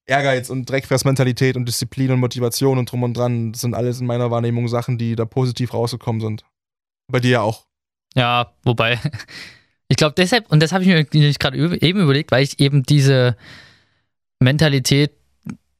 Ehrgeiz 0.05 0.49
und 0.49 0.69
Dreckfressmentalität 0.69 1.55
und 1.55 1.65
Disziplin 1.65 2.11
und 2.11 2.19
Motivation 2.19 2.77
und 2.77 2.91
drum 2.91 3.03
und 3.03 3.15
dran, 3.15 3.53
das 3.53 3.61
sind 3.61 3.73
alles 3.73 4.01
in 4.01 4.07
meiner 4.07 4.29
Wahrnehmung 4.29 4.67
Sachen, 4.67 4.97
die 4.97 5.15
da 5.15 5.25
positiv 5.25 5.73
rausgekommen 5.73 6.21
sind. 6.21 6.43
Bei 7.07 7.19
dir 7.19 7.31
ja 7.31 7.41
auch. 7.41 7.65
Ja, 8.13 8.53
wobei, 8.63 8.99
ich 9.91 9.97
glaube 9.97 10.15
deshalb, 10.17 10.49
und 10.49 10.63
das 10.63 10.71
habe 10.71 10.85
ich 10.85 10.89
mir 10.89 11.03
gerade 11.33 11.57
eben 11.57 11.99
überlegt, 11.99 12.31
weil 12.31 12.43
ich 12.43 12.61
eben 12.61 12.83
diese 12.83 13.35
Mentalität 14.39 15.11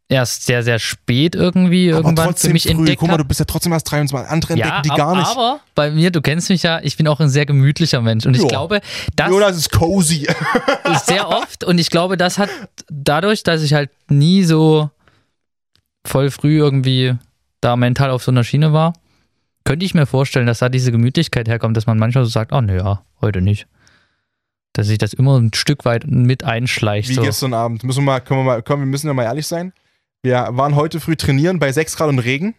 erst 0.10 0.46
sehr, 0.46 0.64
sehr 0.64 0.80
spät 0.80 1.34
irgendwie 1.34 1.94
aber 1.94 2.04
irgendwann 2.04 2.36
für 2.36 2.50
mich 2.50 2.64
früh. 2.64 2.72
entdeckt 2.72 3.00
Guck 3.00 3.08
mal, 3.08 3.16
du 3.16 3.24
bist 3.24 3.40
ja 3.40 3.46
trotzdem 3.46 3.72
erst 3.72 3.90
23. 3.90 4.30
Andere 4.30 4.58
ja, 4.58 4.66
entdecken 4.66 4.84
die 4.84 4.98
gar 4.98 5.16
nicht. 5.16 5.30
Aber 5.30 5.62
bei 5.76 5.92
mir, 5.92 6.12
du 6.12 6.20
kennst 6.20 6.50
mich 6.50 6.62
ja, 6.62 6.82
ich 6.84 6.98
bin 6.98 7.08
auch 7.08 7.22
ein 7.22 7.30
sehr 7.30 7.46
gemütlicher 7.46 8.02
Mensch. 8.02 8.26
Und 8.26 8.36
ich 8.36 8.42
jo. 8.42 8.50
glaube, 8.50 8.82
das. 9.16 9.30
Jonas 9.30 9.56
ist 9.56 9.72
cozy. 9.72 10.28
sehr 11.06 11.30
oft. 11.30 11.64
Und 11.64 11.78
ich 11.78 11.90
glaube, 11.90 12.18
das 12.18 12.38
hat 12.38 12.50
dadurch, 12.90 13.44
dass 13.44 13.64
ich 13.64 13.74
halt 13.74 13.92
nie 14.10 14.44
so 14.44 14.90
voll 16.06 16.32
früh 16.32 16.58
irgendwie 16.58 17.16
da 17.62 17.78
mental 17.78 18.10
auf 18.10 18.24
so 18.24 18.32
einer 18.32 18.44
Schiene 18.44 18.74
war, 18.74 18.92
könnte 19.64 19.86
ich 19.86 19.94
mir 19.94 20.06
vorstellen, 20.06 20.48
dass 20.48 20.60
da 20.60 20.68
diese 20.68 20.92
Gemütlichkeit 20.92 21.48
herkommt, 21.48 21.78
dass 21.78 21.88
man 21.88 21.98
manchmal 21.98 22.26
so 22.26 22.30
sagt, 22.30 22.52
oh, 22.52 22.60
naja, 22.60 23.06
heute 23.22 23.40
nicht 23.40 23.68
dass 24.74 24.88
sich 24.88 24.98
das 24.98 25.14
immer 25.14 25.40
ein 25.40 25.54
Stück 25.54 25.86
weit 25.86 26.06
mit 26.08 26.44
einschleicht. 26.44 27.10
Wie 27.10 27.16
so. 27.16 27.22
gestern 27.22 27.54
Abend. 27.54 27.84
Müssen 27.84 28.00
wir 28.00 28.06
mal, 28.06 28.20
können 28.22 28.42
wir 28.42 28.46
mal, 28.46 28.64
komm, 28.64 28.82
wir 28.82 28.88
müssen 28.88 29.08
ja 29.08 29.14
mal 29.14 29.24
ehrlich 29.24 29.48
sein. 29.48 29.74
Wir 30.24 30.48
waren 30.52 30.76
heute 30.76 31.00
früh 31.00 31.16
trainieren 31.16 31.60
bei 31.60 31.72
6 31.72 31.96
Grad 31.98 32.10
und 32.10 32.20
Regen. 32.20 32.56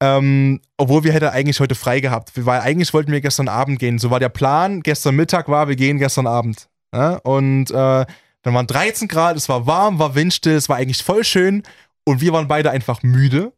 Ähm, 0.00 0.60
obwohl 0.76 1.04
wir 1.04 1.12
hätten 1.12 1.28
eigentlich 1.28 1.60
heute 1.60 1.74
frei 1.74 2.00
gehabt. 2.00 2.32
Weil 2.34 2.60
eigentlich 2.60 2.92
wollten 2.92 3.12
wir 3.12 3.20
gestern 3.20 3.48
Abend 3.48 3.78
gehen. 3.78 3.98
So 3.98 4.10
war 4.10 4.20
der 4.20 4.28
Plan. 4.28 4.82
Gestern 4.82 5.16
Mittag 5.16 5.48
war, 5.48 5.68
wir 5.68 5.76
gehen 5.76 5.98
gestern 5.98 6.26
Abend. 6.26 6.68
Ja? 6.92 7.14
Und 7.16 7.70
äh, 7.70 8.06
dann 8.42 8.54
waren 8.54 8.66
13 8.66 9.08
Grad, 9.08 9.36
es 9.36 9.48
war 9.48 9.66
warm, 9.66 9.98
war 9.98 10.14
windstill, 10.14 10.54
es 10.54 10.68
war 10.68 10.76
eigentlich 10.76 11.02
voll 11.02 11.24
schön. 11.24 11.62
Und 12.04 12.20
wir 12.20 12.32
waren 12.32 12.48
beide 12.48 12.70
einfach 12.70 13.02
müde. 13.02 13.52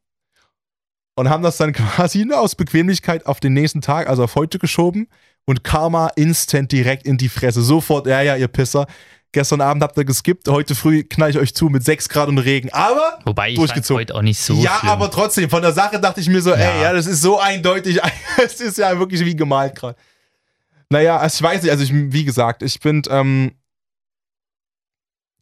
Und 1.17 1.29
haben 1.29 1.43
das 1.43 1.57
dann 1.57 1.73
quasi 1.75 2.25
nur 2.25 2.41
aus 2.41 2.55
Bequemlichkeit 2.55 3.27
auf 3.27 3.41
den 3.41 3.53
nächsten 3.53 3.81
Tag, 3.81 4.09
also 4.09 4.25
auf 4.25 4.37
heute 4.37 4.59
geschoben 4.59 5.09
und 5.51 5.65
Karma 5.65 6.13
instant 6.15 6.71
direkt 6.71 7.05
in 7.05 7.19
die 7.19 7.29
Fresse. 7.29 7.61
Sofort, 7.61 8.07
ja, 8.07 8.23
ja, 8.23 8.37
ihr 8.37 8.47
Pisser. 8.47 8.87
Gestern 9.33 9.61
Abend 9.61 9.83
habt 9.83 9.97
ihr 9.97 10.05
geskippt, 10.05 10.49
heute 10.49 10.77
früh 10.77 11.03
knall 11.03 11.31
ich 11.31 11.39
euch 11.39 11.55
zu 11.55 11.69
mit 11.69 11.85
6 11.85 12.09
Grad 12.09 12.29
und 12.29 12.39
Regen. 12.39 12.73
Aber 12.73 13.19
Wobei 13.25 13.51
ich 13.51 13.57
durchgezogen. 13.57 14.01
heute 14.01 14.15
auch 14.15 14.23
nicht 14.23 14.41
so. 14.41 14.55
Ja, 14.55 14.79
schlimm. 14.79 14.91
aber 14.91 15.11
trotzdem, 15.11 15.51
von 15.51 15.63
der 15.63 15.73
Sache 15.73 16.01
dachte 16.01 16.21
ich 16.21 16.29
mir 16.29 16.41
so, 16.41 16.51
ja. 16.51 16.57
ey, 16.57 16.83
ja, 16.83 16.93
das 16.93 17.07
ist 17.07 17.21
so 17.21 17.39
eindeutig. 17.39 18.01
Es 18.45 18.61
ist 18.61 18.79
ja 18.79 18.97
wirklich 18.99 19.25
wie 19.25 19.37
gemalt 19.37 19.75
gerade. 19.75 19.97
Naja, 20.89 21.19
also 21.19 21.37
ich 21.37 21.43
weiß 21.43 21.63
nicht, 21.63 21.71
also 21.73 21.83
ich, 21.85 21.93
wie 21.93 22.25
gesagt, 22.25 22.63
ich 22.63 22.81
bin, 22.81 23.03
ähm, 23.11 23.53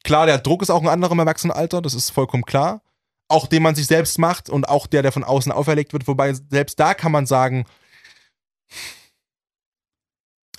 klar, 0.04 0.26
der 0.26 0.38
Druck 0.38 0.62
ist 0.62 0.70
auch 0.70 0.82
ein 0.82 0.88
anderer 0.88 1.12
im 1.12 1.18
Erwachsenenalter, 1.18 1.80
das 1.82 1.94
ist 1.94 2.10
vollkommen 2.10 2.44
klar. 2.44 2.82
Auch 3.28 3.46
den 3.46 3.62
man 3.62 3.74
sich 3.74 3.86
selbst 3.86 4.18
macht 4.18 4.48
und 4.48 4.68
auch 4.68 4.86
der, 4.86 5.02
der 5.02 5.12
von 5.12 5.22
außen 5.22 5.52
auferlegt 5.52 5.92
wird, 5.92 6.08
wobei 6.08 6.32
selbst 6.32 6.80
da 6.80 6.94
kann 6.94 7.12
man 7.12 7.26
sagen, 7.26 7.66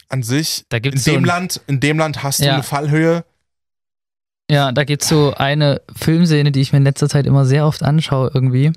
an 0.09 0.23
sich, 0.23 0.65
in 0.71 0.81
dem 0.81 0.97
so 0.97 1.17
Land, 1.17 1.61
in 1.67 1.79
dem 1.79 1.97
Land 1.97 2.23
hast 2.23 2.39
ja. 2.39 2.47
du 2.47 2.53
eine 2.55 2.63
Fallhöhe. 2.63 3.23
Ja, 4.51 4.71
da 4.71 4.83
gibt 4.83 5.03
es 5.03 5.09
so 5.09 5.33
eine 5.35 5.81
Filmszene, 5.95 6.51
die 6.51 6.61
ich 6.61 6.71
mir 6.71 6.77
in 6.77 6.83
letzter 6.83 7.07
Zeit 7.07 7.27
immer 7.27 7.45
sehr 7.45 7.65
oft 7.67 7.83
anschaue 7.83 8.31
irgendwie. 8.33 8.71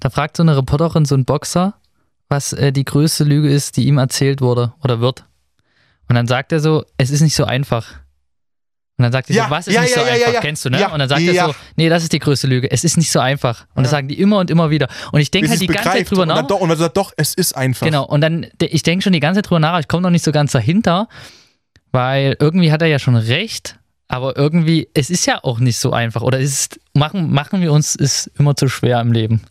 Da 0.00 0.10
fragt 0.10 0.36
so 0.36 0.42
eine 0.42 0.56
Reporterin 0.56 1.06
so 1.06 1.14
einen 1.14 1.24
Boxer, 1.24 1.74
was 2.28 2.52
äh, 2.52 2.70
die 2.70 2.84
größte 2.84 3.24
Lüge 3.24 3.48
ist, 3.48 3.78
die 3.78 3.86
ihm 3.86 3.98
erzählt 3.98 4.42
wurde 4.42 4.74
oder 4.82 5.00
wird. 5.00 5.24
Und 6.08 6.14
dann 6.16 6.26
sagt 6.26 6.52
er 6.52 6.60
so, 6.60 6.84
es 6.98 7.10
ist 7.10 7.22
nicht 7.22 7.34
so 7.34 7.44
einfach. 7.44 7.94
Und 8.98 9.02
dann 9.02 9.12
sagt 9.12 9.28
er 9.28 9.36
ja, 9.36 9.44
so, 9.44 9.50
was 9.50 9.66
ist 9.66 9.74
ja, 9.74 9.82
nicht 9.82 9.94
ja, 9.94 10.02
so 10.02 10.08
einfach, 10.08 10.40
kennst 10.40 10.64
du, 10.64 10.70
ne? 10.70 10.88
und 10.90 10.98
dann 10.98 11.08
sagt 11.08 11.20
er 11.20 11.46
so, 11.46 11.54
nee, 11.76 11.90
das 11.90 12.02
ist 12.02 12.14
die 12.14 12.18
größte 12.18 12.46
Lüge, 12.46 12.70
es 12.70 12.82
ist 12.82 12.96
nicht 12.96 13.12
so 13.12 13.20
einfach. 13.20 13.66
Und 13.74 13.84
das 13.84 13.90
sagen 13.90 14.08
die 14.08 14.18
immer 14.18 14.38
und 14.38 14.50
immer 14.50 14.70
wieder. 14.70 14.88
Und 15.12 15.20
ich 15.20 15.30
denke 15.30 15.50
halt 15.50 15.60
die 15.60 15.66
ganze 15.66 15.90
Zeit 15.90 16.10
drüber 16.10 16.24
nach. 16.24 16.38
Und, 16.38 16.50
dann, 16.50 16.58
und 16.58 16.68
dann 16.70 16.78
sagt 16.78 16.96
doch, 16.96 17.12
es 17.18 17.34
ist 17.34 17.54
einfach. 17.54 17.84
Genau, 17.84 18.06
und 18.06 18.22
dann, 18.22 18.46
ich 18.58 18.82
denke 18.82 19.02
schon 19.02 19.12
die 19.12 19.20
ganze 19.20 19.38
Zeit 19.38 19.50
drüber 19.50 19.60
nach, 19.60 19.78
ich 19.80 19.88
komme 19.88 20.02
noch 20.02 20.10
nicht 20.10 20.24
so 20.24 20.32
ganz 20.32 20.52
dahinter, 20.52 21.08
weil 21.92 22.36
irgendwie 22.40 22.72
hat 22.72 22.80
er 22.80 22.88
ja 22.88 22.98
schon 22.98 23.16
recht, 23.16 23.78
aber 24.08 24.34
irgendwie, 24.38 24.88
es 24.94 25.10
ist 25.10 25.26
ja 25.26 25.40
auch 25.44 25.58
nicht 25.58 25.76
so 25.76 25.92
einfach. 25.92 26.22
Oder 26.22 26.38
ist, 26.38 26.80
machen, 26.94 27.30
machen 27.30 27.60
wir 27.60 27.72
uns 27.72 27.96
es 27.96 28.30
immer 28.38 28.56
zu 28.56 28.68
schwer 28.68 29.00
im 29.02 29.12
Leben? 29.12 29.42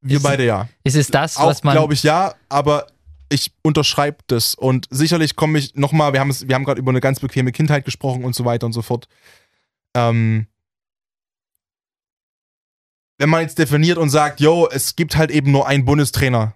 Wir 0.00 0.16
ist, 0.16 0.22
beide 0.24 0.44
ja. 0.44 0.68
Ist 0.82 0.96
es 0.96 1.08
das, 1.08 1.36
auch, 1.36 1.46
was 1.46 1.62
man. 1.62 1.74
glaube 1.74 1.94
ich 1.94 2.02
ja, 2.02 2.34
aber 2.48 2.86
ich 3.28 3.52
unterschreibe 3.62 4.18
das. 4.26 4.54
Und 4.54 4.86
sicherlich 4.90 5.36
komme 5.36 5.58
ich 5.58 5.74
nochmal, 5.74 6.12
wir 6.12 6.20
haben 6.20 6.34
wir 6.34 6.54
haben 6.54 6.64
gerade 6.64 6.80
über 6.80 6.90
eine 6.90 7.00
ganz 7.00 7.20
bequeme 7.20 7.52
Kindheit 7.52 7.84
gesprochen 7.84 8.24
und 8.24 8.34
so 8.34 8.44
weiter 8.44 8.66
und 8.66 8.72
so 8.72 8.82
fort. 8.82 9.08
Ähm, 9.94 10.46
wenn 13.18 13.28
man 13.28 13.42
jetzt 13.42 13.58
definiert 13.58 13.98
und 13.98 14.10
sagt, 14.10 14.40
yo, 14.40 14.68
es 14.70 14.96
gibt 14.96 15.16
halt 15.16 15.30
eben 15.30 15.50
nur 15.50 15.66
einen 15.66 15.84
Bundestrainer. 15.84 16.54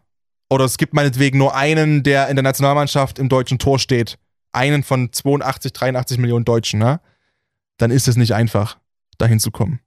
Oder 0.48 0.64
es 0.64 0.78
gibt 0.78 0.94
meinetwegen 0.94 1.38
nur 1.38 1.56
einen, 1.56 2.02
der 2.02 2.28
in 2.28 2.36
der 2.36 2.42
Nationalmannschaft 2.42 3.18
im 3.18 3.28
deutschen 3.28 3.58
Tor 3.58 3.78
steht. 3.78 4.18
Einen 4.52 4.82
von 4.82 5.12
82, 5.12 5.72
83 5.72 6.18
Millionen 6.18 6.44
Deutschen, 6.44 6.78
ne? 6.78 7.00
Dann 7.78 7.90
ist 7.90 8.06
es 8.06 8.16
nicht 8.16 8.34
einfach, 8.34 8.78
dahin 9.18 9.40
zu 9.40 9.50
kommen. 9.50 9.80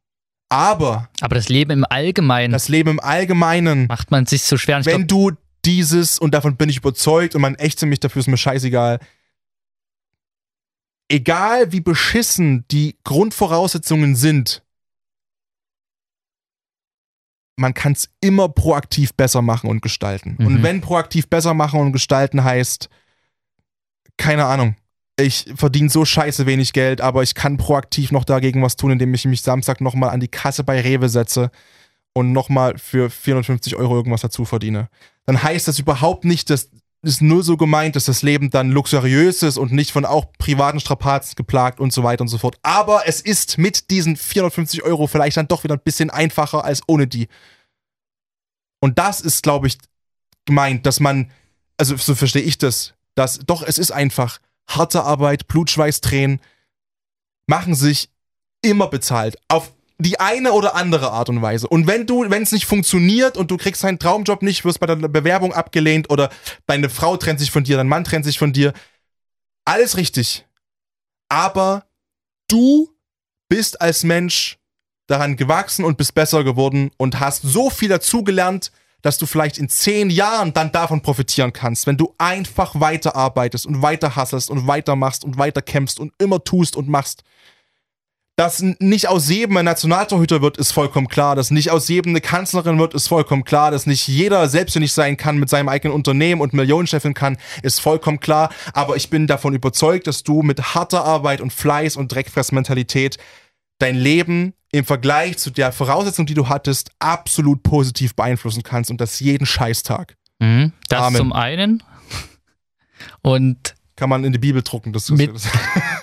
Aber. 0.49 1.09
Aber 1.21 1.35
das 1.35 1.49
Leben 1.49 1.71
im 1.71 1.85
Allgemeinen. 1.87 2.51
Das 2.51 2.67
Leben 2.67 2.89
im 2.89 2.99
Allgemeinen. 2.99 3.87
Macht 3.87 4.11
man 4.11 4.25
sich 4.25 4.43
so 4.43 4.57
schwer. 4.57 4.83
Wenn 4.85 5.07
glaub, 5.07 5.31
du 5.31 5.37
dieses 5.65 6.19
und 6.19 6.33
davon 6.33 6.57
bin 6.57 6.69
ich 6.69 6.77
überzeugt 6.77 7.35
und 7.35 7.41
mein 7.41 7.55
Echte 7.55 7.85
mich 7.85 7.99
dafür 7.99 8.19
ist 8.19 8.27
mir 8.27 8.37
scheißegal. 8.37 8.99
egal 11.07 11.71
wie 11.71 11.81
beschissen 11.81 12.65
die 12.71 12.97
Grundvoraussetzungen 13.03 14.15
sind, 14.15 14.63
man 17.57 17.73
kann 17.73 17.93
es 17.93 18.09
immer 18.21 18.49
proaktiv 18.49 19.13
besser 19.13 19.41
machen 19.41 19.69
und 19.69 19.81
gestalten. 19.81 20.35
Mhm. 20.39 20.45
Und 20.45 20.63
wenn 20.63 20.81
proaktiv 20.81 21.29
besser 21.29 21.53
machen 21.53 21.79
und 21.79 21.93
gestalten 21.93 22.43
heißt, 22.43 22.89
keine 24.17 24.45
Ahnung, 24.45 24.75
ich 25.17 25.45
verdiene 25.55 25.89
so 25.89 26.03
scheiße 26.03 26.45
wenig 26.45 26.73
Geld, 26.73 26.99
aber 26.99 27.23
ich 27.23 27.35
kann 27.35 27.57
proaktiv 27.57 28.11
noch 28.11 28.25
dagegen 28.25 28.61
was 28.61 28.75
tun, 28.75 28.91
indem 28.91 29.13
ich 29.13 29.23
mich 29.25 29.41
Samstag 29.41 29.79
nochmal 29.79 30.09
an 30.09 30.19
die 30.19 30.27
Kasse 30.27 30.63
bei 30.63 30.81
Rewe 30.81 31.07
setze 31.07 31.51
und 32.13 32.33
nochmal 32.33 32.77
für 32.77 33.09
450 33.09 33.77
Euro 33.77 33.95
irgendwas 33.95 34.21
dazu 34.21 34.43
verdiene. 34.43 34.89
Dann 35.25 35.41
heißt 35.41 35.67
das 35.67 35.79
überhaupt 35.79 36.25
nicht, 36.25 36.49
dass 36.49 36.69
ist 37.05 37.21
nur 37.21 37.43
so 37.43 37.55
gemeint, 37.55 37.95
dass 37.95 38.05
das 38.05 38.23
Leben 38.23 38.49
dann 38.49 38.71
luxuriös 38.71 39.43
ist 39.43 39.57
und 39.57 39.71
nicht 39.71 39.91
von 39.91 40.05
auch 40.05 40.25
privaten 40.37 40.79
Strapazen 40.79 41.35
geplagt 41.35 41.79
und 41.79 41.93
so 41.93 42.03
weiter 42.03 42.21
und 42.21 42.27
so 42.27 42.37
fort. 42.37 42.57
Aber 42.63 43.03
es 43.07 43.21
ist 43.21 43.57
mit 43.57 43.91
diesen 43.91 44.17
450 44.17 44.83
Euro 44.83 45.07
vielleicht 45.07 45.37
dann 45.37 45.47
doch 45.47 45.63
wieder 45.63 45.75
ein 45.75 45.83
bisschen 45.83 46.09
einfacher 46.09 46.65
als 46.65 46.81
ohne 46.87 47.07
die. 47.07 47.27
Und 48.79 48.97
das 48.97 49.21
ist, 49.21 49.43
glaube 49.43 49.67
ich, 49.67 49.77
gemeint, 50.45 50.85
dass 50.85 50.99
man, 50.99 51.31
also 51.77 51.95
so 51.95 52.15
verstehe 52.15 52.41
ich 52.41 52.57
das, 52.57 52.93
dass 53.15 53.39
doch, 53.39 53.63
es 53.63 53.77
ist 53.77 53.91
einfach 53.91 54.39
harte 54.67 55.03
Arbeit, 55.03 55.47
Blutschweiß, 55.47 56.01
Tränen, 56.01 56.39
machen 57.47 57.75
sich 57.75 58.09
immer 58.61 58.87
bezahlt. 58.87 59.37
Auf 59.47 59.71
die 59.97 60.19
eine 60.19 60.51
oder 60.51 60.75
andere 60.75 61.11
Art 61.11 61.29
und 61.29 61.41
Weise. 61.41 61.67
Und 61.67 61.87
wenn 61.87 62.05
du, 62.05 62.29
wenn 62.29 62.43
es 62.43 62.51
nicht 62.51 62.65
funktioniert 62.65 63.37
und 63.37 63.51
du 63.51 63.57
kriegst 63.57 63.83
deinen 63.83 63.99
Traumjob 63.99 64.41
nicht, 64.41 64.65
wirst 64.65 64.79
bei 64.79 64.87
der 64.87 64.95
Bewerbung 64.95 65.53
abgelehnt 65.53 66.09
oder 66.09 66.29
deine 66.67 66.89
Frau 66.89 67.17
trennt 67.17 67.39
sich 67.39 67.51
von 67.51 67.63
dir, 67.63 67.77
dein 67.77 67.87
Mann 67.87 68.03
trennt 68.03 68.25
sich 68.25 68.37
von 68.37 68.51
dir, 68.51 68.73
alles 69.63 69.97
richtig. 69.97 70.45
Aber 71.29 71.85
du 72.47 72.89
bist 73.47 73.81
als 73.81 74.03
Mensch 74.03 74.57
daran 75.07 75.37
gewachsen 75.37 75.85
und 75.85 75.97
bist 75.97 76.13
besser 76.13 76.43
geworden 76.43 76.91
und 76.97 77.19
hast 77.19 77.43
so 77.43 77.69
viel 77.69 77.89
dazugelernt, 77.89 78.71
dass 79.01 79.17
du 79.19 79.27
vielleicht 79.27 79.59
in 79.59 79.69
zehn 79.69 80.09
Jahren 80.09 80.53
dann 80.53 80.71
davon 80.71 81.01
profitieren 81.01 81.53
kannst, 81.53 81.85
wenn 81.85 81.95
du 81.95 82.15
einfach 82.17 82.79
weiterarbeitest 82.79 83.67
und 83.67 83.83
weiter 83.83 84.15
hasselst 84.15 84.49
und 84.49 84.65
weitermachst 84.65 85.23
und 85.23 85.37
weiter 85.37 85.61
kämpfst 85.61 85.99
und 85.99 86.11
immer 86.17 86.43
tust 86.43 86.75
und 86.75 86.89
machst. 86.89 87.23
Dass 88.37 88.61
nicht 88.61 89.07
aus 89.07 89.29
jedem 89.29 89.55
ein 89.55 89.63
Nationaltorhüter 89.65 90.41
wird, 90.41 90.57
ist 90.57 90.73
vollkommen 90.73 91.07
klar. 91.07 91.37
Dass 91.37 91.51
nicht 91.51 91.71
aus 91.71 91.87
jedem 91.87 92.11
eine 92.11 92.19
Kanzlerin 92.19 92.77
wird, 92.77 92.93
ist 92.93 93.07
vollkommen 93.07 93.45
klar. 93.45 93.71
Dass 93.71 93.85
nicht 93.85 94.09
jeder 94.09 94.49
selbstständig 94.49 94.91
sein 94.91 95.15
kann 95.15 95.37
mit 95.37 95.49
seinem 95.49 95.69
eigenen 95.69 95.93
Unternehmen 95.95 96.41
und 96.41 96.51
Millionen 96.53 96.85
scheffeln 96.85 97.13
kann, 97.13 97.37
ist 97.63 97.79
vollkommen 97.79 98.19
klar. 98.19 98.49
Aber 98.73 98.97
ich 98.97 99.09
bin 99.09 99.25
davon 99.27 99.53
überzeugt, 99.53 100.07
dass 100.07 100.23
du 100.23 100.41
mit 100.41 100.75
harter 100.75 101.05
Arbeit 101.05 101.39
und 101.39 101.53
Fleiß 101.53 101.95
und 101.95 102.11
Dreckfressmentalität 102.13 103.17
dein 103.79 103.95
Leben 103.95 104.53
im 104.73 104.83
Vergleich 104.83 105.37
zu 105.37 105.49
der 105.49 105.71
Voraussetzung, 105.71 106.25
die 106.25 106.33
du 106.33 106.49
hattest, 106.49 106.91
absolut 106.99 107.63
positiv 107.63 108.15
beeinflussen 108.15 108.63
kannst 108.63 108.91
und 108.91 108.99
das 108.99 109.21
jeden 109.21 109.45
Scheißtag. 109.45 110.17
Mhm. 110.39 110.73
Das 110.89 111.01
Amen. 111.03 111.17
zum 111.17 111.31
einen. 111.31 111.83
Und 113.21 113.75
Kann 113.95 114.09
man 114.09 114.25
in 114.25 114.33
die 114.33 114.39
Bibel 114.39 114.61
drucken. 114.61 114.91
Das, 114.91 115.09
Mit- 115.09 115.33
das, 115.33 115.47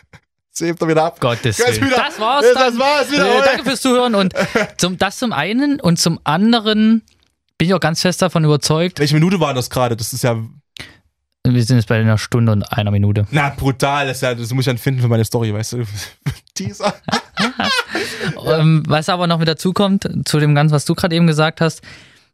das 0.53 0.67
hebt 0.69 0.81
er 0.83 0.89
wieder 0.89 1.05
ab. 1.05 1.21
Gottes 1.21 1.59
Jetzt 1.59 1.81
Willen. 1.81 1.87
wieder. 1.91 1.97
Das 2.07 2.21
war's 2.21 2.45
Das 2.53 2.55
dann. 2.55 2.79
war's 2.79 3.11
wieder. 3.11 3.39
Äh, 3.39 3.45
danke 3.45 3.65
fürs 3.65 3.81
Zuhören 3.81 4.15
und 4.15 4.35
zum, 4.79 4.99
das 4.99 5.19
zum 5.19 5.33
einen 5.33 5.81
und 5.81 5.99
zum 5.99 6.19
anderen 6.25 7.03
bin 7.59 7.69
ich 7.69 7.75
auch 7.75 7.81
ganz 7.81 8.03
fest 8.03 8.21
davon 8.23 8.45
überzeugt. 8.45 8.99
Welche 8.99 9.15
Minute 9.15 9.41
war 9.41 9.55
das 9.55 9.71
gerade? 9.71 9.97
Das 9.97 10.13
ist 10.13 10.23
ja, 10.25 10.37
Wir 11.47 11.65
sind 11.65 11.77
jetzt 11.77 11.89
bei 11.89 11.99
einer 11.99 12.19
Stunde 12.19 12.53
und 12.53 12.63
einer 12.65 12.91
Minute. 12.91 13.27
na, 13.31 13.51
brutal. 13.51 14.07
Das, 14.07 14.17
ist 14.19 14.23
ja, 14.23 14.35
das 14.35 14.51
muss 14.53 14.63
ich 14.63 14.67
dann 14.67 14.79
finden 14.79 15.01
für 15.01 15.09
meine 15.09 15.25
Story, 15.25 15.53
weißt 15.55 15.73
du? 15.75 15.85
Teaser. 16.55 16.95
Ähm, 18.47 18.83
was 18.87 19.09
aber 19.09 19.27
noch 19.27 19.39
mit 19.39 19.49
dazu 19.49 19.73
kommt, 19.73 20.09
zu 20.25 20.41
dem 20.41 20.55
Ganzen, 20.55 20.75
was 20.75 20.85
du 20.85 20.95
gerade 20.95 21.15
eben 21.15 21.27
gesagt 21.27 21.61
hast, 21.61 21.83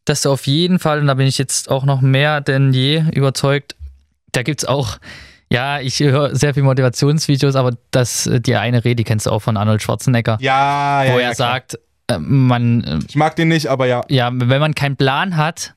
dass 0.05 0.23
du 0.23 0.31
auf 0.31 0.47
jeden 0.47 0.79
Fall, 0.79 1.01
und 1.01 1.07
da 1.07 1.15
bin 1.15 1.27
ich 1.27 1.39
jetzt 1.39 1.71
auch 1.71 1.85
noch 1.85 2.01
mehr 2.01 2.41
denn 2.41 2.73
je 2.73 3.05
überzeugt, 3.13 3.75
da 4.33 4.43
gibt's 4.43 4.65
auch, 4.65 4.99
ja, 5.51 5.81
ich 5.81 5.99
höre 6.01 6.35
sehr 6.37 6.55
viel 6.55 6.63
Motivationsvideos, 6.63 7.55
aber 7.57 7.73
das, 7.91 8.27
äh, 8.27 8.41
die 8.41 8.57
eine 8.57 8.85
Rede, 8.85 8.97
die 8.97 9.05
kennst 9.05 9.27
du 9.27 9.31
auch 9.31 9.41
von 9.41 9.57
Arnold 9.57 9.83
Schwarzenegger, 9.83 10.39
Ja, 10.41 11.05
ja. 11.05 11.13
wo 11.13 11.19
ja, 11.19 11.29
er 11.29 11.35
klar. 11.35 11.51
sagt, 11.53 11.79
äh, 12.09 12.19
man, 12.19 12.85
äh, 12.85 12.99
Ich 13.09 13.17
mag 13.17 13.37
den 13.37 13.49
nicht, 13.49 13.67
aber 13.69 13.87
ja. 13.87 14.03
ja, 14.09 14.31
wenn 14.33 14.61
man 14.61 14.75
keinen 14.75 14.97
Plan 14.97 15.37
hat, 15.37 15.75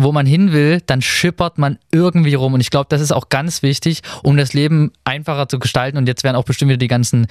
wo 0.00 0.12
man 0.12 0.26
hin 0.26 0.52
will, 0.52 0.80
dann 0.86 1.02
schippert 1.02 1.58
man 1.58 1.78
irgendwie 1.90 2.34
rum. 2.34 2.54
Und 2.54 2.60
ich 2.60 2.70
glaube, 2.70 2.86
das 2.88 3.00
ist 3.00 3.10
auch 3.12 3.28
ganz 3.30 3.62
wichtig, 3.62 4.02
um 4.22 4.36
das 4.36 4.52
Leben 4.52 4.92
einfacher 5.04 5.48
zu 5.48 5.58
gestalten. 5.58 5.98
Und 5.98 6.06
jetzt 6.06 6.22
werden 6.22 6.36
auch 6.36 6.44
bestimmt 6.44 6.68
wieder 6.68 6.78
die 6.78 6.86
ganzen 6.86 7.26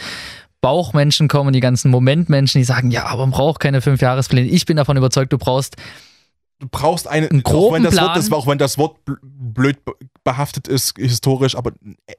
Bauchmenschen 0.60 1.30
kommen, 1.30 1.54
die 1.54 1.62
ganzen 1.62 1.92
Momentmenschen, 1.92 2.60
die 2.60 2.66
sagen, 2.66 2.92
ja, 2.92 3.06
aber 3.06 3.22
man 3.26 3.32
braucht 3.32 3.62
keine 3.62 3.80
fünf 3.80 4.02
Jahrespläne. 4.02 4.50
Ich 4.50 4.66
bin 4.66 4.76
davon 4.76 4.98
überzeugt, 4.98 5.32
du 5.32 5.38
brauchst 5.38 5.78
Du 6.60 6.68
brauchst 6.70 7.08
eine, 7.08 7.30
Einen 7.30 7.42
auch 7.46 7.52
groben 7.52 7.76
wenn 7.76 7.84
das 7.84 7.94
Plan. 7.94 8.08
Wort, 8.08 8.18
das, 8.18 8.32
auch 8.32 8.48
wenn 8.48 8.58
das 8.58 8.78
Wort 8.78 8.98
bl- 9.08 9.18
blöd 9.22 9.84
be- 9.86 9.94
behaftet 10.24 10.68
ist, 10.68 10.98
historisch, 10.98 11.56
aber 11.56 11.72
äh, 12.08 12.14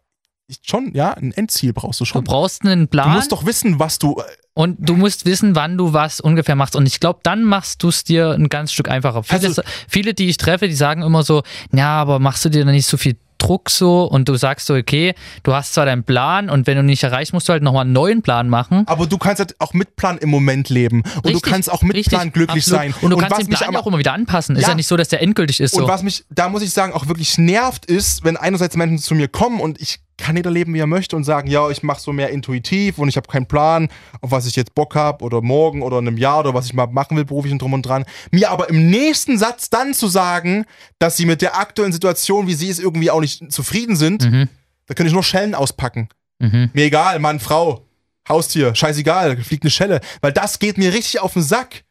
schon, 0.63 0.95
ja, 0.95 1.13
ein 1.15 1.33
Endziel 1.33 1.73
brauchst 1.73 2.01
du 2.01 2.05
Du 2.05 2.09
schon. 2.09 2.25
brauchst 2.25 2.63
einen 2.63 2.83
Du 2.83 2.87
Plan 2.89 3.13
musst 3.13 3.33
doch 3.33 3.45
wissen, 3.47 3.79
was 3.81 3.99
du. 3.99 4.23
und 4.55 4.77
du 4.79 4.95
musst 4.95 5.27
wissen, 5.27 5.55
wann 5.57 5.77
du 5.77 5.93
was 5.93 6.21
ungefähr 6.21 6.55
machst. 6.55 6.77
Und 6.77 6.87
ich 6.87 7.01
glaube, 7.01 7.21
dann 7.25 7.43
machst 7.45 7.83
du 7.83 7.89
es 7.89 8.05
dir 8.05 8.31
ein 8.31 8.49
ganz 8.49 8.73
Stück 8.73 8.89
einfacher. 8.89 9.23
Viele, 9.25 9.49
Also- 9.49 9.63
viele, 9.89 10.15
die 10.15 10.29
ich 10.29 10.37
treffe, 10.37 10.69
die 10.69 10.75
sagen 10.75 11.03
immer 11.03 11.23
so, 11.25 11.43
ja, 11.73 11.91
aber 12.01 12.19
machst 12.21 12.45
du 12.45 12.49
dir 12.49 12.65
da 12.65 12.71
nicht 12.71 12.87
so 12.87 12.97
viel 12.97 13.17
Druck 13.39 13.71
so 13.71 14.05
und 14.05 14.29
du 14.29 14.35
sagst 14.37 14.67
so, 14.67 14.75
okay, 14.75 15.15
du 15.45 15.55
hast 15.55 15.75
zwar 15.75 15.87
deinen 15.87 16.05
Plan 16.05 16.51
und 16.51 16.67
wenn 16.67 16.77
du 16.77 16.83
nicht 16.83 17.03
erreichst, 17.03 17.33
musst 17.33 17.49
du 17.49 17.53
halt 17.53 17.63
nochmal 17.63 17.83
einen 17.83 17.93
neuen 17.93 18.23
Plan 18.23 18.49
machen. 18.49 18.83
Aber 18.87 19.07
du 19.07 19.17
kannst 19.19 19.39
halt 19.41 19.55
auch 19.61 19.73
mit 19.75 19.97
Plan 19.97 20.19
im 20.19 20.29
Moment 20.29 20.69
leben. 20.69 21.03
Und 21.03 21.25
du 21.25 21.29
Richtig, 21.31 21.43
kannst 21.43 21.71
auch 21.71 21.83
mit 21.83 21.97
richtig, 21.97 22.13
Plan 22.19 22.33
glücklich 22.33 22.65
absolut. 22.65 22.81
sein. 22.81 22.95
Und 23.01 23.11
du 23.11 23.17
kannst 23.17 23.39
was 23.39 23.47
den 23.47 23.55
Plan 23.55 23.73
ja 23.73 23.79
auch 23.81 23.87
immer 23.87 23.99
wieder 23.99 24.13
anpassen. 24.13 24.57
Ist 24.57 24.63
Ja. 24.63 24.69
ja 24.71 24.75
nicht 24.75 24.87
so, 24.89 24.97
dass 24.97 25.09
der 25.09 25.23
endgültig 25.23 25.61
ist 25.61 25.75
Und 25.75 25.83
so. 25.83 25.89
was 25.89 26.03
mich, 26.03 26.25
da 26.31 26.49
muss 26.49 26.63
ich 26.63 26.71
sagen, 26.73 26.93
auch 26.93 27.07
wirklich 27.07 27.39
nervt 27.39 27.87
ist, 27.87 28.25
wenn 28.25 28.37
einerseits 28.37 28.77
Menschen 28.77 28.99
zu 28.99 29.15
mir 29.15 29.29
kommen 29.29 29.61
und 29.61 29.81
ich 29.81 30.01
kann 30.19 30.37
jeder 30.37 30.51
leben, 30.51 30.75
wie 30.75 30.79
er 30.81 30.87
möchte 30.87 31.17
und 31.17 31.25
sagen, 31.25 31.49
ja, 31.49 31.71
ich 31.71 31.83
mache 31.83 32.01
so 32.01 32.13
mehr 32.13 32.29
intuitiv 32.31 32.99
und 32.99 33.09
ich 33.09 33.17
habe 33.17 33.29
keinen 33.29 33.47
Plan, 33.47 33.89
auf 34.21 34.31
was 34.31 34.47
ich 34.47 34.57
jetzt 34.57 34.75
Bock 34.75 34.95
habe 34.95 35.25
oder 35.25 35.41
morgen 35.41 35.81
oder 35.83 35.99
in 36.01 36.09
einem 36.09 36.19
Jahr 36.19 36.41
oder 36.41 36.53
was 36.55 36.67
ich 36.67 36.75
mal 36.75 36.87
machen 36.89 37.17
will, 37.17 37.25
beruflich 37.25 37.53
und 37.53 37.63
drum 37.63 37.73
und 37.73 37.83
dran. 37.83 38.05
Mir 38.31 38.51
aber 38.51 38.69
im 38.69 38.91
nächsten 38.91 39.39
Satz 39.39 39.71
dann 39.71 39.95
zu 39.95 40.09
sagen, 40.09 40.67
dass 40.99 41.17
sie 41.17 41.25
mit 41.25 41.41
der 41.41 41.57
aktuellen 41.59 41.93
Situation, 41.93 42.47
wie 42.47 42.55
sie 42.55 42.69
ist, 42.69 42.81
irgendwie 42.81 43.11
auch 43.11 43.21
nicht 43.21 43.51
zufrieden 43.53 43.97
sind, 43.97 44.25
Mhm. 44.31 44.49
da 44.87 44.95
könnte 44.95 45.09
ich 45.09 45.15
nur 45.15 45.23
Schellen 45.25 45.55
auspacken. 45.55 46.09
Mhm. 46.41 46.71
Mir 46.73 46.85
egal, 46.85 47.19
Mann, 47.21 47.41
Frau, 47.41 47.85
Haustier, 48.29 48.75
scheißegal, 48.75 49.37
fliegt 49.39 49.63
eine 49.65 49.71
Schelle. 49.71 50.01
Weil 50.21 50.33
das 50.33 50.59
geht 50.59 50.77
mir 50.79 50.93
richtig 50.93 51.21
auf 51.21 51.33
den 51.33 51.43
Sack. 51.43 51.85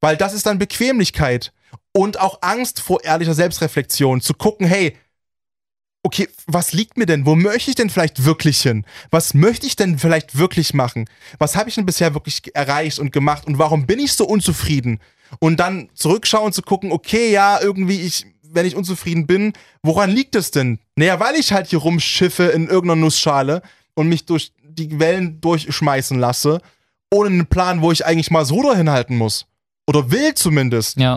Weil 0.00 0.16
das 0.16 0.32
ist 0.34 0.46
dann 0.46 0.58
Bequemlichkeit. 0.58 1.52
Und 1.92 2.20
auch 2.20 2.38
Angst 2.40 2.80
vor 2.80 3.04
ehrlicher 3.04 3.34
Selbstreflexion. 3.34 4.20
Zu 4.20 4.34
gucken, 4.34 4.66
hey, 4.66 4.96
okay, 6.04 6.28
was 6.46 6.72
liegt 6.72 6.96
mir 6.96 7.06
denn? 7.06 7.26
Wo 7.26 7.34
möchte 7.34 7.70
ich 7.70 7.76
denn 7.76 7.90
vielleicht 7.90 8.24
wirklich 8.24 8.60
hin? 8.60 8.84
Was 9.10 9.34
möchte 9.34 9.66
ich 9.66 9.74
denn 9.74 9.98
vielleicht 9.98 10.38
wirklich 10.38 10.74
machen? 10.74 11.06
Was 11.38 11.56
habe 11.56 11.68
ich 11.68 11.74
denn 11.74 11.86
bisher 11.86 12.14
wirklich 12.14 12.54
erreicht 12.54 12.98
und 12.98 13.10
gemacht? 13.10 13.46
Und 13.46 13.58
warum 13.58 13.86
bin 13.86 13.98
ich 13.98 14.12
so 14.12 14.26
unzufrieden? 14.26 15.00
Und 15.40 15.58
dann 15.58 15.88
zurückschauen 15.94 16.52
zu 16.52 16.62
gucken, 16.62 16.92
okay, 16.92 17.32
ja, 17.32 17.58
irgendwie 17.60 18.00
ich, 18.02 18.26
wenn 18.42 18.66
ich 18.66 18.76
unzufrieden 18.76 19.26
bin, 19.26 19.54
woran 19.82 20.10
liegt 20.10 20.36
es 20.36 20.50
denn? 20.50 20.78
Naja, 20.94 21.18
weil 21.18 21.34
ich 21.36 21.52
halt 21.52 21.68
hier 21.68 21.80
rumschiffe 21.80 22.44
in 22.44 22.68
irgendeiner 22.68 23.00
Nussschale 23.00 23.62
und 23.94 24.08
mich 24.08 24.26
durch 24.26 24.52
die 24.62 25.00
Wellen 25.00 25.40
durchschmeißen 25.40 26.18
lasse, 26.18 26.60
ohne 27.10 27.30
einen 27.30 27.46
Plan, 27.46 27.80
wo 27.80 27.92
ich 27.92 28.04
eigentlich 28.04 28.30
mal 28.30 28.40
das 28.40 28.52
Ruder 28.52 28.76
hinhalten 28.76 29.16
muss. 29.16 29.46
Oder 29.86 30.10
will 30.10 30.34
zumindest. 30.34 30.98
Ja. 30.98 31.16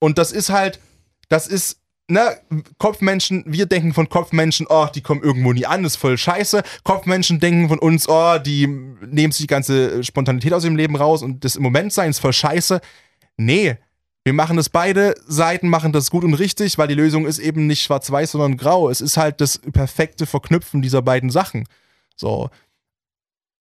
Und 0.00 0.18
das 0.18 0.32
ist 0.32 0.50
halt, 0.50 0.80
das 1.28 1.46
ist, 1.46 1.81
ne, 2.12 2.38
Kopfmenschen, 2.78 3.44
wir 3.46 3.66
denken 3.66 3.94
von 3.94 4.08
Kopfmenschen, 4.08 4.66
oh, 4.68 4.86
die 4.94 5.00
kommen 5.00 5.22
irgendwo 5.22 5.52
nie 5.52 5.66
an, 5.66 5.82
das 5.82 5.94
ist 5.94 6.00
voll 6.00 6.16
scheiße. 6.16 6.62
Kopfmenschen 6.84 7.40
denken 7.40 7.68
von 7.68 7.78
uns, 7.78 8.08
oh, 8.08 8.38
die 8.38 8.66
nehmen 8.66 9.32
sich 9.32 9.42
die 9.42 9.46
ganze 9.48 10.04
Spontanität 10.04 10.52
aus 10.52 10.62
dem 10.62 10.76
Leben 10.76 10.96
raus 10.96 11.22
und 11.22 11.44
das 11.44 11.56
im 11.56 11.62
Moment 11.62 11.92
sein 11.92 12.10
ist 12.10 12.20
voll 12.20 12.32
scheiße. 12.32 12.80
Nee, 13.36 13.78
wir 14.24 14.32
machen 14.32 14.56
das 14.56 14.68
beide 14.68 15.14
Seiten, 15.26 15.68
machen 15.68 15.92
das 15.92 16.10
gut 16.10 16.22
und 16.22 16.34
richtig, 16.34 16.78
weil 16.78 16.88
die 16.88 16.94
Lösung 16.94 17.26
ist 17.26 17.38
eben 17.38 17.66
nicht 17.66 17.82
schwarz-weiß, 17.82 18.32
sondern 18.32 18.56
grau. 18.56 18.88
Es 18.88 19.00
ist 19.00 19.16
halt 19.16 19.40
das 19.40 19.58
perfekte 19.58 20.26
Verknüpfen 20.26 20.80
dieser 20.80 21.02
beiden 21.02 21.30
Sachen. 21.30 21.66
So. 22.14 22.50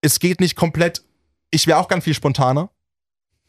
Es 0.02 0.20
geht 0.20 0.39
nicht 0.39 0.56
komplett, 0.56 1.04
ich 1.49 1.66
wäre 1.66 1.80
auch 1.80 1.88
ganz 1.88 2.04
viel 2.04 2.14
spontaner. 2.14 2.70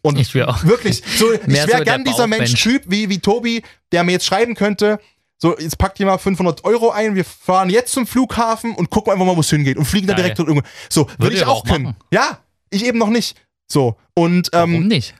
Und 0.02 0.18
Ich 0.18 0.34
wäre 0.34 0.48
auch. 0.48 0.64
Wirklich. 0.64 1.02
So, 1.16 1.32
ich 1.32 1.46
wäre 1.46 1.84
gern 1.84 2.04
dieser 2.04 2.18
Bauchmensch. 2.28 2.38
Mensch-Typ 2.50 2.82
wie, 2.86 3.08
wie 3.08 3.18
Tobi, 3.20 3.62
der 3.92 4.04
mir 4.04 4.12
jetzt 4.12 4.26
schreiben 4.26 4.54
könnte, 4.54 4.98
so, 5.38 5.58
jetzt 5.58 5.76
packt 5.76 5.98
ihr 5.98 6.06
mal 6.06 6.18
500 6.18 6.64
Euro 6.64 6.90
ein, 6.90 7.16
wir 7.16 7.24
fahren 7.24 7.68
jetzt 7.68 7.92
zum 7.92 8.06
Flughafen 8.06 8.76
und 8.76 8.90
gucken 8.90 9.12
einfach 9.12 9.26
mal, 9.26 9.34
wo 9.36 9.40
es 9.40 9.50
hingeht 9.50 9.76
und 9.76 9.86
fliegen 9.86 10.06
dann 10.06 10.14
Geil. 10.16 10.24
direkt 10.24 10.38
dort 10.38 10.48
irgendwo. 10.48 10.68
So, 10.88 11.08
würde 11.08 11.22
Würde 11.24 11.36
ich 11.36 11.44
auch 11.46 11.64
können. 11.64 11.84
machen. 11.84 11.96
Ja, 12.12 12.38
ich 12.70 12.84
eben 12.84 12.98
noch 12.98 13.08
nicht. 13.10 13.36
So, 13.66 13.96
und 14.14 14.50
Warum 14.52 14.74
ähm, 14.74 14.86
nicht? 14.86 15.14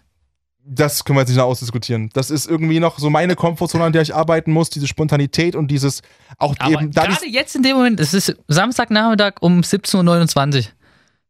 das 0.64 1.04
können 1.04 1.16
wir 1.16 1.22
jetzt 1.22 1.30
nicht 1.30 1.40
ausdiskutieren. 1.40 2.10
Das 2.12 2.30
ist 2.30 2.48
irgendwie 2.48 2.78
noch 2.78 2.98
so 3.00 3.10
meine 3.10 3.34
Komfortzone, 3.34 3.82
an 3.82 3.92
der 3.92 4.02
ich 4.02 4.14
arbeiten 4.14 4.52
muss, 4.52 4.70
diese 4.70 4.86
Spontanität 4.86 5.56
und 5.56 5.68
dieses 5.68 6.02
auch 6.38 6.54
Aber 6.58 6.70
eben 6.72 6.90
gerade 6.92 7.26
jetzt 7.28 7.56
in 7.56 7.64
dem 7.64 7.76
Moment, 7.76 7.98
es 7.98 8.14
ist 8.14 8.36
Samstagnachmittag 8.48 9.34
um 9.40 9.60
17.29 9.60 10.54
Uhr. 10.54 10.58
Ich 10.60 10.70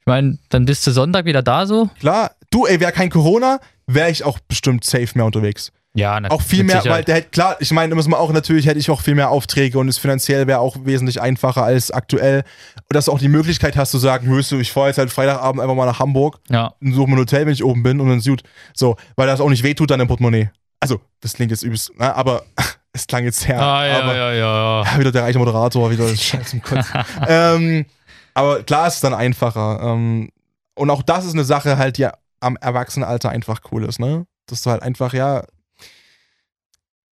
meine, 0.06 0.38
dann 0.50 0.64
bist 0.66 0.86
du 0.86 0.90
Sonntag 0.90 1.24
wieder 1.24 1.42
da 1.42 1.64
so. 1.66 1.88
klar, 1.98 2.32
du, 2.52 2.66
ey, 2.66 2.80
wäre 2.80 2.92
kein 2.92 3.10
Corona, 3.10 3.60
wäre 3.86 4.10
ich 4.10 4.24
auch 4.24 4.38
bestimmt 4.40 4.84
safe 4.84 5.08
mehr 5.14 5.26
unterwegs. 5.26 5.72
Ja, 5.94 6.18
Auch 6.30 6.40
viel 6.40 6.64
mehr, 6.64 6.82
weil 6.86 7.04
der 7.04 7.16
hätte, 7.16 7.28
klar, 7.28 7.56
ich 7.60 7.70
meine, 7.70 7.94
muss 7.94 8.08
man 8.08 8.18
auch 8.18 8.32
natürlich, 8.32 8.66
hätte 8.66 8.78
ich 8.78 8.88
auch 8.90 9.02
viel 9.02 9.14
mehr 9.14 9.28
Aufträge 9.28 9.78
und 9.78 9.88
es 9.88 9.98
finanziell 9.98 10.46
wäre 10.46 10.60
auch 10.60 10.76
wesentlich 10.84 11.20
einfacher 11.20 11.64
als 11.64 11.90
aktuell. 11.90 12.44
Und 12.76 12.94
dass 12.96 13.04
du 13.06 13.12
auch 13.12 13.18
die 13.18 13.28
Möglichkeit 13.28 13.76
hast 13.76 13.90
zu 13.90 13.98
sagen, 13.98 14.26
hörst 14.26 14.50
du, 14.52 14.58
ich 14.58 14.72
fahre 14.72 14.86
jetzt 14.88 14.96
halt 14.96 15.10
Freitagabend 15.10 15.60
einfach 15.60 15.74
mal 15.74 15.84
nach 15.84 15.98
Hamburg 15.98 16.38
Ja, 16.48 16.72
und 16.80 16.94
suche 16.94 17.10
mir 17.10 17.16
ein 17.16 17.20
Hotel, 17.20 17.44
wenn 17.44 17.52
ich 17.52 17.62
oben 17.62 17.82
bin 17.82 18.00
und 18.00 18.08
dann 18.08 18.18
ist 18.18 18.26
gut. 18.26 18.42
So, 18.72 18.96
weil 19.16 19.26
das 19.26 19.42
auch 19.42 19.50
nicht 19.50 19.64
wehtut 19.64 19.90
dann 19.90 20.00
im 20.00 20.08
Portemonnaie. 20.08 20.48
Also, 20.80 20.98
das 21.20 21.34
klingt 21.34 21.50
jetzt 21.50 21.62
übelst, 21.62 21.92
ne, 21.98 22.14
aber 22.16 22.42
es 22.94 23.06
klang 23.06 23.24
jetzt 23.24 23.46
her. 23.46 23.60
ah, 23.60 23.86
ja, 23.86 24.02
aber, 24.02 24.16
ja, 24.16 24.32
ja, 24.32 24.82
ja. 24.82 24.84
Ja, 24.84 24.98
wieder 24.98 25.12
der 25.12 25.24
reiche 25.24 25.38
Moderator, 25.38 25.90
wieder 25.90 26.08
Scheiß 26.16 26.54
im 26.54 26.62
Kopf. 26.62 26.90
ähm, 27.28 27.84
aber 28.32 28.62
klar 28.62 28.86
ist 28.88 28.94
es 28.94 29.00
dann 29.02 29.12
einfacher. 29.12 29.78
Ähm, 29.82 30.30
und 30.74 30.88
auch 30.88 31.02
das 31.02 31.26
ist 31.26 31.34
eine 31.34 31.44
Sache 31.44 31.76
halt, 31.76 31.98
die 31.98 32.08
am 32.42 32.56
Erwachsenenalter 32.56 33.30
einfach 33.30 33.60
cool 33.70 33.84
ist, 33.84 33.98
ne? 33.98 34.26
Dass 34.46 34.62
du 34.62 34.70
halt 34.70 34.82
einfach, 34.82 35.14
ja, 35.14 35.44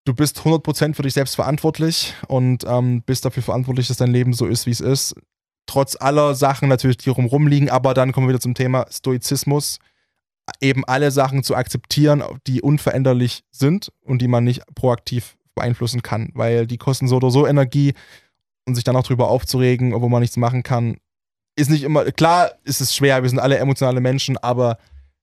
du 0.04 0.14
bist 0.14 0.40
100% 0.40 0.94
für 0.94 1.02
dich 1.02 1.14
selbst 1.14 1.36
verantwortlich 1.36 2.14
und 2.28 2.64
ähm, 2.66 3.02
bist 3.02 3.24
dafür 3.24 3.42
verantwortlich, 3.42 3.88
dass 3.88 3.98
dein 3.98 4.10
Leben 4.10 4.32
so 4.32 4.46
ist, 4.46 4.66
wie 4.66 4.70
es 4.70 4.80
ist. 4.80 5.14
Trotz 5.66 5.96
aller 6.00 6.34
Sachen 6.34 6.68
natürlich, 6.68 6.98
die 6.98 7.10
rumrum 7.10 7.46
liegen, 7.46 7.70
aber 7.70 7.94
dann 7.94 8.12
kommen 8.12 8.26
wir 8.26 8.32
wieder 8.32 8.40
zum 8.40 8.54
Thema 8.54 8.86
Stoizismus. 8.90 9.78
Eben 10.60 10.84
alle 10.84 11.12
Sachen 11.12 11.44
zu 11.44 11.54
akzeptieren, 11.54 12.24
die 12.46 12.60
unveränderlich 12.60 13.44
sind 13.52 13.92
und 14.02 14.20
die 14.20 14.26
man 14.26 14.42
nicht 14.42 14.62
proaktiv 14.74 15.36
beeinflussen 15.54 16.02
kann, 16.02 16.30
weil 16.34 16.66
die 16.66 16.78
kosten 16.78 17.06
so 17.06 17.16
oder 17.16 17.30
so 17.30 17.46
Energie 17.46 17.94
und 18.66 18.74
sich 18.74 18.82
dann 18.82 18.96
auch 18.96 19.04
drüber 19.04 19.28
aufzuregen, 19.28 19.94
obwohl 19.94 20.08
man 20.10 20.22
nichts 20.22 20.36
machen 20.36 20.62
kann, 20.64 20.96
ist 21.56 21.70
nicht 21.70 21.84
immer, 21.84 22.10
klar 22.10 22.52
ist 22.64 22.80
es 22.80 22.94
schwer, 22.94 23.22
wir 23.22 23.28
sind 23.28 23.38
alle 23.38 23.58
emotionale 23.58 24.00
Menschen, 24.00 24.38
aber 24.38 24.78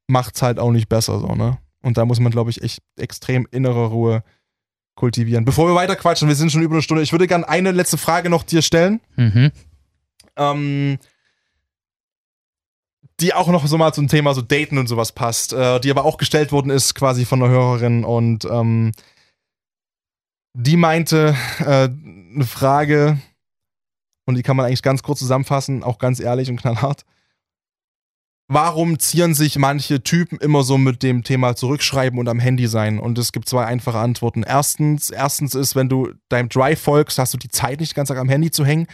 macht's 0.07 0.41
halt 0.41 0.59
auch 0.59 0.71
nicht 0.71 0.89
besser 0.89 1.19
so, 1.19 1.35
ne? 1.35 1.57
Und 1.83 1.97
da 1.97 2.05
muss 2.05 2.19
man, 2.19 2.31
glaube 2.31 2.49
ich, 2.49 2.63
echt 2.63 2.81
extrem 2.97 3.47
innere 3.51 3.87
Ruhe 3.87 4.23
kultivieren. 4.95 5.45
Bevor 5.45 5.67
wir 5.67 5.75
weiter 5.75 5.95
quatschen, 5.95 6.27
wir 6.27 6.35
sind 6.35 6.51
schon 6.51 6.63
über 6.63 6.73
eine 6.75 6.81
Stunde, 6.81 7.03
ich 7.03 7.11
würde 7.11 7.27
gerne 7.27 7.47
eine 7.47 7.71
letzte 7.71 7.97
Frage 7.97 8.29
noch 8.29 8.43
dir 8.43 8.61
stellen, 8.61 8.99
Mhm. 9.15 9.51
ähm, 10.35 10.97
die 13.19 13.33
auch 13.33 13.47
noch 13.47 13.65
so 13.67 13.77
mal 13.77 13.93
zum 13.93 14.07
Thema 14.07 14.33
so 14.33 14.41
Daten 14.41 14.77
und 14.77 14.87
sowas 14.87 15.11
passt, 15.11 15.53
äh, 15.53 15.79
die 15.79 15.91
aber 15.91 16.05
auch 16.05 16.17
gestellt 16.17 16.51
worden 16.51 16.69
ist 16.69 16.93
quasi 16.95 17.25
von 17.25 17.41
einer 17.41 17.51
Hörerin 17.51 18.03
und 18.03 18.45
ähm, 18.45 18.91
die 20.53 20.77
meinte 20.77 21.35
äh, 21.59 21.89
eine 21.89 22.45
Frage 22.45 23.19
und 24.25 24.35
die 24.35 24.43
kann 24.43 24.57
man 24.57 24.65
eigentlich 24.65 24.81
ganz 24.81 25.03
kurz 25.03 25.19
zusammenfassen, 25.19 25.83
auch 25.83 25.99
ganz 25.99 26.19
ehrlich 26.19 26.49
und 26.49 26.57
knallhart. 26.57 27.05
Warum 28.49 28.97
zieren 28.97 29.33
sich 29.33 29.57
manche 29.57 30.03
Typen 30.03 30.37
immer 30.39 30.63
so 30.63 30.77
mit 30.77 31.03
dem 31.03 31.23
Thema 31.23 31.55
zurückschreiben 31.57 32.17
und 32.17 32.29
am 32.29 32.39
Handy 32.39 32.67
sein? 32.67 32.97
Und 32.97 33.17
es 33.17 33.33
gibt 33.33 33.49
zwei 33.49 33.65
einfache 33.65 33.99
Antworten. 33.99 34.43
Erstens, 34.43 35.09
erstens 35.09 35.53
ist, 35.53 35.75
wenn 35.75 35.89
du 35.89 36.13
deinem 36.29 36.47
Drive 36.47 36.79
folgst, 36.79 37.17
hast 37.17 37.33
du 37.33 37.37
die 37.37 37.49
Zeit 37.49 37.81
nicht 37.81 37.93
ganz 37.93 38.09
am 38.09 38.29
Handy 38.29 38.49
zu 38.49 38.65
hängen. 38.65 38.87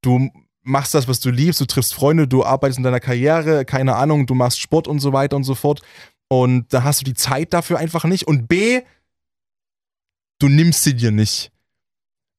Du 0.00 0.30
machst 0.62 0.94
das, 0.94 1.06
was 1.06 1.20
du 1.20 1.30
liebst, 1.30 1.60
du 1.60 1.66
triffst 1.66 1.92
Freunde, 1.92 2.26
du 2.26 2.44
arbeitest 2.44 2.78
in 2.78 2.84
deiner 2.84 3.00
Karriere, 3.00 3.66
keine 3.66 3.94
Ahnung, 3.96 4.26
du 4.26 4.34
machst 4.34 4.58
Sport 4.58 4.88
und 4.88 5.00
so 5.00 5.12
weiter 5.12 5.36
und 5.36 5.44
so 5.44 5.54
fort. 5.54 5.82
Und 6.28 6.72
da 6.72 6.82
hast 6.82 7.02
du 7.02 7.04
die 7.04 7.12
Zeit 7.14 7.52
dafür 7.52 7.78
einfach 7.78 8.04
nicht. 8.04 8.26
Und 8.26 8.48
B, 8.48 8.80
du 10.38 10.48
nimmst 10.48 10.82
sie 10.82 10.94
dir 10.94 11.10
nicht. 11.10 11.52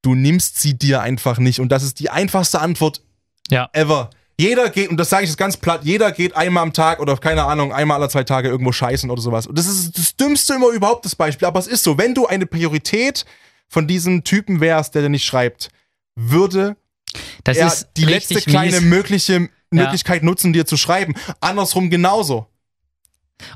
Du 0.01 0.15
nimmst 0.15 0.59
sie 0.59 0.75
dir 0.75 1.01
einfach 1.01 1.37
nicht. 1.37 1.59
Und 1.59 1.69
das 1.69 1.83
ist 1.83 1.99
die 1.99 2.09
einfachste 2.09 2.59
Antwort 2.59 3.03
Ja. 3.49 3.69
ever. 3.73 4.09
Jeder 4.37 4.69
geht, 4.69 4.89
und 4.89 4.97
das 4.97 5.09
sage 5.09 5.23
ich 5.23 5.29
jetzt 5.29 5.37
ganz 5.37 5.55
platt, 5.55 5.81
jeder 5.83 6.11
geht 6.11 6.35
einmal 6.35 6.63
am 6.63 6.73
Tag 6.73 6.99
oder 6.99 7.15
keine 7.17 7.45
Ahnung, 7.45 7.71
einmal 7.71 7.99
alle 7.99 8.09
zwei 8.09 8.23
Tage 8.23 8.49
irgendwo 8.49 8.73
scheißen 8.73 9.09
oder 9.09 9.21
sowas. 9.21 9.47
Und 9.47 9.57
das 9.57 9.65
ist 9.65 9.97
das 9.97 10.15
dümmste 10.17 10.55
immer 10.55 10.69
überhaupt 10.69 11.05
das 11.05 11.15
Beispiel. 11.15 11.47
Aber 11.47 11.59
es 11.59 11.67
ist 11.67 11.83
so, 11.83 11.97
wenn 11.97 12.13
du 12.13 12.27
eine 12.27 12.45
Priorität 12.45 13.25
von 13.69 13.87
diesem 13.87 14.23
Typen 14.23 14.59
wärst, 14.59 14.93
der 14.93 15.03
dir 15.03 15.09
nicht 15.09 15.25
schreibt, 15.25 15.69
würde 16.15 16.75
Das 17.45 17.57
er 17.57 17.67
ist 17.67 17.89
die 17.95 18.05
letzte 18.05 18.41
kleine 18.41 18.81
mies. 18.81 18.89
mögliche 18.89 19.49
Möglichkeit 19.71 20.23
nutzen, 20.23 20.53
dir 20.53 20.65
zu 20.65 20.77
schreiben. 20.77 21.15
Andersrum 21.39 21.89
genauso. 21.89 22.47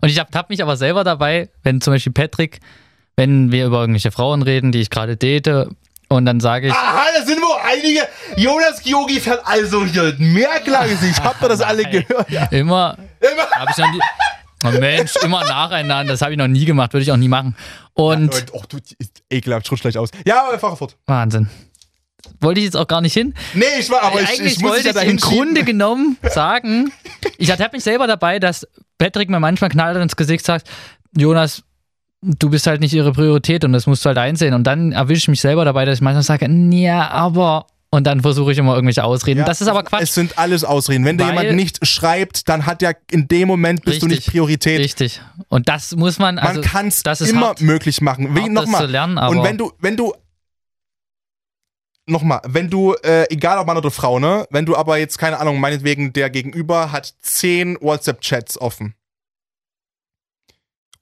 Und 0.02 0.10
ich 0.10 0.20
hab, 0.20 0.34
hab 0.36 0.50
mich 0.50 0.62
aber 0.62 0.78
selber 0.78 1.04
dabei, 1.04 1.50
wenn 1.64 1.82
zum 1.82 1.94
Beispiel 1.94 2.12
Patrick, 2.14 2.60
wenn 3.16 3.52
wir 3.52 3.66
über 3.66 3.82
irgendwelche 3.82 4.12
Frauen 4.12 4.42
reden, 4.42 4.72
die 4.72 4.80
ich 4.80 4.90
gerade 4.90 5.18
date, 5.18 5.68
und 6.10 6.26
dann 6.26 6.40
sage 6.40 6.68
ich, 6.68 6.74
Aha, 6.74 7.06
da 7.18 7.26
sind 7.26 7.40
wohl 7.42 7.56
einige. 7.66 8.08
Jonas 8.36 8.82
Georgi 8.84 9.20
fährt 9.20 9.42
also 9.46 9.86
hier 9.86 10.16
Merklangesicht. 10.18 11.24
Habt 11.24 11.42
ihr 11.42 11.50
das 11.50 11.62
alle 11.62 11.84
gehört? 11.84 12.30
Ja. 12.30 12.46
immer, 12.52 12.98
Immer. 13.20 13.50
habe 13.52 13.72
ich 13.72 13.78
noch 13.78 13.92
nie, 13.92 14.00
oh 14.66 14.80
Mensch, 14.80 15.16
immer 15.24 15.44
nacheinander, 15.46 16.14
das 16.14 16.22
habe 16.22 16.32
ich 16.34 16.38
noch 16.38 16.48
nie 16.48 16.66
gemacht, 16.66 16.94
würde 16.94 17.04
ich 17.04 17.12
auch 17.12 17.18
nie 17.18 17.28
machen. 17.30 17.56
Und 17.94 18.34
Und, 18.34 18.54
oh, 18.54 18.64
du, 18.68 18.78
ekelhaft, 19.30 19.66
ich 19.68 19.72
rutsch 19.72 19.82
gleich 19.82 19.98
aus. 19.98 20.10
Ja, 20.26 20.48
aber 20.48 20.58
fahr 20.60 20.76
fort. 20.76 20.98
Wahnsinn. 21.06 21.50
Wollte 22.42 22.60
ich 22.60 22.66
jetzt 22.66 22.76
auch 22.78 22.88
gar 22.88 23.02
nicht 23.02 23.14
hin. 23.14 23.34
Nee, 23.54 23.66
ich 23.80 23.90
war, 23.90 24.02
aber 24.04 24.22
ich, 24.22 24.30
Eigentlich 24.30 24.54
ich 24.54 24.60
muss 24.62 24.72
wollte 24.72 24.86
ja 24.86 24.90
ich 24.92 24.96
im 24.96 25.18
dahin 25.18 25.20
schieben. 25.20 25.36
Grunde 25.38 25.64
genommen 25.64 26.18
sagen, 26.30 26.92
ich 27.38 27.52
hatte 27.52 27.70
mich 27.72 27.84
selber 27.84 28.08
dabei, 28.08 28.40
dass 28.40 28.68
Patrick 28.98 29.30
mir 29.30 29.40
manchmal 29.40 29.70
knallhart 29.70 30.02
ins 30.04 30.16
Gesicht 30.16 30.46
sagt, 30.46 30.70
Jonas, 31.16 31.64
du 32.22 32.50
bist 32.50 32.68
halt 32.68 32.82
nicht 32.82 32.94
ihre 32.94 33.12
Priorität 33.12 33.64
und 33.64 33.74
das 33.74 33.88
musst 33.88 34.04
du 34.04 34.08
halt 34.08 34.18
einsehen. 34.18 34.54
Und 34.54 34.66
dann 34.66 34.92
erwische 34.92 35.20
ich 35.20 35.28
mich 35.30 35.42
selber 35.42 35.66
dabei, 35.66 35.86
dass 35.86 35.96
ich 35.96 36.02
manchmal 36.02 36.24
sage, 36.24 36.48
ja, 36.72 37.10
aber. 37.10 37.68
Und 37.92 38.06
dann 38.06 38.22
versuche 38.22 38.52
ich 38.52 38.58
immer 38.60 38.76
irgendwelche 38.76 39.04
Ausreden. 39.04 39.40
Ja, 39.40 39.46
das 39.46 39.62
ist 39.62 39.68
aber 39.68 39.82
Quatsch. 39.82 40.04
Es 40.04 40.14
sind 40.14 40.38
alles 40.38 40.64
Ausreden. 40.64 41.06
Wenn 41.06 41.18
dir 41.18 41.26
jemand 41.26 41.54
nicht 41.54 41.86
schreibt, 41.88 42.48
dann 42.48 42.68
hat 42.68 42.84
ja 42.84 42.92
in 43.10 43.28
dem 43.28 43.48
Moment 43.48 43.84
bist 43.84 44.04
du 44.04 44.06
Richtig. 44.06 44.28
nicht 44.28 44.32
Priorität. 44.32 44.80
Richtig. 44.80 45.22
Und 45.48 45.70
das 45.70 45.96
muss 45.96 46.20
man, 46.20 46.38
also, 46.38 46.62
Man 46.62 46.70
kann 46.70 46.88
es 46.90 47.02
immer 47.22 47.48
hart, 47.48 47.62
möglich 47.62 48.00
machen. 48.02 48.36
Wie 48.36 48.48
nochmal. 48.48 48.82
zu 48.82 48.88
lernen, 48.88 49.18
Und 49.18 49.42
wenn 49.42 49.58
du, 49.58 49.72
wenn 49.80 49.98
du, 49.98 50.14
nochmal, 52.06 52.42
wenn 52.48 52.70
du, 52.70 52.94
äh, 53.04 53.26
egal 53.34 53.58
ob 53.58 53.66
Mann 53.66 53.78
oder 53.78 53.90
Frau, 53.90 54.20
ne, 54.20 54.46
wenn 54.52 54.68
du 54.68 54.76
aber 54.76 54.98
jetzt, 54.98 55.18
keine 55.18 55.40
Ahnung, 55.40 55.60
meinetwegen 55.60 56.14
der 56.14 56.30
Gegenüber 56.30 56.92
hat 56.92 57.12
zehn 57.22 57.76
WhatsApp-Chats 57.82 58.62
offen 58.62 58.94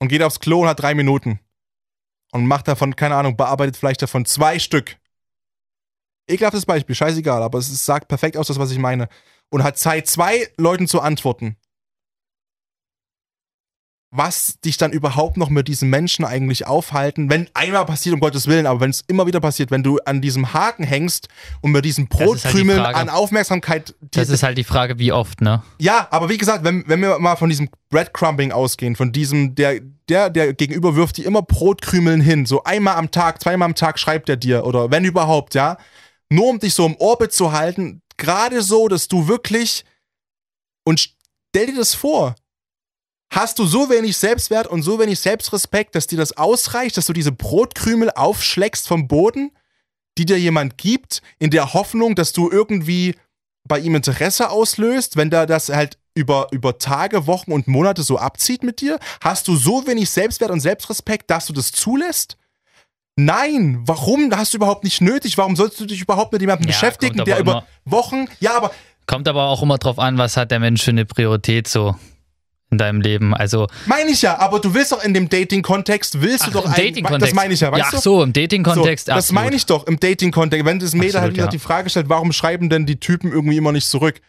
und 0.00 0.08
geht 0.08 0.22
aufs 0.22 0.40
Klo 0.40 0.62
und 0.62 0.68
hat 0.68 0.80
drei 0.80 0.94
Minuten 0.94 1.40
und 2.32 2.46
macht 2.46 2.68
davon, 2.68 2.96
keine 2.96 3.16
Ahnung, 3.16 3.36
bearbeitet 3.36 3.76
vielleicht 3.76 4.02
davon 4.02 4.24
zwei 4.24 4.58
Stück. 4.58 4.96
Ekelhaftes 6.28 6.66
Beispiel, 6.66 6.94
scheißegal, 6.94 7.42
aber 7.42 7.58
es 7.58 7.84
sagt 7.84 8.08
perfekt 8.08 8.36
aus, 8.36 8.48
das, 8.48 8.58
was 8.58 8.70
ich 8.70 8.78
meine. 8.78 9.08
Und 9.50 9.62
hat 9.62 9.78
Zeit, 9.78 10.06
zwei 10.06 10.48
Leuten 10.58 10.86
zu 10.86 11.00
antworten. 11.00 11.56
Was 14.10 14.58
dich 14.64 14.78
dann 14.78 14.92
überhaupt 14.92 15.36
noch 15.36 15.50
mit 15.50 15.68
diesem 15.68 15.90
Menschen 15.90 16.24
eigentlich 16.24 16.66
aufhalten, 16.66 17.28
wenn 17.28 17.46
einmal 17.52 17.84
passiert, 17.84 18.14
um 18.14 18.20
Gottes 18.20 18.46
Willen, 18.46 18.66
aber 18.66 18.80
wenn 18.80 18.88
es 18.88 19.02
immer 19.06 19.26
wieder 19.26 19.40
passiert, 19.40 19.70
wenn 19.70 19.82
du 19.82 19.98
an 20.06 20.22
diesem 20.22 20.54
Haken 20.54 20.82
hängst 20.82 21.28
und 21.60 21.72
mit 21.72 21.84
diesem 21.84 22.04
ist 22.04 22.14
halt 22.14 22.20
die 22.20 22.24
Brotkrümeln 22.24 22.80
an 22.80 23.10
Aufmerksamkeit, 23.10 23.94
das 24.00 24.30
ist 24.30 24.42
halt 24.42 24.56
die 24.56 24.64
Frage, 24.64 24.98
wie 24.98 25.12
oft, 25.12 25.42
ne? 25.42 25.62
ja, 25.78 26.08
aber 26.10 26.30
wie 26.30 26.38
gesagt, 26.38 26.64
wenn, 26.64 26.84
wenn 26.86 27.02
wir 27.02 27.18
mal 27.18 27.36
von 27.36 27.50
diesem 27.50 27.68
Breadcrumbing 27.90 28.50
ausgehen, 28.50 28.96
von 28.96 29.12
diesem, 29.12 29.54
der, 29.54 29.80
der, 30.08 30.30
der 30.30 30.54
gegenüber 30.54 30.96
wirft 30.96 31.18
dir 31.18 31.26
immer 31.26 31.42
Brotkrümeln 31.42 32.22
hin, 32.22 32.46
so 32.46 32.64
einmal 32.64 32.96
am 32.96 33.10
Tag, 33.10 33.42
zweimal 33.42 33.66
am 33.66 33.74
Tag 33.74 33.98
schreibt 33.98 34.30
er 34.30 34.36
dir 34.36 34.64
oder 34.64 34.90
wenn 34.90 35.04
überhaupt, 35.04 35.54
ja, 35.54 35.76
nur 36.30 36.48
um 36.48 36.58
dich 36.58 36.72
so 36.72 36.86
im 36.86 36.96
Orbit 36.96 37.32
zu 37.32 37.52
halten, 37.52 38.00
gerade 38.16 38.62
so, 38.62 38.88
dass 38.88 39.08
du 39.08 39.28
wirklich, 39.28 39.84
und 40.84 41.14
stell 41.50 41.66
dir 41.66 41.76
das 41.76 41.94
vor, 41.94 42.34
hast 43.30 43.58
du 43.58 43.66
so 43.66 43.90
wenig 43.90 44.16
Selbstwert 44.16 44.66
und 44.66 44.82
so 44.82 44.98
wenig 44.98 45.20
Selbstrespekt, 45.20 45.94
dass 45.94 46.06
dir 46.06 46.18
das 46.18 46.36
ausreicht, 46.36 46.96
dass 46.96 47.06
du 47.06 47.12
diese 47.12 47.32
Brotkrümel 47.32 48.10
aufschlägst 48.10 48.88
vom 48.88 49.08
Boden, 49.08 49.50
die 50.16 50.26
dir 50.26 50.38
jemand 50.38 50.78
gibt, 50.78 51.22
in 51.38 51.50
der 51.50 51.74
Hoffnung, 51.74 52.14
dass 52.14 52.32
du 52.32 52.50
irgendwie 52.50 53.14
bei 53.64 53.78
ihm 53.78 53.94
Interesse 53.94 54.50
auslöst, 54.50 55.16
wenn 55.16 55.30
der 55.30 55.46
das 55.46 55.68
halt 55.68 55.98
über, 56.14 56.48
über 56.50 56.78
Tage, 56.78 57.26
Wochen 57.26 57.52
und 57.52 57.68
Monate 57.68 58.02
so 58.02 58.18
abzieht 58.18 58.62
mit 58.62 58.80
dir? 58.80 58.98
Hast 59.20 59.46
du 59.46 59.56
so 59.56 59.86
wenig 59.86 60.10
Selbstwert 60.10 60.50
und 60.50 60.60
Selbstrespekt, 60.60 61.30
dass 61.30 61.46
du 61.46 61.52
das 61.52 61.70
zulässt? 61.70 62.36
Nein, 63.14 63.80
warum? 63.84 64.30
Das 64.30 64.40
hast 64.40 64.52
du 64.54 64.58
überhaupt 64.58 64.84
nicht 64.84 65.00
nötig. 65.00 65.38
Warum 65.38 65.56
sollst 65.56 65.78
du 65.80 65.86
dich 65.86 66.00
überhaupt 66.00 66.32
mit 66.32 66.40
jemandem 66.40 66.68
Ja, 66.68 66.72
beschäftigen, 66.72 67.24
der 67.24 67.40
über 67.40 67.66
Wochen, 67.84 68.26
ja, 68.40 68.56
aber 68.56 68.72
Kommt 69.06 69.26
aber 69.26 69.44
auch 69.44 69.62
immer 69.62 69.78
drauf 69.78 69.98
an, 69.98 70.18
was 70.18 70.36
hat 70.36 70.50
der 70.50 70.60
Mensch 70.60 70.82
für 70.82 70.90
eine 70.90 71.06
Priorität 71.06 71.66
so 71.66 71.96
in 72.70 72.78
deinem 72.78 73.00
Leben. 73.00 73.34
Also 73.34 73.66
meine 73.86 74.10
ich 74.10 74.22
ja, 74.22 74.38
aber 74.38 74.60
du 74.60 74.74
willst 74.74 74.92
doch 74.92 75.02
in 75.02 75.14
dem 75.14 75.28
Dating-Kontext, 75.28 76.20
willst 76.20 76.44
du 76.44 76.48
Ach, 76.48 76.52
doch 76.52 76.64
im 76.64 76.72
eigentlich- 76.72 76.86
Dating-Kontext. 76.88 77.32
Das 77.32 77.34
meine 77.34 77.54
ich 77.54 77.60
ja, 77.60 77.72
weißt 77.72 77.84
ja, 77.84 77.90
du? 77.90 77.96
ach 77.96 78.02
so, 78.02 78.22
im 78.22 78.32
Dating-Kontext. 78.32 79.06
So, 79.06 79.12
das 79.12 79.32
meine 79.32 79.56
ich 79.56 79.66
doch 79.66 79.86
im 79.86 79.98
Dating-Kontext. 79.98 80.66
Wenn 80.66 80.78
das 80.78 80.94
Mädel 80.94 81.20
halt 81.20 81.32
wieder 81.32 81.44
ja. 81.44 81.50
die 81.50 81.58
Frage 81.58 81.88
stellt, 81.90 82.08
warum 82.08 82.32
schreiben 82.32 82.68
denn 82.68 82.86
die 82.86 83.00
Typen 83.00 83.32
irgendwie 83.32 83.56
immer 83.56 83.72
nicht 83.72 83.88
zurück? 83.88 84.20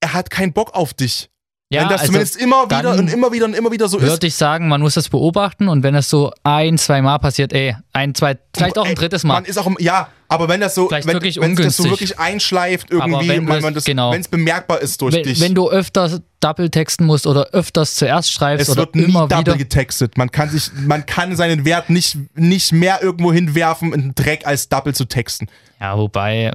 Er 0.00 0.12
hat 0.12 0.30
keinen 0.30 0.52
Bock 0.52 0.74
auf 0.74 0.92
dich. 0.92 1.30
Ja, 1.68 1.80
Wenn 1.82 1.88
das 1.88 2.00
also 2.02 2.12
zumindest 2.12 2.36
immer 2.36 2.66
wieder 2.70 2.92
und 2.96 3.12
immer 3.12 3.32
wieder 3.32 3.44
und 3.46 3.54
immer 3.56 3.72
wieder 3.72 3.88
so 3.88 3.98
ist. 3.98 4.04
würde 4.08 4.26
ich 4.28 4.36
sagen, 4.36 4.68
man 4.68 4.80
muss 4.80 4.94
das 4.94 5.08
beobachten 5.08 5.66
und 5.66 5.82
wenn 5.82 5.96
es 5.96 6.08
so 6.08 6.32
ein, 6.44 6.78
zwei 6.78 7.02
Mal 7.02 7.18
passiert, 7.18 7.52
ey, 7.52 7.74
ein, 7.92 8.14
zwei, 8.14 8.38
vielleicht 8.54 8.78
auch 8.78 8.84
ein 8.84 8.90
Ey, 8.90 8.94
drittes 8.94 9.24
Mal. 9.24 9.34
Man 9.34 9.46
ist 9.46 9.58
auch, 9.58 9.68
ja, 9.80 10.06
aber 10.28 10.48
wenn 10.48 10.60
das 10.60 10.76
so, 10.76 10.86
Vielleicht 10.88 11.08
wenn, 11.08 11.14
wirklich 11.14 11.40
wenn 11.40 11.56
das 11.56 11.76
so 11.76 11.90
wirklich 11.90 12.20
einschleift 12.20 12.92
irgendwie, 12.92 13.28
wenn 13.28 13.44
man, 13.46 13.56
es- 13.58 13.62
man 13.64 13.74
das, 13.74 13.84
genau. 13.84 14.14
es 14.14 14.28
bemerkbar 14.28 14.80
ist 14.80 15.00
durch 15.02 15.14
wenn, 15.16 15.24
dich. 15.24 15.40
wenn 15.40 15.56
du 15.56 15.68
öfters 15.68 16.20
double 16.38 16.70
texten 16.70 17.04
musst 17.04 17.26
oder 17.26 17.48
öfters 17.48 17.96
zuerst 17.96 18.32
schreibst 18.32 18.62
es 18.62 18.70
oder 18.70 18.82
wird 18.82 18.94
nie 18.94 19.02
immer 19.02 19.26
double 19.26 19.46
wieder. 19.46 19.56
getextet. 19.56 20.16
Man 20.16 20.30
kann 20.30 20.48
sich, 20.50 20.70
man 20.86 21.04
kann 21.04 21.34
seinen 21.34 21.64
Wert 21.64 21.90
nicht, 21.90 22.16
nicht 22.36 22.70
mehr 22.72 23.02
irgendwo 23.02 23.32
hinwerfen 23.32 23.92
in 23.92 24.02
den 24.02 24.14
Dreck 24.14 24.46
als 24.46 24.68
double 24.68 24.94
zu 24.94 25.04
texten. 25.06 25.48
Ja, 25.80 25.98
wobei. 25.98 26.52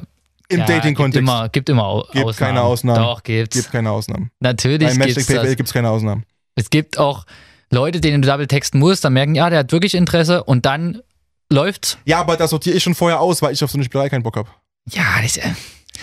Im 0.52 0.60
ja, 0.60 0.66
Dating-Kontext. 0.66 1.14
Gibt 1.20 1.30
immer, 1.30 1.50
gibt 1.50 1.70
immer 1.70 1.84
Au- 1.86 2.02
Gibt 2.12 2.26
Ausnahmen. 2.26 2.36
keine 2.56 2.62
Ausnahmen. 2.62 3.00
Doch, 3.04 3.24
gibt's. 3.24 3.56
Gibt 3.56 3.72
keine 3.72 3.92
Ausnahmen. 3.92 4.32
Natürlich 4.40 4.88
Bei 4.90 4.94
Matchstick 4.96 5.28
das. 5.28 5.56
gibt 5.56 5.68
es 5.68 5.74
keine 5.74 5.90
Ausnahmen. 5.90 6.26
Es 6.56 6.70
gibt 6.70 6.98
auch 6.98 7.26
Leute, 7.72 8.02
denen 8.02 8.22
du 8.22 8.28
double 8.28 8.48
texten 8.48 8.80
musst, 8.80 9.04
dann 9.06 9.14
merken, 9.14 9.34
ja, 9.36 9.50
der 9.50 9.60
hat 9.60 9.72
wirklich 9.72 9.96
Interesse 9.96 10.44
und 10.44 10.66
dann 10.66 11.02
läuft's. 11.50 11.98
Ja, 12.06 12.20
aber 12.20 12.36
das 12.38 12.50
sortiere 12.50 12.76
ich 12.76 12.84
schon 12.84 12.96
vorher 12.96 13.20
aus, 13.22 13.42
weil 13.42 13.54
ich 13.54 13.64
auf 13.64 13.72
so 13.72 13.78
eine 13.78 13.86
Spielerei 13.86 14.10
keinen 14.10 14.24
Bock 14.24 14.36
habe. 14.36 14.50
Ja, 14.90 15.04
das, 15.22 15.38
äh, 15.38 15.44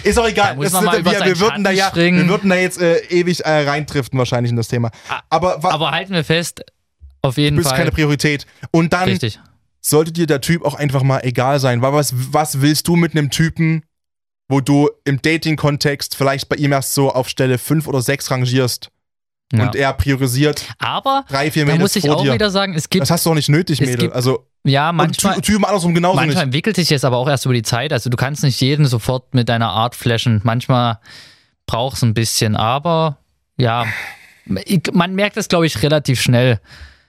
Ist 0.03 0.19
auch 0.19 0.27
egal. 0.29 0.57
Da 0.57 0.62
Das 0.62 0.73
über 0.73 0.93
wir, 0.93 1.25
wir, 1.25 1.41
würden 1.41 1.65
da 1.65 1.70
ja, 1.70 1.91
wir 1.95 2.29
würden 2.29 2.49
da 2.49 2.57
jetzt 2.57 2.81
äh, 2.81 2.99
ewig 3.11 3.45
äh, 3.45 3.69
reintriften 3.69 4.19
wahrscheinlich 4.19 4.51
in 4.51 4.57
das 4.57 4.69
Thema. 4.69 4.91
Ah, 5.09 5.20
Aber, 5.29 5.62
aber 5.65 5.91
halten 5.91 6.12
wir 6.15 6.25
fest, 6.25 6.62
auf 7.23 7.37
jeden 7.37 7.57
du 7.57 7.61
bist 7.61 7.70
Fall. 7.70 7.79
keine 7.79 7.91
Priorität. 7.91 8.47
Und 8.70 8.93
dann 8.93 9.09
Richtig. 9.09 9.41
sollte 9.81 10.12
dir 10.12 10.27
der 10.27 10.41
Typ 10.41 10.65
auch 10.65 10.75
einfach 10.75 11.03
mal 11.03 11.20
egal 11.25 11.59
sein. 11.61 11.83
Weil 11.83 11.93
was, 11.93 12.15
was 12.33 12.61
willst 12.61 12.87
du 12.89 12.97
mit 12.97 13.12
einem 13.12 13.31
Typen, 13.31 13.83
wo 14.49 14.61
du 14.61 14.89
im 15.05 15.20
Dating-Kontext 15.20 16.16
vielleicht 16.16 16.49
bei 16.49 16.57
ihm 16.57 16.73
erst 16.73 16.95
so 16.95 17.11
auf 17.12 17.29
Stelle 17.29 17.59
5 17.59 17.87
oder 17.87 18.01
6 18.03 18.31
rangierst 18.31 18.91
Ja. 19.53 19.65
und 19.65 19.77
er 19.77 19.93
priorisiert 19.93 20.65
aber 20.79 21.25
drei, 21.29 21.51
vier 21.51 21.65
da 21.66 21.73
Mädels 21.73 21.83
muss 21.83 21.97
ich 21.97 22.05
vor 22.07 22.16
auch 22.16 22.23
dir. 22.23 22.33
wieder 22.35 22.51
sagen, 22.51 22.75
es 22.75 22.89
gibt, 22.91 23.03
das 23.03 23.11
hast 23.11 23.27
du 23.27 23.31
auch 23.31 23.35
nicht 23.35 23.49
nötig, 23.49 23.81
Mädel. 23.81 24.12
also 24.12 24.47
ja, 24.65 24.91
und 24.91 24.97
manchmal, 24.97 25.35
Ty 25.37 25.41
Typen 25.43 25.65
andersrum 25.65 25.95
genauso 25.95 26.16
manchmal 26.16 26.35
nicht. 26.35 26.43
entwickelt 26.45 26.77
sich 26.77 26.89
das 26.89 27.05
aber 27.05 27.16
auch 27.19 27.29
erst 27.29 27.45
über 27.45 27.55
die 27.55 27.62
Zeit. 27.62 27.93
Also 27.93 28.11
du 28.11 28.16
kannst 28.16 28.43
nicht 28.43 28.61
jeden 28.61 28.85
sofort 28.87 29.33
mit 29.35 29.49
deiner 29.49 29.69
Art 29.70 29.95
flashen. 29.95 30.41
Manchmal 30.45 30.99
brauchst 31.66 32.03
du 32.03 32.07
ein 32.07 32.12
bisschen, 32.15 32.57
aber 32.57 33.19
ja, 33.57 33.87
man 34.93 35.15
merkt 35.15 35.37
es, 35.37 35.49
glaube 35.49 35.66
ich, 35.66 35.83
relativ 35.83 36.20
schnell. 36.20 36.61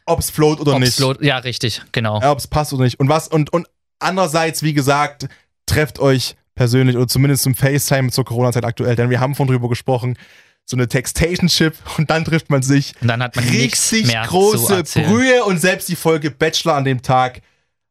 Ob 0.05 0.19
es 0.19 0.29
float 0.29 0.59
oder 0.59 0.73
ob's 0.73 0.79
nicht. 0.81 0.99
lo- 0.99 1.15
Ja, 1.21 1.37
richtig, 1.39 1.81
genau. 1.91 2.21
Ja, 2.21 2.31
ob 2.31 2.37
es 2.39 2.47
passt 2.47 2.71
oder 2.73 2.83
nicht. 2.83 2.99
Und 2.99 3.09
was, 3.09 3.27
und, 3.27 3.51
und 3.51 3.67
andererseits, 3.99 4.63
wie 4.63 4.73
gesagt, 4.73 5.27
trefft 5.65 5.99
euch 5.99 6.35
persönlich 6.55 6.95
oder 6.95 7.07
zumindest 7.07 7.43
zum 7.43 7.55
FaceTime 7.55 8.11
zur 8.11 8.25
Corona-Zeit 8.25 8.65
aktuell, 8.65 8.95
denn 8.95 9.09
wir 9.09 9.19
haben 9.19 9.35
von 9.35 9.47
drüber 9.47 9.69
gesprochen, 9.69 10.17
so 10.65 10.77
eine 10.77 10.87
Textation-Chip 10.87 11.75
und 11.97 12.09
dann 12.09 12.25
trifft 12.25 12.49
man 12.49 12.61
sich. 12.61 12.93
Und 13.01 13.07
dann 13.07 13.23
hat 13.23 13.35
man 13.35 13.45
Richtig 13.45 14.13
große. 14.27 14.83
Brühe 14.93 15.43
und 15.45 15.59
selbst 15.59 15.89
die 15.89 15.95
Folge 15.95 16.31
Bachelor 16.31 16.75
an 16.75 16.85
dem 16.85 17.01
Tag 17.01 17.41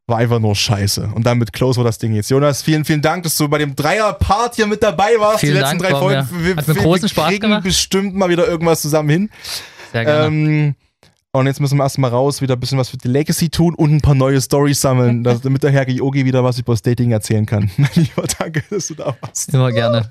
war 0.06 0.18
einfach 0.18 0.38
nur 0.38 0.56
scheiße. 0.56 1.10
Und 1.14 1.26
damit 1.26 1.52
close 1.52 1.76
war 1.76 1.84
das 1.84 1.98
Ding 1.98 2.14
jetzt. 2.14 2.30
Jonas, 2.30 2.62
vielen, 2.62 2.84
vielen 2.84 3.02
Dank, 3.02 3.24
dass 3.24 3.36
du 3.36 3.46
bei 3.46 3.58
dem 3.58 3.76
Dreier-Part 3.76 4.56
hier 4.56 4.66
mit 4.66 4.82
dabei 4.82 5.12
warst. 5.18 5.40
Vielen 5.40 5.54
die 5.54 5.60
letzten 5.60 5.78
Dank, 5.78 5.90
drei 5.90 5.98
Folgen. 5.98 6.28
Wir, 6.32 6.56
hat 6.56 6.66
mir 6.66 6.74
wir, 6.74 6.82
großen 6.82 7.02
wir 7.02 7.08
Spaß 7.10 7.28
kriegen 7.28 7.42
gemacht. 7.42 7.64
bestimmt 7.64 8.14
mal 8.14 8.30
wieder 8.30 8.48
irgendwas 8.48 8.80
zusammen 8.80 9.10
hin. 9.10 9.30
Sehr 9.92 10.04
gerne. 10.06 10.26
Ähm, 10.26 10.74
und 11.32 11.46
jetzt 11.46 11.60
müssen 11.60 11.76
wir 11.76 11.82
erstmal 11.82 12.10
raus, 12.10 12.40
wieder 12.40 12.54
ein 12.54 12.60
bisschen 12.60 12.78
was 12.78 12.88
für 12.88 12.96
die 12.96 13.08
Legacy 13.08 13.50
tun 13.50 13.74
und 13.74 13.92
ein 13.92 14.00
paar 14.00 14.14
neue 14.14 14.40
Stories 14.40 14.80
sammeln, 14.80 15.22
damit 15.42 15.62
der 15.62 15.70
Herr 15.70 15.88
Yogi 15.88 16.24
wieder 16.24 16.42
was 16.42 16.58
über 16.58 16.72
das 16.72 16.82
Dating 16.82 17.12
erzählen 17.12 17.46
kann. 17.46 17.70
Mein 17.76 17.90
Lieber, 17.94 18.24
danke, 18.38 18.62
dass 18.70 18.88
du 18.88 18.94
da 18.94 19.16
warst. 19.20 19.52
Immer 19.52 19.72
gerne. 19.72 20.10